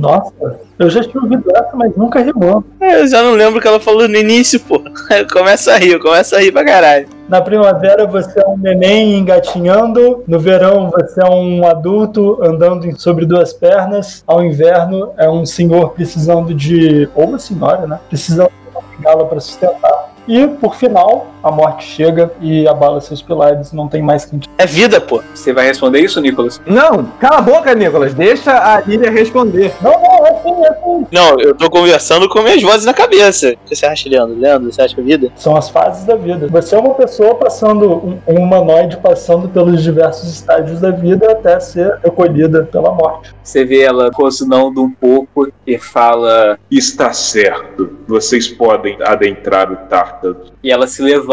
Nossa, 0.00 0.32
eu 0.78 0.88
já 0.88 1.02
tinha 1.02 1.22
ouvido 1.22 1.44
essa, 1.54 1.70
mas 1.74 1.94
nunca 1.94 2.20
rimou. 2.20 2.64
É, 2.80 3.02
Eu 3.02 3.06
já 3.06 3.22
não 3.22 3.32
lembro 3.32 3.58
o 3.58 3.62
que 3.62 3.68
ela 3.68 3.78
falou 3.78 4.08
no 4.08 4.16
início, 4.16 4.58
pô. 4.58 4.82
Começa 5.30 5.74
a 5.74 5.76
rir, 5.76 5.98
começa 5.98 6.36
a 6.36 6.40
rir 6.40 6.50
pra 6.50 6.64
caralho. 6.64 7.06
Na 7.28 7.42
primavera 7.42 8.06
você 8.06 8.40
é 8.40 8.48
um 8.48 8.56
neném 8.56 9.18
engatinhando, 9.18 10.24
no 10.26 10.40
verão 10.40 10.90
você 10.90 11.22
é 11.22 11.28
um 11.28 11.66
adulto 11.66 12.42
andando 12.42 12.98
sobre 12.98 13.26
duas 13.26 13.52
pernas, 13.52 14.24
ao 14.26 14.42
inverno 14.42 15.10
é 15.18 15.28
um 15.28 15.44
senhor 15.44 15.90
precisando 15.90 16.54
de. 16.54 17.06
ou 17.14 17.26
uma 17.26 17.38
senhora, 17.38 17.86
né? 17.86 18.00
Precisando 18.08 18.48
de 18.48 18.70
uma 18.74 18.82
bengala 18.96 19.26
para 19.26 19.38
sustentar. 19.38 20.10
E, 20.26 20.46
por 20.46 20.76
final, 20.76 21.26
a 21.42 21.50
morte 21.50 21.84
chega 21.84 22.30
e 22.40 22.66
abala 22.68 23.00
seus 23.00 23.22
pilares, 23.22 23.72
não 23.72 23.88
tem 23.88 24.02
mais 24.02 24.24
quem 24.24 24.38
te 24.38 24.48
É 24.58 24.66
vida, 24.66 25.00
pô. 25.00 25.22
Você 25.34 25.52
vai 25.52 25.66
responder 25.66 26.00
isso, 26.00 26.20
Nicolas? 26.20 26.60
Não, 26.66 27.04
cala 27.18 27.38
a 27.38 27.42
boca, 27.42 27.74
Nicolas. 27.74 28.14
Deixa 28.14 28.52
a 28.52 28.80
Lilia 28.80 29.10
responder. 29.10 29.72
Não, 29.80 29.92
não, 29.92 30.26
é 30.26 30.30
assim, 30.30 30.64
é 30.64 30.68
assim. 30.68 31.06
Não, 31.10 31.40
eu 31.40 31.54
tô 31.54 31.70
conversando 31.70 32.28
com 32.28 32.42
minhas 32.42 32.62
vozes 32.62 32.84
na 32.84 32.94
cabeça. 32.94 33.50
O 33.52 33.68
que 33.68 33.74
você 33.74 33.86
acha, 33.86 34.08
Leandro? 34.08 34.38
Leandro, 34.38 34.72
você 34.72 34.82
acha 34.82 34.94
que 34.94 35.00
é 35.00 35.04
vida? 35.04 35.32
São 35.36 35.56
as 35.56 35.68
fases 35.68 36.04
da 36.04 36.14
vida. 36.14 36.46
Você 36.48 36.74
é 36.74 36.78
uma 36.78 36.94
pessoa 36.94 37.34
passando, 37.34 37.90
um, 37.90 38.18
um 38.26 38.42
humanoide 38.42 38.98
passando 38.98 39.48
pelos 39.48 39.82
diversos 39.82 40.30
estágios 40.30 40.80
da 40.80 40.90
vida 40.90 41.32
até 41.32 41.58
ser 41.58 41.98
recolhida 42.04 42.68
pela 42.70 42.92
morte. 42.92 43.34
Você 43.42 43.64
vê 43.64 43.80
ela 43.82 44.10
rosnando 44.12 44.82
um 44.82 44.90
pouco 44.90 45.50
e 45.66 45.78
fala. 45.78 46.58
Está 46.70 47.12
certo. 47.12 47.98
Vocês 48.06 48.48
podem 48.48 48.98
adentrar 49.02 49.72
o 49.72 49.76
Tártaro. 49.88 50.36
E 50.62 50.70
ela 50.70 50.86
se 50.86 51.02
levanta 51.02 51.29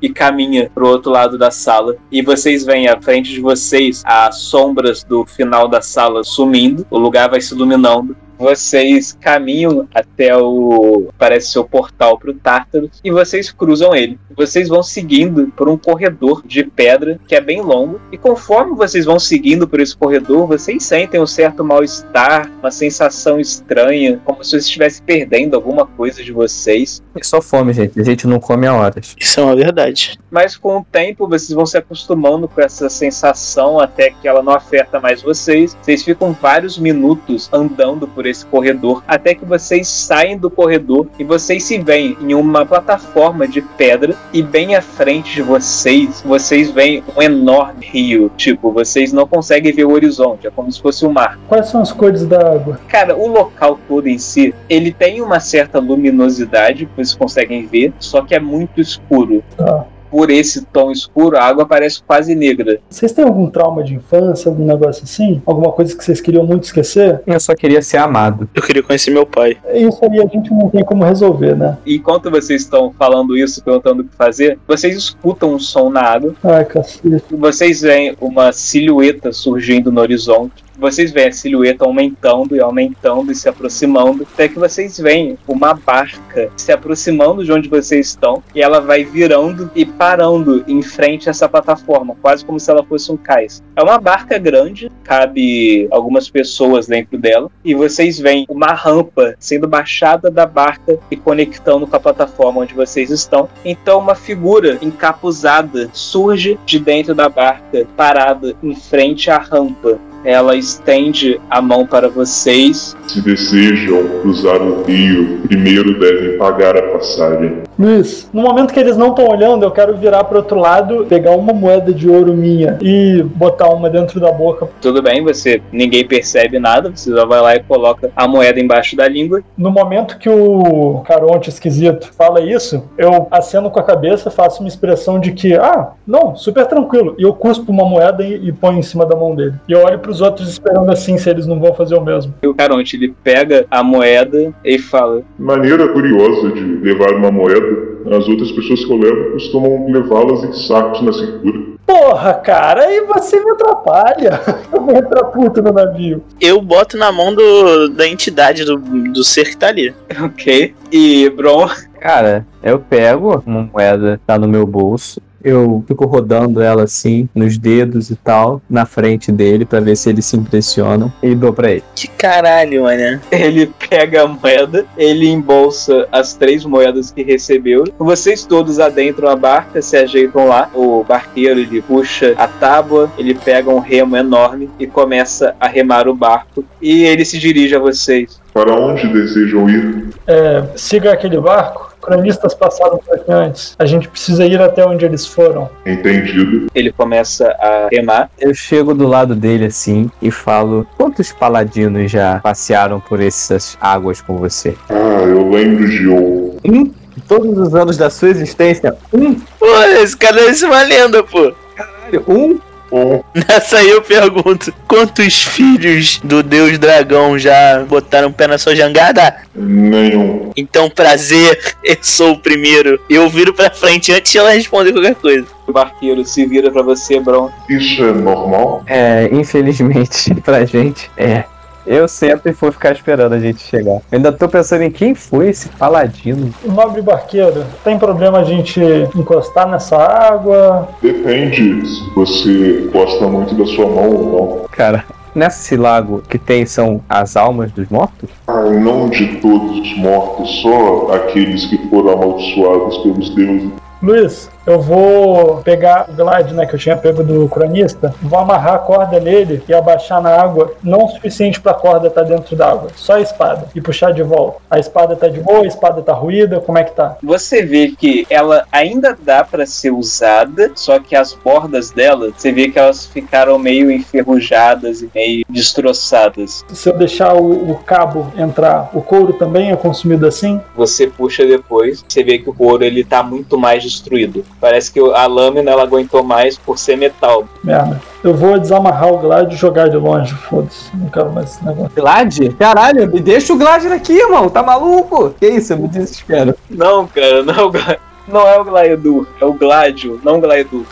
e 0.00 0.08
caminha 0.08 0.70
pro 0.74 0.88
outro 0.88 1.10
lado 1.10 1.36
da 1.38 1.50
sala. 1.50 1.96
E 2.10 2.22
vocês 2.22 2.64
veem 2.64 2.88
à 2.88 3.00
frente 3.00 3.30
de 3.30 3.40
vocês 3.40 4.02
as 4.04 4.38
sombras 4.38 5.02
do 5.02 5.24
final 5.24 5.68
da 5.68 5.80
sala 5.80 6.22
sumindo. 6.24 6.86
O 6.90 6.98
lugar 6.98 7.28
vai 7.28 7.40
se 7.40 7.54
iluminando. 7.54 8.16
Vocês 8.40 9.16
caminham 9.20 9.86
até 9.94 10.34
o. 10.34 11.10
parece 11.18 11.52
ser 11.52 11.58
o 11.58 11.64
portal 11.64 12.18
pro 12.18 12.32
Tártaro. 12.32 12.90
E 13.04 13.10
vocês 13.10 13.52
cruzam 13.52 13.94
ele. 13.94 14.18
Vocês 14.34 14.66
vão 14.66 14.82
seguindo 14.82 15.48
por 15.54 15.68
um 15.68 15.76
corredor 15.76 16.42
de 16.46 16.64
pedra 16.64 17.20
que 17.28 17.34
é 17.34 17.40
bem 17.40 17.60
longo. 17.60 18.00
E 18.10 18.16
conforme 18.16 18.74
vocês 18.74 19.04
vão 19.04 19.18
seguindo 19.18 19.68
por 19.68 19.78
esse 19.78 19.94
corredor, 19.94 20.46
vocês 20.46 20.82
sentem 20.82 21.20
um 21.20 21.26
certo 21.26 21.62
mal-estar, 21.62 22.50
uma 22.60 22.70
sensação 22.70 23.38
estranha, 23.38 24.18
como 24.24 24.42
se 24.42 24.52
vocês 24.52 24.64
estivessem 24.64 25.04
perdendo 25.04 25.54
alguma 25.54 25.86
coisa 25.86 26.24
de 26.24 26.32
vocês. 26.32 27.02
É 27.14 27.22
só 27.22 27.42
fome, 27.42 27.74
gente. 27.74 28.00
A 28.00 28.04
gente 28.04 28.26
não 28.26 28.40
come 28.40 28.66
há 28.66 28.74
horas. 28.74 29.14
Isso 29.20 29.38
é 29.38 29.42
uma 29.42 29.54
verdade. 29.54 30.18
Mas 30.30 30.56
com 30.56 30.78
o 30.78 30.84
tempo 30.90 31.28
vocês 31.28 31.50
vão 31.50 31.66
se 31.66 31.76
acostumando 31.76 32.48
com 32.48 32.62
essa 32.62 32.88
sensação 32.88 33.78
até 33.78 34.10
que 34.10 34.26
ela 34.26 34.42
não 34.42 34.54
afeta 34.54 34.98
mais 34.98 35.20
vocês. 35.20 35.76
Vocês 35.82 36.02
ficam 36.02 36.32
vários 36.32 36.78
minutos 36.78 37.50
andando 37.52 38.08
por 38.08 38.26
esse 38.30 38.46
corredor 38.46 39.02
até 39.06 39.34
que 39.34 39.44
vocês 39.44 39.88
saem 39.88 40.38
do 40.38 40.50
corredor 40.50 41.06
e 41.18 41.24
vocês 41.24 41.64
se 41.64 41.78
veem 41.78 42.16
em 42.20 42.34
uma 42.34 42.64
plataforma 42.64 43.46
de 43.46 43.60
pedra 43.60 44.16
e 44.32 44.42
bem 44.42 44.74
à 44.74 44.82
frente 44.82 45.34
de 45.34 45.42
vocês, 45.42 46.22
vocês 46.24 46.70
veem 46.70 47.02
um 47.16 47.22
enorme 47.22 47.86
rio. 47.86 48.30
Tipo, 48.36 48.72
vocês 48.72 49.12
não 49.12 49.26
conseguem 49.26 49.72
ver 49.72 49.84
o 49.84 49.92
horizonte, 49.92 50.46
é 50.46 50.50
como 50.50 50.70
se 50.70 50.80
fosse 50.80 51.04
o 51.04 51.12
mar. 51.12 51.38
Quais 51.48 51.68
são 51.68 51.80
as 51.80 51.92
cores 51.92 52.26
da 52.26 52.38
água? 52.54 52.80
Cara, 52.88 53.16
o 53.16 53.26
local 53.26 53.78
todo 53.88 54.06
em 54.06 54.18
si, 54.18 54.54
ele 54.68 54.92
tem 54.92 55.20
uma 55.20 55.40
certa 55.40 55.78
luminosidade, 55.78 56.88
vocês 56.96 57.14
conseguem 57.14 57.66
ver, 57.66 57.92
só 57.98 58.22
que 58.22 58.34
é 58.34 58.40
muito 58.40 58.80
escuro. 58.80 59.42
Tá. 59.56 59.86
Por 60.10 60.30
esse 60.30 60.64
tom 60.66 60.90
escuro, 60.90 61.36
a 61.36 61.44
água 61.44 61.66
parece 61.66 62.02
quase 62.02 62.34
negra. 62.34 62.80
Vocês 62.88 63.12
têm 63.12 63.24
algum 63.24 63.48
trauma 63.48 63.82
de 63.84 63.94
infância, 63.94 64.48
algum 64.48 64.64
negócio 64.64 65.04
assim? 65.04 65.40
Alguma 65.46 65.72
coisa 65.72 65.96
que 65.96 66.04
vocês 66.04 66.20
queriam 66.20 66.44
muito 66.44 66.64
esquecer? 66.64 67.20
Eu 67.26 67.38
só 67.38 67.54
queria 67.54 67.80
ser 67.80 67.98
amado. 67.98 68.48
Eu 68.54 68.62
queria 68.62 68.82
conhecer 68.82 69.10
meu 69.10 69.24
pai. 69.26 69.56
Isso 69.72 69.98
aí 70.02 70.20
a 70.20 70.26
gente 70.26 70.50
não 70.50 70.68
tem 70.68 70.84
como 70.84 71.04
resolver, 71.04 71.56
né? 71.56 71.78
E 71.86 71.96
enquanto 71.96 72.30
vocês 72.30 72.62
estão 72.62 72.92
falando 72.98 73.36
isso, 73.36 73.62
perguntando 73.62 74.02
o 74.02 74.04
que 74.04 74.16
fazer, 74.16 74.58
vocês 74.66 74.96
escutam 74.96 75.54
um 75.54 75.58
som 75.58 75.90
na 75.90 76.02
água. 76.02 76.34
Ai, 76.42 76.64
cacete. 76.64 77.00
E 77.30 77.36
vocês 77.36 77.82
veem 77.82 78.16
uma 78.20 78.52
silhueta 78.52 79.32
surgindo 79.32 79.92
no 79.92 80.00
horizonte. 80.00 80.69
Vocês 80.80 81.12
veem 81.12 81.28
a 81.28 81.32
silhueta 81.32 81.84
aumentando 81.84 82.56
e 82.56 82.60
aumentando 82.60 83.30
e 83.30 83.34
se 83.34 83.48
aproximando, 83.48 84.26
até 84.32 84.48
que 84.48 84.58
vocês 84.58 84.98
veem 84.98 85.36
uma 85.46 85.74
barca 85.74 86.50
se 86.56 86.72
aproximando 86.72 87.44
de 87.44 87.52
onde 87.52 87.68
vocês 87.68 88.08
estão 88.08 88.42
e 88.54 88.62
ela 88.62 88.80
vai 88.80 89.04
virando 89.04 89.70
e 89.74 89.84
parando 89.84 90.64
em 90.66 90.80
frente 90.80 91.28
a 91.28 91.30
essa 91.30 91.46
plataforma, 91.46 92.16
quase 92.22 92.44
como 92.44 92.58
se 92.58 92.70
ela 92.70 92.82
fosse 92.82 93.12
um 93.12 93.16
cais. 93.16 93.62
É 93.76 93.82
uma 93.82 93.98
barca 93.98 94.38
grande, 94.38 94.90
cabe 95.04 95.86
algumas 95.90 96.30
pessoas 96.30 96.86
dentro 96.86 97.18
dela, 97.18 97.50
e 97.62 97.74
vocês 97.74 98.18
veem 98.18 98.46
uma 98.48 98.72
rampa 98.72 99.34
sendo 99.38 99.68
baixada 99.68 100.30
da 100.30 100.46
barca 100.46 100.98
e 101.10 101.16
conectando 101.16 101.86
com 101.86 101.96
a 101.96 102.00
plataforma 102.00 102.62
onde 102.62 102.72
vocês 102.72 103.10
estão. 103.10 103.50
Então, 103.64 103.98
uma 103.98 104.14
figura 104.14 104.78
encapuzada 104.80 105.90
surge 105.92 106.58
de 106.64 106.78
dentro 106.78 107.14
da 107.14 107.28
barca, 107.28 107.86
parada 107.96 108.56
em 108.62 108.74
frente 108.74 109.30
à 109.30 109.36
rampa. 109.36 109.98
Ela 110.24 110.56
estende 110.56 111.40
a 111.48 111.62
mão 111.62 111.86
para 111.86 112.08
vocês. 112.08 112.96
Se 113.08 113.20
desejam 113.20 114.20
cruzar 114.20 114.60
o 114.62 114.82
rio, 114.84 115.40
primeiro 115.46 115.98
devem 115.98 116.38
pagar 116.38 116.76
a 116.76 116.82
passagem. 116.82 117.62
Luiz, 117.78 118.28
no 118.32 118.42
momento 118.42 118.74
que 118.74 118.78
eles 118.78 118.96
não 118.96 119.08
estão 119.08 119.26
olhando, 119.26 119.64
eu 119.64 119.70
quero 119.70 119.96
virar 119.96 120.24
pro 120.24 120.38
outro 120.38 120.58
lado, 120.58 121.06
pegar 121.08 121.30
uma 121.32 121.52
moeda 121.52 121.92
de 121.92 122.08
ouro 122.08 122.34
minha 122.34 122.78
e 122.82 123.22
botar 123.22 123.70
uma 123.70 123.88
dentro 123.88 124.20
da 124.20 124.30
boca. 124.30 124.68
Tudo 124.80 125.02
bem, 125.02 125.24
você 125.24 125.62
ninguém 125.72 126.06
percebe 126.06 126.58
nada, 126.58 126.90
você 126.94 127.10
só 127.10 127.26
vai 127.26 127.40
lá 127.40 127.56
e 127.56 127.62
coloca 127.62 128.10
a 128.14 128.28
moeda 128.28 128.60
embaixo 128.60 128.94
da 128.94 129.08
língua. 129.08 129.42
No 129.56 129.70
momento 129.70 130.18
que 130.18 130.28
o 130.28 131.02
Caronte 131.06 131.48
esquisito 131.48 132.12
fala 132.12 132.40
isso, 132.40 132.84
eu 132.98 133.26
aceno 133.30 133.70
com 133.70 133.80
a 133.80 133.84
cabeça, 133.84 134.30
faço 134.30 134.60
uma 134.60 134.68
expressão 134.68 135.18
de 135.18 135.32
que, 135.32 135.54
ah, 135.54 135.92
não, 136.06 136.36
super 136.36 136.66
tranquilo. 136.66 137.14
E 137.18 137.22
eu 137.22 137.32
cuspo 137.32 137.72
uma 137.72 137.84
moeda 137.84 138.22
e, 138.22 138.48
e 138.48 138.52
ponho 138.52 138.78
em 138.78 138.82
cima 138.82 139.06
da 139.06 139.16
mão 139.16 139.34
dele. 139.34 139.54
E 139.66 139.72
eu 139.72 139.84
olho 139.84 139.98
pros 140.10 140.20
outros 140.20 140.48
esperando 140.48 140.90
assim 140.90 141.16
se 141.16 141.30
eles 141.30 141.46
não 141.46 141.60
vão 141.60 141.72
fazer 141.72 141.94
o 141.94 142.04
mesmo. 142.04 142.34
E 142.42 142.46
o 142.48 142.54
Caronte 142.54 142.96
ele 142.96 143.14
pega 143.22 143.64
a 143.70 143.82
moeda 143.82 144.52
e 144.64 144.78
fala: 144.78 145.22
Maneira 145.38 145.86
curiosa 145.88 146.50
de 146.50 146.60
levar 146.60 147.12
uma 147.14 147.30
moeda. 147.30 147.90
As 148.10 148.26
outras 148.26 148.50
pessoas 148.50 148.84
que 148.84 148.92
eu 148.92 148.96
levo 148.96 149.32
costumam 149.32 149.86
levá-las 149.92 150.42
em 150.42 150.52
sacos 150.52 151.02
na 151.02 151.12
cintura. 151.12 151.70
Porra, 151.86 152.34
cara, 152.34 152.84
aí 152.84 153.00
você 153.02 153.38
me 153.38 153.50
atrapalha. 153.50 154.40
Eu 154.72 154.80
vou 154.80 154.96
entrar 154.96 155.24
puto 155.24 155.60
no 155.60 155.72
navio. 155.72 156.22
Eu 156.40 156.62
boto 156.62 156.96
na 156.96 157.10
mão 157.10 157.34
do, 157.34 157.88
da 157.88 158.06
entidade 158.08 158.64
do, 158.64 158.76
do 158.76 159.24
ser 159.24 159.50
que 159.50 159.56
tá 159.56 159.68
ali. 159.68 159.92
Ok. 160.24 160.72
E 160.92 161.28
Bron, 161.30 161.68
Cara, 162.00 162.46
eu 162.62 162.78
pego 162.78 163.42
uma 163.44 163.68
moeda, 163.70 164.18
tá 164.26 164.38
no 164.38 164.48
meu 164.48 164.66
bolso. 164.66 165.20
Eu 165.42 165.84
fico 165.86 166.06
rodando 166.06 166.60
ela 166.60 166.84
assim, 166.84 167.28
nos 167.34 167.56
dedos 167.56 168.10
e 168.10 168.16
tal, 168.16 168.60
na 168.68 168.84
frente 168.84 169.32
dele, 169.32 169.64
pra 169.64 169.80
ver 169.80 169.96
se 169.96 170.08
eles 170.08 170.26
se 170.26 170.36
impressionam. 170.36 171.12
E 171.22 171.34
dou 171.34 171.52
pra 171.52 171.70
ele. 171.70 171.84
Que 171.94 172.08
caralho, 172.08 172.82
mano. 172.82 173.20
ele 173.30 173.72
pega 173.88 174.22
a 174.22 174.26
moeda, 174.26 174.84
ele 174.96 175.28
embolsa 175.28 176.06
as 176.12 176.34
três 176.34 176.64
moedas 176.64 177.10
que 177.10 177.22
recebeu. 177.22 177.84
Vocês 177.98 178.44
todos 178.44 178.78
adentram 178.78 179.28
a 179.28 179.36
barca, 179.36 179.80
se 179.80 179.96
ajeitam 179.96 180.46
lá. 180.46 180.70
O 180.74 181.04
barqueiro 181.04 181.60
ele 181.60 181.80
puxa 181.82 182.34
a 182.36 182.46
tábua, 182.46 183.10
ele 183.18 183.34
pega 183.34 183.70
um 183.70 183.78
remo 183.78 184.16
enorme 184.16 184.70
e 184.78 184.86
começa 184.86 185.54
a 185.58 185.66
remar 185.66 186.08
o 186.08 186.14
barco. 186.14 186.64
E 186.80 187.04
ele 187.04 187.24
se 187.24 187.38
dirige 187.38 187.74
a 187.74 187.78
vocês. 187.78 188.40
Para 188.52 188.74
onde 188.74 189.06
desejam 189.08 189.68
ir? 189.68 190.08
É, 190.26 190.64
siga 190.76 191.12
aquele 191.12 191.40
barco. 191.40 191.89
Cronistas 192.00 192.54
passaram 192.54 192.98
por 192.98 193.14
aqui 193.14 193.30
antes. 193.30 193.74
A 193.78 193.84
gente 193.84 194.08
precisa 194.08 194.44
ir 194.44 194.60
até 194.60 194.84
onde 194.84 195.04
eles 195.04 195.26
foram. 195.26 195.68
Entendido. 195.86 196.66
Ele 196.74 196.92
começa 196.92 197.48
a 197.58 197.88
remar. 197.90 198.30
Eu 198.38 198.54
chego 198.54 198.94
do 198.94 199.06
lado 199.06 199.34
dele 199.34 199.66
assim 199.66 200.10
e 200.20 200.30
falo: 200.30 200.86
Quantos 200.96 201.32
paladinos 201.32 202.10
já 202.10 202.40
passearam 202.40 203.00
por 203.00 203.20
essas 203.20 203.76
águas 203.80 204.20
com 204.20 204.36
você? 204.36 204.76
Ah, 204.88 205.22
eu 205.22 205.48
lembro 205.50 205.88
de 205.88 206.08
um. 206.08 206.56
Um? 206.64 206.92
Todos 207.28 207.58
os 207.58 207.74
anos 207.74 207.96
da 207.96 208.10
sua 208.10 208.28
existência? 208.30 208.96
Um? 209.12 209.34
Pô, 209.34 209.66
esse 210.02 210.16
cara 210.16 210.40
é 210.40 210.66
uma 210.66 210.82
lenda, 210.82 211.22
pô. 211.22 211.52
Caralho, 211.76 212.24
um? 212.26 212.58
Nessa 213.34 213.78
aí 213.78 213.90
eu 213.90 214.02
pergunto: 214.02 214.72
quantos 214.86 215.42
filhos 215.42 216.20
do 216.22 216.42
deus 216.42 216.78
dragão 216.78 217.38
já 217.38 217.84
botaram 217.88 218.32
pé 218.32 218.46
na 218.46 218.58
sua 218.58 218.74
jangada? 218.74 219.36
Nenhum. 219.54 220.50
Então, 220.56 220.90
prazer, 220.90 221.74
eu 221.84 221.96
sou 222.02 222.32
o 222.32 222.38
primeiro. 222.38 223.00
Eu 223.08 223.28
viro 223.28 223.54
pra 223.54 223.70
frente 223.70 224.12
antes 224.12 224.32
de 224.32 224.38
ela 224.38 224.50
responder 224.50 224.92
qualquer 224.92 225.14
coisa. 225.14 225.46
O 225.66 225.72
barqueiro 225.72 226.24
se 226.24 226.44
vira 226.46 226.70
pra 226.70 226.82
você, 226.82 227.20
Bron. 227.20 227.50
Isso 227.68 228.02
é 228.02 228.12
normal? 228.12 228.82
É, 228.86 229.28
infelizmente 229.32 230.34
pra 230.42 230.64
gente, 230.64 231.10
é. 231.16 231.44
Eu 231.86 232.06
sempre 232.06 232.52
vou 232.52 232.70
ficar 232.70 232.92
esperando 232.92 233.32
a 233.32 233.38
gente 233.38 233.60
chegar. 233.62 233.94
Eu 233.94 234.02
ainda 234.12 234.32
tô 234.32 234.48
pensando 234.48 234.82
em 234.82 234.90
quem 234.90 235.14
foi 235.14 235.48
esse 235.48 235.68
paladino. 235.70 236.52
Nobre 236.64 237.02
barqueiro, 237.02 237.64
tem 237.82 237.98
problema 237.98 238.38
a 238.38 238.44
gente 238.44 238.80
encostar 239.16 239.68
nessa 239.68 239.96
água? 239.96 240.88
Depende 241.02 241.86
se 241.86 242.10
você 242.14 242.88
gosta 242.92 243.26
muito 243.26 243.54
da 243.54 243.64
sua 243.66 243.86
mão 243.86 244.10
ou 244.10 244.60
não. 244.60 244.68
Cara, 244.70 245.04
Nesse 245.32 245.76
lago 245.76 246.22
que 246.28 246.38
tem 246.38 246.66
são 246.66 247.00
as 247.08 247.36
almas 247.36 247.70
dos 247.70 247.88
mortos? 247.88 248.28
Ah, 248.48 248.62
não 248.64 249.08
de 249.08 249.36
todos 249.36 249.78
os 249.78 249.96
mortos, 249.96 250.50
só 250.60 251.14
aqueles 251.14 251.66
que 251.66 251.78
foram 251.88 252.14
amaldiçoados 252.14 252.98
pelos 252.98 253.30
deuses. 253.36 253.70
Luiz, 254.02 254.50
eu 254.72 254.80
vou 254.80 255.56
pegar 255.62 256.08
o 256.08 256.12
glide, 256.12 256.54
né, 256.54 256.66
que 256.66 256.74
eu 256.74 256.78
tinha 256.78 256.96
pego 256.96 257.22
do 257.22 257.48
cronista, 257.48 258.14
vou 258.22 258.38
amarrar 258.38 258.74
a 258.74 258.78
corda 258.78 259.18
nele 259.20 259.62
e 259.68 259.74
abaixar 259.74 260.22
na 260.22 260.30
água, 260.30 260.74
não 260.82 261.04
o 261.04 261.08
suficiente 261.08 261.60
pra 261.60 261.74
corda 261.74 262.08
estar 262.08 262.22
dentro 262.22 262.56
d'água, 262.56 262.90
só 262.94 263.14
a 263.14 263.20
espada, 263.20 263.68
e 263.74 263.80
puxar 263.80 264.12
de 264.12 264.22
volta. 264.22 264.60
A 264.70 264.78
espada 264.78 265.16
tá 265.16 265.28
de 265.28 265.40
boa, 265.40 265.64
a 265.64 265.66
espada 265.66 266.02
tá 266.02 266.12
ruída, 266.12 266.60
como 266.60 266.78
é 266.78 266.84
que 266.84 266.94
tá? 266.94 267.16
Você 267.22 267.62
vê 267.62 267.94
que 267.96 268.26
ela 268.30 268.66
ainda 268.70 269.16
dá 269.20 269.44
pra 269.44 269.66
ser 269.66 269.90
usada, 269.90 270.72
só 270.74 270.98
que 270.98 271.16
as 271.16 271.34
bordas 271.34 271.90
dela, 271.90 272.30
você 272.36 272.52
vê 272.52 272.68
que 272.68 272.78
elas 272.78 273.06
ficaram 273.06 273.58
meio 273.58 273.90
enferrujadas 273.90 275.02
e 275.02 275.10
meio 275.14 275.44
destroçadas. 275.48 276.64
Se 276.72 276.88
eu 276.88 276.96
deixar 276.96 277.34
o, 277.34 277.70
o 277.70 277.74
cabo 277.76 278.32
entrar, 278.36 278.90
o 278.92 279.02
couro 279.02 279.32
também 279.32 279.70
é 279.70 279.76
consumido 279.76 280.26
assim? 280.26 280.60
Você 280.76 281.06
puxa 281.06 281.44
depois, 281.46 282.04
você 282.06 282.22
vê 282.22 282.38
que 282.38 282.48
o 282.48 282.54
couro 282.54 282.84
ele 282.84 283.04
tá 283.04 283.22
muito 283.22 283.58
mais 283.58 283.82
destruído. 283.82 284.44
Parece 284.60 284.92
que 284.92 285.00
a 285.00 285.26
lâmina 285.26 285.70
ela 285.70 285.82
aguentou 285.82 286.22
mais 286.22 286.58
por 286.58 286.78
ser 286.78 286.96
metal. 286.96 287.44
Merda. 287.64 288.00
Eu 288.22 288.34
vou 288.34 288.58
desamarrar 288.58 289.12
o 289.12 289.18
glide 289.18 289.54
e 289.54 289.58
jogar 289.58 289.88
de 289.88 289.96
longe, 289.96 290.34
foda-se, 290.34 290.94
não 290.94 291.08
quero 291.08 291.32
mais 291.32 291.52
esse 291.52 291.64
negócio. 291.64 291.92
Glade? 291.94 292.50
Caralho, 292.50 293.10
me 293.10 293.20
deixa 293.20 293.52
o 293.52 293.58
Glade 293.58 293.86
aqui, 293.88 294.12
irmão. 294.12 294.50
Tá 294.50 294.62
maluco? 294.62 295.34
Que 295.38 295.46
isso? 295.48 295.72
Eu 295.72 295.78
me 295.78 295.88
desespero. 295.88 296.54
Não, 296.68 297.06
cara, 297.06 297.42
não 297.42 297.70
é 297.88 297.98
não 298.30 298.46
é 298.46 298.58
o 298.58 298.64
Glaedu, 298.64 299.26
é 299.40 299.44
o 299.44 299.52
Gládio, 299.52 300.20
não 300.22 300.36
o 300.36 300.40
Glaedu. 300.40 300.86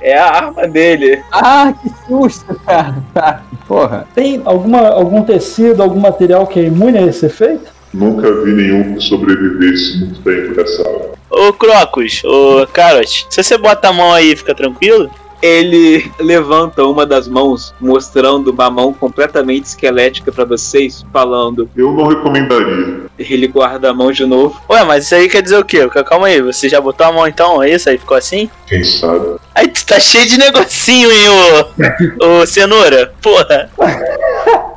é 0.00 0.18
a 0.18 0.26
arma 0.26 0.66
dele. 0.66 1.22
Ah, 1.30 1.72
que 1.80 1.90
susto, 2.06 2.58
cara. 2.66 2.94
Tá, 3.14 3.42
Porra. 3.66 4.06
Tem 4.14 4.42
alguma, 4.44 4.88
algum 4.88 5.22
tecido, 5.22 5.82
algum 5.82 6.00
material 6.00 6.46
que 6.46 6.60
é 6.60 6.64
imune 6.64 6.98
a 6.98 7.02
esse 7.02 7.26
efeito? 7.26 7.70
Nunca 7.94 8.30
vi 8.42 8.52
nenhum 8.52 8.94
que 8.94 9.00
sobrevivesse 9.02 9.98
muito 9.98 10.20
tempo 10.22 10.56
nessa 10.56 10.82
água. 10.82 11.15
Ô 11.28 11.52
Crocus, 11.52 12.22
ô 12.24 12.66
Carrot, 12.72 13.26
se 13.28 13.42
você 13.42 13.58
bota 13.58 13.88
a 13.88 13.92
mão 13.92 14.12
aí, 14.12 14.36
fica 14.36 14.54
tranquilo? 14.54 15.10
Ele 15.42 16.10
levanta 16.18 16.82
uma 16.84 17.04
das 17.04 17.28
mãos, 17.28 17.74
mostrando 17.78 18.50
uma 18.50 18.70
mão 18.70 18.92
completamente 18.92 19.64
esquelética 19.64 20.32
pra 20.32 20.44
vocês, 20.46 21.04
falando. 21.12 21.68
Eu 21.76 21.92
não 21.92 22.06
recomendaria. 22.06 23.02
Ele 23.18 23.46
guarda 23.46 23.90
a 23.90 23.94
mão 23.94 24.10
de 24.10 24.24
novo. 24.24 24.58
Ué, 24.70 24.82
mas 24.84 25.04
isso 25.04 25.14
aí 25.14 25.28
quer 25.28 25.42
dizer 25.42 25.58
o 25.58 25.64
quê? 25.64 25.86
Calma 26.06 26.28
aí, 26.28 26.40
você 26.40 26.68
já 26.70 26.80
botou 26.80 27.06
a 27.06 27.12
mão 27.12 27.26
então? 27.26 27.62
É 27.62 27.70
isso 27.70 27.88
aí? 27.90 27.98
Ficou 27.98 28.16
assim? 28.16 28.48
Quem 28.66 28.82
sabe? 28.82 29.36
Aí 29.54 29.68
tu 29.68 29.84
tá 29.84 30.00
cheio 30.00 30.26
de 30.26 30.38
negocinho, 30.38 31.12
hein, 31.12 31.28
ô, 31.28 32.40
ô 32.40 32.46
cenoura? 32.46 33.12
Porra. 33.20 33.70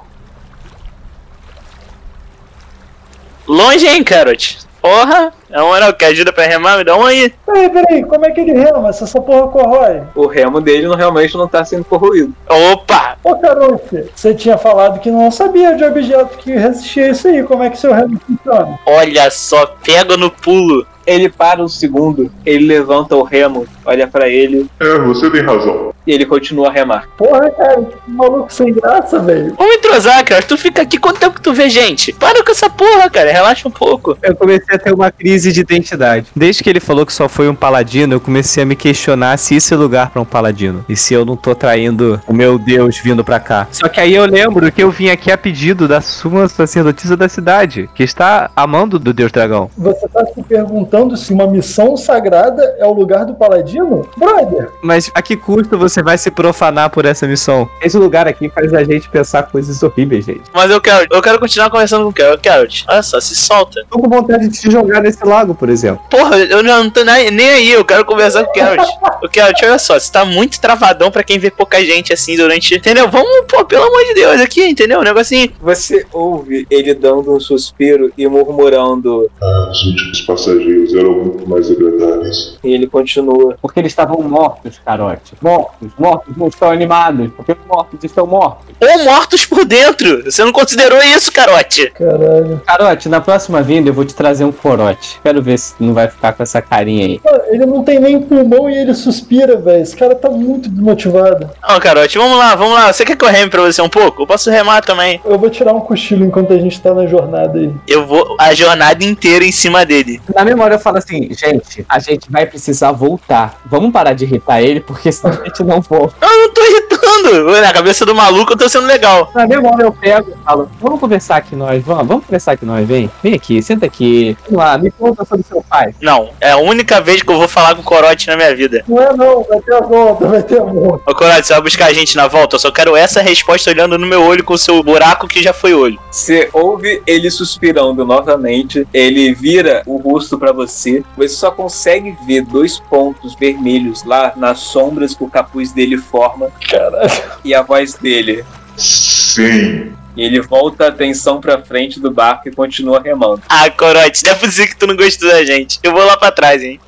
Longe, 3.48 3.88
hein, 3.88 4.04
Carrot? 4.04 4.69
Porra, 4.82 5.34
é 5.50 5.62
um 5.62 5.74
anel 5.74 5.94
que 5.94 6.06
ajuda 6.06 6.32
pra 6.32 6.46
remar, 6.46 6.78
me 6.78 6.84
dá 6.84 6.96
um 6.96 7.06
aí. 7.06 7.34
Peraí, 7.46 7.70
peraí, 7.70 8.04
como 8.04 8.26
é 8.26 8.32
que 8.32 8.42
ele 8.42 8.54
rema 8.54 8.92
se 8.94 9.04
essa 9.04 9.20
porra 9.20 9.48
corrói? 9.48 10.02
O 10.16 10.26
remo 10.26 10.62
dele 10.62 10.88
não, 10.88 10.96
realmente 10.96 11.36
não 11.36 11.48
tá 11.48 11.66
sendo 11.66 11.84
corroído. 11.84 12.34
Opa! 12.48 13.18
Ô 13.24 13.36
Caronte, 13.36 14.06
você 14.16 14.34
tinha 14.34 14.58
falado 14.58 15.00
que 15.00 15.12
não 15.12 15.30
sabia 15.32 15.76
de 15.76 15.84
objeto 15.84 16.38
que 16.38 16.52
resistia 16.52 17.10
isso 17.10 17.28
aí, 17.28 17.44
como 17.44 17.64
é 17.64 17.70
que 17.70 17.78
seu 17.78 17.94
remo 17.94 18.20
funciona? 18.26 18.80
Olha 18.86 19.30
só, 19.30 19.66
pega 19.84 20.16
no 20.16 20.32
pulo. 20.32 20.86
Ele 21.06 21.28
para 21.28 21.64
um 21.64 21.68
segundo, 21.68 22.32
ele 22.46 22.68
levanta 22.68 23.16
o 23.16 23.24
remo, 23.24 23.66
olha 23.90 24.08
pra 24.08 24.28
ele 24.30 24.68
É, 24.80 24.98
você 25.00 25.30
tem 25.30 25.42
razão. 25.42 25.94
e 26.08 26.12
ele 26.14 26.26
continua 26.26 26.70
a 26.70 26.72
remar. 26.72 27.08
Porra, 27.18 27.50
cara, 27.52 27.82
que 27.84 28.12
maluco 28.12 28.52
sem 28.52 28.74
graça, 28.74 29.20
velho. 29.20 29.54
Vamos 29.58 29.76
entrosar, 29.76 30.24
cara. 30.26 30.42
Tu 30.42 30.58
fica 30.58 30.82
aqui, 30.82 30.98
quanto 30.98 31.20
tempo 31.20 31.36
que 31.36 31.42
tu 31.42 31.54
vê 31.54 31.70
gente? 31.70 32.14
Para 32.14 32.44
com 32.44 32.52
essa 32.52 32.70
porra, 32.70 33.10
cara. 33.10 33.32
Relaxa 33.32 33.68
um 33.68 33.72
pouco. 33.72 34.18
Eu 34.22 34.36
comecei 34.36 34.76
a 34.76 34.80
ter 34.80 34.94
uma 34.94 35.12
crise 35.12 35.52
de 35.52 35.60
identidade. 35.62 36.28
Desde 36.36 36.64
que 36.64 36.70
ele 36.70 36.80
falou 36.80 37.06
que 37.06 37.14
só 37.14 37.28
foi 37.30 37.48
um 37.50 37.56
paladino, 37.56 38.14
eu 38.16 38.20
comecei 38.20 38.64
a 38.64 38.66
me 38.66 38.76
questionar 38.76 39.38
se 39.38 39.56
isso 39.56 39.74
é 39.74 39.78
lugar 39.78 40.10
pra 40.10 40.22
um 40.22 40.26
paladino. 40.26 40.84
E 40.88 40.96
se 40.96 41.14
eu 41.14 41.26
não 41.26 41.36
tô 41.36 41.54
traindo 41.56 42.22
o 42.28 42.34
meu 42.34 42.58
Deus 42.58 42.98
vindo 42.98 43.24
pra 43.24 43.40
cá. 43.40 43.68
Só 43.72 43.88
que 43.88 44.00
aí 44.00 44.14
eu 44.16 44.26
lembro 44.26 44.72
que 44.72 44.82
eu 44.84 44.90
vim 44.92 45.10
aqui 45.10 45.32
a 45.32 45.38
pedido 45.38 45.88
da 45.88 46.02
suma 46.02 46.48
sacerdotisa 46.48 47.16
da 47.18 47.28
cidade, 47.30 47.90
que 47.94 48.04
está 48.04 48.50
amando 48.56 48.98
do 49.00 49.14
Deus 49.14 49.32
Dragão. 49.32 49.70
Você 49.78 50.08
tá 50.08 50.26
se 50.34 50.42
perguntando 50.44 51.16
se 51.18 51.34
uma 51.34 51.48
missão 51.48 51.96
sagrada 51.98 52.64
é 52.80 52.86
o 52.86 52.94
lugar 52.94 53.26
do 53.26 53.34
paladino? 53.36 53.79
Brother, 54.18 54.70
Mas 54.82 55.12
a 55.14 55.22
que 55.22 55.36
custo 55.36 55.78
você 55.78 56.02
vai 56.02 56.18
se 56.18 56.30
profanar 56.32 56.90
por 56.90 57.06
essa 57.06 57.28
missão? 57.28 57.70
Esse 57.82 57.98
lugar 57.98 58.28
aqui 58.28 58.50
faz 58.50 58.74
a 58.74 58.84
gente 58.84 59.10
pensar 59.10 59.44
coisas 59.44 59.82
horríveis, 59.84 60.26
gente. 60.26 60.42
Mas 60.54 60.70
eu 60.72 60.80
quero, 60.82 61.08
eu 61.12 61.22
quero 61.22 61.40
continuar 61.40 61.70
conversando 61.70 62.04
com 62.04 62.10
o 62.10 62.14
Carrot. 62.14 62.42
Carrot, 62.42 62.86
olha 62.88 63.04
só, 63.04 63.20
se 63.20 63.36
solta. 63.36 63.84
Tô 63.90 64.00
com 64.00 64.10
vontade 64.10 64.48
de 64.48 64.60
te 64.60 64.72
jogar 64.72 65.02
nesse 65.02 65.24
lago, 65.26 65.54
por 65.56 65.70
exemplo. 65.70 66.02
Porra, 66.10 66.38
eu 66.38 66.64
não, 66.64 66.84
não 66.84 66.90
tô 66.90 67.04
nem, 67.04 67.32
nem 67.32 67.50
aí, 67.50 67.72
eu 67.72 67.86
quero 67.86 68.06
conversar 68.06 68.44
com 68.44 68.52
o 68.52 68.54
Carrot. 68.54 68.88
O 69.24 69.30
Carrot, 69.30 69.66
olha 69.66 69.80
só, 69.80 70.00
você 70.00 70.12
tá 70.12 70.26
muito 70.26 70.60
travadão 70.60 71.12
pra 71.12 71.24
quem 71.24 71.38
vê 71.40 71.50
pouca 71.52 71.84
gente 71.84 72.14
assim 72.14 72.36
durante. 72.36 72.76
Entendeu? 72.76 73.10
Vamos, 73.10 73.46
pô, 73.48 73.64
pelo 73.66 73.84
amor 73.86 74.04
de 74.06 74.14
Deus, 74.16 74.42
aqui, 74.42 74.66
entendeu? 74.66 75.00
Um 75.00 75.04
negocinho. 75.04 75.52
Você 75.62 76.06
ouve 76.14 76.66
ele 76.70 76.94
dando 76.94 77.36
um 77.36 77.40
suspiro 77.40 78.12
e 78.18 78.28
murmurando, 78.28 79.30
Ah, 79.42 79.70
os 79.72 79.84
últimos 79.86 80.22
passageiros 80.22 80.94
eram 80.94 81.12
muito 81.14 81.50
mais 81.50 81.70
agradáveis. 81.72 82.58
e 82.64 82.74
ele 82.74 82.88
continua. 82.88 83.58
Porque 83.70 83.82
eles 83.82 83.92
estavam 83.92 84.20
mortos, 84.24 84.82
carote. 84.84 85.36
Mortos. 85.40 85.92
Mortos 85.98 86.36
não 86.36 86.48
estão 86.48 86.72
animados. 86.72 87.30
Porque 87.36 87.52
os 87.52 87.58
mortos 87.68 88.04
estão 88.04 88.26
mortos. 88.26 88.66
Ou 88.82 89.04
mortos 89.04 89.46
por 89.46 89.64
dentro. 89.64 90.24
Você 90.24 90.44
não 90.44 90.52
considerou 90.52 91.00
isso, 91.04 91.32
Carote? 91.32 91.92
caralho. 91.92 92.60
Carote, 92.66 93.08
na 93.08 93.22
próxima 93.22 93.62
vinda 93.62 93.90
eu 93.90 93.94
vou 93.94 94.04
te 94.04 94.16
trazer 94.16 94.44
um 94.44 94.52
corote. 94.52 95.20
Quero 95.22 95.40
ver 95.40 95.60
se 95.60 95.76
não 95.80 95.94
vai 95.94 96.08
ficar 96.08 96.34
com 96.34 96.42
essa 96.42 96.64
carinha 96.64 97.06
aí. 97.06 97.22
Ele 97.50 97.66
não 97.68 97.84
tem 97.84 98.00
nem 98.00 98.20
pulmão 98.20 98.68
e 98.68 98.76
ele 98.76 98.96
suspira, 98.96 99.56
velho. 99.56 99.84
Esse 99.84 99.96
cara 99.96 100.16
tá 100.16 100.32
muito 100.32 100.68
desmotivado. 100.68 101.52
Não, 101.68 101.80
Carote, 101.80 102.18
vamos 102.18 102.38
lá, 102.40 102.56
vamos 102.56 102.74
lá. 102.74 102.92
Você 102.92 103.06
quer 103.06 103.16
que 103.16 103.24
eu 103.24 103.30
reme 103.30 103.52
pra 103.52 103.62
você 103.62 103.82
um 103.84 103.90
pouco? 103.90 104.24
Eu 104.24 104.28
posso 104.28 104.50
remar 104.50 104.82
também. 104.82 105.22
Eu 105.24 105.38
vou 105.38 105.50
tirar 105.52 105.74
um 105.74 105.82
cochilo 105.82 106.26
enquanto 106.26 106.54
a 106.54 106.58
gente 106.58 106.82
tá 106.82 106.92
na 106.92 107.06
jornada 107.06 107.60
aí. 107.60 107.72
Eu 107.88 108.08
vou 108.08 108.36
a 108.40 108.52
jornada 108.56 109.04
inteira 109.06 109.46
em 109.46 109.52
cima 109.52 109.86
dele. 109.86 110.20
Na 110.34 110.44
memória 110.44 110.74
eu 110.76 110.80
falo 110.80 110.98
assim, 110.98 111.30
gente, 111.32 111.86
a 111.88 112.00
gente 112.00 112.32
vai 112.32 112.48
precisar 112.48 112.92
voltar. 112.92 113.49
Vamos 113.66 113.92
parar 113.92 114.14
de 114.14 114.26
irritar 114.26 114.62
ele, 114.62 114.80
porque 114.80 115.12
senão 115.12 115.40
a 115.42 115.46
gente 115.46 115.64
não 115.64 115.82
volta. 115.82 116.16
Eu 116.22 116.48
não 116.48 116.54
tô 116.54 116.62
irritando. 116.62 116.99
Na 117.22 117.74
cabeça 117.74 118.06
do 118.06 118.16
maluco 118.16 118.54
eu 118.54 118.58
tô 118.58 118.70
sendo 118.70 118.88
legal. 118.88 119.32
Na 119.36 119.46
memória 119.46 119.84
eu 119.84 119.92
pego 119.92 120.32
e 120.32 120.44
falo, 120.44 120.70
vamos 120.80 121.00
conversar 121.00 121.38
aqui 121.38 121.56
nós, 121.56 121.84
vamos, 121.84 122.08
vamos 122.08 122.26
conversar 122.26 122.54
aqui 122.54 122.66
nós, 122.66 122.88
vem. 122.88 123.10
Vem 123.22 123.34
aqui, 123.34 123.62
senta 123.62 123.86
aqui. 123.86 124.38
Vamos 124.46 124.58
lá, 124.58 124.78
me 124.78 124.92
conta 124.92 125.26
sobre 125.26 125.46
seu 125.46 125.64
pai. 125.70 125.94
Não, 126.02 126.30
é 126.40 126.52
a 126.52 126.58
única 126.58 127.02
vez 127.02 127.22
que 127.22 127.32
eu 127.32 127.38
vou 127.38 127.48
falar 127.48 127.76
com 127.76 127.82
o 127.82 127.84
Corote 127.84 128.28
na 128.28 128.36
minha 128.36 128.56
vida. 128.56 128.84
Não 128.88 129.02
é 129.02 129.14
não, 129.16 129.44
vai 129.44 129.60
ter 129.60 129.74
a 129.74 129.82
volta, 129.82 130.28
vai 130.28 130.44
ter 130.44 130.62
a 130.62 130.64
volta. 130.64 131.12
Ô 131.12 131.16
Corote, 131.16 131.48
você 131.48 131.54
vai 131.54 131.62
buscar 131.62 131.86
a 131.88 131.94
gente 131.94 132.16
na 132.16 132.28
volta? 132.28 132.56
Eu 132.56 132.60
só 132.60 132.72
quero 132.72 132.96
essa 132.96 133.22
resposta 133.22 133.70
olhando 133.70 133.98
no 133.98 134.08
meu 134.08 134.24
olho 134.24 134.44
com 134.44 134.54
o 134.54 134.58
seu 134.58 134.82
buraco 134.82 135.28
que 135.28 135.44
já 135.44 135.54
foi 135.54 135.74
olho. 135.74 136.00
Você 136.12 136.50
ouve 136.54 137.02
ele 137.06 137.30
suspirando 137.30 138.06
novamente, 138.06 138.88
ele 138.94 139.34
vira 139.34 139.84
o 139.86 139.98
rosto 139.98 140.38
pra 140.38 140.52
você, 140.52 141.04
você 141.18 141.36
só 141.36 141.52
consegue 141.52 142.18
ver 142.26 142.42
dois 142.44 142.80
pontos 142.80 143.36
vermelhos 143.36 144.04
lá 144.04 144.34
nas 144.36 144.60
sombras 144.60 145.14
que 145.14 145.24
o 145.24 145.30
capuz 145.30 145.72
dele 145.72 145.98
forma 145.98 146.50
Caralho. 146.70 147.09
e 147.44 147.54
a 147.54 147.62
voz 147.62 147.94
dele. 147.96 148.44
Sim. 148.78 149.94
E 150.16 150.24
ele 150.24 150.42
volta 150.42 150.86
a 150.86 150.88
atenção 150.90 151.40
pra 151.40 151.62
frente 151.62 152.00
do 152.00 152.12
barco 152.12 152.50
e 152.50 152.52
continua 152.52 153.02
remando. 153.02 153.42
Ah, 153.48 153.70
Corote, 153.70 154.26
não 154.26 154.32
é 154.32 154.36
possível 154.36 154.68
que 154.68 154.76
tu 154.76 154.88
não 154.88 154.96
gostou 154.96 155.30
da 155.30 155.46
gente. 155.46 155.80
Eu 155.84 155.94
vou 155.94 156.04
lá 156.04 156.18
pra 156.18 156.32
trás, 156.32 156.62
hein? 156.62 156.80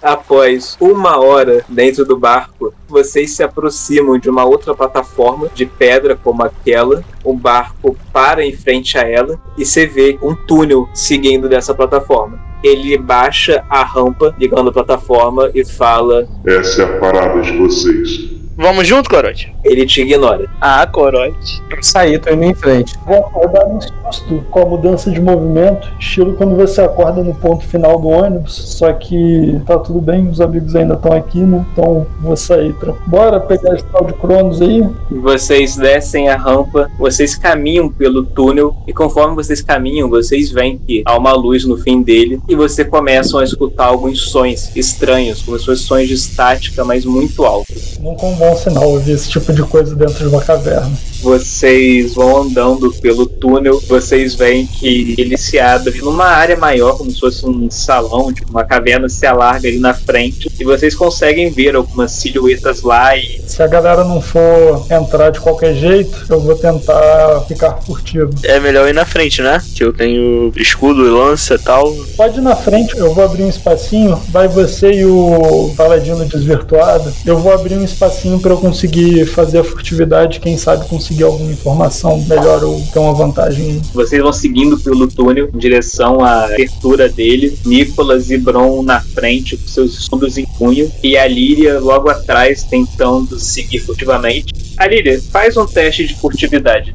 Após 0.00 0.76
uma 0.80 1.18
hora 1.18 1.64
dentro 1.68 2.04
do 2.04 2.16
barco, 2.16 2.72
vocês 2.86 3.32
se 3.32 3.42
aproximam 3.42 4.16
de 4.16 4.30
uma 4.30 4.44
outra 4.44 4.74
plataforma 4.74 5.48
de 5.54 5.66
pedra 5.66 6.16
como 6.16 6.44
aquela. 6.44 7.02
O 7.24 7.34
barco 7.34 7.96
para 8.12 8.44
em 8.44 8.56
frente 8.56 8.96
a 8.96 9.02
ela 9.02 9.40
e 9.56 9.66
você 9.66 9.86
vê 9.86 10.16
um 10.22 10.34
túnel 10.34 10.88
seguindo 10.94 11.48
dessa 11.48 11.74
plataforma. 11.74 12.40
Ele 12.62 12.96
baixa 12.96 13.64
a 13.68 13.84
rampa, 13.84 14.34
ligando 14.38 14.70
a 14.70 14.72
plataforma 14.72 15.50
e 15.54 15.64
fala. 15.64 16.28
Essa 16.46 16.82
é 16.82 16.84
a 16.84 16.98
parada 17.00 17.40
de 17.40 17.56
vocês. 17.56 18.37
Vamos 18.60 18.88
junto, 18.88 19.08
Corote? 19.08 19.54
Ele 19.62 19.86
te 19.86 20.02
ignora. 20.02 20.50
Ah, 20.60 20.84
Corote. 20.84 21.62
Eu 21.70 21.80
saí, 21.80 22.18
tô 22.18 22.34
indo 22.34 22.42
em 22.42 22.54
frente. 22.54 22.92
Vou 23.06 23.18
acordar 23.18 23.64
no 23.68 23.80
susto 23.80 24.44
com 24.50 24.62
a 24.62 24.66
mudança 24.66 25.12
de 25.12 25.20
movimento, 25.20 25.88
estilo 26.00 26.34
quando 26.34 26.56
você 26.56 26.80
acorda 26.80 27.22
no 27.22 27.32
ponto 27.36 27.64
final 27.64 28.00
do 28.00 28.08
ônibus. 28.08 28.52
Só 28.52 28.92
que 28.92 29.60
tá 29.64 29.78
tudo 29.78 30.00
bem, 30.00 30.26
os 30.26 30.40
amigos 30.40 30.74
ainda 30.74 30.94
estão 30.94 31.12
aqui, 31.12 31.38
né? 31.38 31.64
Então 31.72 32.04
vou 32.20 32.36
sair. 32.36 32.72
Pra... 32.72 32.94
Bora 33.06 33.38
pegar 33.38 33.76
esse 33.76 33.84
tal 33.84 34.04
de 34.04 34.12
Cronos 34.14 34.60
aí. 34.60 34.84
Vocês 35.08 35.76
descem 35.76 36.28
a 36.28 36.36
rampa, 36.36 36.90
vocês 36.98 37.36
caminham 37.36 37.88
pelo 37.88 38.24
túnel 38.24 38.74
e 38.88 38.92
conforme 38.92 39.36
vocês 39.36 39.62
caminham, 39.62 40.08
vocês 40.08 40.50
veem 40.50 40.78
que 40.78 41.04
há 41.06 41.16
uma 41.16 41.32
luz 41.32 41.64
no 41.64 41.76
fim 41.76 42.02
dele 42.02 42.40
e 42.48 42.56
você 42.56 42.84
começam 42.84 43.38
a 43.38 43.44
escutar 43.44 43.84
alguns 43.84 44.30
sons 44.32 44.74
estranhos, 44.74 45.42
como 45.42 45.56
se 45.56 45.64
fossem 45.64 45.86
sons 45.86 46.08
de 46.08 46.14
estática, 46.14 46.84
mas 46.84 47.04
muito 47.04 47.44
altos. 47.44 48.00
Não 48.00 48.16
convém 48.16 48.47
bom 48.48 48.56
sinal 48.56 48.88
ouvir 48.88 49.12
esse 49.12 49.28
tipo 49.28 49.52
de 49.52 49.62
coisa 49.62 49.94
dentro 49.94 50.18
de 50.18 50.34
uma 50.34 50.40
caverna. 50.40 50.90
Vocês 51.20 52.14
vão 52.14 52.42
andando 52.42 52.92
pelo 53.00 53.26
túnel, 53.26 53.82
vocês 53.88 54.34
veem 54.34 54.66
que 54.66 55.14
ele 55.18 55.36
se 55.36 55.58
abre 55.58 55.98
numa 56.00 56.26
área 56.26 56.56
maior, 56.56 56.96
como 56.96 57.10
se 57.10 57.20
fosse 57.20 57.46
um 57.46 57.70
salão, 57.70 58.32
tipo, 58.32 58.50
uma 58.50 58.64
caverna 58.64 59.08
se 59.08 59.26
alarga 59.26 59.68
ali 59.68 59.78
na 59.78 59.94
frente, 59.94 60.50
e 60.58 60.64
vocês 60.64 60.94
conseguem 60.94 61.50
ver 61.50 61.74
algumas 61.74 62.12
silhuetas 62.12 62.82
lá 62.82 63.16
e 63.16 63.40
Se 63.46 63.62
a 63.62 63.66
galera 63.66 64.04
não 64.04 64.20
for 64.20 64.86
entrar 64.90 65.30
de 65.30 65.40
qualquer 65.40 65.74
jeito, 65.74 66.24
eu 66.28 66.40
vou 66.40 66.54
tentar 66.54 67.44
ficar 67.48 67.72
furtivo. 67.82 68.30
É 68.42 68.60
melhor 68.60 68.88
ir 68.88 68.94
na 68.94 69.04
frente, 69.04 69.42
né? 69.42 69.60
Que 69.74 69.84
eu 69.84 69.92
tenho 69.92 70.52
escudo 70.56 71.04
e 71.06 71.10
lança 71.10 71.54
e 71.54 71.58
tal. 71.58 71.92
Pode 72.16 72.38
ir 72.38 72.42
na 72.42 72.54
frente, 72.54 72.96
eu 72.96 73.12
vou 73.12 73.24
abrir 73.24 73.42
um 73.42 73.48
espacinho. 73.48 74.20
Vai 74.30 74.48
você 74.48 74.92
e 74.92 75.04
o 75.04 75.72
Paladino 75.76 76.24
desvirtuado. 76.24 77.12
Eu 77.24 77.38
vou 77.38 77.52
abrir 77.52 77.76
um 77.76 77.84
espacinho 77.84 78.38
pra 78.38 78.52
eu 78.52 78.58
conseguir 78.58 79.26
fazer 79.26 79.58
a 79.58 79.64
furtividade. 79.64 80.40
Quem 80.40 80.56
sabe 80.56 80.86
conseguir 80.86 81.07
alguma 81.22 81.52
informação 81.52 82.20
melhor 82.24 82.62
ou 82.64 82.80
ter 82.92 82.98
uma 82.98 83.14
vantagem. 83.14 83.80
Vocês 83.92 84.22
vão 84.22 84.32
seguindo 84.32 84.78
pelo 84.78 85.08
túnel 85.08 85.48
em 85.52 85.58
direção 85.58 86.22
à 86.22 86.44
abertura 86.44 87.08
dele. 87.08 87.58
Nicolas 87.64 88.30
e 88.30 88.38
Bron 88.38 88.82
na 88.82 89.00
frente 89.00 89.56
com 89.56 89.66
seus 89.66 89.98
escudos 89.98 90.38
em 90.38 90.46
punho. 90.58 90.90
E 91.02 91.16
a 91.16 91.26
Líria 91.26 91.78
logo 91.80 92.08
atrás 92.08 92.62
tentando 92.62 93.38
seguir 93.38 93.80
furtivamente. 93.80 94.52
A 94.76 94.86
Líria, 94.86 95.20
faz 95.30 95.56
um 95.56 95.66
teste 95.66 96.06
de 96.06 96.14
furtividade. 96.14 96.94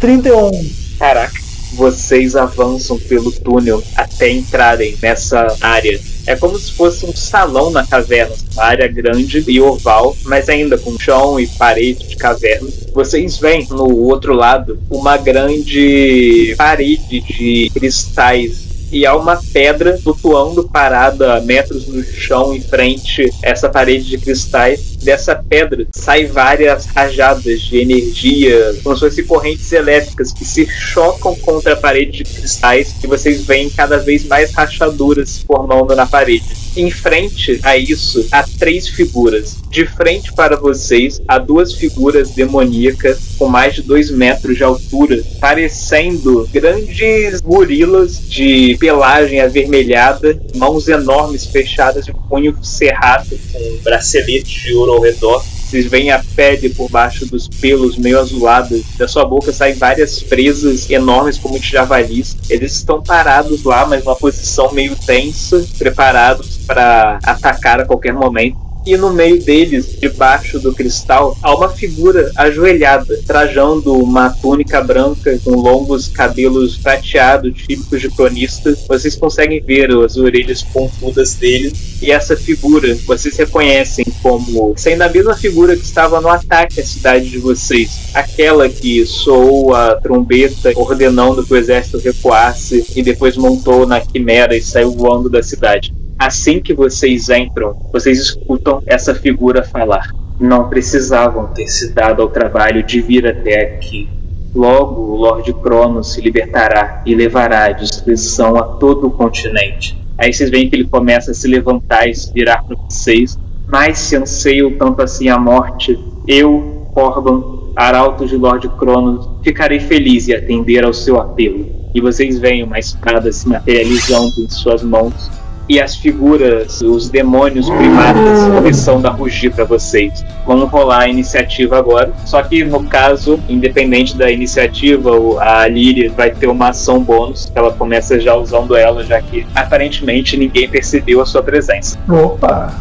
31. 0.00 0.50
Caraca, 0.98 1.38
vocês 1.74 2.36
avançam 2.36 2.98
pelo 2.98 3.30
túnel 3.32 3.82
até 3.94 4.30
entrarem 4.30 4.96
nessa 5.02 5.46
área. 5.60 6.00
É 6.26 6.34
como 6.34 6.58
se 6.58 6.72
fosse 6.72 7.06
um 7.06 7.14
salão 7.14 7.70
na 7.70 7.86
caverna, 7.86 8.34
uma 8.54 8.64
área 8.64 8.88
grande 8.88 9.44
e 9.46 9.60
oval, 9.60 10.16
mas 10.24 10.48
ainda 10.48 10.76
com 10.76 10.98
chão 10.98 11.38
e 11.38 11.46
parede 11.46 12.08
de 12.08 12.16
caverna. 12.16 12.68
Vocês 12.92 13.38
veem 13.38 13.66
no 13.70 13.96
outro 14.04 14.34
lado 14.34 14.78
uma 14.90 15.16
grande 15.16 16.54
parede 16.58 17.20
de 17.20 17.70
cristais 17.72 18.66
e 18.90 19.04
há 19.04 19.16
uma 19.16 19.40
pedra 19.52 19.98
flutuando 19.98 20.68
parada 20.68 21.40
metros 21.40 21.86
no 21.86 22.02
chão 22.04 22.54
em 22.54 22.60
frente 22.60 23.30
a 23.42 23.48
essa 23.48 23.68
parede 23.68 24.04
de 24.04 24.18
cristais. 24.18 24.95
Dessa 25.06 25.36
pedra 25.36 25.86
saem 25.92 26.26
várias 26.26 26.86
rajadas 26.86 27.60
de 27.60 27.78
energia, 27.78 28.74
como 28.82 28.96
se 28.96 29.02
fossem 29.02 29.24
correntes 29.24 29.70
elétricas 29.70 30.32
que 30.32 30.44
se 30.44 30.66
chocam 30.66 31.32
contra 31.36 31.74
a 31.74 31.76
parede 31.76 32.24
de 32.24 32.24
cristais 32.24 32.92
e 33.04 33.06
vocês 33.06 33.44
veem 33.44 33.70
cada 33.70 33.98
vez 33.98 34.24
mais 34.24 34.52
rachaduras 34.52 35.30
se 35.30 35.44
formando 35.44 35.94
na 35.94 36.06
parede. 36.06 36.66
Em 36.76 36.90
frente 36.90 37.58
a 37.62 37.76
isso, 37.76 38.26
há 38.32 38.42
três 38.42 38.88
figuras. 38.88 39.56
De 39.70 39.86
frente 39.86 40.32
para 40.34 40.56
vocês, 40.56 41.22
há 41.26 41.38
duas 41.38 41.72
figuras 41.72 42.32
demoníacas 42.32 43.36
com 43.38 43.46
mais 43.46 43.74
de 43.74 43.82
dois 43.82 44.10
metros 44.10 44.56
de 44.56 44.64
altura, 44.64 45.22
parecendo 45.40 46.48
grandes 46.52 47.40
gorilas 47.40 48.20
de 48.28 48.76
pelagem 48.78 49.40
avermelhada, 49.40 50.38
mãos 50.54 50.88
enormes 50.88 51.46
fechadas 51.46 52.08
e 52.08 52.10
um 52.10 52.14
punho 52.28 52.58
cerrado 52.62 53.38
com 53.52 53.78
braceletes 53.82 54.62
de 54.62 54.74
ouro 54.74 54.95
ao 54.96 55.02
redor. 55.02 55.42
Vocês 55.42 55.86
veem 55.86 56.12
a 56.12 56.22
pele 56.36 56.70
por 56.70 56.88
baixo 56.88 57.26
dos 57.26 57.48
pelos 57.48 57.96
meio 57.96 58.20
azulados. 58.20 58.82
Da 58.96 59.08
sua 59.08 59.24
boca 59.24 59.52
saem 59.52 59.74
várias 59.74 60.22
presas 60.22 60.88
enormes 60.88 61.38
como 61.38 61.58
de 61.58 61.68
javalis. 61.68 62.36
Eles 62.48 62.72
estão 62.72 63.02
parados 63.02 63.64
lá, 63.64 63.84
mas 63.84 64.04
numa 64.04 64.14
posição 64.14 64.72
meio 64.72 64.94
tensa, 64.94 65.66
preparados 65.76 66.58
para 66.66 67.18
atacar 67.24 67.80
a 67.80 67.84
qualquer 67.84 68.12
momento. 68.12 68.65
E 68.86 68.96
no 68.96 69.12
meio 69.12 69.42
deles, 69.42 69.98
debaixo 70.00 70.60
do 70.60 70.72
cristal, 70.72 71.36
há 71.42 71.52
uma 71.52 71.68
figura 71.68 72.30
ajoelhada, 72.36 73.18
trajando 73.26 73.92
uma 73.92 74.30
túnica 74.30 74.80
branca 74.80 75.36
com 75.42 75.56
longos 75.56 76.06
cabelos 76.06 76.78
prateados, 76.78 77.64
típicos 77.66 78.00
de 78.00 78.08
cronista. 78.08 78.78
Vocês 78.86 79.16
conseguem 79.16 79.60
ver 79.60 79.90
as 79.90 80.16
orelhas 80.16 80.62
pontudas 80.62 81.34
dele. 81.34 81.72
E 82.00 82.12
essa 82.12 82.36
figura, 82.36 82.94
vocês 83.06 83.36
reconhecem 83.36 84.04
como 84.22 84.72
sendo 84.76 85.02
a 85.02 85.08
mesma 85.08 85.34
figura 85.34 85.74
que 85.74 85.84
estava 85.84 86.20
no 86.20 86.28
ataque 86.28 86.80
à 86.80 86.84
cidade 86.84 87.28
de 87.28 87.38
vocês. 87.38 88.10
Aquela 88.14 88.68
que 88.68 89.04
soou 89.04 89.74
a 89.74 89.96
trombeta 89.96 90.70
ordenando 90.76 91.44
que 91.44 91.52
o 91.52 91.56
exército 91.56 91.98
recuasse 91.98 92.86
e 92.94 93.02
depois 93.02 93.36
montou 93.36 93.84
na 93.84 94.00
quimera 94.00 94.56
e 94.56 94.62
saiu 94.62 94.92
voando 94.92 95.28
da 95.28 95.42
cidade. 95.42 95.95
Assim 96.18 96.60
que 96.60 96.72
vocês 96.72 97.28
entram, 97.28 97.76
vocês 97.92 98.18
escutam 98.18 98.82
essa 98.86 99.14
figura 99.14 99.62
falar. 99.62 100.10
Não 100.40 100.68
precisavam 100.68 101.48
ter 101.48 101.66
se 101.66 101.92
dado 101.92 102.22
ao 102.22 102.28
trabalho 102.28 102.82
de 102.82 103.00
vir 103.00 103.26
até 103.26 103.74
aqui. 103.74 104.08
Logo, 104.54 105.12
o 105.12 105.16
Lorde 105.16 105.52
Cronos 105.52 106.14
se 106.14 106.22
libertará 106.22 107.02
e 107.04 107.14
levará 107.14 107.66
a 107.66 107.72
destruição 107.72 108.56
a 108.56 108.62
todo 108.62 109.08
o 109.08 109.10
continente. 109.10 109.98
Aí 110.16 110.32
vocês 110.32 110.48
veem 110.48 110.70
que 110.70 110.76
ele 110.76 110.88
começa 110.88 111.32
a 111.32 111.34
se 111.34 111.46
levantar 111.46 112.08
e 112.08 112.14
se 112.14 112.32
virar 112.32 112.64
para 112.64 112.76
vocês. 112.76 113.38
Mas 113.68 113.98
se 113.98 114.16
anseiam 114.16 114.72
tanto 114.78 115.02
assim 115.02 115.28
a 115.28 115.38
morte, 115.38 115.98
eu, 116.26 116.88
Corban, 116.94 117.72
arauto 117.76 118.26
de 118.26 118.36
Lorde 118.36 118.68
Cronos, 118.70 119.28
ficarei 119.42 119.80
feliz 119.80 120.28
em 120.28 120.34
atender 120.34 120.82
ao 120.82 120.94
seu 120.94 121.20
apelo. 121.20 121.66
E 121.94 122.00
vocês 122.00 122.38
veem 122.38 122.62
uma 122.62 122.78
espada 122.78 123.30
se 123.30 123.46
materializando 123.46 124.32
em 124.40 124.48
suas 124.48 124.82
mãos 124.82 125.30
e 125.68 125.80
as 125.80 125.96
figuras, 125.96 126.80
os 126.80 127.08
demônios 127.08 127.68
primatas, 127.68 128.44
começam 128.54 129.00
a 129.04 129.10
rugir 129.10 129.50
para 129.50 129.64
vocês. 129.64 130.24
Vamos 130.46 130.70
rolar 130.70 131.00
a 131.00 131.08
iniciativa 131.08 131.76
agora. 131.76 132.12
Só 132.24 132.42
que 132.42 132.64
no 132.64 132.84
caso, 132.84 133.40
independente 133.48 134.16
da 134.16 134.30
iniciativa, 134.30 135.10
a 135.40 135.66
Lyria 135.66 136.10
vai 136.10 136.30
ter 136.30 136.46
uma 136.46 136.68
ação 136.68 137.02
bônus, 137.02 137.46
que 137.46 137.58
ela 137.58 137.72
começa 137.72 138.20
já 138.20 138.34
usando 138.36 138.76
ela, 138.76 139.04
já 139.04 139.20
que 139.20 139.46
aparentemente 139.54 140.36
ninguém 140.36 140.68
percebeu 140.68 141.20
a 141.20 141.26
sua 141.26 141.42
presença. 141.42 141.98
Opa! 142.08 142.72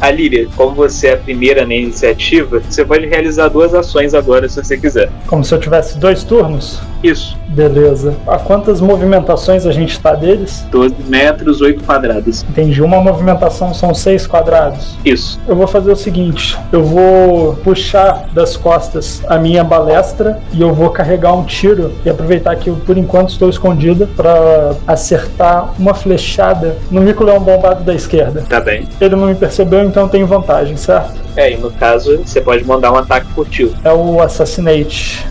A 0.00 0.10
Lyria, 0.10 0.48
como 0.56 0.74
você 0.74 1.08
é 1.08 1.12
a 1.12 1.16
primeira 1.16 1.66
na 1.66 1.74
iniciativa, 1.74 2.60
você 2.60 2.84
pode 2.84 3.06
realizar 3.06 3.48
duas 3.48 3.74
ações 3.74 4.14
agora 4.14 4.48
se 4.48 4.62
você 4.62 4.78
quiser. 4.78 5.10
Como 5.26 5.44
se 5.44 5.54
eu 5.54 5.60
tivesse 5.60 5.98
dois 5.98 6.24
turnos? 6.24 6.80
Isso, 7.02 7.36
Beleza. 7.50 8.14
A 8.26 8.38
quantas 8.38 8.80
movimentações 8.80 9.66
a 9.66 9.72
gente 9.72 9.98
tá 9.98 10.14
deles? 10.14 10.64
12 10.70 10.94
metros, 11.08 11.60
8 11.60 11.82
quadrados. 11.82 12.44
Entendi. 12.48 12.80
Uma 12.80 13.00
movimentação 13.00 13.74
são 13.74 13.92
seis 13.92 14.26
quadrados. 14.26 14.96
Isso. 15.04 15.40
Eu 15.48 15.56
vou 15.56 15.66
fazer 15.66 15.90
o 15.90 15.96
seguinte: 15.96 16.56
eu 16.70 16.84
vou 16.84 17.54
puxar 17.56 18.26
das 18.32 18.56
costas 18.56 19.22
a 19.26 19.36
minha 19.36 19.64
balestra 19.64 20.40
e 20.52 20.60
eu 20.60 20.72
vou 20.72 20.90
carregar 20.90 21.32
um 21.32 21.44
tiro 21.44 21.92
e 22.04 22.10
aproveitar 22.10 22.54
que 22.56 22.70
eu, 22.70 22.76
por 22.76 22.96
enquanto, 22.96 23.30
estou 23.30 23.48
escondida 23.48 24.08
para 24.16 24.74
acertar 24.86 25.72
uma 25.78 25.92
flechada 25.92 26.76
no 26.90 27.00
mico-leão 27.00 27.40
bombado 27.40 27.82
da 27.82 27.94
esquerda. 27.94 28.44
Tá 28.48 28.60
bem. 28.60 28.88
Ele 29.00 29.16
não 29.16 29.26
me 29.26 29.34
percebeu, 29.34 29.82
então 29.82 30.04
eu 30.04 30.08
tenho 30.08 30.26
vantagem, 30.26 30.76
certo? 30.76 31.14
É, 31.34 31.52
e 31.52 31.56
no 31.56 31.70
caso, 31.70 32.18
você 32.24 32.40
pode 32.40 32.64
mandar 32.64 32.92
um 32.92 32.96
ataque 32.96 33.26
furtivo. 33.34 33.74
É 33.84 33.92
o 33.92 34.20
Assassinate. 34.20 35.26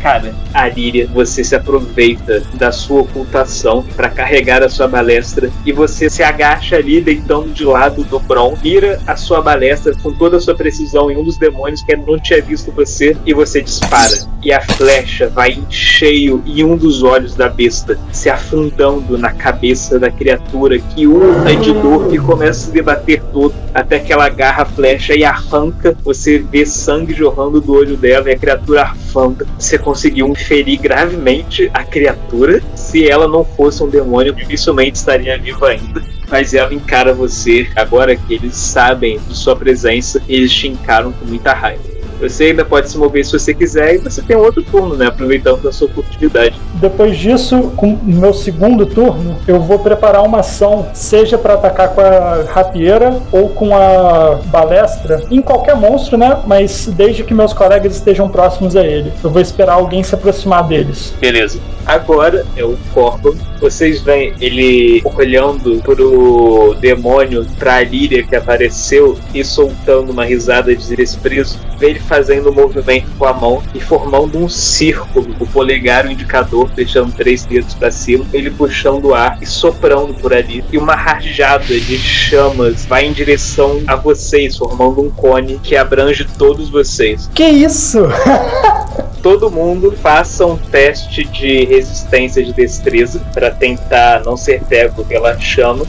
Cara, 0.00 0.34
a 0.54 0.66
Líria, 0.66 1.06
você 1.12 1.44
se 1.44 1.54
aproveita 1.54 2.42
da 2.54 2.72
sua 2.72 3.02
ocultação 3.02 3.84
para 3.94 4.08
carregar 4.08 4.62
a 4.62 4.68
sua 4.68 4.88
balestra 4.88 5.50
e 5.66 5.72
você 5.72 6.08
se 6.08 6.22
agacha 6.22 6.76
ali, 6.76 7.02
deitando 7.02 7.50
de 7.50 7.64
lado 7.64 8.02
do 8.04 8.18
Bron, 8.18 8.54
vira 8.54 8.98
a 9.06 9.14
sua 9.14 9.42
balestra 9.42 9.94
com 10.02 10.12
toda 10.12 10.38
a 10.38 10.40
sua 10.40 10.54
precisão 10.54 11.10
em 11.10 11.18
um 11.18 11.24
dos 11.24 11.36
demônios 11.36 11.82
que 11.82 11.94
não 11.96 12.18
tinha 12.18 12.40
visto 12.40 12.72
você 12.72 13.14
e 13.26 13.34
você 13.34 13.60
dispara. 13.60 14.30
E 14.42 14.50
a 14.50 14.60
flecha 14.62 15.28
vai 15.28 15.52
em 15.52 15.70
cheio 15.70 16.42
em 16.46 16.64
um 16.64 16.76
dos 16.76 17.02
olhos 17.02 17.34
da 17.34 17.48
besta, 17.48 17.98
se 18.10 18.30
afundando 18.30 19.18
na 19.18 19.32
cabeça 19.32 19.98
da 19.98 20.10
criatura 20.10 20.78
que 20.78 21.06
urra 21.06 21.54
de 21.54 21.72
dor 21.74 22.12
e 22.14 22.18
começa 22.18 22.50
a 22.50 22.64
se 22.64 22.70
debater 22.70 23.22
todo 23.32 23.54
até 23.74 23.98
que 23.98 24.12
ela 24.12 24.26
agarra 24.26 24.62
a 24.62 24.66
flecha 24.66 25.14
e 25.14 25.24
arranca. 25.24 25.96
Você 26.02 26.38
vê 26.38 26.64
sangue 26.64 27.12
jorrando 27.12 27.60
do 27.60 27.74
olho 27.74 27.96
dela 27.96 28.30
e 28.30 28.32
a 28.32 28.38
criatura 28.38 28.82
arfando. 28.82 29.46
Você 29.58 29.78
conseguiu 29.90 30.32
ferir 30.36 30.78
gravemente 30.78 31.68
a 31.74 31.82
criatura. 31.82 32.62
Se 32.76 33.08
ela 33.08 33.26
não 33.26 33.44
fosse 33.44 33.82
um 33.82 33.88
demônio, 33.88 34.32
dificilmente 34.32 34.98
estaria 34.98 35.36
viva 35.36 35.68
ainda. 35.68 36.00
Mas 36.28 36.54
ela 36.54 36.72
encara 36.72 37.12
você. 37.12 37.68
Agora 37.74 38.14
que 38.14 38.34
eles 38.34 38.54
sabem 38.54 39.18
de 39.18 39.36
sua 39.36 39.56
presença, 39.56 40.22
eles 40.28 40.52
te 40.52 40.68
encaram 40.68 41.10
com 41.10 41.24
muita 41.24 41.52
raiva. 41.52 41.89
Você 42.20 42.44
ainda 42.44 42.64
pode 42.64 42.90
se 42.90 42.98
mover 42.98 43.24
se 43.24 43.32
você 43.32 43.54
quiser 43.54 43.94
e 43.94 43.98
você 43.98 44.22
tem 44.22 44.36
um 44.36 44.40
outro 44.40 44.62
turno, 44.62 44.96
né? 44.96 45.06
Aproveitando 45.06 45.62
da 45.62 45.72
sua 45.72 45.88
oportunidade. 45.88 46.60
Depois 46.74 47.16
disso, 47.16 47.72
com 47.76 47.94
o 47.94 48.00
meu 48.04 48.34
segundo 48.34 48.86
turno, 48.86 49.38
eu 49.46 49.60
vou 49.60 49.78
preparar 49.78 50.22
uma 50.22 50.40
ação, 50.40 50.88
seja 50.94 51.38
para 51.38 51.54
atacar 51.54 51.90
com 51.90 52.00
a 52.00 52.44
rapieira 52.52 53.20
ou 53.32 53.48
com 53.48 53.74
a 53.74 54.40
balestra, 54.46 55.22
em 55.30 55.40
qualquer 55.40 55.76
monstro, 55.76 56.16
né? 56.16 56.40
Mas 56.46 56.86
desde 56.86 57.24
que 57.24 57.34
meus 57.34 57.52
colegas 57.52 57.94
estejam 57.94 58.28
próximos 58.28 58.76
a 58.76 58.84
ele. 58.84 59.12
Eu 59.22 59.30
vou 59.30 59.40
esperar 59.40 59.74
alguém 59.74 60.02
se 60.02 60.14
aproximar 60.14 60.66
deles. 60.66 61.14
Beleza. 61.20 61.58
Agora 61.86 62.44
é 62.56 62.64
o 62.64 62.76
Corvo. 62.92 63.36
Vocês 63.60 64.00
veem 64.00 64.32
ele 64.40 65.02
olhando 65.04 65.80
pro 65.82 66.74
demônio, 66.80 67.46
pra 67.58 67.82
Líria 67.82 68.22
que 68.22 68.34
apareceu 68.36 69.18
e 69.34 69.44
soltando 69.44 70.10
uma 70.10 70.24
risada 70.24 70.74
de 70.74 70.96
desprezo. 70.96 71.58
Vê 71.78 71.90
ele 71.90 72.00
fazendo 72.10 72.50
um 72.50 72.52
movimento 72.52 73.06
com 73.16 73.24
a 73.24 73.32
mão 73.32 73.62
e 73.72 73.78
formando 73.78 74.36
um 74.36 74.48
círculo, 74.48 75.36
o 75.38 75.46
polegar, 75.46 76.04
o 76.04 76.10
indicador, 76.10 76.68
fechando 76.74 77.12
três 77.12 77.44
dedos 77.44 77.72
para 77.72 77.92
cima, 77.92 78.26
ele 78.32 78.50
puxando 78.50 79.04
o 79.04 79.14
ar 79.14 79.38
e 79.40 79.46
soprando 79.46 80.12
por 80.14 80.34
ali. 80.34 80.64
E 80.72 80.76
uma 80.76 80.96
rajada 80.96 81.64
de 81.64 81.96
chamas 81.96 82.84
vai 82.84 83.06
em 83.06 83.12
direção 83.12 83.80
a 83.86 83.94
vocês, 83.94 84.56
formando 84.56 85.00
um 85.00 85.08
cone 85.08 85.60
que 85.62 85.76
abrange 85.76 86.26
todos 86.36 86.68
vocês. 86.68 87.30
Que 87.32 87.44
isso? 87.44 88.00
todo 89.22 89.48
mundo 89.48 89.94
faça 90.02 90.44
um 90.44 90.56
teste 90.56 91.22
de 91.24 91.64
resistência 91.64 92.42
de 92.42 92.52
destreza 92.52 93.20
para 93.32 93.52
tentar 93.52 94.24
não 94.24 94.36
ser 94.36 94.62
pego 94.64 95.04
pela 95.04 95.38
chama. 95.38 95.86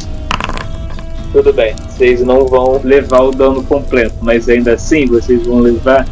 Tudo 1.31 1.53
bem, 1.53 1.73
vocês 1.89 2.21
não 2.21 2.45
vão 2.45 2.81
levar 2.83 3.21
o 3.21 3.31
dano 3.31 3.63
completo, 3.63 4.15
mas 4.21 4.49
ainda 4.49 4.73
assim 4.73 5.05
vocês 5.05 5.45
vão 5.45 5.59
levar 5.59 6.05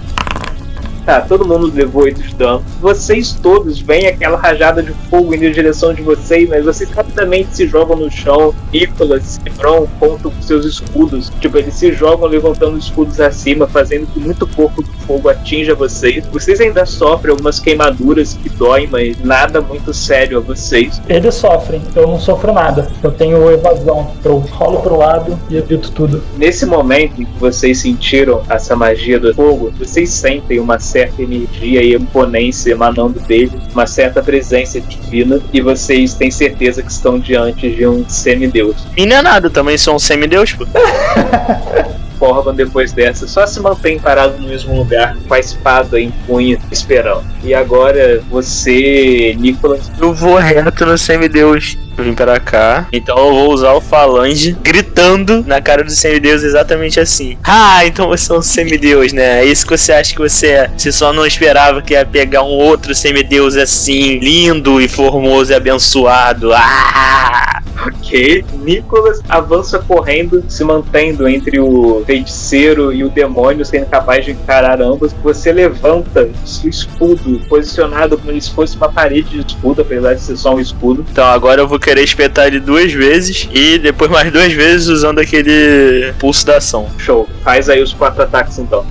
Tá, 1.09 1.21
todo 1.21 1.43
mundo 1.43 1.73
levou 1.73 2.03
8 2.03 2.21
de 2.21 2.35
dano. 2.35 2.63
Vocês 2.79 3.33
todos 3.33 3.79
veem 3.79 4.05
aquela 4.05 4.37
rajada 4.37 4.83
de 4.83 4.93
fogo 5.09 5.33
indo 5.33 5.43
em 5.43 5.51
direção 5.51 5.91
de 5.91 6.03
vocês, 6.03 6.47
mas 6.47 6.63
vocês 6.63 6.87
rapidamente 6.91 7.55
se 7.55 7.65
jogam 7.65 7.97
no 7.97 8.11
chão. 8.11 8.53
Nicolas 8.71 9.39
e 9.43 9.49
Bron 9.49 9.87
contam 9.99 10.29
com 10.29 10.41
seus 10.43 10.65
escudos. 10.65 11.31
Tipo, 11.41 11.57
eles 11.57 11.73
se 11.73 11.91
jogam 11.93 12.29
levantando 12.29 12.77
os 12.77 12.85
escudos 12.85 13.19
acima, 13.19 13.65
fazendo 13.65 14.05
que 14.05 14.19
muito 14.19 14.45
pouco 14.45 14.83
do 14.83 14.91
fogo 15.07 15.29
atinja 15.29 15.73
vocês. 15.73 16.23
Vocês 16.27 16.61
ainda 16.61 16.85
sofrem 16.85 17.31
algumas 17.31 17.59
queimaduras 17.59 18.35
que 18.35 18.47
doem, 18.47 18.85
mas 18.85 19.19
nada 19.23 19.61
muito 19.61 19.91
sério 19.91 20.37
a 20.37 20.41
vocês. 20.41 21.01
Eles 21.09 21.33
sofrem, 21.33 21.81
eu 21.95 22.05
não 22.05 22.19
sofro 22.19 22.53
nada. 22.53 22.87
Eu 23.01 23.09
tenho 23.09 23.49
evasão. 23.49 24.11
Eu 24.23 24.37
rolo 24.37 24.79
pro 24.81 24.99
lado 24.99 25.39
e 25.49 25.57
evito 25.57 25.91
tudo. 25.91 26.23
Nesse 26.37 26.67
momento 26.67 27.19
em 27.19 27.25
que 27.25 27.39
vocês 27.39 27.79
sentiram 27.79 28.43
essa 28.47 28.75
magia 28.75 29.19
do 29.19 29.33
fogo, 29.33 29.73
vocês 29.75 30.11
sentem 30.11 30.59
uma 30.59 30.77
certa 30.99 31.21
energia 31.21 31.81
e 31.81 31.95
imponência 31.95 32.71
emanando 32.71 33.19
dele, 33.21 33.51
uma 33.73 33.87
certa 33.87 34.21
presença 34.21 34.81
divina, 34.81 35.39
e 35.53 35.61
vocês 35.61 36.13
têm 36.13 36.29
certeza 36.29 36.83
que 36.83 36.91
estão 36.91 37.17
diante 37.17 37.69
de 37.69 37.87
um 37.87 38.07
semideus. 38.07 38.75
E 38.97 39.05
não 39.05 39.17
é 39.17 39.21
nada, 39.21 39.49
também 39.49 39.77
sou 39.77 39.95
um 39.95 39.99
semideus, 39.99 40.53
pô. 40.53 40.65
Corban, 42.19 42.53
depois 42.53 42.91
dessa, 42.91 43.25
só 43.25 43.47
se 43.47 43.61
mantém 43.61 43.97
parado 43.97 44.37
no 44.37 44.49
mesmo 44.49 44.75
lugar, 44.75 45.15
com 45.25 45.33
a 45.33 45.39
espada 45.39 45.97
em 45.97 46.11
punho, 46.27 46.59
esperando. 46.69 47.23
E 47.41 47.53
agora 47.53 48.21
você, 48.29 49.33
Nicolas. 49.39 49.89
Eu 49.97 50.13
vou 50.13 50.35
reto 50.35 50.85
no 50.85 50.97
semideus. 50.97 51.77
Eu 51.99 52.05
vim 52.05 52.13
para 52.13 52.39
cá, 52.39 52.87
então 52.93 53.17
eu 53.17 53.33
vou 53.33 53.53
usar 53.53 53.73
o 53.73 53.81
falange 53.81 54.55
gritando 54.63 55.43
na 55.45 55.61
cara 55.61 55.83
do 55.83 55.91
semideus 55.91 56.43
exatamente 56.43 56.97
assim. 56.97 57.37
Ah, 57.51 57.85
então 57.85 58.07
você 58.07 58.31
é 58.31 58.35
um 58.35 58.41
semideus, 58.41 59.11
né? 59.11 59.41
É 59.41 59.45
isso 59.45 59.65
que 59.65 59.75
você 59.75 59.91
acha 59.91 60.13
que 60.13 60.19
você 60.19 60.47
é. 60.47 60.71
Você 60.77 60.91
só 60.91 61.11
não 61.11 61.25
esperava 61.25 61.81
que 61.81 61.93
ia 61.93 62.05
pegar 62.05 62.43
um 62.43 62.51
outro 62.51 62.95
semideus 62.95 63.57
assim, 63.57 64.17
lindo 64.17 64.79
e 64.79 64.87
formoso 64.87 65.51
e 65.51 65.55
abençoado. 65.55 66.53
Ah! 66.53 67.61
Ok. 67.87 68.43
Nicolas 68.61 69.21
avança 69.29 69.79
correndo, 69.79 70.43
se 70.49 70.63
mantendo 70.63 71.27
entre 71.27 71.59
o 71.59 72.03
feiticeiro 72.05 72.91
e 72.91 73.03
o 73.03 73.09
demônio, 73.09 73.63
sendo 73.63 73.85
capaz 73.85 74.25
de 74.25 74.31
encarar 74.31 74.81
ambos. 74.81 75.13
Você 75.23 75.51
levanta 75.51 76.29
seu 76.45 76.69
escudo, 76.69 77.39
posicionado 77.47 78.17
como 78.17 78.39
se 78.39 78.51
fosse 78.51 78.75
uma 78.75 78.91
parede 78.91 79.29
de 79.29 79.47
escudo, 79.47 79.81
apesar 79.81 80.13
de 80.13 80.21
ser 80.21 80.35
só 80.35 80.55
um 80.55 80.59
escudo. 80.59 81.05
Então 81.09 81.25
agora 81.25 81.61
eu 81.61 81.67
vou 81.67 81.79
querer 81.89 82.03
espetar 82.03 82.45
ele 82.45 82.59
duas 82.59 82.93
vezes 82.93 83.49
e 83.51 83.79
depois 83.79 84.11
mais 84.11 84.31
duas 84.31 84.53
vezes 84.53 84.87
usando 84.89 85.17
aquele 85.17 86.13
pulso 86.19 86.45
da 86.45 86.57
ação. 86.57 86.87
Show. 86.99 87.27
Faz 87.43 87.67
aí 87.67 87.81
os 87.81 87.93
quatro 87.93 88.21
ataques 88.21 88.59
então 88.59 88.85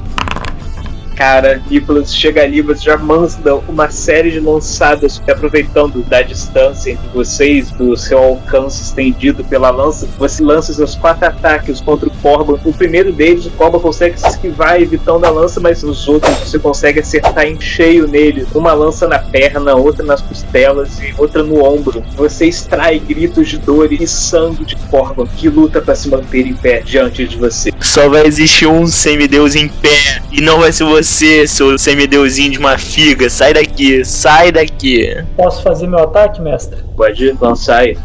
cara, 1.19 1.61
Nicholas 1.69 2.15
chega 2.15 2.45
ali, 2.45 2.63
você 2.63 2.85
já 2.85 2.97
manda 2.97 3.57
uma 3.69 3.91
série 3.91 4.31
de 4.31 4.39
lançadas, 4.39 5.21
aproveitando 5.29 6.01
da 6.05 6.23
distância 6.23 6.93
entre 6.93 7.09
vocês, 7.09 7.73
do 7.73 7.97
seu 7.97 8.19
alcance 8.19 8.85
estendido 8.85 9.43
pela 9.43 9.69
lança, 9.71 10.09
você 10.17 10.45
lança 10.45 10.73
seus 10.73 10.95
quatro 10.95 11.27
ataques 11.27 11.81
contra 11.81 12.09
o 12.09 12.13
Corban. 12.23 12.61
O 12.65 12.73
primeiro 12.73 13.13
deles, 13.13 13.47
o 13.47 13.51
Corban 13.51 13.81
consegue 13.81 14.19
se 14.19 14.29
esquivar, 14.29 14.81
evitando 14.81 15.25
a 15.25 15.31
lança, 15.31 15.59
mas 15.59 15.83
os 15.83 16.07
outros 16.07 16.37
você 16.39 16.57
consegue 16.57 17.01
acertar 17.01 17.47
em 17.47 17.61
cheio 17.61 18.07
nele. 18.07 18.47
Uma 18.55 18.73
lança 18.73 19.09
na 19.09 19.19
perna, 19.19 19.75
outra 19.75 20.05
nas 20.05 20.23
costelas 20.23 21.01
e 21.01 21.13
outra 21.19 21.43
no 21.43 21.65
ombro. 21.65 22.01
Você 22.17 22.47
extrai 22.47 23.01
gritos 23.01 23.49
de 23.49 23.59
dor 23.59 23.93
e 23.93 24.07
sangue 24.07 24.65
de 24.65 24.77
Corban, 24.89 25.27
que 25.27 25.49
luta 25.49 25.81
para 25.81 25.97
se 25.97 26.09
manter 26.09 26.47
em 26.47 26.55
pé 26.55 26.81
diante 26.81 27.27
de 27.27 27.37
você. 27.37 27.73
Só 27.81 28.09
vai 28.09 28.25
existir 28.25 28.69
um 28.69 28.87
semideus 28.87 29.57
em 29.57 29.67
pé, 29.67 30.23
e 30.31 30.41
não 30.41 30.61
vai 30.61 30.71
ser 30.71 30.85
você 30.85 31.08
você, 31.09 31.47
seu 31.47 31.79
semideusinho 31.79 32.53
de 32.53 32.59
uma 32.59 32.77
figa. 32.77 33.31
Sai 33.31 33.55
daqui, 33.55 34.05
sai 34.05 34.53
daqui. 34.53 35.25
Posso 35.37 35.63
fazer 35.63 35.87
meu 35.87 36.01
ataque, 36.01 36.41
mestre? 36.41 36.79
Pode 36.95 37.35
lançar 37.41 37.81
aí. 37.81 37.97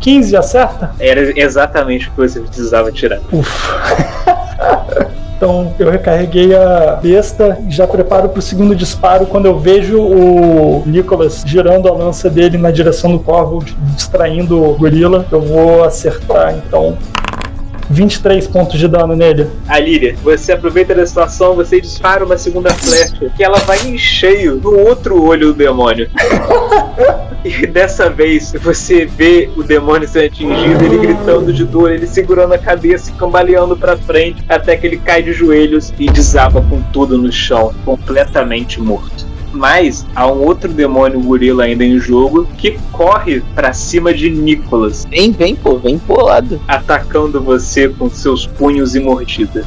15 0.00 0.36
acerta? 0.36 0.94
Era 1.00 1.38
exatamente 1.38 2.08
o 2.08 2.12
que 2.12 2.18
você 2.18 2.40
precisava 2.40 2.92
tirar. 2.92 3.20
Ufa. 3.32 5.08
Então 5.38 5.72
eu 5.78 5.88
recarreguei 5.88 6.52
a 6.52 6.98
besta 7.00 7.58
e 7.64 7.70
já 7.70 7.86
preparo 7.86 8.28
para 8.28 8.40
o 8.40 8.42
segundo 8.42 8.74
disparo 8.74 9.24
quando 9.24 9.46
eu 9.46 9.56
vejo 9.56 10.02
o 10.02 10.82
Nicholas 10.84 11.44
girando 11.46 11.86
a 11.86 11.92
lança 11.92 12.28
dele 12.28 12.58
na 12.58 12.72
direção 12.72 13.12
do 13.12 13.20
corvo, 13.20 13.64
distraindo 13.94 14.60
o 14.60 14.74
gorila. 14.74 15.24
Eu 15.30 15.40
vou 15.40 15.84
acertar 15.84 16.56
então 16.56 16.98
23 17.90 18.46
pontos 18.48 18.78
de 18.78 18.86
dano 18.86 19.16
nele. 19.16 19.48
A 19.66 19.78
Líria, 19.78 20.16
você 20.22 20.52
aproveita 20.52 20.94
da 20.94 21.06
situação, 21.06 21.54
você 21.54 21.80
dispara 21.80 22.24
uma 22.24 22.36
segunda 22.36 22.70
flecha, 22.74 23.30
que 23.36 23.42
ela 23.42 23.58
vai 23.60 23.78
em 23.86 23.96
cheio 23.96 24.56
no 24.56 24.78
outro 24.78 25.22
olho 25.22 25.48
do 25.48 25.54
demônio. 25.54 26.08
e 27.44 27.66
dessa 27.66 28.10
vez 28.10 28.52
você 28.62 29.06
vê 29.06 29.48
o 29.56 29.62
demônio 29.62 30.08
sendo 30.08 30.26
atingido, 30.26 30.84
ele 30.84 30.98
gritando 30.98 31.52
de 31.52 31.64
dor, 31.64 31.92
ele 31.92 32.06
segurando 32.06 32.52
a 32.52 32.58
cabeça 32.58 33.10
e 33.10 33.14
cambaleando 33.14 33.76
para 33.76 33.96
frente, 33.96 34.44
até 34.48 34.76
que 34.76 34.86
ele 34.86 34.98
cai 34.98 35.22
de 35.22 35.32
joelhos 35.32 35.92
e 35.98 36.06
desaba 36.06 36.60
com 36.62 36.82
tudo 36.92 37.16
no 37.16 37.32
chão, 37.32 37.74
completamente 37.84 38.80
morto. 38.80 39.26
Mas 39.52 40.06
há 40.14 40.26
um 40.26 40.44
outro 40.44 40.72
demônio 40.72 41.20
gorila 41.20 41.64
ainda 41.64 41.84
em 41.84 41.98
jogo 41.98 42.46
que 42.58 42.78
corre 42.92 43.40
para 43.54 43.72
cima 43.72 44.12
de 44.12 44.30
Nicholas. 44.30 45.06
Vem, 45.10 45.32
vem, 45.32 45.56
pô, 45.56 45.78
vem 45.78 45.98
pro 45.98 46.24
lado. 46.24 46.60
Atacando 46.68 47.40
você 47.40 47.88
com 47.88 48.10
seus 48.10 48.46
punhos 48.46 48.94
e 48.94 49.00
mordida 49.00 49.66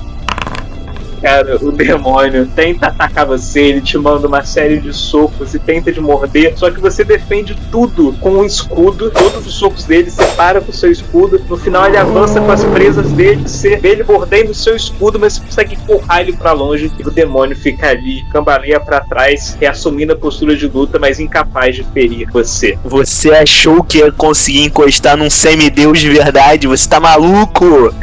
cara, 1.22 1.58
o 1.62 1.72
demônio 1.72 2.48
tenta 2.56 2.88
atacar 2.88 3.26
você, 3.26 3.62
ele 3.62 3.82
te 3.82 3.98
manda 3.98 4.28
uma 4.28 4.44
série 4.44 4.80
de 4.80 4.94
socos 4.94 5.54
e 5.54 5.60
tenta 5.60 5.92
de 5.92 6.02
morder, 6.02 6.58
só 6.58 6.70
que 6.72 6.80
você 6.80 7.04
defende 7.04 7.56
tudo 7.72 8.14
com 8.20 8.32
um 8.32 8.46
escudo, 8.46 9.12
todos 9.12 9.46
os 9.46 9.54
socos 9.54 9.86
dele 9.86 10.10
separa 10.10 10.60
com 10.60 10.72
o 10.72 10.74
seu 10.74 10.92
escudo, 10.92 11.42
no 11.48 11.58
final 11.58 11.86
ele 11.86 11.98
avança 11.98 12.42
com 12.42 12.52
as 12.52 12.64
presas 12.64 13.12
dele, 13.12 13.48
você 13.48 13.78
vê 13.78 13.90
ele 13.90 14.04
mordendo 14.04 14.50
o 14.50 14.56
seu 14.56 14.76
escudo, 14.76 15.20
mas 15.20 15.38
você 15.38 15.46
consegue 15.46 15.76
empurrar 15.76 16.22
ele 16.22 16.34
para 16.34 16.52
longe 16.52 16.92
e 16.98 17.04
o 17.04 17.12
demônio 17.12 17.56
fica 17.56 17.90
ali, 17.90 18.24
cambaleia 18.32 18.80
para 18.80 19.02
trás, 19.02 19.56
reassumindo 19.60 20.14
a 20.14 20.16
postura 20.16 20.56
de 20.56 20.68
luta, 20.68 20.98
mas 20.98 21.20
incapaz 21.20 21.76
de 21.76 21.84
ferir 21.84 22.28
você. 22.32 22.78
Você 22.84 23.32
achou 23.32 23.84
que 23.84 24.00
ia 24.00 24.12
conseguir 24.12 24.64
encostar 24.64 25.16
num 25.16 25.30
semideus 25.30 26.00
de 26.00 26.10
verdade? 26.10 26.68
Você 26.68 26.88
tá 26.90 27.00
maluco? 27.00 27.94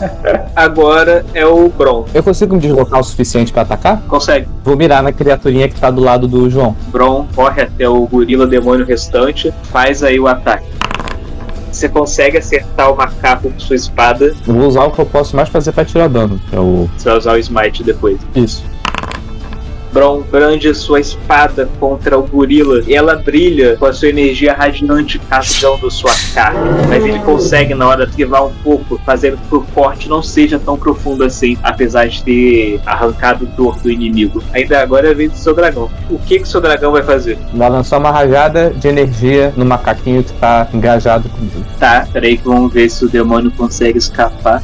Agora 0.54 1.24
é 1.34 1.46
o 1.46 1.68
Bron. 1.68 2.06
Eu 2.12 2.22
consigo 2.22 2.56
me 2.56 2.65
deslocar 2.66 3.00
o 3.00 3.04
suficiente 3.04 3.52
pra 3.52 3.62
atacar? 3.62 4.02
Consegue. 4.08 4.48
Vou 4.64 4.76
mirar 4.76 5.02
na 5.02 5.12
criaturinha 5.12 5.68
que 5.68 5.78
tá 5.78 5.90
do 5.90 6.00
lado 6.00 6.26
do 6.26 6.48
João. 6.50 6.76
Bron 6.88 7.26
corre 7.34 7.62
até 7.62 7.88
o 7.88 8.06
gorila 8.06 8.46
demônio 8.46 8.84
restante, 8.84 9.52
faz 9.64 10.02
aí 10.02 10.18
o 10.18 10.26
ataque. 10.26 10.66
Você 11.70 11.88
consegue 11.88 12.38
acertar 12.38 12.90
o 12.90 12.96
macaco 12.96 13.50
com 13.50 13.60
sua 13.60 13.76
espada. 13.76 14.34
Eu 14.46 14.54
vou 14.54 14.66
usar 14.66 14.84
o 14.84 14.90
que 14.90 14.98
eu 14.98 15.04
posso 15.04 15.36
mais 15.36 15.48
fazer 15.48 15.72
pra 15.72 15.84
tirar 15.84 16.08
dano, 16.08 16.40
é 16.50 16.58
o. 16.58 16.88
Você 16.96 17.08
vai 17.08 17.18
usar 17.18 17.32
o 17.34 17.38
smite 17.38 17.84
depois. 17.84 18.18
Isso. 18.34 18.64
Bron 19.96 20.20
brande 20.30 20.74
sua 20.74 21.00
espada 21.00 21.70
contra 21.80 22.18
o 22.18 22.26
gorila 22.26 22.82
e 22.86 22.94
ela 22.94 23.16
brilha 23.16 23.78
com 23.78 23.86
a 23.86 23.94
sua 23.94 24.10
energia 24.10 24.52
radiante 24.52 25.18
rasgando 25.30 25.90
sua 25.90 26.12
carne. 26.34 26.86
Mas 26.86 27.02
ele 27.02 27.18
consegue, 27.20 27.74
na 27.74 27.88
hora, 27.88 28.04
esquivar 28.04 28.44
um 28.44 28.52
pouco, 28.62 29.00
fazendo 29.06 29.38
que 29.38 29.54
o 29.54 29.62
corte 29.74 30.06
não 30.06 30.22
seja 30.22 30.58
tão 30.58 30.76
profundo 30.76 31.24
assim, 31.24 31.56
apesar 31.62 32.08
de 32.08 32.22
ter 32.22 32.78
arrancado 32.84 33.46
dor 33.46 33.78
do 33.78 33.90
inimigo. 33.90 34.44
Ainda 34.52 34.82
agora 34.82 35.08
é 35.08 35.12
a 35.12 35.14
vez 35.14 35.32
do 35.32 35.38
seu 35.38 35.54
dragão. 35.54 35.90
O 36.10 36.18
que 36.18 36.40
que 36.40 36.44
o 36.44 36.46
seu 36.46 36.60
dragão 36.60 36.92
vai 36.92 37.02
fazer? 37.02 37.38
Vai 37.54 37.70
lançar 37.70 37.96
uma 37.96 38.10
rajada 38.10 38.74
de 38.76 38.88
energia 38.88 39.50
no 39.56 39.64
macaquinho 39.64 40.22
que 40.22 40.34
tá 40.34 40.68
engajado 40.74 41.26
comigo. 41.30 41.64
Tá, 41.80 42.06
peraí 42.12 42.36
que 42.36 42.44
vamos 42.44 42.70
ver 42.70 42.90
se 42.90 43.02
o 43.02 43.08
demônio 43.08 43.50
consegue 43.50 43.96
escapar. 43.96 44.62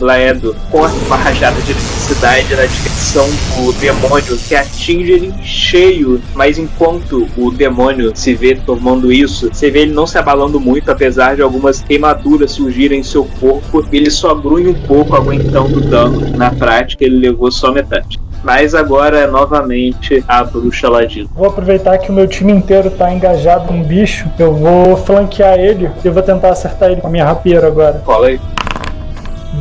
Laedo 0.00 0.54
corre 0.70 0.94
uma 1.06 1.16
rajada 1.16 1.60
de 1.62 1.72
eletricidade 1.72 2.54
na 2.54 2.66
direção 2.66 3.28
do 3.56 3.72
demônio 3.74 4.36
que 4.36 4.54
atinge 4.54 5.12
ele 5.12 5.26
em 5.28 5.42
cheio. 5.42 6.20
Mas 6.34 6.58
enquanto 6.58 7.28
o 7.36 7.50
demônio 7.50 8.12
se 8.14 8.34
vê 8.34 8.54
tomando 8.54 9.12
isso, 9.12 9.48
você 9.52 9.70
vê 9.70 9.80
ele 9.80 9.92
não 9.92 10.06
se 10.06 10.18
abalando 10.18 10.60
muito, 10.60 10.90
apesar 10.90 11.36
de 11.36 11.42
algumas 11.42 11.80
queimaduras 11.80 12.52
surgirem 12.52 13.00
em 13.00 13.02
seu 13.02 13.24
corpo. 13.40 13.86
Ele 13.92 14.10
só 14.10 14.34
grunhe 14.34 14.68
um 14.68 14.74
pouco, 14.86 15.16
aguentando 15.16 15.78
o 15.78 15.80
dano. 15.80 16.36
Na 16.36 16.50
prática, 16.50 17.04
ele 17.04 17.16
levou 17.16 17.50
só 17.50 17.72
metade. 17.72 18.18
Mas 18.42 18.74
agora 18.74 19.18
é 19.18 19.26
novamente 19.26 20.22
a 20.28 20.44
bruxa 20.44 20.88
ladino. 20.88 21.28
Vou 21.34 21.48
aproveitar 21.48 21.98
que 21.98 22.10
o 22.10 22.14
meu 22.14 22.28
time 22.28 22.52
inteiro 22.52 22.90
tá 22.90 23.12
engajado 23.12 23.66
com 23.66 23.74
um 23.74 23.82
bicho. 23.82 24.30
Eu 24.38 24.54
vou 24.54 24.96
flanquear 24.96 25.58
ele 25.58 25.90
e 26.04 26.06
eu 26.06 26.12
vou 26.12 26.22
tentar 26.22 26.50
acertar 26.50 26.90
ele 26.90 27.00
com 27.00 27.08
a 27.08 27.10
minha 27.10 27.24
rapieira 27.24 27.66
agora. 27.66 28.00
Cola 28.04 28.28
aí. 28.28 28.40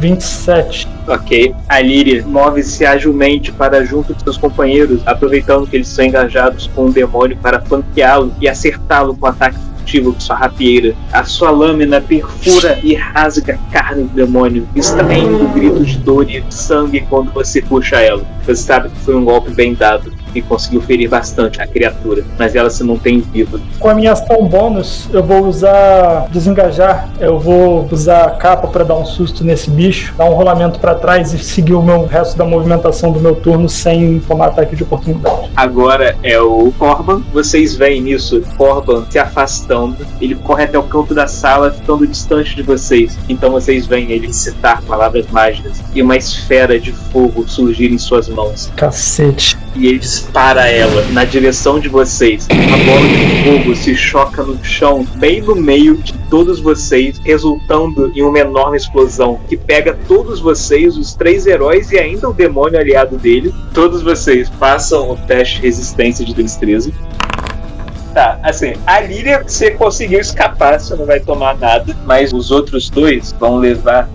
27. 0.05 0.87
Ok. 1.07 1.55
A 1.67 1.79
Líria 1.79 2.23
move-se 2.25 2.85
agilmente 2.85 3.51
para 3.51 3.83
junto 3.83 4.13
de 4.13 4.21
seus 4.21 4.37
companheiros, 4.37 5.01
aproveitando 5.05 5.67
que 5.67 5.75
eles 5.75 5.87
são 5.87 6.05
engajados 6.05 6.69
com 6.75 6.85
o 6.85 6.91
demônio 6.91 7.37
para 7.37 7.61
flanqueá-lo 7.61 8.33
e 8.39 8.47
acertá-lo 8.47 9.15
com 9.15 9.25
ataque 9.25 9.57
furtivo 9.57 10.13
com 10.13 10.19
sua 10.19 10.35
rapieira. 10.35 10.95
A 11.11 11.23
sua 11.23 11.49
lâmina 11.49 11.99
perfura 11.99 12.79
e 12.83 12.93
rasga 12.93 13.55
a 13.55 13.71
carne 13.71 14.03
do 14.03 14.13
demônio, 14.13 14.67
extraindo 14.75 15.47
gritos 15.49 15.89
de 15.89 15.97
dor 15.97 16.29
e 16.29 16.43
sangue 16.49 17.05
quando 17.09 17.31
você 17.31 17.61
puxa 17.61 17.97
ela. 17.97 18.23
Você 18.43 18.55
sabe 18.55 18.89
que 18.89 18.99
foi 18.99 19.15
um 19.15 19.25
golpe 19.25 19.51
bem 19.51 19.73
dado 19.73 20.14
e 20.35 20.41
conseguiu 20.41 20.81
ferir 20.81 21.09
bastante 21.09 21.61
a 21.61 21.67
criatura, 21.67 22.23
mas 22.37 22.55
ela 22.55 22.69
se 22.69 22.83
mantém 22.83 23.19
viva. 23.19 23.59
Com 23.79 23.89
a 23.89 23.93
minha 23.93 24.11
ação 24.11 24.45
bônus, 24.45 25.07
eu 25.11 25.23
vou 25.23 25.47
usar 25.47 26.27
desengajar. 26.31 27.09
Eu 27.19 27.39
vou 27.39 27.87
usar 27.91 28.25
a 28.25 28.31
capa 28.31 28.67
para 28.67 28.83
dar 28.83 28.95
um 28.95 29.05
susto 29.05 29.43
nesse 29.43 29.69
bicho, 29.69 30.13
dar 30.17 30.25
um 30.25 30.33
rolamento 30.33 30.79
para 30.79 30.95
trás 30.95 31.33
e 31.33 31.39
seguir 31.39 31.73
o 31.73 31.81
meu 31.81 32.05
resto 32.05 32.37
da 32.37 32.45
movimentação 32.45 33.11
do 33.11 33.19
meu 33.19 33.35
turno 33.35 33.69
sem 33.69 34.19
tomar 34.19 34.47
ataque 34.47 34.75
de 34.75 34.83
oportunidade. 34.83 35.49
Agora 35.55 36.15
é 36.23 36.39
o 36.39 36.71
Corban. 36.77 37.21
Vocês 37.33 37.75
veem 37.75 38.01
nisso, 38.01 38.41
Corban 38.57 39.05
se 39.09 39.17
afastando. 39.17 40.05
Ele 40.19 40.35
corre 40.35 40.63
até 40.63 40.77
o 40.77 40.83
canto 40.83 41.13
da 41.13 41.27
sala, 41.27 41.71
ficando 41.71 42.05
distante 42.05 42.55
de 42.55 42.61
vocês. 42.61 43.17
Então 43.29 43.51
vocês 43.51 43.85
veem 43.85 44.11
ele 44.11 44.31
citar 44.33 44.81
palavras 44.81 45.25
mágicas 45.27 45.81
e 45.93 46.01
uma 46.01 46.17
esfera 46.17 46.79
de 46.79 46.91
fogo 46.91 47.47
surgir 47.47 47.91
em 47.91 47.97
suas 47.97 48.27
mãos. 48.27 48.71
Cacete. 48.75 49.64
E 49.75 49.87
ele 49.87 49.99
dispara 49.99 50.69
ela 50.69 51.05
na 51.11 51.25
direção 51.25 51.79
de 51.79 51.89
vocês. 51.89 52.47
A 52.49 52.77
bola 52.85 53.07
de 53.07 53.43
fogo 53.43 53.75
se 53.75 53.95
choca 53.95 54.41
no 54.41 54.63
chão, 54.63 55.05
bem 55.15 55.41
no 55.41 55.55
meio 55.55 55.97
de 55.97 56.13
todos 56.29 56.59
vocês, 56.59 57.19
resultando 57.23 58.11
em 58.15 58.21
uma 58.21 58.39
enorme 58.39 58.77
explosão 58.77 59.39
que 59.49 59.57
pega 59.57 59.97
todos 60.07 60.39
vocês, 60.39 60.97
os 60.97 61.13
três 61.13 61.45
heróis 61.45 61.91
e 61.91 61.97
ainda 61.97 62.29
o 62.29 62.33
demônio 62.33 62.79
aliado 62.79 63.17
dele. 63.17 63.53
Todos 63.73 64.01
vocês 64.01 64.49
passam 64.49 65.11
o 65.11 65.17
teste 65.17 65.57
de 65.57 65.61
resistência 65.63 66.25
de 66.25 66.33
destreza. 66.33 66.91
Tá, 68.13 68.39
assim, 68.41 68.75
a 68.87 69.01
Líria 69.01 69.43
você 69.45 69.71
conseguiu 69.71 70.21
escapar, 70.21 70.79
você 70.79 70.95
não 70.95 71.05
vai 71.05 71.19
tomar 71.19 71.57
nada, 71.57 71.93
mas 72.05 72.31
os 72.31 72.49
outros 72.49 72.89
dois 72.89 73.35
vão 73.37 73.57
levar. 73.57 74.09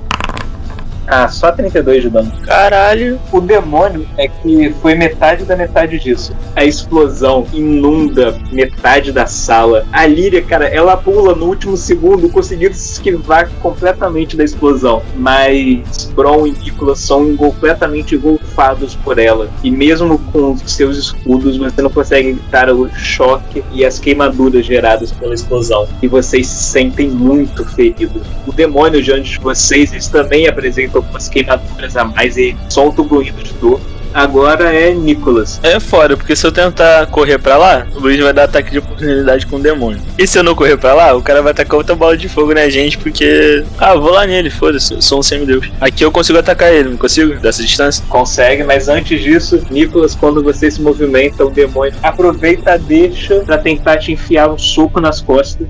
Ah, 1.12 1.28
só 1.28 1.50
32 1.50 2.04
de 2.04 2.08
dano. 2.08 2.30
Caralho. 2.42 3.18
O 3.32 3.40
demônio 3.40 4.06
é 4.16 4.28
que 4.28 4.72
foi 4.80 4.94
metade 4.94 5.44
da 5.44 5.56
metade 5.56 5.98
disso. 5.98 6.32
A 6.54 6.64
explosão 6.64 7.44
inunda 7.52 8.38
metade 8.52 9.10
da 9.10 9.26
sala. 9.26 9.84
A 9.92 10.06
Líria, 10.06 10.40
cara, 10.40 10.66
ela 10.68 10.96
pula 10.96 11.34
no 11.34 11.46
último 11.46 11.76
segundo, 11.76 12.28
conseguindo 12.28 12.74
se 12.74 12.92
esquivar 12.92 13.50
completamente 13.60 14.36
da 14.36 14.44
explosão. 14.44 15.02
Mas 15.16 16.12
Bron 16.14 16.46
e 16.46 16.52
Nicolas 16.52 17.00
são 17.00 17.36
completamente 17.36 18.14
engolfados 18.14 18.94
por 18.94 19.18
ela. 19.18 19.50
E 19.64 19.70
mesmo 19.70 20.16
com 20.32 20.56
seus 20.58 20.96
escudos, 20.96 21.56
você 21.56 21.82
não 21.82 21.90
consegue 21.90 22.28
evitar 22.28 22.70
o 22.70 22.88
choque 22.94 23.64
e 23.72 23.84
as 23.84 23.98
queimaduras 23.98 24.64
geradas 24.64 25.10
pela 25.10 25.34
explosão. 25.34 25.88
E 26.00 26.06
vocês 26.06 26.46
se 26.46 26.70
sentem 26.70 27.10
muito 27.10 27.64
feridos. 27.64 28.22
O 28.46 28.52
demônio 28.52 29.02
diante 29.02 29.32
de 29.32 29.40
vocês, 29.40 29.90
eles 29.90 30.06
também 30.06 30.46
apresentam 30.46 30.99
algumas 31.00 31.28
queimaduras 31.28 31.96
a 31.96 32.04
mais 32.04 32.36
e 32.36 32.56
solta 32.68 33.02
o 33.02 33.04
grunhido 33.04 33.42
de 33.42 33.52
dor. 33.54 33.80
Agora 34.12 34.74
é 34.74 34.92
Nicolas. 34.92 35.60
É 35.62 35.78
foda, 35.78 36.16
porque 36.16 36.34
se 36.34 36.44
eu 36.44 36.50
tentar 36.50 37.06
correr 37.06 37.38
pra 37.38 37.56
lá, 37.56 37.86
o 37.94 38.00
Luiz 38.00 38.18
vai 38.20 38.32
dar 38.32 38.44
ataque 38.44 38.70
de 38.70 38.78
oportunidade 38.78 39.46
com 39.46 39.56
o 39.56 39.60
demônio. 39.60 40.00
E 40.18 40.26
se 40.26 40.38
eu 40.38 40.42
não 40.42 40.54
correr 40.54 40.76
pra 40.76 40.94
lá, 40.94 41.14
o 41.14 41.22
cara 41.22 41.40
vai 41.42 41.54
tacar 41.54 41.78
outra 41.78 41.94
bola 41.94 42.16
de 42.16 42.28
fogo 42.28 42.52
na 42.52 42.68
gente, 42.68 42.98
porque. 42.98 43.64
Ah, 43.78 43.94
vou 43.94 44.10
lá 44.10 44.26
nele, 44.26 44.50
foda-se, 44.50 44.94
eu 44.94 45.02
sou 45.02 45.20
um 45.20 45.22
semideus. 45.22 45.70
Aqui 45.80 46.04
eu 46.04 46.10
consigo 46.10 46.38
atacar 46.38 46.72
ele, 46.72 46.88
não 46.88 46.96
consigo? 46.96 47.34
Dessa 47.34 47.62
distância? 47.62 48.04
Consegue, 48.08 48.64
mas 48.64 48.88
antes 48.88 49.22
disso, 49.22 49.62
Nicolas, 49.70 50.14
quando 50.14 50.42
você 50.42 50.68
se 50.70 50.82
movimenta, 50.82 51.44
o 51.44 51.50
demônio 51.50 51.94
aproveita 52.02 52.72
a 52.72 52.76
deixa 52.76 53.36
pra 53.40 53.58
tentar 53.58 53.98
te 53.98 54.12
enfiar 54.12 54.50
um 54.50 54.58
soco 54.58 55.00
nas 55.00 55.20
costas. 55.20 55.68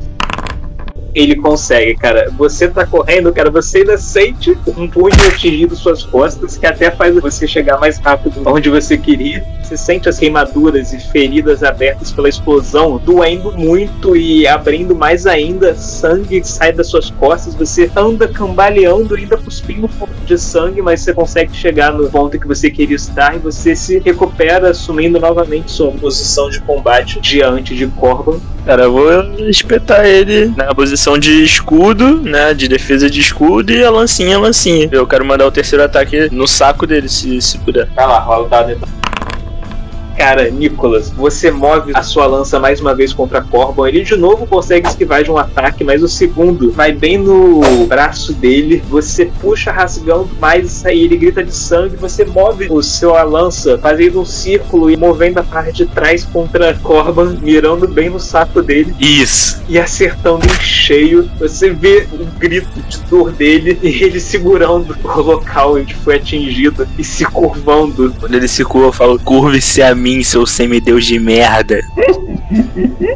Ele 1.14 1.36
consegue, 1.36 1.96
cara. 1.96 2.30
Você 2.36 2.68
tá 2.68 2.86
correndo, 2.86 3.32
cara, 3.32 3.50
você 3.50 3.78
ainda 3.78 3.98
sente 3.98 4.56
um 4.76 4.88
punho 4.88 5.14
atingindo 5.28 5.74
suas 5.74 6.04
costas, 6.04 6.56
que 6.56 6.66
até 6.66 6.90
faz 6.90 7.14
você 7.20 7.46
chegar 7.46 7.78
mais 7.78 7.98
rápido 7.98 8.42
onde 8.46 8.70
você 8.70 8.96
queria. 8.96 9.44
Você 9.62 9.76
sente 9.76 10.08
as 10.08 10.18
queimaduras 10.18 10.92
e 10.92 10.98
feridas 10.98 11.62
abertas 11.62 12.10
pela 12.10 12.28
explosão, 12.28 12.98
doendo 12.98 13.52
muito 13.52 14.16
e 14.16 14.46
abrindo 14.46 14.96
mais 14.96 15.26
ainda. 15.26 15.74
Sangue 15.76 16.42
sai 16.44 16.72
das 16.72 16.88
suas 16.88 17.10
costas. 17.10 17.54
Você 17.54 17.90
anda 17.94 18.26
cambaleando, 18.26 19.14
ainda 19.14 19.36
cuspindo 19.36 19.88
de 20.26 20.38
sangue, 20.38 20.82
mas 20.82 21.02
você 21.02 21.14
consegue 21.14 21.54
chegar 21.56 21.92
no 21.92 22.08
ponto 22.10 22.38
que 22.38 22.46
você 22.46 22.70
queria 22.70 22.96
estar 22.96 23.36
e 23.36 23.38
você 23.38 23.76
se 23.76 23.98
recupera, 23.98 24.70
assumindo 24.70 25.20
novamente 25.20 25.70
sua 25.70 25.92
posição 25.92 26.50
de 26.50 26.60
combate 26.60 27.20
diante 27.20 27.74
de 27.74 27.86
Corban. 27.86 28.40
Cara, 28.64 28.84
eu 28.84 28.92
vou 28.92 29.48
espetar 29.48 30.04
ele 30.04 30.52
na 30.56 30.74
posição 30.74 31.18
de 31.18 31.42
escudo, 31.42 32.20
né? 32.22 32.54
De 32.54 32.68
defesa 32.68 33.08
de 33.08 33.20
escudo 33.20 33.72
e 33.72 33.82
a 33.82 33.90
lancinha, 33.90 34.36
a 34.36 34.40
lancinha. 34.40 34.88
Eu 34.92 35.06
quero 35.06 35.24
mandar 35.24 35.46
o 35.46 35.50
terceiro 35.50 35.84
ataque 35.84 36.28
no 36.30 36.46
saco 36.46 36.86
dele, 36.86 37.08
se, 37.08 37.40
se 37.40 37.58
puder. 37.58 37.88
Vai 37.94 38.06
lá, 38.06 38.18
rola 38.20 38.46
o 38.46 38.48
dado 38.48 38.70
então. 38.72 38.88
Cara, 40.20 40.50
Nicolas, 40.50 41.08
você 41.08 41.50
move 41.50 41.92
a 41.94 42.02
sua 42.02 42.26
lança 42.26 42.60
mais 42.60 42.78
uma 42.78 42.94
vez 42.94 43.10
contra 43.10 43.40
Corbon. 43.40 43.86
Ele 43.86 44.02
de 44.02 44.16
novo 44.16 44.46
consegue 44.46 44.86
esquivar 44.86 45.24
de 45.24 45.30
um 45.30 45.38
ataque, 45.38 45.82
mas 45.82 46.02
o 46.02 46.08
segundo 46.08 46.70
vai 46.70 46.92
bem 46.92 47.16
no 47.16 47.86
braço 47.86 48.34
dele. 48.34 48.82
Você 48.90 49.30
puxa 49.40 49.72
rasgando 49.72 50.28
mais 50.38 50.84
e 50.84 50.90
ele 50.90 51.16
grita 51.16 51.42
de 51.42 51.54
sangue. 51.54 51.96
Você 51.96 52.26
move 52.26 52.66
o 52.70 52.82
seu 52.82 53.12
lança, 53.26 53.78
fazendo 53.78 54.20
um 54.20 54.26
círculo 54.26 54.90
e 54.90 54.96
movendo 54.96 55.38
a 55.38 55.42
parte 55.42 55.72
de 55.72 55.86
trás 55.86 56.22
contra 56.22 56.74
Corban, 56.74 57.38
mirando 57.40 57.88
bem 57.88 58.10
no 58.10 58.20
saco 58.20 58.60
dele 58.60 58.94
Isso. 59.00 59.62
e 59.70 59.78
acertando 59.78 60.44
em 60.44 60.60
cheio. 60.60 61.30
Você 61.40 61.70
vê 61.70 62.06
o 62.12 62.26
grito 62.38 62.78
de 62.86 62.98
dor 63.08 63.32
dele 63.32 63.78
e 63.82 64.04
ele 64.04 64.20
segurando 64.20 64.94
o 65.02 65.20
local 65.22 65.76
onde 65.76 65.94
foi 65.94 66.16
atingido 66.16 66.86
e 66.98 67.02
se 67.02 67.24
curvando. 67.24 68.14
Quando 68.20 68.34
ele 68.34 68.48
se 68.48 68.62
curva, 68.66 68.88
eu 68.88 68.92
falo: 68.92 69.18
curve-se 69.18 69.80
a 69.80 69.94
mim, 69.94 70.09
seu 70.22 70.46
semideus 70.46 71.06
de 71.06 71.18
merda. 71.18 71.80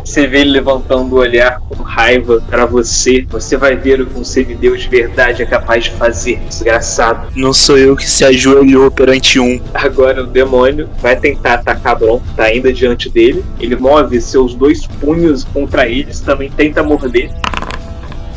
Você 0.05 0.27
vê 0.27 0.41
ele 0.43 0.51
levantando 0.51 1.15
o 1.15 1.19
olhar 1.19 1.59
com 1.59 1.83
raiva 1.83 2.43
pra 2.49 2.67
você. 2.67 3.27
Você 3.31 3.57
vai 3.57 3.75
ver 3.75 4.01
o 4.01 4.07
que 4.07 4.19
um 4.19 4.25
semideus 4.25 4.83
de 4.83 4.89
verdade 4.89 5.43
é 5.43 5.47
capaz 5.47 5.85
de 5.85 5.91
fazer, 5.93 6.39
desgraçado. 6.49 7.29
Não 7.35 7.53
sou 7.53 7.77
eu 7.77 7.97
que 7.97 8.09
se 8.09 8.25
ajoelhou 8.25 8.91
perante 8.91 9.41
um. 9.41 9.61
Agora 9.73 10.23
o 10.23 10.27
demônio 10.27 10.89
vai 11.01 11.17
tentar 11.17 11.55
atacar 11.55 11.97
Bron, 11.99 12.21
tá 12.37 12.45
ainda 12.45 12.73
diante 12.73 13.09
dele. 13.09 13.45
Ele 13.59 13.75
move 13.77 14.21
seus 14.21 14.55
dois 14.55 14.87
punhos 14.87 15.43
contra 15.43 15.89
eles, 15.89 16.21
também 16.21 16.51
tenta 16.51 16.83
morder. 16.83 17.31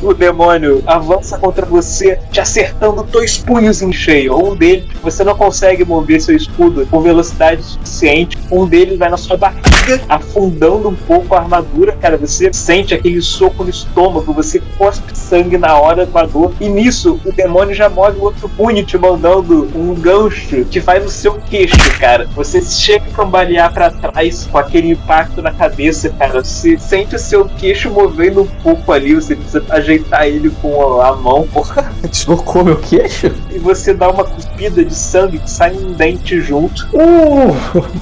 O 0.02 0.14
demônio 0.14 0.84
avança 0.86 1.38
contra 1.38 1.66
você, 1.66 2.20
te 2.32 2.40
acertando 2.40 3.04
dois 3.04 3.38
punhos 3.38 3.82
em 3.82 3.92
cheio. 3.92 4.38
Um 4.38 4.56
deles, 4.56 4.86
você 5.02 5.24
não 5.24 5.36
consegue 5.36 5.84
mover 5.86 6.22
seu 6.22 6.36
escudo 6.36 6.86
com 6.88 7.02
velocidade 7.02 7.64
suficiente. 7.64 8.38
Um 8.52 8.66
deles 8.68 8.98
vai 8.98 9.10
na 9.10 9.18
sua 9.18 9.38
barriga, 9.38 10.02
afundando 10.10 10.90
um 10.90 10.96
pouco 10.96 11.36
a 11.36 11.40
armadura. 11.40 11.94
Cara, 11.94 12.18
você 12.18 12.52
sente 12.54 12.94
aquele 12.94 13.22
soco 13.22 13.64
no 13.64 13.70
estômago, 13.70 14.34
você 14.34 14.62
cospe 14.78 15.18
sangue 15.18 15.58
na 15.58 15.78
hora 15.78 16.06
com 16.06 16.18
a 16.18 16.26
dor. 16.26 16.54
E 16.60 16.70
nisso, 16.70 17.20
o 17.26 17.32
demônio 17.32 17.74
já 17.74 17.90
move 17.90 18.18
o 18.20 18.24
outro 18.24 18.50
punho, 18.50 18.86
te 18.86 18.98
mandando 18.98 19.70
um 19.76 19.94
gancho 19.94 20.66
que 20.66 20.82
faz 20.82 21.04
no 21.04 21.10
seu 21.10 21.34
queixo, 21.34 21.78
cara. 22.00 22.28
Você 22.36 22.62
chega 22.62 23.06
a 23.06 23.16
cambalear 23.16 23.74
pra 23.74 23.90
trás 23.90 24.48
com 24.52 24.58
aquele 24.58 24.92
impacto 24.92 25.42
na 25.42 25.52
cabeça, 25.52 26.10
cara. 26.10 26.44
Você 26.44 26.78
sente 26.78 27.16
o 27.16 27.20
seu 27.20 27.46
queixo 27.46 27.90
movendo 27.90 28.42
um 28.42 28.48
pouco 28.48 28.92
ali, 28.92 29.16
você 29.16 29.36
precisa 29.36 29.62
ajeitar 29.88 30.28
ele 30.28 30.50
com 30.62 31.02
a 31.02 31.16
mão, 31.16 31.48
porra. 31.48 31.92
Deslocou 32.10 32.64
meu 32.66 32.76
queixo? 32.76 33.32
E 33.54 33.58
você 33.58 33.94
dá 33.94 34.10
uma 34.10 34.26
cuspida 34.26 34.84
de 34.84 34.94
sangue 34.94 35.40
que 35.40 35.50
sai 35.50 35.74
um 35.74 35.94
dente 35.94 36.42
junto. 36.42 36.88
Uh! 36.94 37.56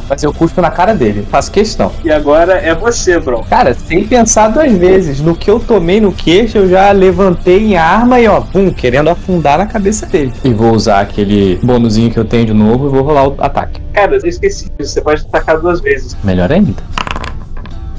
Mas 0.10 0.24
eu 0.24 0.34
cuspo 0.34 0.62
na 0.62 0.72
cara 0.72 0.94
dele, 0.94 1.26
faço 1.30 1.52
questão. 1.52 1.92
E 2.04 2.12
agora 2.12 2.54
é 2.54 2.74
você, 2.74 3.20
Bron. 3.20 3.44
Cara, 3.50 3.74
sem 3.74 4.06
pensar 4.06 4.50
duas 4.50 4.72
vezes. 4.74 5.22
No 5.22 5.36
que 5.36 5.50
eu 5.50 5.60
tomei 5.60 6.02
no 6.02 6.12
queixo, 6.12 6.58
eu 6.58 6.70
já 6.70 6.92
levantei 6.92 7.60
em 7.60 7.78
arma 7.78 8.20
e 8.20 8.28
ó, 8.28 8.40
bum, 8.40 8.72
querendo 8.72 9.10
afundar 9.10 9.58
na 9.58 9.66
cabeça 9.66 10.06
dele. 10.06 10.34
E 10.44 10.54
vou 10.54 10.74
usar 10.74 11.02
aquele 11.02 11.60
bônusinho 11.62 12.10
que 12.12 12.18
eu 12.18 12.26
tenho 12.26 12.48
de 12.48 12.54
novo 12.54 12.88
e 12.88 12.90
vou 12.90 13.04
rolar 13.04 13.28
o 13.28 13.36
ataque. 13.40 13.82
Cara, 13.94 14.16
eu 14.16 14.28
esqueci 14.28 14.70
disso. 14.78 14.94
Você 14.96 15.02
pode 15.02 15.22
atacar 15.22 15.60
duas 15.60 15.82
vezes. 15.82 16.18
Melhor 16.24 16.52
ainda. 16.52 16.74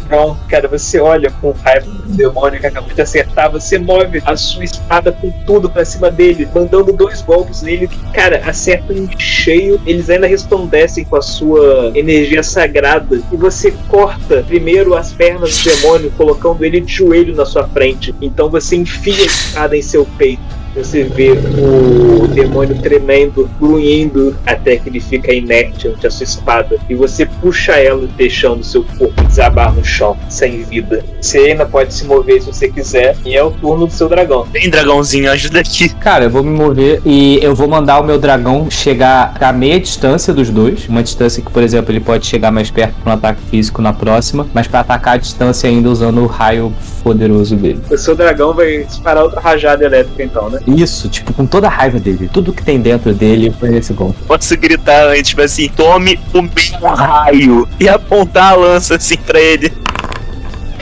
Bron, 0.06 0.36
cara, 0.48 0.68
você 0.68 1.00
olha 1.00 1.30
com 1.30 1.50
raiva 1.52 1.86
do 1.86 2.16
demônio 2.16 2.60
que 2.60 2.66
acabou 2.66 2.92
de 2.92 3.00
acertar. 3.00 3.50
Você 3.50 3.78
move 3.78 4.22
a 4.24 4.36
sua 4.36 4.64
espada 4.64 5.12
com 5.12 5.30
tudo 5.44 5.68
pra 5.68 5.84
cima 5.84 6.10
dele, 6.10 6.48
mandando 6.54 6.92
dois 6.92 7.22
golpes 7.22 7.62
nele 7.62 7.88
que, 7.88 7.98
cara, 8.12 8.42
acertam 8.46 8.96
em 8.96 9.08
cheio. 9.18 9.80
Eles 9.86 10.08
ainda 10.10 10.26
resplandecem 10.26 11.04
com 11.04 11.16
a 11.16 11.22
sua 11.22 11.92
energia 11.94 12.42
sagrada. 12.42 13.20
E 13.32 13.36
você 13.36 13.72
corta 13.88 14.42
primeiro 14.46 14.94
as 14.94 15.12
pernas 15.12 15.58
do 15.58 15.70
demônio, 15.70 16.10
colocando 16.16 16.64
ele 16.64 16.80
de 16.80 16.92
joelho 16.92 17.34
na 17.34 17.44
sua 17.44 17.66
frente. 17.68 18.14
Então 18.20 18.48
você 18.48 18.76
enfia 18.76 19.22
a 19.22 19.26
espada 19.26 19.76
em 19.76 19.82
seu 19.82 20.06
peito. 20.16 20.65
Você 20.76 21.04
vê 21.04 21.32
o 21.32 22.26
demônio 22.28 22.78
tremendo, 22.80 23.48
grunhindo, 23.58 24.36
até 24.44 24.76
que 24.76 24.88
ele 24.88 25.00
fica 25.00 25.32
inerte 25.32 25.88
ante 25.88 26.06
a 26.06 26.10
sua 26.10 26.24
espada. 26.24 26.76
E 26.88 26.94
você 26.94 27.24
puxa 27.24 27.72
ela, 27.72 28.06
deixando 28.16 28.62
seu 28.62 28.84
corpo 28.98 29.22
desabar 29.24 29.72
no 29.72 29.84
chão, 29.84 30.16
sem 30.28 30.62
vida. 30.64 31.02
Você 31.20 31.38
ainda 31.38 31.64
pode 31.64 31.94
se 31.94 32.04
mover 32.04 32.42
se 32.42 32.52
você 32.52 32.68
quiser. 32.68 33.16
E 33.24 33.34
é 33.34 33.42
o 33.42 33.50
turno 33.50 33.86
do 33.86 33.92
seu 33.92 34.08
dragão. 34.08 34.44
Vem, 34.52 34.68
dragãozinho, 34.68 35.30
ajuda 35.30 35.60
aqui. 35.60 35.88
Cara, 35.88 36.24
eu 36.24 36.30
vou 36.30 36.42
me 36.42 36.50
mover 36.50 37.00
e 37.06 37.38
eu 37.42 37.54
vou 37.54 37.66
mandar 37.68 38.00
o 38.00 38.04
meu 38.04 38.18
dragão 38.18 38.70
chegar 38.70 39.34
a 39.40 39.52
meia 39.52 39.80
distância 39.80 40.34
dos 40.34 40.50
dois. 40.50 40.86
Uma 40.88 41.02
distância 41.02 41.42
que, 41.42 41.50
por 41.50 41.62
exemplo, 41.62 41.90
ele 41.90 42.00
pode 42.00 42.26
chegar 42.26 42.50
mais 42.50 42.70
perto 42.70 42.94
para 43.02 43.12
um 43.12 43.14
ataque 43.14 43.40
físico 43.50 43.80
na 43.80 43.92
próxima, 43.92 44.46
mas 44.52 44.66
para 44.66 44.80
atacar 44.80 45.14
a 45.14 45.16
distância 45.16 45.68
ainda 45.68 45.88
usando 45.88 46.22
o 46.22 46.26
raio 46.26 46.72
poderoso 47.02 47.56
dele. 47.56 47.80
O 47.90 47.96
seu 47.96 48.14
dragão 48.14 48.52
vai 48.52 48.84
disparar 48.84 49.24
outra 49.24 49.40
rajada 49.40 49.84
elétrica, 49.84 50.22
então, 50.22 50.50
né? 50.50 50.60
Isso, 50.66 51.08
tipo, 51.08 51.32
com 51.32 51.46
toda 51.46 51.68
a 51.68 51.70
raiva 51.70 52.00
dele. 52.00 52.28
Tudo 52.32 52.52
que 52.52 52.62
tem 52.62 52.80
dentro 52.80 53.14
dele 53.14 53.54
foi 53.58 53.76
esse 53.76 53.92
golpe. 53.92 54.18
Posso 54.26 54.56
gritar 54.56 55.08
antes, 55.08 55.28
tipo 55.28 55.42
assim, 55.42 55.68
tome 55.68 56.18
o 56.32 56.42
meu 56.42 56.94
raio 56.94 57.68
e 57.78 57.88
apontar 57.88 58.52
a 58.52 58.56
lança 58.56 58.96
assim 58.96 59.16
pra 59.16 59.38
ele. 59.40 59.72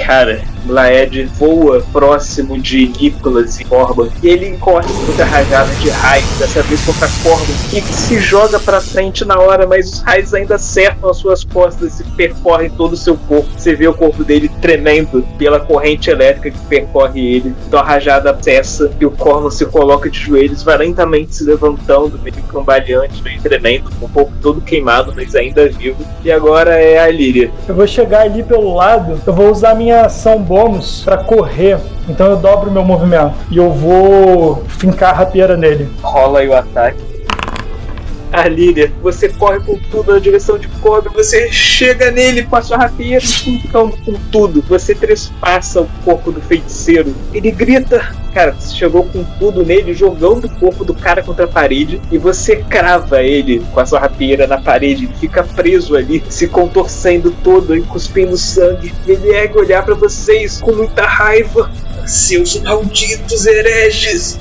Cara, 0.07 0.43
Laed 0.67 1.25
voa 1.39 1.85
próximo 1.93 2.59
de 2.59 2.89
Nicholas 2.89 3.61
e 3.61 3.65
Corban. 3.65 4.09
E 4.23 4.29
ele 4.29 4.57
corre 4.59 4.93
contra 5.07 5.25
a 5.25 5.29
rajada 5.29 5.75
de 5.75 5.91
raios, 5.91 6.39
dessa 6.39 6.63
vez 6.63 6.81
contra 6.85 7.09
Corban, 7.23 7.53
que 7.71 7.81
se 7.83 8.19
joga 8.21 8.59
pra 8.59 8.81
frente 8.81 9.25
na 9.25 9.39
hora, 9.39 9.67
mas 9.67 9.93
os 9.93 10.01
raios 10.01 10.33
ainda 10.35 10.57
acertam 10.57 11.11
as 11.11 11.17
suas 11.17 11.45
costas 11.45 12.01
e 12.01 12.05
percorrem 12.05 12.71
todo 12.71 12.93
o 12.93 12.97
seu 12.97 13.17
corpo. 13.17 13.49
Você 13.57 13.75
vê 13.75 13.89
o 13.89 13.95
corpo 13.95 14.25
dele 14.25 14.51
tremendo 14.61 15.27
pela 15.39 15.61
corrente 15.61 16.11
elétrica 16.11 16.51
que 16.51 16.67
percorre 16.67 17.21
ele. 17.21 17.55
Então 17.67 17.81
a 17.81 17.83
rajada 17.83 18.37
cessa 18.41 18.91
e 19.01 19.07
o 19.07 19.11
Corban 19.11 19.51
se 19.51 19.65
coloca 19.67 20.11
de 20.11 20.19
joelhos, 20.19 20.63
vai 20.63 20.77
lentamente 20.79 21.35
se 21.35 21.45
levantando, 21.45 22.19
meio 22.23 22.37
cambaleante, 22.49 23.23
meio 23.23 23.41
tremendo, 23.41 23.91
com 23.99 24.07
o 24.07 24.09
corpo 24.09 24.33
todo 24.43 24.61
queimado, 24.61 25.13
mas 25.15 25.35
ainda 25.35 25.69
vivo. 25.69 26.05
E 26.23 26.31
agora 26.31 26.75
é 26.75 26.99
a 26.99 27.11
Líria. 27.11 27.51
Eu 27.67 27.75
vou 27.75 27.87
chegar 27.87 28.23
ali 28.23 28.43
pelo 28.43 28.75
lado, 28.75 29.21
eu 29.27 29.33
vou 29.33 29.51
usar 29.51 29.75
minha 29.75 30.03
ação 30.03 30.43
bônus 30.55 31.03
pra 31.05 31.17
correr. 31.17 31.79
Então 32.09 32.29
eu 32.29 32.37
dobro 32.37 32.71
meu 32.71 32.85
movimento. 32.85 33.35
E 33.51 33.57
eu 33.57 33.73
vou 33.73 34.63
fincar 34.69 35.11
a 35.11 35.13
rapieira 35.13 35.57
nele. 35.57 35.91
rola 36.01 36.39
aí 36.39 36.49
o 36.49 36.55
ataque. 36.55 37.03
A 38.35 38.49
Líria, 38.49 38.93
você 39.01 39.29
corre 39.29 39.61
com 39.61 39.79
tudo 39.79 40.13
na 40.13 40.19
direção 40.19 40.59
de 40.59 40.67
Kobe, 40.67 41.09
você 41.15 41.53
chega 41.53 42.11
nele 42.11 42.43
com 42.43 42.57
a 42.57 42.63
sua 42.63 42.77
rapieira, 42.77 43.25
fincando 43.25 43.97
com 43.99 44.13
tudo. 44.33 44.61
Você 44.63 44.93
trespassa 44.93 45.83
o 45.83 45.89
corpo 46.05 46.33
do 46.33 46.41
feiticeiro. 46.41 47.15
Ele 47.33 47.53
grita. 47.53 48.13
Cara, 48.35 48.51
você 48.51 48.75
chegou 48.75 49.05
com 49.05 49.23
tudo 49.39 49.65
nele, 49.65 49.95
jogando 49.95 50.47
o 50.47 50.51
corpo 50.57 50.85
do 50.85 50.93
cara 50.93 51.23
contra 51.23 51.45
a 51.45 51.49
parede, 51.49 52.01
e 52.11 52.19
você 52.19 52.57
crava 52.57 53.23
ele 53.23 53.65
com 53.73 53.79
a 53.79 53.87
sua 53.87 54.01
rapieira 54.01 54.49
na 54.49 54.61
parede. 54.61 55.05
Ele 55.05 55.15
fica 55.15 55.45
preso 55.45 55.95
ali, 55.95 56.21
se 56.29 56.49
contorcendo 56.49 57.31
todo 57.45 57.77
e 57.77 57.83
cuspindo 57.83 58.37
sangue. 58.37 58.93
Ele 59.07 59.29
ergue 59.29 59.59
olhar 59.59 59.85
pra 59.85 59.95
vocês 59.95 60.61
com 60.61 60.73
muita 60.73 61.07
raiva. 61.07 61.71
Seus 62.05 62.61
malditos 62.61 63.47
hereges! 63.47 64.41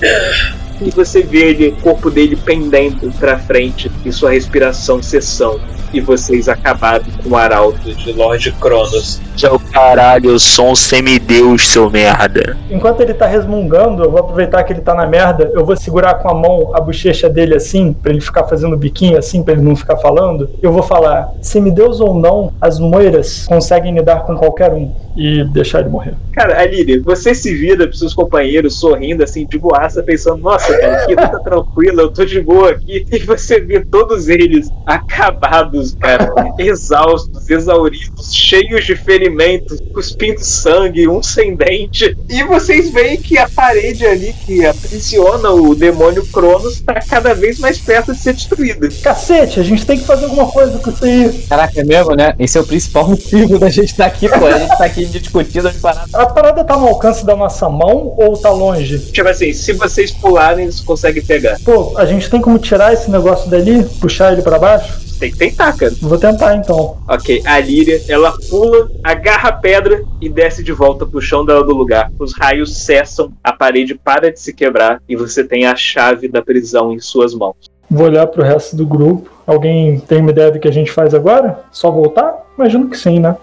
E 0.82 0.90
você 0.90 1.22
vê 1.22 1.50
ele, 1.50 1.68
o 1.70 1.82
corpo 1.82 2.10
dele 2.10 2.36
pendendo 2.36 3.12
pra 3.20 3.38
frente 3.38 3.92
e 4.06 4.12
sua 4.12 4.32
respiração 4.32 5.02
cessando. 5.02 5.62
E 5.94 6.02
vocês 6.02 6.50
acabaram 6.50 7.06
com 7.24 7.30
o 7.30 7.36
arauto 7.36 7.94
de 7.94 8.12
Lorde 8.14 8.52
Cronos. 8.54 9.22
Já 9.36 9.52
o 9.52 9.60
caralho, 9.60 10.32
eu 10.32 10.40
sou 10.40 10.72
um 10.72 10.76
semideus, 10.76 11.68
seu 11.68 11.90
merda. 11.90 12.58
Enquanto 12.70 13.02
ele 13.02 13.14
tá 13.14 13.28
resmungando, 13.28 14.04
eu 14.04 14.12
vou 14.12 14.20
aproveitar 14.20 14.64
que 14.64 14.74
ele 14.74 14.82
tá 14.82 14.94
na 14.94 15.06
merda, 15.06 15.52
eu 15.54 15.66
vou 15.66 15.76
segurar 15.76 16.16
com 16.16 16.30
a 16.30 16.34
mão 16.34 16.72
a 16.74 16.82
bochecha 16.82 17.30
dele 17.30 17.56
assim, 17.56 17.94
pra 17.94 18.12
ele 18.12 18.22
ficar 18.22 18.44
fazendo 18.46 18.78
biquinho 18.78 19.18
assim, 19.18 19.44
pra 19.44 19.54
ele 19.54 19.62
não 19.62 19.76
ficar 19.76 19.98
falando. 19.98 20.50
Eu 20.62 20.72
vou 20.72 20.84
falar: 20.84 21.32
semideus 21.42 22.00
ou 22.00 22.14
não, 22.14 22.54
as 22.60 22.80
moiras 22.80 23.46
conseguem 23.48 23.94
lidar 23.94 24.24
com 24.24 24.36
qualquer 24.36 24.72
um 24.74 24.92
e 25.16 25.44
deixar 25.46 25.82
ele 25.82 25.90
morrer. 25.90 26.16
Cara, 26.32 26.60
Aline, 26.60 26.98
você 27.00 27.36
se 27.36 27.54
vira 27.54 27.88
pros 27.88 28.00
seus 28.00 28.14
companheiros 28.14 28.80
sorrindo 28.80 29.24
assim 29.24 29.46
de 29.46 29.58
boaça, 29.58 30.02
pensando, 30.02 30.42
nossa, 30.42 30.63
cara, 30.68 31.04
aqui 31.04 31.16
tá 31.16 31.40
tranquilo, 31.40 32.02
eu 32.02 32.12
tô 32.12 32.26
de 32.26 32.42
boa 32.42 32.72
aqui. 32.72 33.06
E 33.14 33.20
você 33.20 33.60
vê 33.60 33.80
todos 33.80 34.28
eles 34.28 34.70
acabados, 34.86 35.96
cara, 35.96 36.34
exaustos, 36.58 37.50
exauridos, 37.50 38.34
cheios 38.34 38.86
de 38.86 38.96
ferimentos, 38.96 39.80
cuspindo 39.94 40.44
sangue, 40.44 41.08
um 41.08 41.22
sem 41.22 41.56
dente. 41.56 42.18
E 42.28 42.44
vocês 42.44 42.92
veem 42.92 43.18
que 43.18 43.38
a 43.38 43.48
parede 43.48 44.06
ali 44.06 44.34
que 44.46 44.66
aprisiona 44.66 45.52
o 45.52 45.76
demônio 45.76 46.26
Cronos 46.28 46.82
tá 46.82 47.00
cada 47.02 47.34
vez 47.34 47.60
mais 47.60 47.78
perto 47.78 48.14
de 48.14 48.20
ser 48.20 48.34
destruída. 48.34 48.90
Cacete, 49.02 49.60
a 49.60 49.64
gente 49.64 49.86
tem 49.86 49.98
que 49.98 50.06
fazer 50.06 50.26
alguma 50.26 50.48
coisa 50.48 50.78
com 50.80 50.90
isso 50.90 51.06
aí. 51.06 51.46
Caraca, 51.48 51.80
é 51.80 51.84
mesmo, 51.84 52.16
né? 52.16 52.36
Esse 52.40 52.58
é 52.58 52.62
o 52.62 52.66
principal 52.66 53.08
motivo 53.10 53.60
da 53.60 53.70
gente 53.70 53.92
estar 53.92 54.06
aqui, 54.06 54.28
pô. 54.28 54.46
A 54.46 54.58
gente 54.58 54.78
tá 54.78 54.86
aqui 54.86 55.06
discutindo 55.06 55.68
as 55.68 55.78
paradas. 55.78 56.14
A 56.14 56.26
parada 56.26 56.64
tá 56.64 56.78
no 56.78 56.88
alcance 56.88 57.26
da 57.26 57.36
nossa 57.36 57.70
mão 57.70 58.14
ou 58.18 58.38
tá 58.38 58.50
longe? 58.50 59.00
Tipo 59.00 59.30
assim, 59.30 59.54
se 59.54 59.74
vocês 59.74 60.12
pularem, 60.12 60.53
eles 60.62 60.80
conseguem 60.82 61.24
pegar. 61.24 61.58
Pô, 61.64 61.98
a 61.98 62.06
gente 62.06 62.30
tem 62.30 62.42
como 62.42 62.60
tirar 62.60 62.94
esse 62.94 63.10
negócio 63.10 63.50
dali, 63.50 63.84
puxar 64.00 64.34
ele 64.34 64.42
pra 64.42 64.60
baixo? 64.60 65.02
Tem 65.20 65.32
que 65.32 65.38
tentar, 65.38 65.78
cara. 65.78 65.94
Vou 66.02 66.18
tentar 66.18 66.56
então. 66.56 66.98
Ok, 67.08 67.42
a 67.46 67.60
Líria, 67.60 68.02
ela 68.10 68.34
pula, 68.50 68.90
agarra 69.04 69.50
a 69.50 69.54
pedra 69.54 70.04
e 70.20 70.28
desce 70.28 70.64
de 70.64 70.74
volta 70.74 71.06
pro 71.06 71.22
chão 71.22 71.46
dela 71.46 71.64
do 71.64 71.74
lugar. 71.74 72.12
Os 72.20 72.34
raios 72.34 72.78
cessam, 72.78 73.32
a 73.44 73.54
parede 73.54 73.96
para 73.96 74.32
de 74.32 74.40
se 74.40 74.54
quebrar 74.54 75.02
e 75.08 75.16
você 75.16 75.44
tem 75.44 75.66
a 75.66 75.76
chave 75.76 76.28
da 76.28 76.42
prisão 76.42 76.92
em 76.92 77.00
suas 77.00 77.34
mãos. 77.34 77.56
Vou 77.90 78.08
olhar 78.08 78.28
pro 78.28 78.44
resto 78.44 78.76
do 78.76 78.86
grupo. 78.86 79.30
Alguém 79.46 80.00
tem 80.00 80.20
uma 80.20 80.32
ideia 80.32 80.52
do 80.52 80.60
que 80.60 80.68
a 80.68 80.74
gente 80.74 80.92
faz 80.92 81.14
agora? 81.14 81.60
Só 81.72 81.92
voltar? 81.92 82.44
Imagino 82.58 82.90
que 82.90 82.98
sim, 82.98 83.20
né? 83.20 83.38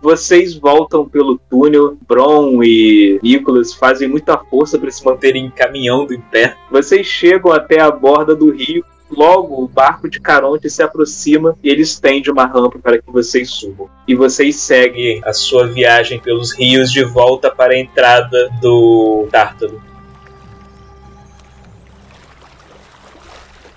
Vocês 0.00 0.54
voltam 0.54 1.08
pelo 1.08 1.38
túnel, 1.50 1.96
Bron 2.06 2.62
e 2.62 3.18
Nicholas 3.22 3.74
fazem 3.74 4.08
muita 4.08 4.38
força 4.38 4.78
para 4.78 4.90
se 4.90 5.04
manterem 5.04 5.50
caminhando 5.50 6.14
em 6.14 6.20
pé. 6.20 6.56
Vocês 6.70 7.06
chegam 7.06 7.52
até 7.52 7.80
a 7.80 7.90
borda 7.90 8.34
do 8.34 8.50
rio. 8.50 8.84
Logo, 9.10 9.64
o 9.64 9.66
barco 9.66 10.08
de 10.08 10.20
Caronte 10.20 10.68
se 10.68 10.82
aproxima 10.82 11.56
e 11.62 11.70
ele 11.70 11.80
estende 11.80 12.30
uma 12.30 12.44
rampa 12.44 12.78
para 12.78 12.98
que 12.98 13.10
vocês 13.10 13.48
subam. 13.48 13.88
E 14.06 14.14
vocês 14.14 14.56
seguem 14.56 15.22
a 15.24 15.32
sua 15.32 15.66
viagem 15.66 16.20
pelos 16.20 16.52
rios 16.52 16.92
de 16.92 17.02
volta 17.04 17.50
para 17.50 17.72
a 17.72 17.78
entrada 17.78 18.50
do 18.60 19.26
Tártaro. 19.30 19.87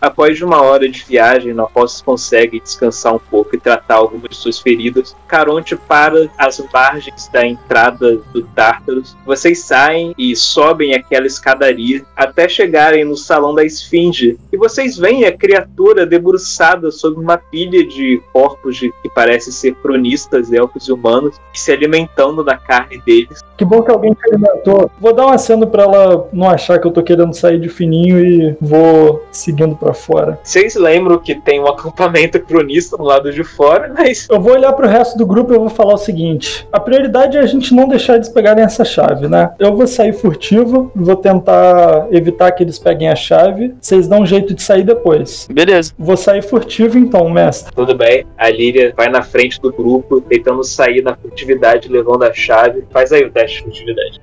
Após 0.01 0.41
uma 0.41 0.63
hora 0.63 0.89
de 0.89 1.03
viagem, 1.03 1.53
Nopos 1.53 2.01
consegue 2.01 2.59
descansar 2.59 3.13
um 3.13 3.19
pouco 3.19 3.55
e 3.55 3.59
tratar 3.59 3.95
algumas 3.95 4.31
de 4.31 4.35
suas 4.35 4.59
feridas. 4.59 5.15
Caronte 5.27 5.75
para 5.75 6.27
as 6.39 6.59
margens 6.73 7.29
da 7.31 7.45
entrada 7.45 8.17
do 8.33 8.41
Tártaros. 8.55 9.15
Vocês 9.23 9.59
saem 9.59 10.15
e 10.17 10.35
sobem 10.35 10.95
aquela 10.95 11.27
escadaria 11.27 12.03
até 12.15 12.49
chegarem 12.49 13.05
no 13.05 13.15
salão 13.15 13.53
da 13.53 13.63
Esfinge. 13.63 14.39
E 14.51 14.57
vocês 14.57 14.97
veem 14.97 15.25
a 15.25 15.37
criatura 15.37 16.03
debruçada 16.03 16.89
sobre 16.89 17.23
uma 17.23 17.37
pilha 17.37 17.85
de 17.85 18.19
corpos 18.33 18.77
de, 18.77 18.91
que 19.03 19.09
parecem 19.09 19.53
ser 19.53 19.75
cronistas, 19.75 20.51
elfos 20.51 20.87
e 20.87 20.91
humanos, 20.91 21.39
se 21.53 21.71
alimentando 21.71 22.43
da 22.43 22.57
carne 22.57 22.99
deles. 23.05 23.39
Que 23.55 23.63
bom 23.63 23.83
que 23.83 23.91
alguém 23.91 24.15
se 24.15 24.27
alimentou. 24.27 24.89
Vou 24.99 25.13
dar 25.13 25.27
um 25.27 25.29
aceno 25.29 25.67
pra 25.67 25.83
ela 25.83 26.27
não 26.33 26.49
achar 26.49 26.79
que 26.79 26.87
eu 26.87 26.91
tô 26.91 27.03
querendo 27.03 27.33
sair 27.35 27.59
de 27.59 27.69
fininho 27.69 28.19
e 28.19 28.57
vou 28.59 29.23
seguindo 29.31 29.75
pra 29.75 29.90
fora. 29.93 30.39
Vocês 30.43 30.75
lembram 30.75 31.17
que 31.17 31.35
tem 31.35 31.59
um 31.59 31.67
acampamento 31.67 32.39
cronista 32.43 32.97
no 32.97 33.03
lado 33.03 33.31
de 33.31 33.43
fora, 33.43 33.93
mas 33.95 34.27
Eu 34.29 34.39
vou 34.39 34.53
olhar 34.53 34.73
pro 34.73 34.87
resto 34.87 35.17
do 35.17 35.25
grupo 35.25 35.53
e 35.53 35.55
eu 35.55 35.59
vou 35.59 35.69
falar 35.69 35.93
o 35.93 35.97
seguinte: 35.97 36.67
a 36.71 36.79
prioridade 36.79 37.37
é 37.37 37.41
a 37.41 37.45
gente 37.45 37.73
não 37.73 37.87
deixar 37.87 38.15
eles 38.15 38.29
pegarem 38.29 38.63
essa 38.63 38.83
chave, 38.85 39.27
né? 39.27 39.51
Eu 39.59 39.75
vou 39.75 39.87
sair 39.87 40.13
furtivo, 40.13 40.91
vou 40.95 41.15
tentar 41.15 42.07
evitar 42.11 42.51
que 42.51 42.63
eles 42.63 42.79
peguem 42.79 43.09
a 43.09 43.15
chave. 43.15 43.73
Vocês 43.79 44.07
dão 44.07 44.21
um 44.21 44.25
jeito 44.25 44.53
de 44.53 44.61
sair 44.61 44.83
depois. 44.83 45.47
Beleza. 45.51 45.93
Vou 45.97 46.17
sair 46.17 46.41
furtivo 46.41 46.97
então, 46.97 47.29
mestre. 47.29 47.73
tudo 47.73 47.95
bem. 47.95 48.25
A 48.37 48.49
Líria 48.49 48.93
vai 48.95 49.09
na 49.09 49.21
frente 49.21 49.59
do 49.61 49.71
grupo, 49.71 50.21
tentando 50.21 50.63
sair 50.63 51.01
na 51.01 51.15
furtividade, 51.15 51.89
levando 51.89 52.23
a 52.23 52.33
chave. 52.33 52.83
Faz 52.91 53.11
aí 53.11 53.23
o 53.23 53.31
teste 53.31 53.57
de 53.57 53.63
furtividade. 53.63 54.21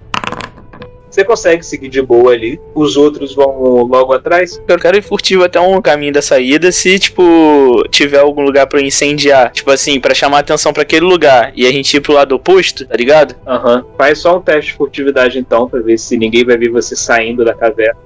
Você 1.10 1.24
consegue 1.24 1.64
seguir 1.64 1.89
de 1.89 2.02
boa 2.02 2.32
ali. 2.32 2.60
Os 2.74 2.97
outros 2.97 3.35
vão 3.35 3.82
logo 3.85 4.12
atrás. 4.12 4.60
Eu 4.68 4.78
quero 4.78 4.97
ir 4.97 5.02
furtivo 5.02 5.44
até 5.44 5.60
um 5.60 5.80
caminho 5.80 6.12
da 6.12 6.22
saída. 6.22 6.70
Se, 6.70 6.98
tipo, 6.98 7.82
tiver 7.90 8.18
algum 8.18 8.43
lugar 8.43 8.66
pra 8.66 8.80
eu 8.80 8.85
incendiar, 8.85 9.51
tipo 9.52 9.70
assim, 9.70 9.98
pra 10.01 10.14
chamar 10.14 10.40
atenção 10.40 10.72
pra 10.72 10.82
aquele 10.82 11.05
lugar 11.06 11.52
e 11.55 11.66
a 11.66 11.72
gente 11.72 11.97
ir 11.97 12.01
pro 12.01 12.12
lado 12.12 12.35
oposto, 12.35 12.86
tá 12.86 12.97
ligado? 12.97 13.35
Aham. 13.47 13.85
Faz 13.97 14.18
só 14.18 14.36
um 14.36 14.40
teste 14.40 14.72
de 14.72 14.76
furtividade 14.76 15.39
então, 15.39 15.68
pra 15.68 15.80
ver 15.80 15.98
se 15.98 16.16
ninguém 16.16 16.44
vai 16.44 16.56
ver 16.56 16.70
você 16.70 16.94
saindo 16.94 17.44
da 17.44 17.55
caverna. 17.55 17.97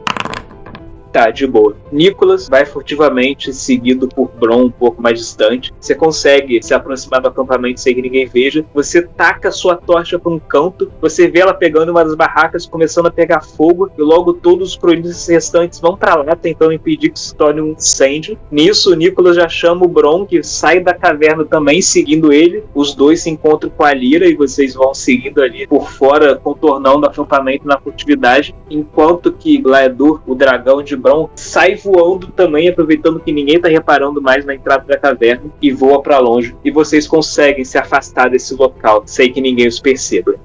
Tá, 1.13 1.31
de 1.31 1.47
boa. 1.47 1.77
Nicholas 1.93 2.49
vai 2.49 2.65
furtivamente, 2.65 3.53
seguido 3.53 4.09
por 4.09 4.31
Bron 4.31 4.63
um 4.63 4.71
pouco 4.71 5.03
mais 5.03 5.19
distante. 5.19 5.71
Você 5.79 5.95
consegue 5.95 6.63
se 6.63 6.73
aproximar 6.73 7.21
do 7.21 7.29
acampamento 7.29 7.81
sem 7.81 7.95
que 7.95 8.01
ninguém 8.01 8.25
veja. 8.25 8.65
Você 8.73 9.03
taca 9.03 9.51
sua 9.51 9.77
tocha 9.77 10.19
para 10.19 10.33
um 10.33 10.39
canto. 10.39 10.91
Você 11.03 11.29
vê 11.29 11.41
ela 11.41 11.53
pegando 11.53 11.91
uma 11.91 12.03
das 12.03 12.15
barracas, 12.15 12.65
começando 12.65 13.09
a 13.09 13.11
pegar 13.11 13.43
fogo. 13.43 13.91
E 13.99 14.01
logo 14.01 14.33
todos 14.33 14.71
os 14.71 14.77
cronistas 14.77 15.29
restantes 15.29 15.79
vão 15.79 15.99
para 15.99 16.15
lá, 16.15 16.35
tentando 16.35 16.73
impedir 16.73 17.11
que 17.11 17.21
se 17.21 17.37
torne 17.37 17.61
um 17.61 17.73
incêndio. 17.73 18.39
Nisso, 18.51 18.93
o 18.93 18.97
Nicholas 18.97 19.37
já 19.37 19.51
chama 19.51 19.85
o 19.85 19.89
Bron, 19.89 20.25
que 20.25 20.43
sai 20.43 20.81
da 20.81 20.95
caverna 20.95 21.45
também, 21.45 21.83
seguindo 21.83 22.33
ele. 22.33 22.65
Os 22.75 22.95
dois 22.95 23.21
se 23.21 23.29
encontram 23.29 23.69
com 23.69 23.85
a 23.85 23.93
Lira 23.93 24.27
e 24.27 24.35
vocês 24.35 24.75
vão 24.75 24.95
seguindo 24.95 25.43
ali 25.43 25.67
por 25.67 25.91
fora, 25.91 26.37
contornando 26.37 27.01
o 27.01 27.11
acampamento 27.11 27.69
na 27.69 27.79
furtividade. 27.79 28.55
Enquanto 28.71 29.31
que 29.31 29.59
Glaedur, 29.59 30.23
o 30.27 30.35
dragão 30.35 30.83
de 30.83 31.02
Bron, 31.03 31.29
sai 31.35 31.75
voando 31.75 32.29
também, 32.29 32.69
aproveitando 32.69 33.19
que 33.19 33.33
ninguém 33.33 33.61
tá 33.61 33.69
reparando 33.69 34.23
mais 34.23 34.45
na 34.45 34.55
entrada 34.55 34.85
da 34.87 34.97
caverna 34.97 35.51
e 35.61 35.73
voa 35.73 36.01
para 36.01 36.19
longe. 36.21 36.57
E 36.65 36.71
vocês 36.71 37.09
conseguem 37.09 37.65
se 37.65 37.77
afastar 37.77 38.31
desse 38.31 38.55
local, 38.55 39.03
sem 39.05 39.33
que 39.33 39.41
ninguém 39.41 39.67
os 39.67 39.81
perceba. 39.81 40.37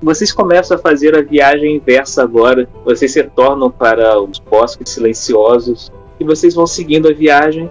Vocês 0.00 0.30
começam 0.30 0.76
a 0.76 0.80
fazer 0.80 1.16
a 1.16 1.22
viagem 1.22 1.76
inversa 1.76 2.22
agora. 2.22 2.68
Vocês 2.84 3.14
retornam 3.14 3.70
para 3.70 4.20
os 4.20 4.38
bosques 4.38 4.90
silenciosos 4.90 5.90
e 6.20 6.24
vocês 6.24 6.54
vão 6.54 6.66
seguindo 6.66 7.08
a 7.08 7.12
viagem. 7.12 7.70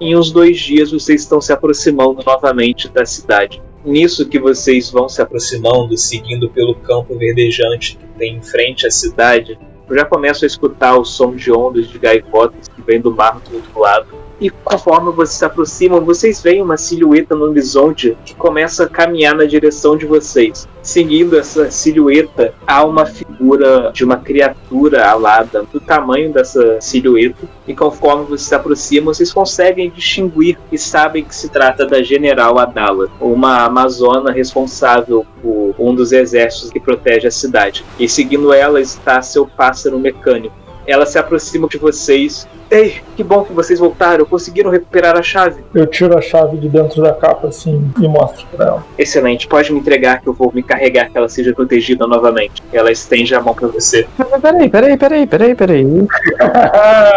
Em 0.00 0.16
uns 0.16 0.32
dois 0.32 0.58
dias 0.58 0.90
vocês 0.90 1.22
estão 1.22 1.40
se 1.40 1.52
aproximando 1.52 2.22
novamente 2.26 2.88
da 2.88 3.06
cidade. 3.06 3.62
Nisso 3.84 4.28
que 4.28 4.38
vocês 4.38 4.90
vão 4.90 5.08
se 5.08 5.22
aproximando, 5.22 5.96
seguindo 5.96 6.50
pelo 6.50 6.74
campo 6.74 7.16
verdejante 7.16 7.96
que 7.96 8.06
tem 8.18 8.36
em 8.36 8.42
frente 8.42 8.86
à 8.86 8.90
cidade, 8.90 9.58
eu 9.90 9.96
já 9.98 10.04
começo 10.04 10.44
a 10.44 10.46
escutar 10.46 10.96
o 10.96 11.04
som 11.04 11.34
de 11.34 11.50
ondas 11.52 11.88
de 11.88 11.98
gaivotas 11.98 12.68
que 12.68 12.80
vem 12.80 13.00
do 13.00 13.10
mar 13.10 13.40
do 13.40 13.56
outro 13.56 13.80
lado. 13.80 14.19
E 14.40 14.48
conforme 14.48 15.12
vocês 15.12 15.38
se 15.38 15.44
aproximam, 15.44 16.00
vocês 16.00 16.40
veem 16.40 16.62
uma 16.62 16.78
silhueta 16.78 17.36
no 17.36 17.44
horizonte 17.44 18.16
que 18.24 18.34
começa 18.34 18.84
a 18.84 18.88
caminhar 18.88 19.34
na 19.34 19.44
direção 19.44 19.98
de 19.98 20.06
vocês. 20.06 20.66
Seguindo 20.82 21.38
essa 21.38 21.70
silhueta, 21.70 22.54
há 22.66 22.82
uma 22.82 23.04
figura 23.04 23.90
de 23.92 24.02
uma 24.02 24.16
criatura 24.16 25.06
alada 25.06 25.64
do 25.70 25.78
tamanho 25.78 26.32
dessa 26.32 26.80
silhueta. 26.80 27.46
E 27.68 27.74
conforme 27.74 28.24
vocês 28.24 28.48
se 28.48 28.54
aproximam, 28.54 29.12
vocês 29.12 29.30
conseguem 29.30 29.90
distinguir 29.90 30.58
e 30.72 30.78
sabem 30.78 31.22
que 31.22 31.34
se 31.34 31.50
trata 31.50 31.84
da 31.86 32.02
General 32.02 32.58
Adala, 32.58 33.08
uma 33.20 33.66
amazona 33.66 34.32
responsável 34.32 35.26
por 35.42 35.74
um 35.78 35.94
dos 35.94 36.12
exércitos 36.12 36.70
que 36.70 36.80
protege 36.80 37.28
a 37.28 37.30
cidade. 37.30 37.84
E 37.98 38.08
seguindo 38.08 38.54
ela 38.54 38.80
está 38.80 39.20
seu 39.20 39.46
pássaro 39.46 39.98
mecânico. 39.98 40.54
Ela 40.86 41.04
se 41.04 41.18
aproxima 41.18 41.68
de 41.68 41.76
vocês. 41.76 42.48
Ei, 42.70 43.00
que 43.16 43.24
bom 43.24 43.42
que 43.42 43.52
vocês 43.52 43.80
voltaram. 43.80 44.24
Conseguiram 44.24 44.70
recuperar 44.70 45.16
a 45.16 45.22
chave. 45.22 45.64
Eu 45.74 45.86
tiro 45.86 46.16
a 46.16 46.20
chave 46.20 46.56
de 46.56 46.68
dentro 46.68 47.02
da 47.02 47.12
capa 47.12 47.48
assim 47.48 47.92
e 48.00 48.06
mostro 48.06 48.46
pra 48.54 48.66
ela. 48.66 48.84
Excelente. 48.96 49.48
Pode 49.48 49.72
me 49.72 49.80
entregar 49.80 50.20
que 50.20 50.28
eu 50.28 50.32
vou 50.32 50.52
me 50.54 50.62
carregar 50.62 51.10
que 51.10 51.18
ela 51.18 51.28
seja 51.28 51.52
protegida 51.52 52.06
novamente. 52.06 52.62
Ela 52.72 52.92
estende 52.92 53.34
a 53.34 53.40
mão 53.40 53.54
pra 53.54 53.66
você. 53.68 54.06
Peraí, 54.40 54.68
peraí, 54.68 54.96
peraí, 54.96 55.26
peraí, 55.26 55.54
peraí. 55.54 55.86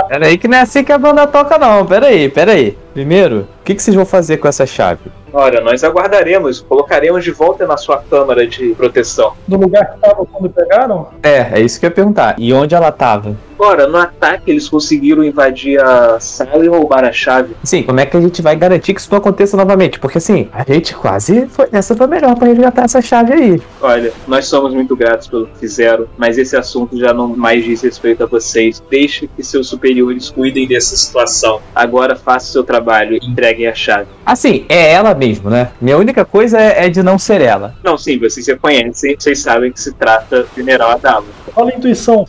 Peraí, 0.09 0.37
que 0.37 0.47
não 0.47 0.57
é 0.57 0.61
assim 0.61 0.83
que 0.83 0.91
a 0.91 0.97
banda 0.97 1.25
toca, 1.27 1.57
não. 1.57 1.85
Peraí, 1.85 2.29
peraí. 2.29 2.77
Primeiro, 2.93 3.47
o 3.61 3.63
que, 3.63 3.75
que 3.75 3.81
vocês 3.81 3.95
vão 3.95 4.05
fazer 4.05 4.37
com 4.37 4.47
essa 4.47 4.65
chave? 4.65 5.01
Ora, 5.33 5.61
nós 5.61 5.83
aguardaremos. 5.83 6.61
Colocaremos 6.61 7.23
de 7.23 7.31
volta 7.31 7.65
na 7.65 7.75
sua 7.75 7.97
câmara 7.97 8.45
de 8.45 8.75
proteção. 8.75 9.33
Do 9.47 9.57
lugar 9.57 9.91
que 9.91 9.99
tava 9.99 10.23
quando 10.25 10.47
pegaram? 10.47 11.07
É, 11.23 11.59
é 11.59 11.59
isso 11.59 11.79
que 11.79 11.87
eu 11.87 11.89
ia 11.89 11.95
perguntar. 11.95 12.35
E 12.37 12.53
onde 12.53 12.75
ela 12.75 12.91
tava? 12.91 13.35
Ora, 13.57 13.87
no 13.87 13.97
ataque 13.97 14.51
eles 14.51 14.69
conseguiram 14.69 15.23
invadir 15.23 15.42
a 15.77 16.19
sala 16.19 16.63
e 16.63 16.67
roubar 16.67 17.03
a 17.03 17.11
chave. 17.11 17.55
Sim, 17.63 17.83
como 17.83 17.99
é 17.99 18.05
que 18.05 18.15
a 18.15 18.21
gente 18.21 18.41
vai 18.41 18.55
garantir 18.55 18.93
que 18.93 18.99
isso 18.99 19.09
não 19.11 19.17
aconteça 19.17 19.57
novamente? 19.57 19.99
Porque 19.99 20.17
assim, 20.17 20.49
a 20.53 20.63
gente 20.63 20.95
quase 20.95 21.47
foi. 21.47 21.67
Essa 21.71 21.95
foi 21.95 22.07
melhor 22.07 22.35
pra 22.35 22.47
resgatar 22.47 22.83
essa 22.83 23.01
chave 23.01 23.33
aí. 23.33 23.61
Olha, 23.81 24.13
nós 24.27 24.47
somos 24.47 24.73
muito 24.73 24.95
gratos 24.95 25.27
pelo 25.27 25.47
que 25.47 25.59
fizeram, 25.59 26.07
mas 26.17 26.37
esse 26.37 26.55
assunto 26.55 26.97
já 26.97 27.13
não 27.13 27.27
mais 27.35 27.63
diz 27.63 27.81
respeito 27.81 28.23
a 28.23 28.27
vocês. 28.27 28.81
Deixe 28.89 29.27
que 29.27 29.43
seus 29.43 29.67
superiores 29.67 30.29
cuidem 30.29 30.67
dessa 30.67 30.95
situação. 30.95 31.61
Agora 31.73 32.15
faça 32.15 32.49
o 32.49 32.51
seu 32.51 32.63
trabalho 32.63 33.15
e 33.15 33.25
entreguem 33.25 33.67
a 33.67 33.73
chave. 33.73 34.07
Assim, 34.25 34.65
é 34.69 34.91
ela 34.93 35.13
mesmo, 35.13 35.49
né? 35.49 35.71
Minha 35.81 35.97
única 35.97 36.23
coisa 36.23 36.59
é, 36.59 36.85
é 36.85 36.89
de 36.89 37.01
não 37.03 37.17
ser 37.17 37.41
ela. 37.41 37.75
Não, 37.83 37.97
sim, 37.97 38.17
vocês 38.17 38.45
se 38.45 38.55
conhecem, 38.55 39.15
vocês 39.17 39.39
sabem 39.39 39.71
que 39.71 39.79
se 39.79 39.93
trata 39.93 40.43
do 40.43 40.49
General 40.55 40.91
Adamo. 40.91 41.27
Olha 41.55 41.73
a 41.73 41.77
intuição. 41.77 42.25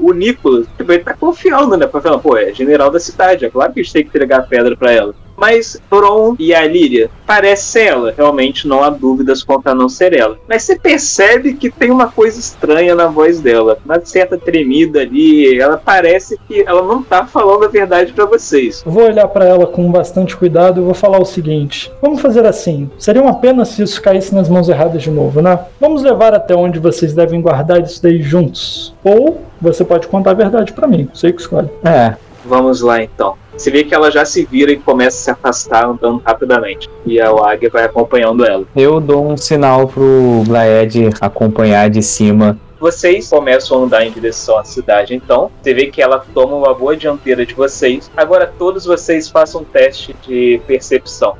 O 0.00 0.12
Nicolas 0.12 0.66
tipo, 0.76 0.92
ele 0.92 1.04
tá 1.04 1.14
confiando, 1.14 1.76
né? 1.76 1.86
Pra 1.86 2.00
falar, 2.00 2.18
pô, 2.18 2.36
é 2.36 2.52
general 2.52 2.90
da 2.90 2.98
cidade, 2.98 3.44
é 3.44 3.50
claro 3.50 3.72
que 3.72 3.80
a 3.80 3.82
gente 3.82 3.92
tem 3.92 4.02
que 4.02 4.08
entregar 4.08 4.38
a 4.38 4.42
pedra 4.42 4.76
pra 4.76 4.92
ela. 4.92 5.14
Mas 5.40 5.80
Bron 5.90 6.36
e 6.38 6.54
a 6.54 6.66
Líria 6.66 7.10
parece 7.26 7.64
ser 7.64 7.86
ela. 7.86 8.14
Realmente 8.14 8.68
não 8.68 8.84
há 8.84 8.90
dúvidas 8.90 9.42
quanto 9.42 9.68
a 9.68 9.74
não 9.74 9.88
ser 9.88 10.12
ela. 10.12 10.36
Mas 10.46 10.64
você 10.64 10.78
percebe 10.78 11.54
que 11.54 11.70
tem 11.70 11.90
uma 11.90 12.08
coisa 12.08 12.38
estranha 12.38 12.94
na 12.94 13.06
voz 13.06 13.40
dela. 13.40 13.78
Uma 13.84 13.98
certa 14.04 14.36
tremida 14.36 15.00
ali. 15.00 15.58
Ela 15.58 15.78
parece 15.78 16.38
que 16.46 16.62
ela 16.66 16.82
não 16.82 17.02
tá 17.02 17.24
falando 17.24 17.64
a 17.64 17.68
verdade 17.68 18.12
pra 18.12 18.26
vocês. 18.26 18.82
Vou 18.84 19.04
olhar 19.04 19.26
pra 19.28 19.46
ela 19.46 19.66
com 19.66 19.90
bastante 19.90 20.36
cuidado 20.36 20.80
e 20.80 20.84
vou 20.84 20.94
falar 20.94 21.18
o 21.18 21.24
seguinte: 21.24 21.90
vamos 22.02 22.20
fazer 22.20 22.44
assim. 22.44 22.90
Seria 22.98 23.22
uma 23.22 23.34
pena 23.34 23.64
se 23.64 23.82
isso 23.82 24.02
caísse 24.02 24.34
nas 24.34 24.48
mãos 24.48 24.68
erradas 24.68 25.02
de 25.02 25.10
novo, 25.10 25.40
né? 25.40 25.58
Vamos 25.80 26.02
levar 26.02 26.34
até 26.34 26.54
onde 26.54 26.78
vocês 26.78 27.14
devem 27.14 27.40
guardar 27.40 27.80
isso 27.80 28.02
daí 28.02 28.20
juntos. 28.20 28.94
Ou 29.02 29.40
você 29.60 29.84
pode 29.84 30.06
contar 30.06 30.32
a 30.32 30.34
verdade 30.34 30.72
pra 30.72 30.86
mim. 30.86 31.08
Sei 31.14 31.32
que 31.32 31.40
escolhe. 31.40 31.70
É. 31.82 32.14
Vamos 32.44 32.80
lá 32.80 33.02
então. 33.02 33.36
Você 33.60 33.70
vê 33.70 33.84
que 33.84 33.94
ela 33.94 34.10
já 34.10 34.24
se 34.24 34.42
vira 34.46 34.72
e 34.72 34.78
começa 34.78 35.18
a 35.18 35.20
se 35.20 35.30
afastar 35.30 35.84
andando 35.84 36.22
rapidamente. 36.24 36.88
E 37.04 37.20
a 37.20 37.28
águia 37.28 37.68
vai 37.68 37.84
acompanhando 37.84 38.42
ela. 38.42 38.64
Eu 38.74 38.98
dou 38.98 39.30
um 39.30 39.36
sinal 39.36 39.86
pro 39.86 40.42
Blaed 40.46 41.10
acompanhar 41.20 41.90
de 41.90 42.02
cima. 42.02 42.58
Vocês 42.80 43.28
começam 43.28 43.78
a 43.78 43.84
andar 43.84 44.06
em 44.06 44.10
direção 44.10 44.56
à 44.56 44.64
cidade, 44.64 45.14
então. 45.14 45.50
Você 45.60 45.74
vê 45.74 45.88
que 45.88 46.00
ela 46.00 46.24
toma 46.32 46.56
uma 46.56 46.72
boa 46.72 46.96
dianteira 46.96 47.44
de 47.44 47.52
vocês. 47.52 48.10
Agora 48.16 48.50
todos 48.58 48.86
vocês 48.86 49.28
façam 49.28 49.60
um 49.60 49.64
teste 49.64 50.16
de 50.26 50.58
percepção. 50.66 51.36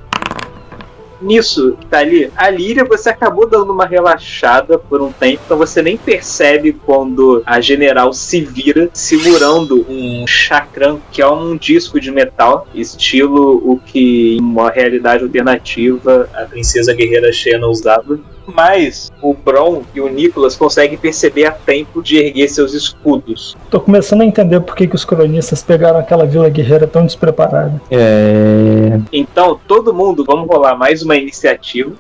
Nisso, 1.21 1.77
tá 1.91 1.99
ali, 1.99 2.31
a 2.35 2.49
Líria 2.49 2.85
você 2.85 3.11
acabou 3.11 3.47
dando 3.47 3.73
uma 3.73 3.85
relaxada 3.85 4.79
por 4.79 5.03
um 5.03 5.13
tempo, 5.13 5.43
então 5.45 5.59
você 5.59 5.83
nem 5.83 5.97
percebe 5.97 6.73
quando 6.73 7.43
a 7.45 7.61
general 7.61 8.13
se 8.13 8.41
vira 8.41 8.89
segurando 8.93 9.85
um 9.89 10.27
chakram, 10.27 11.01
que 11.13 11.21
é 11.21 11.29
um 11.29 11.57
disco 11.57 12.01
de 12.01 12.11
metal, 12.11 12.67
estilo 12.75 13.57
o 13.65 13.79
que 13.79 14.39
uma 14.41 14.71
realidade 14.71 15.23
alternativa 15.23 16.29
a 16.35 16.45
princesa 16.45 16.95
guerreira 16.95 17.33
Xena 17.33 17.67
usava. 17.67 18.19
Mas 18.55 19.11
o 19.23 19.35
Bron 19.35 19.83
e 19.95 20.01
o 20.01 20.09
Nicholas 20.09 20.57
conseguem 20.57 20.99
perceber 20.99 21.47
a 21.47 21.53
tempo 21.53 22.03
de 22.03 22.19
erguer 22.19 22.49
seus 22.49 22.75
escudos. 22.75 23.57
Tô 23.71 23.81
começando 23.81 24.23
a 24.23 24.25
entender 24.25 24.61
por 24.61 24.75
que, 24.75 24.87
que 24.87 24.95
os 24.95 25.05
cronistas 25.05 25.63
pegaram 25.63 25.99
aquela 25.99 26.25
vila 26.25 26.49
guerreira 26.49 26.87
tão 26.87 27.05
despreparada. 27.05 27.81
É. 27.91 28.99
Então, 29.13 29.59
todo 29.67 29.95
mundo, 29.95 30.25
vamos 30.25 30.49
rolar 30.49 30.77
mais 30.77 31.03
uma 31.03 31.17
iniciativa. 31.17 31.93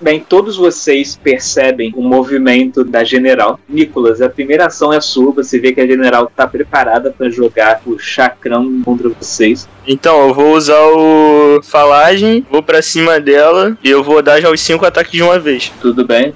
Bem, 0.00 0.20
todos 0.20 0.56
vocês 0.56 1.18
percebem 1.22 1.92
o 1.96 2.02
movimento 2.02 2.84
da 2.84 3.02
general. 3.02 3.58
Nicolas, 3.68 4.20
a 4.20 4.28
primeira 4.28 4.66
ação 4.66 4.92
é 4.92 5.00
sua. 5.00 5.32
Você 5.32 5.58
vê 5.58 5.72
que 5.72 5.80
a 5.80 5.86
general 5.86 6.26
está 6.26 6.46
preparada 6.46 7.10
para 7.10 7.30
jogar 7.30 7.80
o 7.86 7.98
chacrão 7.98 8.82
contra 8.84 9.08
vocês. 9.08 9.66
Então, 9.86 10.28
eu 10.28 10.34
vou 10.34 10.54
usar 10.54 10.80
o 10.80 11.60
falagem, 11.62 12.44
vou 12.50 12.62
pra 12.62 12.82
cima 12.82 13.18
dela 13.18 13.76
e 13.82 13.90
eu 13.90 14.02
vou 14.02 14.20
dar 14.20 14.40
já 14.40 14.50
os 14.50 14.60
cinco 14.60 14.84
ataques 14.84 15.12
de 15.12 15.22
uma 15.22 15.38
vez. 15.38 15.72
Tudo 15.80 16.04
bem? 16.04 16.34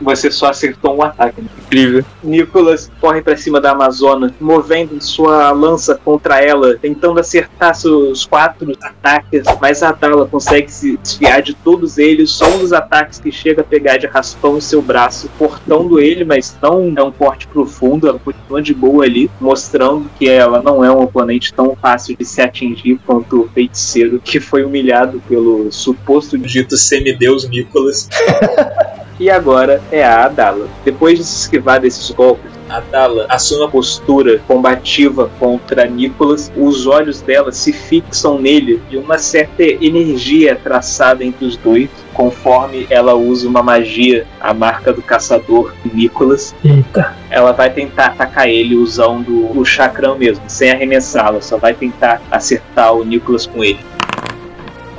Você 0.00 0.30
só 0.30 0.48
acertou 0.48 0.96
um 0.96 1.02
ataque. 1.02 1.42
Incrível. 1.66 2.04
Nicholas 2.22 2.90
corre 3.00 3.22
para 3.22 3.36
cima 3.36 3.60
da 3.60 3.72
Amazona, 3.72 4.34
movendo 4.40 5.00
sua 5.00 5.52
lança 5.52 5.94
contra 5.94 6.40
ela, 6.42 6.76
tentando 6.76 7.20
acertar 7.20 7.74
seus 7.74 8.24
quatro 8.24 8.72
ataques, 8.80 9.44
mas 9.60 9.82
a 9.82 9.92
Dala 9.92 10.26
consegue 10.26 10.70
se 10.70 10.96
desviar 10.96 11.42
de 11.42 11.54
todos 11.54 11.98
eles. 11.98 12.30
Só 12.30 12.48
um 12.48 12.58
dos 12.58 12.72
ataques 12.72 13.18
que 13.18 13.30
chega 13.30 13.60
a 13.60 13.64
pegar 13.64 13.96
de 13.98 14.06
raspão 14.06 14.56
em 14.56 14.60
seu 14.60 14.82
braço, 14.82 15.30
cortando 15.38 16.00
ele, 16.00 16.24
mas 16.24 16.56
não 16.62 16.92
é 16.96 17.02
um 17.02 17.12
corte 17.12 17.46
profundo. 17.46 18.08
Ela 18.08 18.18
continua 18.18 18.62
de 18.62 18.74
boa 18.74 19.04
ali, 19.04 19.30
mostrando 19.40 20.10
que 20.18 20.28
ela 20.28 20.62
não 20.62 20.84
é 20.84 20.90
um 20.90 21.02
oponente 21.02 21.52
tão 21.52 21.76
fácil 21.76 22.16
de 22.16 22.24
se 22.24 22.40
atingir 22.40 22.98
quanto 23.06 23.42
o 23.42 23.48
feiticeiro 23.48 24.20
que 24.22 24.40
foi 24.40 24.64
humilhado 24.64 25.22
pelo 25.28 25.70
suposto 25.70 26.38
Dito 26.38 26.76
semideus 26.76 27.48
Nicholas. 27.48 28.08
E 29.20 29.28
agora 29.28 29.82
é 29.92 30.02
a 30.02 30.24
Adala. 30.24 30.66
Depois 30.82 31.18
de 31.18 31.24
se 31.24 31.42
esquivar 31.42 31.78
desses 31.78 32.10
golpes, 32.10 32.50
a 32.70 32.80
Dala 32.80 33.26
assume 33.28 33.64
a 33.64 33.68
postura 33.68 34.40
combativa 34.48 35.30
contra 35.38 35.84
Nicholas. 35.84 36.50
Os 36.56 36.86
olhos 36.86 37.20
dela 37.20 37.52
se 37.52 37.70
fixam 37.70 38.38
nele 38.38 38.80
e 38.90 38.96
uma 38.96 39.18
certa 39.18 39.62
energia 39.62 40.52
é 40.52 40.54
traçada 40.54 41.22
entre 41.22 41.44
os 41.44 41.56
dois, 41.56 41.90
conforme 42.14 42.86
ela 42.88 43.14
usa 43.14 43.46
uma 43.46 43.62
magia, 43.62 44.26
a 44.40 44.54
marca 44.54 44.90
do 44.90 45.02
caçador 45.02 45.74
Nicholas. 45.92 46.54
Eita. 46.64 47.14
Ela 47.28 47.52
vai 47.52 47.70
tentar 47.70 48.06
atacar 48.06 48.48
ele 48.48 48.74
usando 48.74 49.50
o 49.54 49.64
chacrão 49.66 50.16
mesmo, 50.16 50.44
sem 50.48 50.70
arremessá-lo, 50.70 51.42
só 51.42 51.58
vai 51.58 51.74
tentar 51.74 52.22
acertar 52.30 52.94
o 52.94 53.04
Nicholas 53.04 53.46
com 53.46 53.62
ele. 53.62 53.80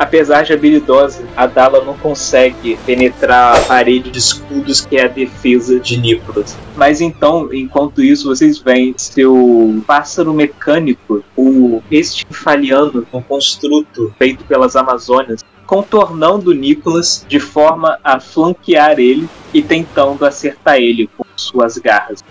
Apesar 0.02 0.44
de 0.44 0.52
habilidosa, 0.52 1.24
a 1.38 1.46
Dala 1.46 1.86
não 1.86 1.96
consegue 1.96 2.76
penetrar 2.88 3.56
a 3.56 3.62
parede 3.62 4.10
de 4.10 4.18
escudos 4.18 4.84
que 4.84 4.98
é 4.98 5.06
a 5.06 5.08
defesa 5.08 5.80
de 5.80 5.96
Nicholas. 5.96 6.58
Mas 6.76 7.02
então, 7.02 7.54
enquanto 7.54 8.02
isso, 8.02 8.28
vocês 8.28 8.58
veem 8.58 8.96
seu 8.98 9.80
pássaro 9.86 10.34
mecânico, 10.34 11.24
o 11.38 11.84
Estinfaliano, 11.92 13.06
um 13.14 13.22
construto 13.22 14.12
feito 14.18 14.44
pelas 14.46 14.76
Amazônias, 14.76 15.46
contornando 15.68 16.52
Nicholas 16.52 17.24
de 17.30 17.40
forma 17.40 18.00
a 18.04 18.20
flanquear 18.20 19.00
ele 19.00 19.30
e 19.54 19.62
tentando 19.62 20.26
acertar 20.26 20.78
ele 20.78 21.08
com 21.16 21.24
suas 21.36 21.78
garras. 21.78 22.24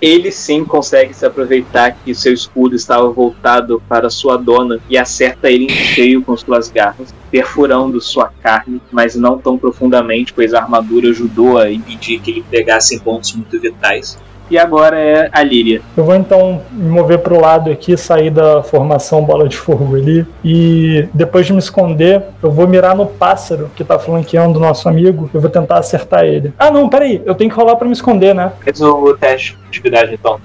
Ele 0.00 0.30
sim 0.32 0.64
consegue 0.64 1.12
se 1.12 1.26
aproveitar 1.26 1.92
que 1.92 2.14
seu 2.14 2.32
escudo 2.32 2.74
estava 2.74 3.10
voltado 3.10 3.82
para 3.86 4.08
sua 4.08 4.38
dona 4.38 4.80
e 4.88 4.96
acerta 4.96 5.50
ele 5.50 5.66
em 5.66 5.68
cheio 5.68 6.22
com 6.22 6.34
suas 6.36 6.70
garras, 6.70 7.14
perfurando 7.30 8.00
sua 8.00 8.32
carne, 8.42 8.80
mas 8.90 9.14
não 9.14 9.36
tão 9.36 9.58
profundamente, 9.58 10.32
pois 10.32 10.54
a 10.54 10.62
armadura 10.62 11.10
ajudou 11.10 11.58
a 11.58 11.70
impedir 11.70 12.18
que 12.20 12.30
ele 12.30 12.44
pegasse 12.50 12.98
pontos 13.00 13.34
muito 13.34 13.60
vitais. 13.60 14.18
E 14.50 14.58
agora 14.58 14.98
é 14.98 15.28
a 15.32 15.42
Líria. 15.42 15.80
Eu 15.96 16.04
vou 16.04 16.14
então 16.14 16.60
me 16.72 16.88
mover 16.88 17.20
pro 17.20 17.40
lado 17.40 17.70
aqui, 17.70 17.96
sair 17.96 18.30
da 18.30 18.62
formação 18.62 19.24
bola 19.24 19.48
de 19.48 19.56
fogo 19.56 19.94
ali. 19.94 20.26
E 20.44 21.08
depois 21.14 21.46
de 21.46 21.52
me 21.52 21.58
esconder, 21.58 22.22
eu 22.42 22.50
vou 22.50 22.66
mirar 22.66 22.96
no 22.96 23.06
pássaro 23.06 23.70
que 23.76 23.84
tá 23.84 23.98
flanqueando 23.98 24.58
o 24.58 24.62
nosso 24.62 24.88
amigo. 24.88 25.30
Eu 25.32 25.40
vou 25.40 25.50
tentar 25.50 25.78
acertar 25.78 26.24
ele. 26.24 26.52
Ah, 26.58 26.70
não, 26.70 26.88
peraí. 26.88 27.22
Eu 27.24 27.34
tenho 27.34 27.50
que 27.50 27.56
rolar 27.56 27.76
pra 27.76 27.86
me 27.86 27.92
esconder, 27.92 28.34
né? 28.34 28.52
Faz 28.64 28.80
o 28.80 29.14
teste 29.14 29.56
de 29.56 29.68
atividade 29.68 30.14
então. 30.14 30.40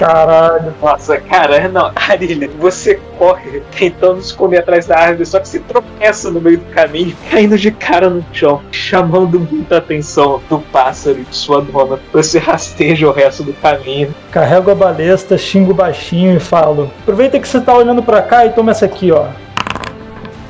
Caralho. 0.00 0.74
Nossa, 0.80 1.20
cara, 1.20 1.68
não, 1.68 1.92
Arília, 1.94 2.48
você 2.58 2.98
corre 3.18 3.62
tentando 3.78 4.18
esconder 4.18 4.60
atrás 4.60 4.86
da 4.86 4.98
árvore, 4.98 5.26
só 5.26 5.38
que 5.38 5.46
se 5.46 5.58
tropeça 5.60 6.30
no 6.30 6.40
meio 6.40 6.56
do 6.56 6.64
caminho, 6.74 7.14
caindo 7.30 7.58
de 7.58 7.70
cara 7.70 8.08
no 8.08 8.24
chão, 8.32 8.62
chamando 8.72 9.38
muita 9.38 9.76
atenção 9.76 10.40
do 10.48 10.58
pássaro 10.58 11.18
e 11.20 11.24
de 11.24 11.36
sua 11.36 11.60
dona. 11.60 12.00
Você 12.14 12.38
rasteja 12.38 13.06
o 13.06 13.12
resto 13.12 13.42
do 13.42 13.52
caminho. 13.52 14.14
Carrego 14.30 14.70
a 14.70 14.74
balesta, 14.74 15.36
xingo 15.36 15.74
baixinho 15.74 16.34
e 16.34 16.40
falo: 16.40 16.90
Aproveita 17.02 17.38
que 17.38 17.46
você 17.46 17.60
tá 17.60 17.76
olhando 17.76 18.02
pra 18.02 18.22
cá 18.22 18.46
e 18.46 18.50
toma 18.50 18.70
essa 18.70 18.86
aqui, 18.86 19.12
ó. 19.12 19.26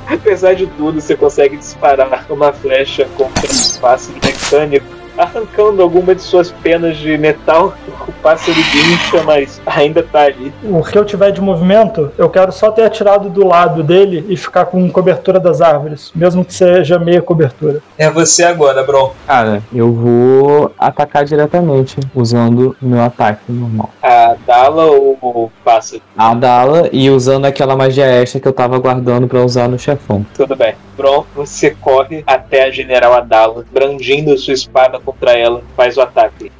Apesar 0.07 0.55
de 0.55 0.69
tudo, 0.69 1.01
você 1.01 1.17
consegue 1.17 1.57
disparar 1.57 2.09
uma 2.29 2.53
flecha 2.53 3.09
contra 3.17 3.47
um 3.47 3.81
pássaro 3.81 4.19
mecânico. 4.25 5.00
Arrancando 5.21 5.83
alguma 5.83 6.15
de 6.15 6.23
suas 6.23 6.51
penas 6.51 6.97
de 6.97 7.19
metal, 7.19 7.75
o 8.09 8.13
pássaro 8.23 8.57
guincha, 8.57 9.23
mas 9.23 9.61
ainda 9.67 10.03
tá 10.03 10.23
ali. 10.23 10.51
O 10.65 10.83
que 10.83 10.97
eu 10.97 11.05
tiver 11.05 11.31
de 11.31 11.43
movimento, 11.43 12.11
eu 12.17 12.31
quero 12.31 12.51
só 12.53 12.71
ter 12.71 12.85
atirado 12.85 13.29
do 13.29 13.47
lado 13.47 13.83
dele 13.83 14.25
e 14.29 14.37
ficar 14.37 14.65
com 14.65 14.91
cobertura 14.91 15.39
das 15.39 15.61
árvores, 15.61 16.11
mesmo 16.15 16.43
que 16.43 16.55
seja 16.55 16.99
meia 16.99 17.21
cobertura. 17.21 17.81
É 17.99 18.11
você 18.11 18.45
agora, 18.45 18.83
Bron. 18.83 19.13
Cara, 19.27 19.63
eu 19.75 19.93
vou 19.93 20.73
atacar 20.79 21.25
diretamente, 21.27 21.99
usando 22.15 22.75
o 22.81 22.87
meu 22.87 23.03
ataque 23.03 23.53
normal. 23.53 23.91
A 24.03 24.37
Dala 24.47 24.87
ou 24.87 25.19
o 25.21 25.53
pássaro? 25.63 26.03
A 26.17 26.35
Dala 26.35 26.89
e 26.93 27.11
usando 27.11 27.45
aquela 27.45 27.77
magia 27.77 28.07
extra 28.07 28.41
que 28.41 28.49
eu 28.49 28.53
tava 28.53 28.79
guardando 28.79 29.29
pra 29.29 29.45
usar 29.45 29.69
no 29.69 29.79
chefão. 29.79 30.25
Tudo 30.35 30.57
bem. 30.57 30.75
Bron, 31.01 31.25
você 31.35 31.71
corre 31.71 32.23
até 32.27 32.65
a 32.65 32.71
General 32.71 33.15
Adala, 33.15 33.65
brandindo 33.73 34.37
sua 34.37 34.53
espada 34.53 35.01
contra 35.01 35.33
ela, 35.33 35.63
faz 35.75 35.97
o 35.97 36.03
ataque. 36.03 36.53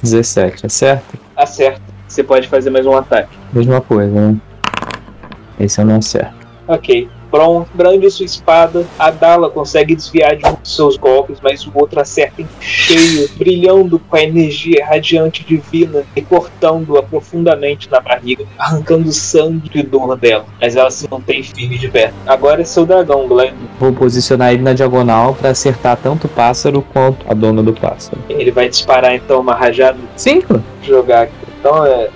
17, 0.00 0.66
é 0.66 0.68
certo? 0.68 1.18
Acerta. 1.34 1.82
Você 2.06 2.22
pode 2.22 2.46
fazer 2.46 2.70
mais 2.70 2.86
um 2.86 2.96
ataque. 2.96 3.36
Mesma 3.52 3.80
coisa, 3.80 4.12
né? 4.12 4.36
Esse 5.58 5.80
eu 5.80 5.84
não 5.84 5.96
acerto. 5.96 6.46
Ok. 6.68 7.08
Bron 7.32 7.64
brande 7.72 8.10
sua 8.10 8.26
espada, 8.26 8.84
a 8.98 9.10
Dala 9.10 9.48
consegue 9.48 9.96
desviar 9.96 10.36
de 10.36 10.46
um 10.46 10.52
dos 10.52 10.76
seus 10.76 10.98
golpes, 10.98 11.38
mas 11.42 11.66
o 11.66 11.72
outro 11.74 11.98
acerta 11.98 12.42
em 12.42 12.48
cheio, 12.60 13.26
brilhando 13.38 13.98
com 13.98 14.16
a 14.16 14.22
energia 14.22 14.84
radiante 14.86 15.42
divina 15.42 16.04
e 16.14 16.20
cortando-a 16.20 17.02
profundamente 17.02 17.90
na 17.90 18.00
barriga, 18.00 18.44
arrancando 18.58 19.10
sangue 19.10 19.70
e 19.74 19.82
dor 19.82 20.14
dela. 20.18 20.44
Mas 20.60 20.76
ela 20.76 20.90
se 20.90 21.08
mantém 21.10 21.42
firme 21.42 21.78
de 21.78 21.88
pé. 21.88 22.12
Agora 22.26 22.60
é 22.60 22.64
seu 22.64 22.84
dragão, 22.84 23.26
Glenn. 23.26 23.54
Vou 23.80 23.94
posicionar 23.94 24.52
ele 24.52 24.62
na 24.62 24.74
diagonal 24.74 25.34
pra 25.34 25.50
acertar 25.50 25.96
tanto 25.96 26.26
o 26.26 26.30
pássaro 26.30 26.82
quanto 26.92 27.24
a 27.26 27.32
dona 27.32 27.62
do 27.62 27.72
pássaro. 27.72 28.18
Ele 28.28 28.50
vai 28.50 28.68
disparar 28.68 29.14
então 29.14 29.40
uma 29.40 29.54
rajada 29.54 29.98
Cinco? 30.16 30.62
jogar 30.82 31.22
aqui. 31.22 31.32
Então 31.58 31.86
é. 31.86 32.10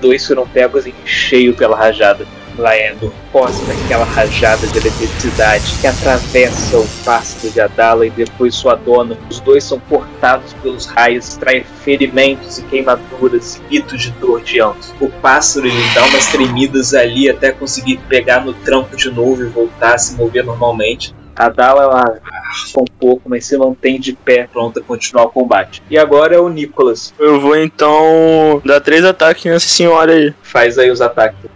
Dois 0.00 0.26
foram 0.26 0.46
pegos 0.46 0.86
em 0.86 0.94
cheio 1.04 1.54
pela 1.54 1.76
rajada. 1.76 2.24
Laendo 2.60 3.10
posta 3.32 3.72
aquela 3.72 4.04
rajada 4.04 4.66
de 4.66 4.78
eletricidade 4.78 5.78
que 5.80 5.86
atravessa 5.86 6.78
o 6.78 6.86
pássaro 7.02 7.50
de 7.50 7.58
Adala 7.58 8.06
e 8.06 8.10
depois 8.10 8.54
sua 8.54 8.74
dona. 8.74 9.16
Os 9.30 9.40
dois 9.40 9.64
são 9.64 9.80
cortados 9.80 10.52
pelos 10.62 10.84
raios, 10.84 11.36
trai 11.38 11.64
ferimentos 11.82 12.58
e 12.58 12.62
queimaduras 12.64 13.56
e 13.56 13.60
gritos 13.78 14.02
de 14.02 14.10
dor 14.12 14.42
de 14.42 14.60
ambos. 14.60 14.92
O 15.00 15.08
pássaro 15.08 15.66
ele 15.66 15.94
dá 15.94 16.04
umas 16.04 16.26
tremidas 16.26 16.92
ali 16.92 17.30
até 17.30 17.50
conseguir 17.50 17.98
pegar 18.08 18.44
no 18.44 18.52
tronco 18.52 18.94
de 18.94 19.10
novo 19.10 19.42
e 19.42 19.46
voltar 19.46 19.94
a 19.94 19.98
se 19.98 20.14
mover 20.14 20.44
normalmente. 20.44 21.14
A 21.34 21.48
Dala 21.48 21.84
ela 21.84 22.20
arfa 22.50 22.80
um 22.80 22.84
pouco, 22.98 23.22
mas 23.26 23.46
se 23.46 23.56
mantém 23.56 23.98
de 23.98 24.12
pé, 24.12 24.46
pronta 24.46 24.80
a 24.80 24.82
continuar 24.82 25.24
o 25.24 25.30
combate. 25.30 25.82
E 25.88 25.96
agora 25.96 26.34
é 26.34 26.38
o 26.38 26.50
Nicholas. 26.50 27.14
Eu 27.18 27.40
vou 27.40 27.56
então 27.56 28.60
dar 28.64 28.80
três 28.80 29.02
ataques 29.02 29.46
nessa 29.46 29.68
senhora 29.68 30.12
aí. 30.12 30.34
Faz 30.42 30.76
aí 30.76 30.90
os 30.90 31.00
ataques. 31.00 31.48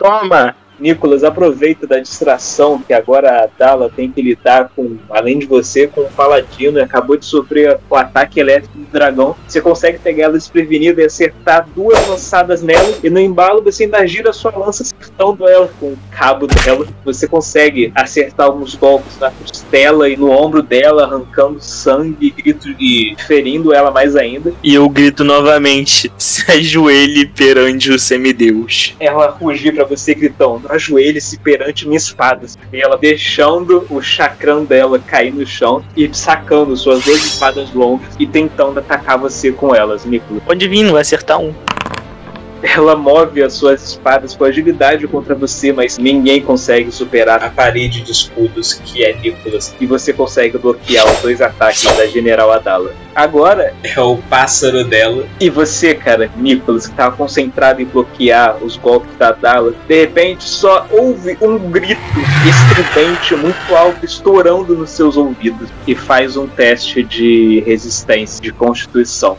Toma! 0.00 0.56
Nicolas, 0.80 1.22
aproveita 1.22 1.86
da 1.86 1.98
distração 1.98 2.80
que 2.80 2.92
agora 2.92 3.44
a 3.44 3.48
Dala 3.58 3.90
tem 3.94 4.10
que 4.10 4.22
lidar 4.22 4.70
com, 4.74 4.96
além 5.10 5.38
de 5.38 5.46
você, 5.46 5.86
com 5.86 6.00
o 6.00 6.10
Paladino 6.10 6.78
e 6.78 6.82
acabou 6.82 7.16
de 7.16 7.26
sofrer 7.26 7.78
o 7.88 7.96
ataque 7.96 8.40
elétrico 8.40 8.78
do 8.78 8.86
dragão. 8.86 9.36
Você 9.46 9.60
consegue 9.60 9.98
pegar 9.98 10.24
ela 10.24 10.34
desprevenida 10.34 11.02
e 11.02 11.04
acertar 11.04 11.68
duas 11.74 12.06
lançadas 12.08 12.62
nela, 12.62 12.94
e 13.02 13.10
no 13.10 13.20
embalo 13.20 13.62
você 13.62 13.84
ainda 13.84 14.06
gira 14.06 14.30
a 14.30 14.32
sua 14.32 14.56
lança 14.56 14.82
acertando 14.82 15.48
ela 15.48 15.70
com 15.78 15.86
o 15.88 15.98
cabo 16.10 16.46
dela. 16.46 16.86
Você 17.04 17.28
consegue 17.28 17.92
acertar 17.94 18.46
alguns 18.46 18.74
golpes 18.74 19.18
na 19.18 19.30
costela 19.30 20.08
e 20.08 20.16
no 20.16 20.30
ombro 20.30 20.62
dela, 20.62 21.04
arrancando 21.04 21.60
sangue 21.60 22.16
e 22.20 22.30
grito 22.30 22.68
e 22.78 23.14
ferindo 23.26 23.74
ela 23.74 23.90
mais 23.90 24.16
ainda. 24.16 24.52
E 24.62 24.74
eu 24.74 24.88
grito 24.88 25.24
novamente: 25.24 26.10
se 26.16 26.50
ajoelhe 26.50 27.26
perante 27.26 27.90
o 27.90 27.98
semideus. 27.98 28.94
Ela 28.98 29.28
rugir 29.28 29.74
pra 29.74 29.84
você 29.84 30.14
gritando: 30.14 30.69
ajoelhe-se 30.70 31.38
perante 31.38 31.86
minha 31.86 31.96
espada. 31.96 32.46
E 32.72 32.80
ela 32.80 32.96
deixando 32.96 33.86
o 33.90 34.00
chacrão 34.00 34.64
dela 34.64 34.98
cair 34.98 35.32
no 35.32 35.46
chão 35.46 35.84
e 35.96 36.08
sacando 36.12 36.76
suas 36.76 37.04
duas 37.04 37.24
espadas 37.24 37.72
longas 37.72 38.14
e 38.18 38.26
tentando 38.26 38.78
atacar 38.78 39.18
você 39.18 39.52
com 39.52 39.74
elas, 39.74 40.04
Nicolas. 40.04 40.42
Pode 40.44 40.68
vir, 40.68 40.82
não 40.82 40.92
vai 40.92 41.02
acertar 41.02 41.40
um. 41.40 41.52
Ela 42.62 42.94
move 42.94 43.42
as 43.42 43.54
suas 43.54 43.82
espadas 43.82 44.34
com 44.34 44.44
agilidade 44.44 45.06
contra 45.06 45.34
você, 45.34 45.72
mas 45.72 45.98
ninguém 45.98 46.42
consegue 46.42 46.90
superar 46.90 47.42
A 47.42 47.50
parede 47.50 48.02
de 48.02 48.12
escudos 48.12 48.74
que 48.74 49.04
é 49.04 49.14
Nicholas 49.14 49.74
e 49.80 49.86
você 49.86 50.12
consegue 50.12 50.58
bloquear 50.58 51.10
os 51.10 51.18
dois 51.20 51.40
ataques 51.40 51.84
da 51.96 52.06
General 52.06 52.50
Adala. 52.52 52.92
Agora, 53.14 53.74
é 53.82 54.00
o 54.00 54.16
pássaro 54.16 54.84
dela. 54.84 55.26
e 55.40 55.50
você, 55.50 55.94
cara, 55.94 56.30
Nicholas, 56.36 56.86
que 56.86 56.92
estava 56.92 57.16
concentrado 57.16 57.82
em 57.82 57.84
bloquear 57.84 58.62
os 58.62 58.76
golpes 58.76 59.16
da 59.16 59.28
Adala, 59.28 59.74
de 59.88 60.00
repente 60.00 60.44
só 60.44 60.86
ouve 60.90 61.36
um 61.40 61.58
grito 61.70 62.00
estridente 62.46 63.34
muito 63.34 63.74
alto 63.74 64.04
estourando 64.04 64.76
nos 64.76 64.90
seus 64.90 65.16
ouvidos 65.16 65.68
e 65.86 65.94
faz 65.94 66.36
um 66.36 66.46
teste 66.46 67.02
de 67.02 67.62
resistência, 67.66 68.40
de 68.40 68.52
constituição. 68.52 69.36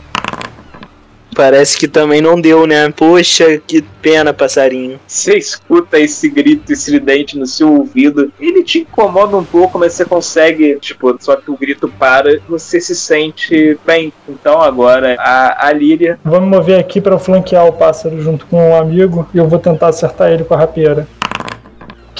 Parece 1.34 1.78
que 1.78 1.88
também 1.88 2.20
não 2.20 2.40
deu, 2.40 2.66
né? 2.66 2.90
Poxa, 2.90 3.60
que 3.66 3.82
pena, 4.02 4.32
passarinho. 4.32 4.98
Você 5.06 5.36
escuta 5.36 5.98
esse 5.98 6.28
grito 6.28 6.72
estridente 6.72 7.38
no 7.38 7.46
seu 7.46 7.72
ouvido. 7.72 8.32
Ele 8.38 8.62
te 8.62 8.80
incomoda 8.80 9.36
um 9.36 9.44
pouco, 9.44 9.78
mas 9.78 9.94
você 9.94 10.04
consegue, 10.04 10.76
tipo, 10.80 11.16
só 11.20 11.36
que 11.36 11.50
o 11.50 11.56
grito 11.56 11.88
para, 11.88 12.40
você 12.48 12.80
se 12.80 12.94
sente 12.94 13.78
bem. 13.86 14.12
Então 14.28 14.60
agora 14.60 15.16
a, 15.18 15.68
a 15.68 15.72
Líria 15.72 16.18
me 16.24 16.40
mover 16.40 16.78
aqui 16.78 17.00
pra 17.00 17.18
flanquear 17.18 17.66
o 17.66 17.72
pássaro 17.72 18.20
junto 18.20 18.46
com 18.46 18.70
um 18.70 18.76
amigo 18.76 19.28
e 19.32 19.38
eu 19.38 19.48
vou 19.48 19.58
tentar 19.58 19.88
acertar 19.88 20.30
ele 20.30 20.44
com 20.44 20.54
a 20.54 20.58
rapieira. 20.58 21.06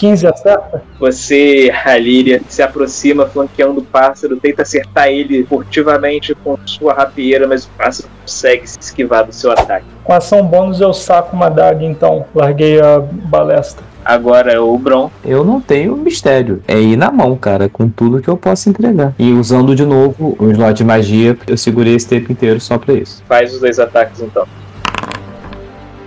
15 0.02 0.26
acerta? 0.26 0.82
Você, 0.98 1.72
a 1.84 1.96
Líria, 1.96 2.42
se 2.48 2.60
aproxima 2.60 3.24
flanqueando 3.24 3.78
o 3.78 3.84
pássaro, 3.84 4.36
tenta 4.36 4.62
acertar 4.62 5.06
ele 5.06 5.44
furtivamente 5.44 6.34
com 6.34 6.58
sua 6.66 6.92
rapieira, 6.92 7.46
mas 7.46 7.66
o 7.66 7.68
pássaro 7.78 8.08
consegue 8.20 8.68
se 8.68 8.80
esquivar 8.80 9.24
do 9.24 9.32
seu 9.32 9.52
ataque. 9.52 9.86
Com 10.02 10.12
ação 10.12 10.44
bônus 10.44 10.80
eu 10.80 10.92
saco 10.92 11.36
uma 11.36 11.48
daga 11.48 11.84
então. 11.84 12.26
Larguei 12.34 12.80
a 12.80 12.98
balestra. 12.98 13.84
Agora 14.04 14.52
é 14.52 14.58
o 14.58 14.76
Bron. 14.76 15.08
Eu 15.24 15.44
não 15.44 15.60
tenho 15.60 15.96
mistério. 15.96 16.60
É 16.66 16.80
ir 16.80 16.96
na 16.96 17.12
mão, 17.12 17.36
cara, 17.36 17.68
com 17.68 17.88
tudo 17.88 18.20
que 18.20 18.28
eu 18.28 18.36
posso 18.36 18.68
entregar. 18.68 19.14
E 19.16 19.30
usando 19.30 19.72
de 19.76 19.86
novo 19.86 20.34
o 20.36 20.50
slot 20.50 20.74
de 20.74 20.82
magia, 20.82 21.38
eu 21.46 21.56
segurei 21.56 21.94
esse 21.94 22.08
tempo 22.08 22.32
inteiro 22.32 22.60
só 22.60 22.76
pra 22.76 22.94
isso. 22.94 23.22
Faz 23.28 23.54
os 23.54 23.60
dois 23.60 23.78
ataques 23.78 24.20
então. 24.20 24.48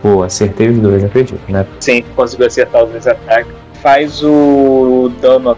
Pô, 0.01 0.21
acertei 0.21 0.67
os 0.67 0.79
dois, 0.79 1.01
acredito, 1.01 1.39
né? 1.47 1.65
Sim, 1.79 2.03
conseguiu 2.13 2.47
acertar 2.47 2.83
os 2.83 2.91
dois 2.91 3.07
ataques. 3.07 3.64
Faz 3.85 4.23
o 4.23 5.11
dano. 5.21 5.55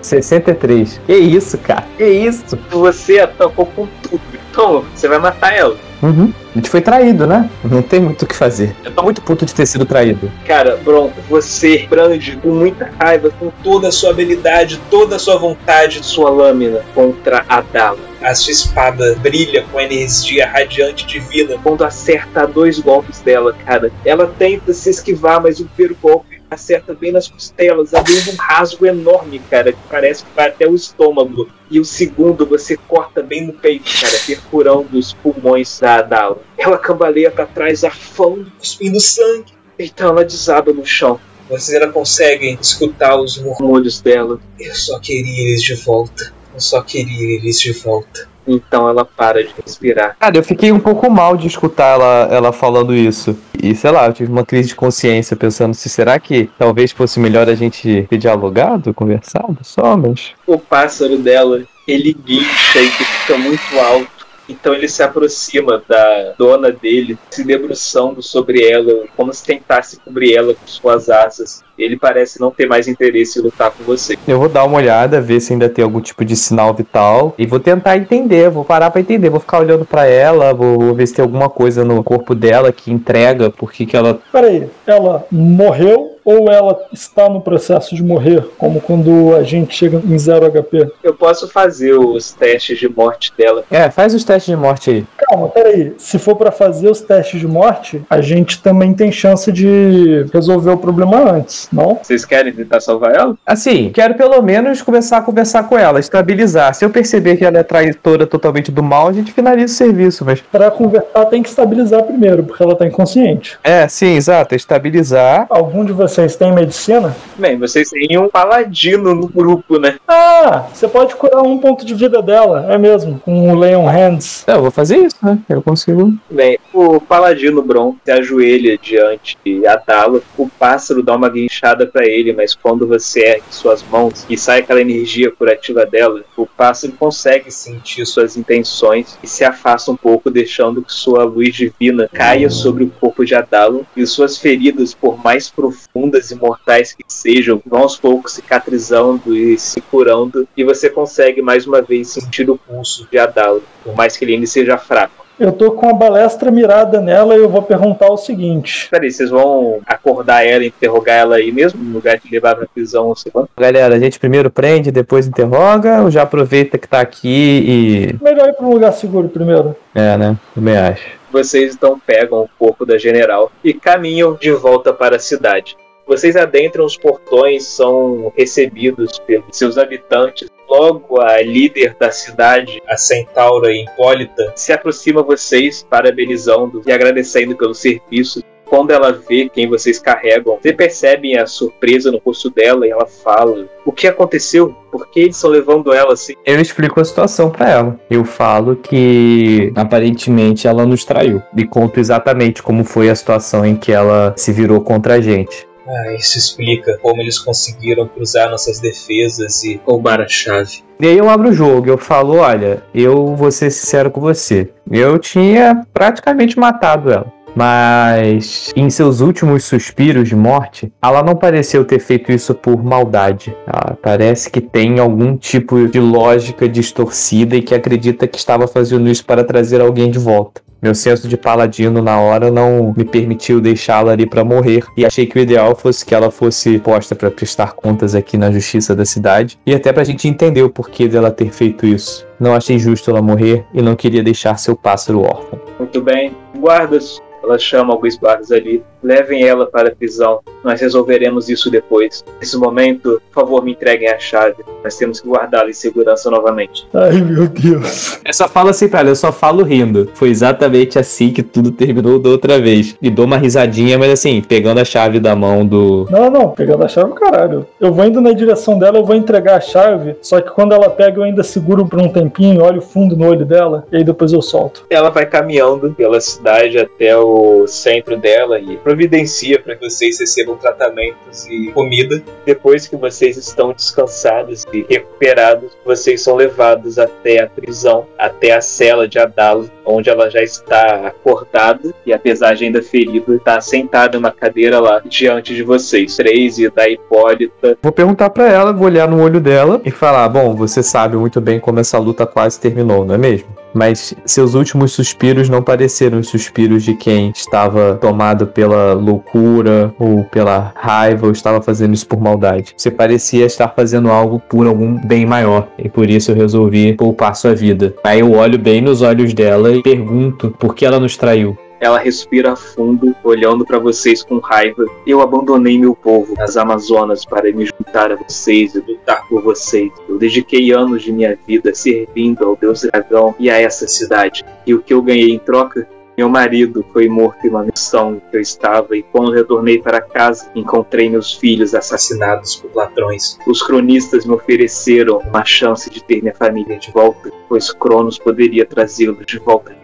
63. 0.00 1.00
Que 1.04 1.16
isso, 1.16 1.58
cara? 1.58 1.84
Que 1.96 2.04
isso? 2.04 2.56
Você 2.70 3.18
atacou 3.18 3.66
com 3.66 3.88
tudo. 4.04 4.20
Então, 4.48 4.84
você 4.94 5.08
vai 5.08 5.18
matar 5.18 5.52
ela. 5.52 5.76
Uhum. 6.00 6.32
A 6.54 6.54
gente 6.54 6.70
foi 6.70 6.80
traído, 6.80 7.26
né? 7.26 7.50
Não 7.64 7.82
tem 7.82 7.98
muito 7.98 8.22
o 8.22 8.26
que 8.26 8.36
fazer. 8.36 8.72
Eu 8.84 8.92
tô 8.92 9.02
muito 9.02 9.20
puto 9.20 9.44
de 9.44 9.52
ter 9.52 9.66
sido 9.66 9.84
traído. 9.84 10.30
Cara, 10.46 10.76
Bron, 10.76 11.10
você 11.28 11.88
brande 11.90 12.36
com 12.36 12.50
muita 12.50 12.88
raiva, 13.00 13.30
com 13.36 13.50
Toda 13.64 13.88
a 13.88 13.92
sua 13.92 14.10
habilidade, 14.10 14.80
toda 14.88 15.16
a 15.16 15.18
sua 15.18 15.36
vontade. 15.36 16.06
sua 16.06 16.30
lâmina 16.30 16.82
contra 16.94 17.44
a 17.48 17.60
Dala. 17.60 17.98
A 18.22 18.32
sua 18.32 18.52
espada 18.52 19.16
brilha 19.20 19.64
com 19.72 19.80
energia 19.80 20.46
radiante 20.46 21.04
divina. 21.04 21.56
Quando 21.64 21.82
acerta 21.82 22.46
dois 22.46 22.78
golpes 22.78 23.20
dela, 23.20 23.52
cara, 23.66 23.90
ela 24.04 24.32
tenta 24.38 24.72
se 24.72 24.88
esquivar, 24.88 25.42
mas 25.42 25.58
o 25.58 25.64
primeiro 25.64 25.96
golpe 26.00 26.37
acerta 26.50 26.94
bem 26.94 27.12
nas 27.12 27.28
costelas, 27.28 27.94
abrindo 27.94 28.32
um 28.32 28.36
rasgo 28.36 28.86
enorme, 28.86 29.38
cara, 29.50 29.72
que 29.72 29.78
parece 29.90 30.24
que 30.24 30.30
vai 30.34 30.48
até 30.48 30.66
o 30.66 30.74
estômago. 30.74 31.48
E 31.70 31.78
o 31.78 31.84
segundo 31.84 32.46
você 32.46 32.76
corta 32.76 33.22
bem 33.22 33.46
no 33.46 33.52
peito, 33.52 33.90
cara, 34.00 34.18
perfurando 34.26 34.98
os 34.98 35.12
pulmões 35.12 35.78
da 35.80 36.02
Dala. 36.02 36.40
Ela 36.56 36.78
cambaleia 36.78 37.30
pra 37.30 37.46
trás, 37.46 37.84
afando, 37.84 38.50
Cuspindo 38.58 39.00
sangue. 39.00 39.52
então 39.78 40.08
ela 40.08 40.24
desaba 40.24 40.72
no 40.72 40.84
chão. 40.84 41.20
Vocês 41.48 41.80
ainda 41.80 41.92
conseguem 41.92 42.58
escutar 42.60 43.18
os 43.18 43.38
murmúrios. 43.38 44.00
Dela. 44.02 44.38
Eu 44.60 44.74
só 44.74 44.98
queria 44.98 45.48
eles 45.48 45.62
de 45.62 45.74
volta. 45.74 46.32
Eu 46.52 46.60
só 46.60 46.82
queria 46.82 47.36
eles 47.36 47.58
de 47.60 47.72
volta. 47.72 48.28
Então 48.48 48.88
ela 48.88 49.04
para 49.04 49.44
de 49.44 49.54
respirar. 49.64 50.16
Cara, 50.18 50.36
eu 50.38 50.42
fiquei 50.42 50.72
um 50.72 50.80
pouco 50.80 51.10
mal 51.10 51.36
de 51.36 51.46
escutar 51.46 51.94
ela, 51.94 52.28
ela 52.30 52.52
falando 52.52 52.94
isso. 52.94 53.36
E 53.62 53.74
sei 53.74 53.90
lá, 53.90 54.06
eu 54.06 54.12
tive 54.12 54.32
uma 54.32 54.44
crise 54.44 54.68
de 54.68 54.74
consciência 54.74 55.36
pensando 55.36 55.74
se 55.74 55.88
será 55.88 56.18
que 56.18 56.48
talvez 56.58 56.90
fosse 56.90 57.20
melhor 57.20 57.48
a 57.48 57.54
gente 57.54 58.06
ter 58.08 58.16
dialogado, 58.16 58.94
conversado 58.94 59.58
só, 59.62 59.96
mas. 59.96 60.32
O 60.46 60.58
pássaro 60.58 61.18
dela, 61.18 61.62
ele 61.86 62.16
guincha 62.24 62.80
e 62.80 62.88
fica 62.88 63.36
muito 63.36 63.78
alto. 63.78 64.17
Então 64.48 64.74
ele 64.74 64.88
se 64.88 65.02
aproxima 65.02 65.82
da 65.86 66.34
dona 66.38 66.72
dele, 66.72 67.18
se 67.30 67.44
debruçando 67.44 68.22
sobre 68.22 68.64
ela, 68.64 69.04
como 69.16 69.32
se 69.32 69.44
tentasse 69.44 69.98
cobrir 70.00 70.34
ela 70.34 70.54
com 70.54 70.66
suas 70.66 71.08
asas. 71.08 71.62
Ele 71.78 71.96
parece 71.96 72.40
não 72.40 72.50
ter 72.50 72.66
mais 72.66 72.88
interesse 72.88 73.38
em 73.38 73.42
lutar 73.42 73.70
com 73.70 73.84
você. 73.84 74.18
Eu 74.26 74.38
vou 74.38 74.48
dar 74.48 74.64
uma 74.64 74.78
olhada, 74.78 75.20
ver 75.20 75.38
se 75.40 75.52
ainda 75.52 75.68
tem 75.68 75.84
algum 75.84 76.00
tipo 76.00 76.24
de 76.24 76.34
sinal 76.34 76.74
vital. 76.74 77.34
E 77.38 77.46
vou 77.46 77.60
tentar 77.60 77.96
entender, 77.96 78.50
vou 78.50 78.64
parar 78.64 78.90
pra 78.90 79.00
entender. 79.00 79.30
Vou 79.30 79.38
ficar 79.38 79.60
olhando 79.60 79.84
pra 79.84 80.06
ela, 80.06 80.52
vou, 80.52 80.78
vou 80.78 80.94
ver 80.94 81.06
se 81.06 81.14
tem 81.14 81.22
alguma 81.22 81.48
coisa 81.48 81.84
no 81.84 82.02
corpo 82.02 82.34
dela 82.34 82.72
que 82.72 82.90
entrega 82.90 83.50
por 83.50 83.70
que 83.70 83.86
que 83.86 83.96
ela. 83.96 84.20
Peraí, 84.32 84.68
ela 84.86 85.24
morreu 85.30 86.17
ou 86.28 86.50
ela 86.50 86.78
está 86.92 87.26
no 87.26 87.40
processo 87.40 87.94
de 87.94 88.02
morrer? 88.02 88.44
Como 88.58 88.82
quando 88.82 89.34
a 89.34 89.42
gente 89.42 89.74
chega 89.74 89.96
em 89.96 90.18
0 90.18 90.52
HP? 90.52 90.90
Eu 91.02 91.14
posso 91.14 91.48
fazer 91.48 91.94
os 91.94 92.34
testes 92.34 92.78
de 92.78 92.86
morte 92.86 93.32
dela. 93.36 93.64
É, 93.70 93.90
faz 93.90 94.12
os 94.12 94.24
testes 94.24 94.54
de 94.54 94.60
morte 94.60 94.90
aí. 94.90 95.06
Calma, 95.16 95.48
peraí. 95.48 95.94
Se 95.96 96.18
for 96.18 96.36
pra 96.36 96.52
fazer 96.52 96.90
os 96.90 97.00
testes 97.00 97.40
de 97.40 97.46
morte, 97.46 98.02
a 98.10 98.20
gente 98.20 98.62
também 98.62 98.92
tem 98.92 99.10
chance 99.10 99.50
de 99.50 100.26
resolver 100.30 100.72
o 100.72 100.76
problema 100.76 101.32
antes, 101.32 101.66
não? 101.72 101.98
Vocês 102.02 102.26
querem 102.26 102.52
tentar 102.52 102.80
salvar 102.80 103.16
ela? 103.16 103.34
Assim, 103.46 103.90
quero 103.90 104.14
pelo 104.14 104.42
menos 104.42 104.82
começar 104.82 105.16
a 105.16 105.22
conversar 105.22 105.62
com 105.62 105.78
ela, 105.78 105.98
estabilizar. 105.98 106.74
Se 106.74 106.84
eu 106.84 106.90
perceber 106.90 107.38
que 107.38 107.44
ela 107.46 107.56
é 107.56 107.62
traitora 107.62 108.26
totalmente 108.26 108.70
do 108.70 108.82
mal, 108.82 109.08
a 109.08 109.12
gente 109.14 109.32
finaliza 109.32 109.72
o 109.72 109.76
serviço, 109.76 110.26
mas. 110.26 110.42
Pra 110.42 110.70
conversar 110.70 111.24
tem 111.26 111.42
que 111.42 111.48
estabilizar 111.48 112.02
primeiro, 112.02 112.42
porque 112.42 112.62
ela 112.62 112.76
tá 112.76 112.86
inconsciente. 112.86 113.58
É, 113.64 113.88
sim, 113.88 114.14
exato. 114.14 114.54
Estabilizar. 114.54 115.46
Algum 115.48 115.84
de 115.86 115.92
vocês 115.92 116.17
tem 116.26 116.52
medicina? 116.52 117.16
Bem, 117.36 117.56
vocês 117.58 117.90
têm 117.90 118.18
um 118.18 118.28
paladino 118.28 119.14
no 119.14 119.28
grupo, 119.28 119.78
né? 119.78 119.96
Ah, 120.08 120.66
você 120.72 120.88
pode 120.88 121.14
curar 121.14 121.42
um 121.42 121.58
ponto 121.58 121.86
de 121.86 121.94
vida 121.94 122.20
dela, 122.20 122.66
é 122.68 122.76
mesmo, 122.76 123.20
com 123.20 123.50
o 123.50 123.58
Leon 123.58 123.86
Hands. 123.86 124.44
É, 124.46 124.52
eu 124.52 124.62
vou 124.62 124.70
fazer 124.70 124.96
isso, 124.96 125.16
né? 125.22 125.38
Eu 125.48 125.62
consigo. 125.62 126.12
Bem, 126.30 126.58
o 126.72 127.00
paladino 127.00 127.62
Bron 127.62 127.94
se 128.04 128.10
ajoelha 128.10 128.76
diante 128.76 129.38
de 129.44 129.66
Atala. 129.66 130.20
O 130.36 130.48
pássaro 130.48 131.02
dá 131.02 131.14
uma 131.14 131.28
guinchada 131.28 131.86
pra 131.86 132.04
ele, 132.04 132.32
mas 132.32 132.54
quando 132.54 132.86
você 132.86 133.20
ergue 133.20 133.44
suas 133.50 133.82
mãos 133.82 134.26
e 134.28 134.36
sai 134.36 134.60
aquela 134.60 134.80
energia 134.80 135.30
curativa 135.30 135.86
dela, 135.86 136.24
o 136.36 136.46
pássaro 136.46 136.92
consegue 136.98 137.50
sentir 137.50 138.04
suas 138.06 138.36
intenções 138.36 139.18
e 139.22 139.26
se 139.26 139.44
afasta 139.44 139.92
um 139.92 139.96
pouco, 139.96 140.30
deixando 140.30 140.82
que 140.82 140.92
sua 140.92 141.24
luz 141.24 141.54
divina 141.54 142.08
caia 142.12 142.50
sobre 142.50 142.84
o 142.84 142.92
corpo 143.00 143.24
de 143.24 143.34
Adalo 143.34 143.86
e 143.96 144.06
suas 144.06 144.38
feridas, 144.38 144.94
por 144.94 145.22
mais 145.22 145.48
profundas 145.50 146.07
e 146.16 146.34
mortais 146.34 146.92
que 146.92 147.04
sejam, 147.06 147.60
vão 147.66 147.82
aos 147.82 147.96
poucos 147.96 148.32
cicatrizando 148.34 149.36
e 149.36 149.58
se 149.58 149.80
curando, 149.80 150.48
e 150.56 150.64
você 150.64 150.88
consegue 150.88 151.42
mais 151.42 151.66
uma 151.66 151.82
vez 151.82 152.08
sentir 152.08 152.48
o 152.48 152.56
pulso 152.56 153.06
de 153.10 153.18
Adalo, 153.18 153.62
por 153.84 153.94
mais 153.94 154.16
que 154.16 154.24
ele 154.24 154.34
ainda 154.34 154.46
seja 154.46 154.78
fraco. 154.78 155.28
Eu 155.38 155.52
tô 155.52 155.70
com 155.70 155.88
a 155.88 155.92
balestra 155.92 156.50
mirada 156.50 157.00
nela 157.00 157.36
e 157.36 157.38
eu 157.38 157.48
vou 157.48 157.62
perguntar 157.62 158.10
o 158.10 158.16
seguinte. 158.16 158.88
Peraí, 158.90 159.08
vocês 159.08 159.30
vão 159.30 159.80
acordar 159.86 160.44
ela, 160.44 160.64
interrogar 160.64 161.14
ela 161.14 161.36
aí 161.36 161.52
mesmo, 161.52 161.80
no 161.80 161.94
lugar 161.94 162.18
de 162.18 162.28
levar 162.28 162.56
pra 162.56 162.66
prisão 162.66 163.06
ou 163.06 163.14
sei 163.14 163.30
lá? 163.32 163.46
Galera, 163.56 163.94
a 163.94 163.98
gente 164.00 164.18
primeiro 164.18 164.50
prende, 164.50 164.90
depois 164.90 165.28
interroga, 165.28 166.02
ou 166.02 166.10
já 166.10 166.22
aproveita 166.22 166.76
que 166.76 166.88
tá 166.88 167.00
aqui 167.00 168.18
Melhor 168.20 168.48
ir 168.48 168.54
pra 168.54 168.66
um 168.66 168.72
lugar 168.72 168.92
seguro 168.92 169.28
primeiro. 169.28 169.76
e. 169.94 170.00
É, 170.00 170.16
né? 170.16 170.36
Também 170.56 170.76
acho. 170.76 171.06
Vocês 171.30 171.74
então 171.74 172.00
pegam 172.04 172.40
o 172.40 172.48
corpo 172.58 172.84
da 172.84 172.98
general 172.98 173.52
e 173.62 173.72
caminham 173.72 174.34
de 174.34 174.50
volta 174.50 174.92
para 174.92 175.16
a 175.16 175.20
cidade. 175.20 175.76
Vocês 176.08 176.36
adentram 176.36 176.86
os 176.86 176.96
portões, 176.96 177.64
são 177.64 178.32
recebidos 178.34 179.18
pelos 179.26 179.54
seus 179.54 179.76
habitantes. 179.76 180.48
Logo, 180.66 181.20
a 181.20 181.40
líder 181.42 181.94
da 181.98 182.10
cidade 182.10 182.82
A 182.88 182.96
centaura 182.96 183.70
Hipólita 183.72 184.52
se 184.56 184.72
aproxima 184.72 185.20
a 185.20 185.24
vocês, 185.24 185.86
parabenizando 185.88 186.82
e 186.86 186.92
agradecendo 186.92 187.54
pelo 187.54 187.74
serviço. 187.74 188.42
Quando 188.64 188.90
ela 188.90 189.12
vê 189.12 189.50
quem 189.50 189.68
vocês 189.68 189.98
carregam, 189.98 190.58
vocês 190.60 190.76
percebem 190.76 191.38
a 191.38 191.46
surpresa 191.46 192.10
no 192.10 192.18
rosto 192.18 192.50
dela 192.50 192.86
e 192.86 192.90
ela 192.90 193.06
fala: 193.06 193.66
O 193.84 193.92
que 193.92 194.06
aconteceu? 194.06 194.74
Por 194.90 195.08
que 195.08 195.20
eles 195.20 195.36
estão 195.36 195.50
levando 195.50 195.92
ela 195.92 196.14
assim? 196.14 196.34
Eu 196.44 196.60
explico 196.60 197.00
a 197.00 197.04
situação 197.04 197.50
pra 197.50 197.70
ela. 197.70 198.00
Eu 198.10 198.24
falo 198.24 198.76
que 198.76 199.72
aparentemente 199.74 200.66
ela 200.66 200.86
nos 200.86 201.04
traiu. 201.04 201.42
E 201.56 201.66
conto 201.66 202.00
exatamente 202.00 202.62
como 202.62 202.84
foi 202.84 203.08
a 203.10 203.14
situação 203.14 203.64
em 203.64 203.74
que 203.74 203.92
ela 203.92 204.34
se 204.36 204.52
virou 204.52 204.80
contra 204.82 205.14
a 205.14 205.20
gente. 205.20 205.68
Ah, 205.88 206.12
isso 206.12 206.36
explica 206.36 206.98
como 206.98 207.22
eles 207.22 207.38
conseguiram 207.38 208.06
cruzar 208.06 208.50
nossas 208.50 208.78
defesas 208.78 209.64
e 209.64 209.80
roubar 209.86 210.20
a 210.20 210.28
chave. 210.28 210.82
E 211.00 211.06
aí 211.06 211.16
eu 211.16 211.30
abro 211.30 211.48
o 211.48 211.52
jogo, 211.52 211.88
eu 211.88 211.96
falo, 211.96 212.36
olha, 212.36 212.82
eu 212.94 213.34
vou 213.34 213.50
ser 213.50 213.70
sincero 213.70 214.10
com 214.10 214.20
você. 214.20 214.68
Eu 214.90 215.18
tinha 215.18 215.86
praticamente 215.94 216.58
matado 216.58 217.10
ela. 217.10 217.37
Mas 217.58 218.72
em 218.76 218.88
seus 218.88 219.20
últimos 219.20 219.64
suspiros 219.64 220.28
de 220.28 220.36
morte, 220.36 220.92
ela 221.02 221.24
não 221.24 221.34
pareceu 221.34 221.84
ter 221.84 221.98
feito 221.98 222.30
isso 222.30 222.54
por 222.54 222.80
maldade. 222.84 223.52
Ela 223.66 223.98
parece 224.00 224.48
que 224.48 224.60
tem 224.60 225.00
algum 225.00 225.36
tipo 225.36 225.88
de 225.88 225.98
lógica 225.98 226.68
distorcida 226.68 227.56
e 227.56 227.62
que 227.62 227.74
acredita 227.74 228.28
que 228.28 228.38
estava 228.38 228.68
fazendo 228.68 229.08
isso 229.08 229.24
para 229.24 229.42
trazer 229.42 229.80
alguém 229.80 230.08
de 230.08 230.20
volta. 230.20 230.62
Meu 230.80 230.94
senso 230.94 231.26
de 231.26 231.36
paladino 231.36 232.00
na 232.00 232.20
hora 232.20 232.48
não 232.48 232.94
me 232.96 233.04
permitiu 233.04 233.60
deixá-la 233.60 234.12
ali 234.12 234.24
para 234.24 234.44
morrer 234.44 234.84
e 234.96 235.04
achei 235.04 235.26
que 235.26 235.36
o 235.36 235.42
ideal 235.42 235.74
fosse 235.74 236.06
que 236.06 236.14
ela 236.14 236.30
fosse 236.30 236.78
posta 236.78 237.16
para 237.16 237.28
prestar 237.28 237.72
contas 237.72 238.14
aqui 238.14 238.36
na 238.36 238.52
justiça 238.52 238.94
da 238.94 239.04
cidade 239.04 239.58
e 239.66 239.74
até 239.74 239.92
pra 239.92 240.04
gente 240.04 240.28
entender 240.28 240.62
o 240.62 240.70
porquê 240.70 241.08
dela 241.08 241.32
ter 241.32 241.50
feito 241.50 241.84
isso. 241.84 242.24
Não 242.38 242.54
achei 242.54 242.78
justo 242.78 243.10
ela 243.10 243.20
morrer 243.20 243.64
e 243.74 243.82
não 243.82 243.96
queria 243.96 244.22
deixar 244.22 244.56
seu 244.60 244.76
pássaro 244.76 245.22
órfão. 245.22 245.58
Muito 245.80 246.00
bem. 246.00 246.36
Guardas, 246.60 247.20
ela 247.48 247.58
chama 247.58 247.92
alguns 247.92 248.16
guardas 248.16 248.52
ali. 248.52 248.82
Levem 249.02 249.44
ela 249.44 249.66
para 249.66 249.88
a 249.88 249.94
prisão. 249.94 250.40
Nós 250.62 250.80
resolveremos 250.80 251.48
isso 251.48 251.70
depois. 251.70 252.24
Nesse 252.40 252.56
momento, 252.56 253.20
por 253.32 253.42
favor, 253.42 253.64
me 253.64 253.72
entreguem 253.72 254.08
a 254.08 254.18
chave. 254.18 254.56
Nós 254.82 254.96
temos 254.96 255.20
que 255.20 255.28
guardá-la 255.28 255.70
em 255.70 255.72
segurança 255.72 256.30
novamente. 256.30 256.86
Ai, 256.92 257.20
meu 257.20 257.46
Deus. 257.46 258.20
Eu 258.24 258.32
só 258.32 258.48
falo 258.48 258.70
assim 258.70 258.88
pra 258.88 259.00
ela, 259.00 259.10
eu 259.10 259.16
só 259.16 259.32
falo 259.32 259.62
rindo. 259.62 260.10
Foi 260.14 260.28
exatamente 260.28 260.98
assim 260.98 261.30
que 261.30 261.42
tudo 261.42 261.70
terminou 261.70 262.18
da 262.18 262.30
outra 262.30 262.58
vez. 262.58 262.96
E 263.00 263.10
dou 263.10 263.24
uma 263.24 263.36
risadinha, 263.36 263.98
mas 263.98 264.10
assim, 264.10 264.42
pegando 264.42 264.80
a 264.80 264.84
chave 264.84 265.20
da 265.20 265.34
mão 265.34 265.64
do. 265.66 266.06
Não, 266.10 266.30
não, 266.30 266.50
pegando 266.50 266.84
a 266.84 266.88
chave, 266.88 267.12
caralho. 267.14 267.66
Eu 267.80 267.92
vou 267.92 268.04
indo 268.04 268.20
na 268.20 268.32
direção 268.32 268.78
dela, 268.78 268.98
eu 268.98 269.04
vou 269.04 269.16
entregar 269.16 269.56
a 269.56 269.60
chave, 269.60 270.16
só 270.20 270.40
que 270.40 270.50
quando 270.50 270.72
ela 270.72 270.90
pega, 270.90 271.18
eu 271.18 271.22
ainda 271.22 271.42
seguro 271.42 271.86
por 271.86 272.00
um 272.00 272.08
tempinho, 272.08 272.62
olho 272.62 272.80
fundo 272.80 273.16
no 273.16 273.26
olho 273.26 273.44
dela, 273.44 273.86
e 273.92 273.96
aí 273.96 274.04
depois 274.04 274.32
eu 274.32 274.42
solto. 274.42 274.84
Ela 274.90 275.10
vai 275.10 275.26
caminhando 275.26 275.94
pela 275.96 276.20
cidade 276.20 276.78
até 276.78 277.16
o 277.16 277.37
centro 277.66 278.16
dela 278.16 278.58
e 278.58 278.76
providencia 278.76 279.60
para 279.60 279.76
que 279.76 279.88
vocês 279.88 280.18
recebam 280.18 280.56
tratamentos 280.56 281.46
e 281.46 281.70
comida. 281.72 282.22
Depois 282.44 282.86
que 282.86 282.96
vocês 282.96 283.36
estão 283.36 283.72
descansados 283.72 284.64
e 284.72 284.84
recuperados, 284.88 285.72
vocês 285.84 286.22
são 286.22 286.36
levados 286.36 286.98
até 286.98 287.42
a 287.42 287.46
prisão, 287.46 288.06
até 288.18 288.52
a 288.52 288.60
cela 288.60 289.06
de 289.08 289.18
Adala, 289.18 289.66
onde 289.84 290.10
ela 290.10 290.30
já 290.30 290.42
está 290.42 291.06
acordada 291.06 291.94
e 292.04 292.12
apesar 292.12 292.54
de 292.54 292.64
ainda 292.64 292.82
ferida, 292.82 293.34
está 293.34 293.60
sentada 293.60 294.18
numa 294.18 294.30
cadeira 294.30 294.78
lá 294.80 295.00
diante 295.04 295.54
de 295.54 295.62
vocês. 295.62 296.16
Três 296.16 296.58
e 296.58 296.68
da 296.70 296.88
Hipólita. 296.88 297.78
Vou 297.82 297.92
perguntar 297.92 298.30
pra 298.30 298.48
ela, 298.48 298.72
vou 298.72 298.86
olhar 298.86 299.08
no 299.08 299.22
olho 299.22 299.40
dela 299.40 299.80
e 299.84 299.90
falar: 299.90 300.28
Bom, 300.28 300.54
você 300.54 300.82
sabe 300.82 301.16
muito 301.16 301.40
bem 301.40 301.58
como 301.60 301.80
essa 301.80 301.98
luta 301.98 302.26
quase 302.26 302.60
terminou, 302.60 303.04
não 303.04 303.14
é 303.14 303.18
mesmo? 303.18 303.57
Mas 303.72 304.14
seus 304.24 304.54
últimos 304.54 304.92
suspiros 304.92 305.48
não 305.48 305.62
pareceram 305.62 306.18
os 306.18 306.28
suspiros 306.28 306.82
de 306.82 306.94
quem 306.94 307.30
estava 307.34 307.96
tomado 308.00 308.46
pela 308.46 308.94
loucura 308.94 309.94
ou 309.98 310.24
pela 310.24 310.72
raiva 310.74 311.26
ou 311.26 311.32
estava 311.32 311.60
fazendo 311.60 311.94
isso 311.94 312.06
por 312.06 312.20
maldade. 312.20 312.74
Você 312.76 312.90
parecia 312.90 313.46
estar 313.46 313.68
fazendo 313.68 314.10
algo 314.10 314.40
por 314.48 314.66
algum 314.66 314.94
bem 315.06 315.26
maior 315.26 315.68
e 315.78 315.88
por 315.88 316.08
isso 316.08 316.30
eu 316.30 316.36
resolvi 316.36 316.94
poupar 316.94 317.36
sua 317.36 317.54
vida. 317.54 317.94
Aí 318.04 318.20
eu 318.20 318.32
olho 318.32 318.58
bem 318.58 318.80
nos 318.80 319.02
olhos 319.02 319.34
dela 319.34 319.70
e 319.72 319.82
pergunto 319.82 320.54
por 320.58 320.74
que 320.74 320.84
ela 320.84 320.98
nos 320.98 321.16
traiu. 321.16 321.56
Ela 321.80 321.98
respira 321.98 322.56
fundo, 322.56 323.14
olhando 323.22 323.64
para 323.64 323.78
vocês 323.78 324.22
com 324.22 324.38
raiva. 324.38 324.84
Eu 325.06 325.20
abandonei 325.20 325.78
meu 325.78 325.94
povo 325.94 326.34
nas 326.36 326.56
Amazonas 326.56 327.24
para 327.24 327.52
me 327.52 327.66
juntar 327.66 328.10
a 328.10 328.16
vocês 328.16 328.74
e 328.74 328.80
lutar 328.80 329.26
por 329.28 329.42
vocês. 329.42 329.90
Eu 330.08 330.18
dediquei 330.18 330.72
anos 330.72 331.02
de 331.02 331.12
minha 331.12 331.38
vida 331.46 331.74
servindo 331.74 332.44
ao 332.44 332.56
Deus 332.56 332.82
Dragão 332.82 333.34
e 333.38 333.48
a 333.48 333.58
essa 333.58 333.86
cidade. 333.86 334.44
E 334.66 334.74
o 334.74 334.82
que 334.82 334.92
eu 334.92 335.02
ganhei 335.02 335.30
em 335.30 335.38
troca? 335.38 335.88
Meu 336.18 336.28
marido 336.28 336.84
foi 336.92 337.08
morto 337.08 337.46
em 337.46 337.50
uma 337.50 337.62
missão 337.62 338.20
que 338.28 338.36
eu 338.36 338.40
estava, 338.40 338.96
e 338.96 339.04
quando 339.04 339.30
retornei 339.30 339.80
para 339.80 340.00
casa, 340.00 340.50
encontrei 340.52 341.08
meus 341.08 341.34
filhos 341.34 341.76
assassinados 341.76 342.56
por 342.56 342.74
ladrões. 342.74 343.38
Os 343.46 343.62
cronistas 343.62 344.26
me 344.26 344.34
ofereceram 344.34 345.18
uma 345.18 345.44
chance 345.44 345.88
de 345.88 346.02
ter 346.02 346.20
minha 346.20 346.34
família 346.34 346.76
de 346.76 346.90
volta, 346.90 347.30
pois 347.48 347.70
Cronos 347.70 348.18
poderia 348.18 348.66
trazê-los 348.66 349.24
de 349.24 349.38
volta. 349.38 349.77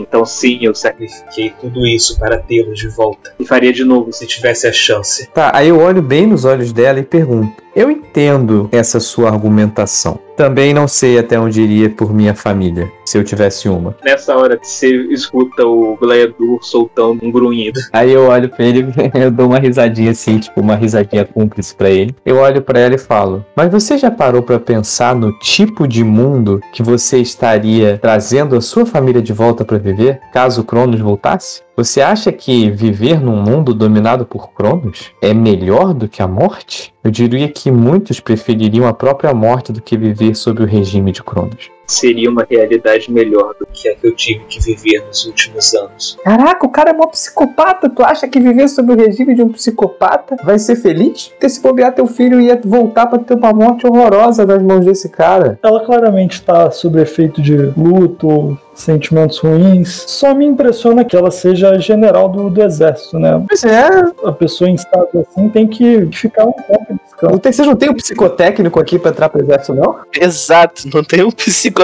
Então, 0.00 0.24
sim, 0.24 0.58
eu 0.62 0.74
sacrifiquei 0.74 1.52
tudo 1.60 1.86
isso 1.86 2.18
para 2.18 2.38
tê-los 2.38 2.78
de 2.78 2.88
volta. 2.88 3.34
E 3.38 3.44
faria 3.44 3.72
de 3.72 3.84
novo 3.84 4.12
se 4.12 4.26
tivesse 4.26 4.66
a 4.66 4.72
chance. 4.72 5.28
Tá, 5.28 5.52
aí 5.54 5.68
eu 5.68 5.78
olho 5.78 6.02
bem 6.02 6.26
nos 6.26 6.44
olhos 6.44 6.72
dela 6.72 7.00
e 7.00 7.04
pergunto: 7.04 7.62
Eu 7.74 7.90
entendo 7.90 8.68
essa 8.72 8.98
sua 8.98 9.28
argumentação. 9.30 10.18
Também 10.36 10.72
não 10.72 10.88
sei 10.88 11.18
até 11.18 11.38
onde 11.38 11.60
iria 11.60 11.90
por 11.90 12.14
minha 12.14 12.34
família, 12.34 12.90
se 13.04 13.18
eu 13.18 13.22
tivesse 13.22 13.68
uma. 13.68 13.94
Nessa 14.02 14.34
hora 14.34 14.56
que 14.56 14.66
você 14.66 14.88
escuta 15.10 15.66
o 15.66 15.98
Gleadur 16.00 16.58
soltando 16.62 17.22
um 17.22 17.30
grunhido. 17.30 17.78
Aí 17.92 18.10
eu 18.10 18.26
olho 18.26 18.48
pra 18.48 18.64
ele, 18.64 18.86
eu 19.14 19.30
dou 19.30 19.48
uma 19.48 19.58
risadinha 19.58 20.12
assim, 20.12 20.38
tipo 20.38 20.58
uma 20.60 20.74
risadinha 20.74 21.26
cúmplice 21.26 21.74
pra 21.74 21.90
ele. 21.90 22.16
Eu 22.24 22.38
olho 22.38 22.62
pra 22.62 22.80
ela 22.80 22.94
e 22.94 22.98
falo: 22.98 23.44
Mas 23.54 23.70
você 23.70 23.98
já 23.98 24.10
parou 24.10 24.42
pra 24.42 24.58
pensar 24.58 25.14
no 25.14 25.30
tipo 25.40 25.86
de 25.86 26.02
mundo 26.02 26.62
que 26.72 26.82
você 26.82 27.18
estaria 27.18 27.98
trazendo 28.00 28.56
a 28.56 28.62
sua 28.62 28.86
família 28.86 29.20
de 29.20 29.34
volta 29.34 29.62
pra 29.62 29.76
viver, 29.76 30.20
caso 30.32 30.64
Cronos 30.64 31.00
voltasse? 31.00 31.60
Você 31.76 32.02
acha 32.02 32.30
que 32.30 32.70
viver 32.70 33.20
num 33.20 33.36
mundo 33.36 33.72
dominado 33.72 34.26
por 34.26 34.52
Cronos 34.52 35.12
é 35.22 35.32
melhor 35.32 35.94
do 35.94 36.08
que 36.08 36.22
a 36.22 36.28
morte? 36.28 36.92
Eu 37.02 37.10
diria 37.10 37.48
que 37.48 37.70
muitos 37.70 38.20
prefeririam 38.20 38.86
a 38.86 38.92
própria 38.92 39.32
morte 39.32 39.72
do 39.72 39.80
que 39.80 39.96
viver 39.96 40.34
sob 40.34 40.62
o 40.62 40.66
regime 40.66 41.12
de 41.12 41.22
Cronos. 41.22 41.70
Seria 41.90 42.30
uma 42.30 42.46
realidade 42.48 43.10
melhor 43.12 43.54
do 43.58 43.66
que 43.66 43.88
a 43.88 43.96
que 43.96 44.06
eu 44.06 44.14
tive 44.14 44.44
que 44.44 44.60
viver 44.60 45.04
nos 45.06 45.26
últimos 45.26 45.74
anos. 45.74 46.16
Caraca, 46.22 46.64
o 46.64 46.70
cara 46.70 46.90
é 46.90 46.92
mó 46.92 47.06
psicopata. 47.06 47.90
Tu 47.90 48.02
acha 48.02 48.28
que 48.28 48.38
viver 48.38 48.68
sob 48.68 48.92
o 48.92 48.96
regime 48.96 49.34
de 49.34 49.42
um 49.42 49.48
psicopata 49.48 50.36
vai 50.44 50.56
ser 50.58 50.76
feliz? 50.76 51.28
Porque 51.28 51.48
se 51.48 51.60
bobear 51.60 51.92
teu 51.92 52.06
filho 52.06 52.40
ia 52.40 52.58
voltar 52.64 53.06
pra 53.06 53.18
ter 53.18 53.34
uma 53.34 53.52
morte 53.52 53.86
horrorosa 53.86 54.46
nas 54.46 54.62
mãos 54.62 54.84
desse 54.84 55.08
cara. 55.08 55.58
Ela 55.62 55.84
claramente 55.84 56.34
está 56.34 56.70
sob 56.70 57.00
efeito 57.00 57.42
de 57.42 57.56
luto, 57.76 58.56
sentimentos 58.72 59.38
ruins. 59.38 60.04
Só 60.06 60.32
me 60.32 60.46
impressiona 60.46 61.04
que 61.04 61.16
ela 61.16 61.32
seja 61.32 61.78
general 61.80 62.28
do, 62.28 62.48
do 62.48 62.62
exército, 62.62 63.18
né? 63.18 63.42
Pois 63.48 63.64
é. 63.64 63.88
A 64.24 64.32
pessoa 64.32 64.70
em 64.70 64.74
estado 64.74 65.08
assim 65.14 65.48
tem 65.48 65.66
que 65.66 66.08
ficar 66.12 66.44
um 66.44 66.52
tempo 66.52 67.00
descansando. 67.04 67.32
Não 67.32 67.38
tem, 67.38 67.52
vocês 67.52 67.68
não 67.68 67.76
tem 67.76 67.90
um 67.90 67.94
psicotécnico 67.94 68.80
aqui 68.80 68.98
pra 68.98 69.10
entrar 69.10 69.28
pro 69.28 69.42
exército, 69.42 69.74
não? 69.74 69.96
Exato, 70.18 70.88
não 70.92 71.02
tem 71.02 71.24
um 71.24 71.30
psicotécnico 71.30 71.79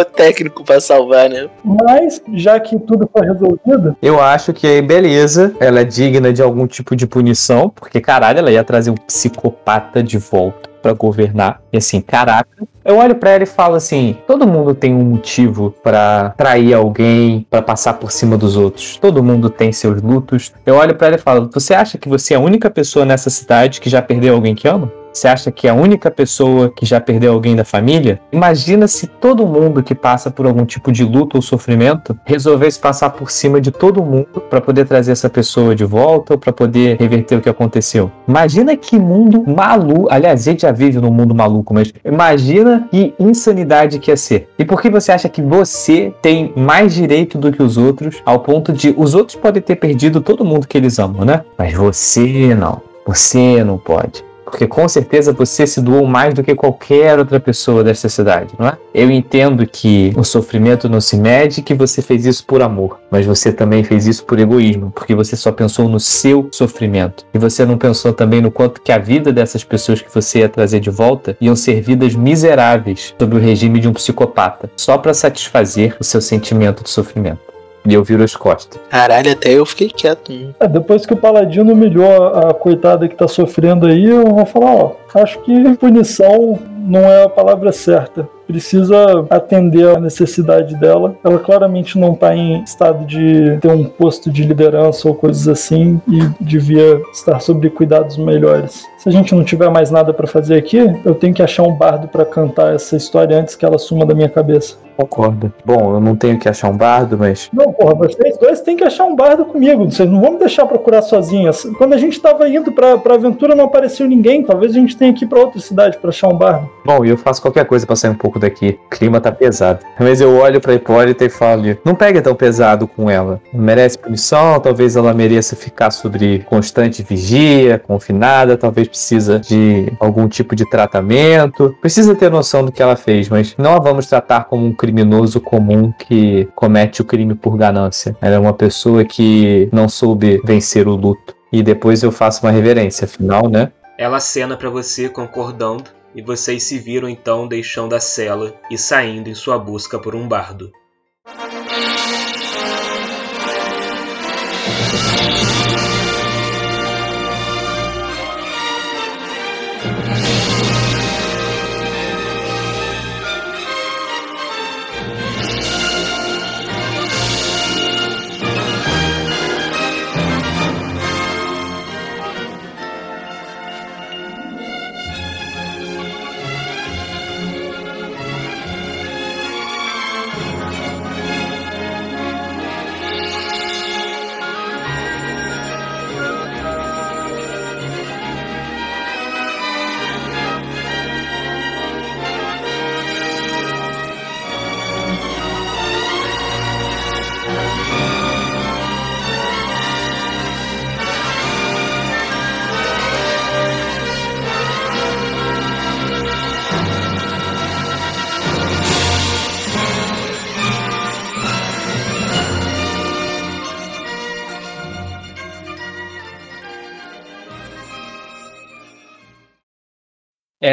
pra 0.64 0.81
salvar, 0.81 1.28
né? 1.28 1.48
Mas, 1.64 2.20
já 2.35 2.59
que 2.60 2.78
tudo 2.78 3.09
foi 3.12 3.27
resolvido, 3.27 3.97
Eu 4.02 4.20
acho 4.20 4.52
que, 4.52 4.82
beleza, 4.82 5.55
ela 5.60 5.81
é 5.81 5.85
digna 5.85 6.32
de 6.32 6.43
algum 6.43 6.66
tipo 6.66 6.94
de 6.94 7.06
punição, 7.06 7.68
porque 7.68 8.01
caralho, 8.01 8.39
ela 8.39 8.51
ia 8.51 8.64
trazer 8.64 8.90
um 8.90 8.94
psicopata 8.94 10.02
de 10.02 10.18
volta 10.18 10.68
pra 10.86 10.93
governar. 10.93 11.60
E 11.73 11.78
assim, 11.78 12.01
caraca. 12.01 12.48
Eu 12.85 12.98
olho 12.98 13.16
pra 13.16 13.31
ela 13.31 13.43
e 13.43 13.47
falo 13.47 13.74
assim: 13.74 14.16
todo 14.27 14.47
mundo 14.47 14.73
tem 14.73 14.94
um 14.94 15.02
motivo 15.05 15.74
pra 15.82 16.32
trair 16.36 16.73
alguém, 16.73 17.44
pra 17.51 17.60
passar 17.60 17.94
por 17.94 18.12
cima 18.12 18.39
dos 18.39 18.56
outros. 18.56 18.97
Todo 18.97 19.24
mundo 19.24 19.51
tem 19.51 19.73
seus 19.73 20.01
lutos. 20.01 20.52
Eu 20.64 20.77
olho 20.77 20.94
pra 20.94 21.09
ela 21.09 21.16
e 21.16 21.18
falo: 21.20 21.51
você 21.52 21.74
acha 21.74 21.98
que 21.98 22.09
você 22.09 22.35
é 22.35 22.36
a 22.36 22.40
única 22.40 22.70
pessoa 22.70 23.05
nessa 23.05 23.28
cidade 23.28 23.81
que 23.81 23.90
já 23.90 24.01
perdeu 24.01 24.35
alguém 24.35 24.55
que 24.55 24.68
ama? 24.68 24.93
Você 25.17 25.29
acha 25.29 25.51
que 25.51 25.67
é 25.67 25.71
a 25.71 25.75
única 25.75 26.11
pessoa 26.11 26.69
que 26.69 26.85
já 26.85 27.01
perdeu 27.01 27.33
alguém 27.33 27.57
da 27.57 27.65
família? 27.65 28.21
Imagina 28.31 28.87
se 28.87 29.07
todo 29.07 29.47
mundo 29.47 29.83
que 29.83 29.95
passa 29.95 30.31
por 30.31 30.45
algum 30.45 30.67
tipo 30.67 30.93
de 30.93 31.05
luto 31.05 31.39
ou 31.39 31.43
sofrimento 31.43 32.19
resolvesse 32.23 32.79
passar 32.79 33.09
por 33.09 33.31
cima 33.31 33.59
de 33.59 33.71
todo 33.71 34.05
mundo 34.05 34.43
para 34.51 34.61
poder 34.61 34.85
trazer 34.85 35.13
essa 35.13 35.31
pessoa 35.31 35.75
de 35.75 35.87
volta 35.87 36.35
ou 36.35 36.39
para 36.39 36.53
poder 36.53 36.99
reverter 37.01 37.37
o 37.37 37.41
que 37.41 37.49
aconteceu. 37.49 38.13
Imagina 38.29 38.77
que 38.77 38.99
mundo 38.99 39.43
maluco. 39.47 40.07
Aliás, 40.11 40.43
a 40.43 40.51
gente 40.51 40.61
já 40.61 40.71
vive 40.71 41.01
num 41.01 41.11
mundo 41.11 41.35
maluco, 41.35 41.73
mas 41.73 41.95
imagina 42.05 42.87
que 42.91 43.15
insanidade 43.19 43.99
que 43.99 44.11
ia 44.11 44.19
ser. 44.19 44.51
E 44.59 44.67
por 44.67 44.83
que 44.83 44.91
você 44.91 45.13
acha 45.13 45.31
que 45.31 45.41
você 45.41 46.13
tem 46.21 46.53
mais 46.55 46.93
direito 46.93 47.39
do 47.39 47.51
que 47.51 47.63
os 47.63 47.79
outros, 47.79 48.21
ao 48.27 48.41
ponto 48.41 48.71
de 48.71 48.95
os 48.95 49.15
outros 49.15 49.35
podem 49.35 49.63
ter 49.63 49.77
perdido 49.77 50.21
todo 50.21 50.45
mundo 50.45 50.69
que 50.69 50.77
eles 50.77 50.99
amam, 50.99 51.25
né? 51.25 51.43
Mas 51.57 51.73
você 51.73 52.55
não. 52.55 52.83
Você 53.07 53.65
não 53.65 53.79
pode. 53.79 54.27
Porque 54.47 54.66
com 54.66 54.89
certeza 54.89 55.32
você 55.32 55.66
se 55.66 55.81
doou 55.81 56.06
mais 56.06 56.32
do 56.32 56.43
que 56.43 56.55
qualquer 56.55 57.18
outra 57.18 57.39
pessoa 57.40 57.82
dessa 57.82 58.09
cidade, 58.09 58.55
não 58.59 58.68
é? 58.68 58.78
Eu 58.94 59.10
entendo 59.10 59.66
que 59.66 60.12
o 60.16 60.23
sofrimento 60.24 60.89
não 60.89 61.01
se 61.01 61.16
mede 61.16 61.62
que 61.62 61.74
você 61.74 62.01
fez 62.01 62.24
isso 62.24 62.47
por 62.47 62.62
amor, 62.62 63.01
mas 63.10 63.27
você 63.27 63.52
também 63.52 63.82
fez 63.82 64.06
isso 64.06 64.24
por 64.24 64.39
egoísmo, 64.39 64.93
porque 64.93 65.14
você 65.14 65.36
só 65.36 65.51
pensou 65.51 65.89
no 65.89 66.01
seu 66.01 66.48
sofrimento. 66.52 67.27
E 67.35 67.39
você 67.39 67.66
não 67.66 67.77
pensou 67.77 68.12
também 68.12 68.40
no 68.40 68.51
quanto 68.51 68.81
que 68.81 68.93
a 68.93 68.98
vida 68.98 69.32
dessas 69.32 69.64
pessoas 69.64 70.01
que 70.01 70.14
você 70.14 70.39
ia 70.39 70.48
trazer 70.48 70.81
de 70.81 70.90
volta 70.90 71.36
iam 71.40 71.56
ser 71.56 71.81
vidas 71.81 72.14
miseráveis 72.14 73.14
sob 73.18 73.36
o 73.36 73.40
regime 73.40 73.81
de 73.81 73.89
um 73.89 73.93
psicopata, 73.93 74.70
só 74.77 74.97
para 74.97 75.12
satisfazer 75.12 75.97
o 76.01 76.05
seu 76.05 76.20
sentimento 76.20 76.85
de 76.85 76.90
sofrimento. 76.90 77.56
E 77.87 77.95
eu 77.95 78.03
viro 78.03 78.23
as 78.25 78.35
costas. 78.35 78.81
Caralho, 78.91 79.31
até 79.33 79.51
eu 79.51 79.65
fiquei 79.65 79.89
quieto. 79.89 80.33
hein? 80.33 80.55
É, 80.59 80.67
depois 80.67 81.07
que 81.07 81.13
o 81.13 81.17
paladino 81.17 81.73
humilhou 81.73 82.11
a, 82.25 82.51
a 82.51 82.55
coitada 82.55 83.09
que 83.09 83.15
tá 83.15 83.29
sofrendo 83.29 83.87
aí, 83.87 84.05
eu 84.07 84.25
vou 84.27 84.47
falar, 84.47 84.75
ó, 84.75 84.93
acho 85.15 85.39
que 85.43 85.75
punição 85.77 86.59
não 86.79 87.01
é 87.01 87.25
a 87.25 87.29
palavra 87.29 87.73
certa. 87.73 88.29
Precisa 88.47 89.27
atender 89.29 89.89
a 89.89 89.99
necessidade 90.01 90.77
dela. 90.77 91.17
Ela 91.25 91.39
claramente 91.39 91.99
não 91.99 92.15
tá 92.15 92.35
em 92.35 92.63
estado 92.63 93.05
de 93.05 93.59
ter 93.61 93.69
um 93.71 93.85
posto 93.85 94.31
de 94.31 94.45
liderança 94.45 95.09
ou 95.09 95.15
coisas 95.15 95.49
assim 95.49 96.01
e 96.09 96.21
devia 96.41 97.01
estar 97.13 97.41
sob 97.41 97.69
cuidados 97.71 98.17
melhores. 98.17 98.85
Se 98.98 99.09
a 99.09 99.12
gente 99.12 99.35
não 99.35 99.44
tiver 99.44 99.70
mais 99.70 99.90
nada 99.90 100.12
pra 100.12 100.27
fazer 100.27 100.56
aqui, 100.56 100.78
eu 101.05 101.14
tenho 101.14 101.35
que 101.35 101.43
achar 101.43 101.62
um 101.62 101.73
bardo 101.73 102.09
pra 102.09 102.24
cantar 102.24 102.74
essa 102.74 102.97
história 102.97 103.39
antes 103.39 103.55
que 103.55 103.64
ela 103.64 103.78
suma 103.78 104.06
da 104.06 104.14
minha 104.14 104.28
cabeça. 104.28 104.77
Concorda. 104.97 105.52
Bom, 105.62 105.94
eu 105.94 106.01
não 106.01 106.16
tenho 106.16 106.39
que 106.39 106.48
achar 106.48 106.70
um 106.70 106.77
bardo, 106.77 107.18
mas. 107.18 107.51
Não, 107.52 107.70
porra, 107.70 107.94
vocês 107.94 108.39
dois 108.39 108.62
têm 108.62 108.77
que 108.77 108.85
achar 108.85 109.05
um 109.05 109.14
bardo 109.14 109.44
comigo. 109.44 109.85
Vocês 109.85 110.09
não 110.09 110.20
vão 110.20 110.32
me 110.32 110.39
deixar 110.39 110.64
procurar 110.64 111.02
sozinhas. 111.02 111.64
Quando 111.77 111.93
a 111.93 111.98
gente 111.98 112.18
tava 112.18 112.48
indo 112.48 112.73
pra, 112.73 112.97
pra 112.97 113.14
aventura, 113.14 113.55
não 113.55 113.66
apareceu 113.66 114.09
ninguém. 114.09 114.43
Talvez 114.43 114.73
a 114.73 114.77
gente 114.77 114.97
tenha 114.97 115.12
que 115.12 115.24
ir 115.24 115.28
pra 115.28 115.40
outra 115.40 115.60
cidade 115.60 115.98
pra 115.98 116.09
achar 116.09 116.28
um 116.28 116.39
bardo. 116.39 116.70
Bom, 116.85 117.05
e 117.05 117.10
eu 117.10 117.18
faço 117.18 117.43
qualquer 117.43 117.66
coisa 117.66 117.86
pra 117.86 117.94
sair 117.94 118.10
um 118.10 118.14
pouco 118.14 118.39
daqui. 118.39 118.78
O 118.86 118.89
clima 118.89 119.20
tá 119.20 119.31
pesado. 119.31 119.81
Mas 120.01 120.23
eu 120.23 120.35
olho 120.35 120.62
pra 120.62 120.73
Hipólita 120.73 121.27
e 121.27 121.28
falo: 121.28 121.77
não 121.85 121.94
pega 121.94 122.23
tão 122.23 122.35
pesado 122.35 122.89
com 122.89 123.10
ela. 123.10 123.39
Merece 123.52 123.98
punição, 123.98 124.59
talvez 124.60 124.97
ela 124.97 125.12
mereça 125.12 125.55
ficar 125.55 125.90
sobre 125.90 126.39
constante 126.48 127.02
vigia, 127.02 127.78
confinada, 127.78 128.56
talvez 128.56 128.86
precisa 128.89 129.39
de 129.39 129.93
algum 130.01 130.29
tipo 130.29 130.55
de 130.55 130.69
tratamento. 130.69 131.77
Precisa 131.81 132.15
ter 132.15 132.31
noção 132.31 132.65
do 132.65 132.73
que 132.73 132.83
ela 132.83 132.97
fez, 132.97 133.29
mas 133.29 133.55
não 133.57 133.75
a 133.75 133.79
vamos 133.79 134.07
tratar 134.07 134.45
como 134.45 134.67
um 134.67 134.73
criminoso 134.73 135.41
comum 135.41 135.93
que 135.93 136.49
comete 136.55 137.03
o 137.03 137.05
crime 137.05 137.35
por 137.35 137.57
ganância. 137.57 138.17
Ela 138.21 138.37
é 138.37 138.39
uma 138.39 138.55
pessoa 138.55 139.05
que 139.05 139.69
não 139.73 139.89
soube 139.89 140.41
vencer 140.45 140.89
o 140.89 140.97
luto. 140.97 141.35
E 141.53 141.63
depois 141.63 142.03
eu 142.03 142.11
faço 142.13 142.45
uma 142.45 142.53
reverência, 142.53 143.05
afinal, 143.05 143.49
né? 143.49 143.73
Ela 143.97 144.19
acena 144.19 144.57
pra 144.57 144.69
você 144.69 145.09
concordando 145.09 145.85
e 146.15 146.23
vocês 146.23 146.65
se 146.65 146.79
viram 146.79 147.09
então 147.09 147.47
deixando 147.47 147.95
a 147.95 148.01
cela 148.01 148.55
e 148.71 148.77
saindo 148.77 149.29
em 149.29 149.35
sua 149.35 149.59
busca 149.59 149.99
por 149.99 150.15
um 150.15 150.27
bardo. 150.27 150.71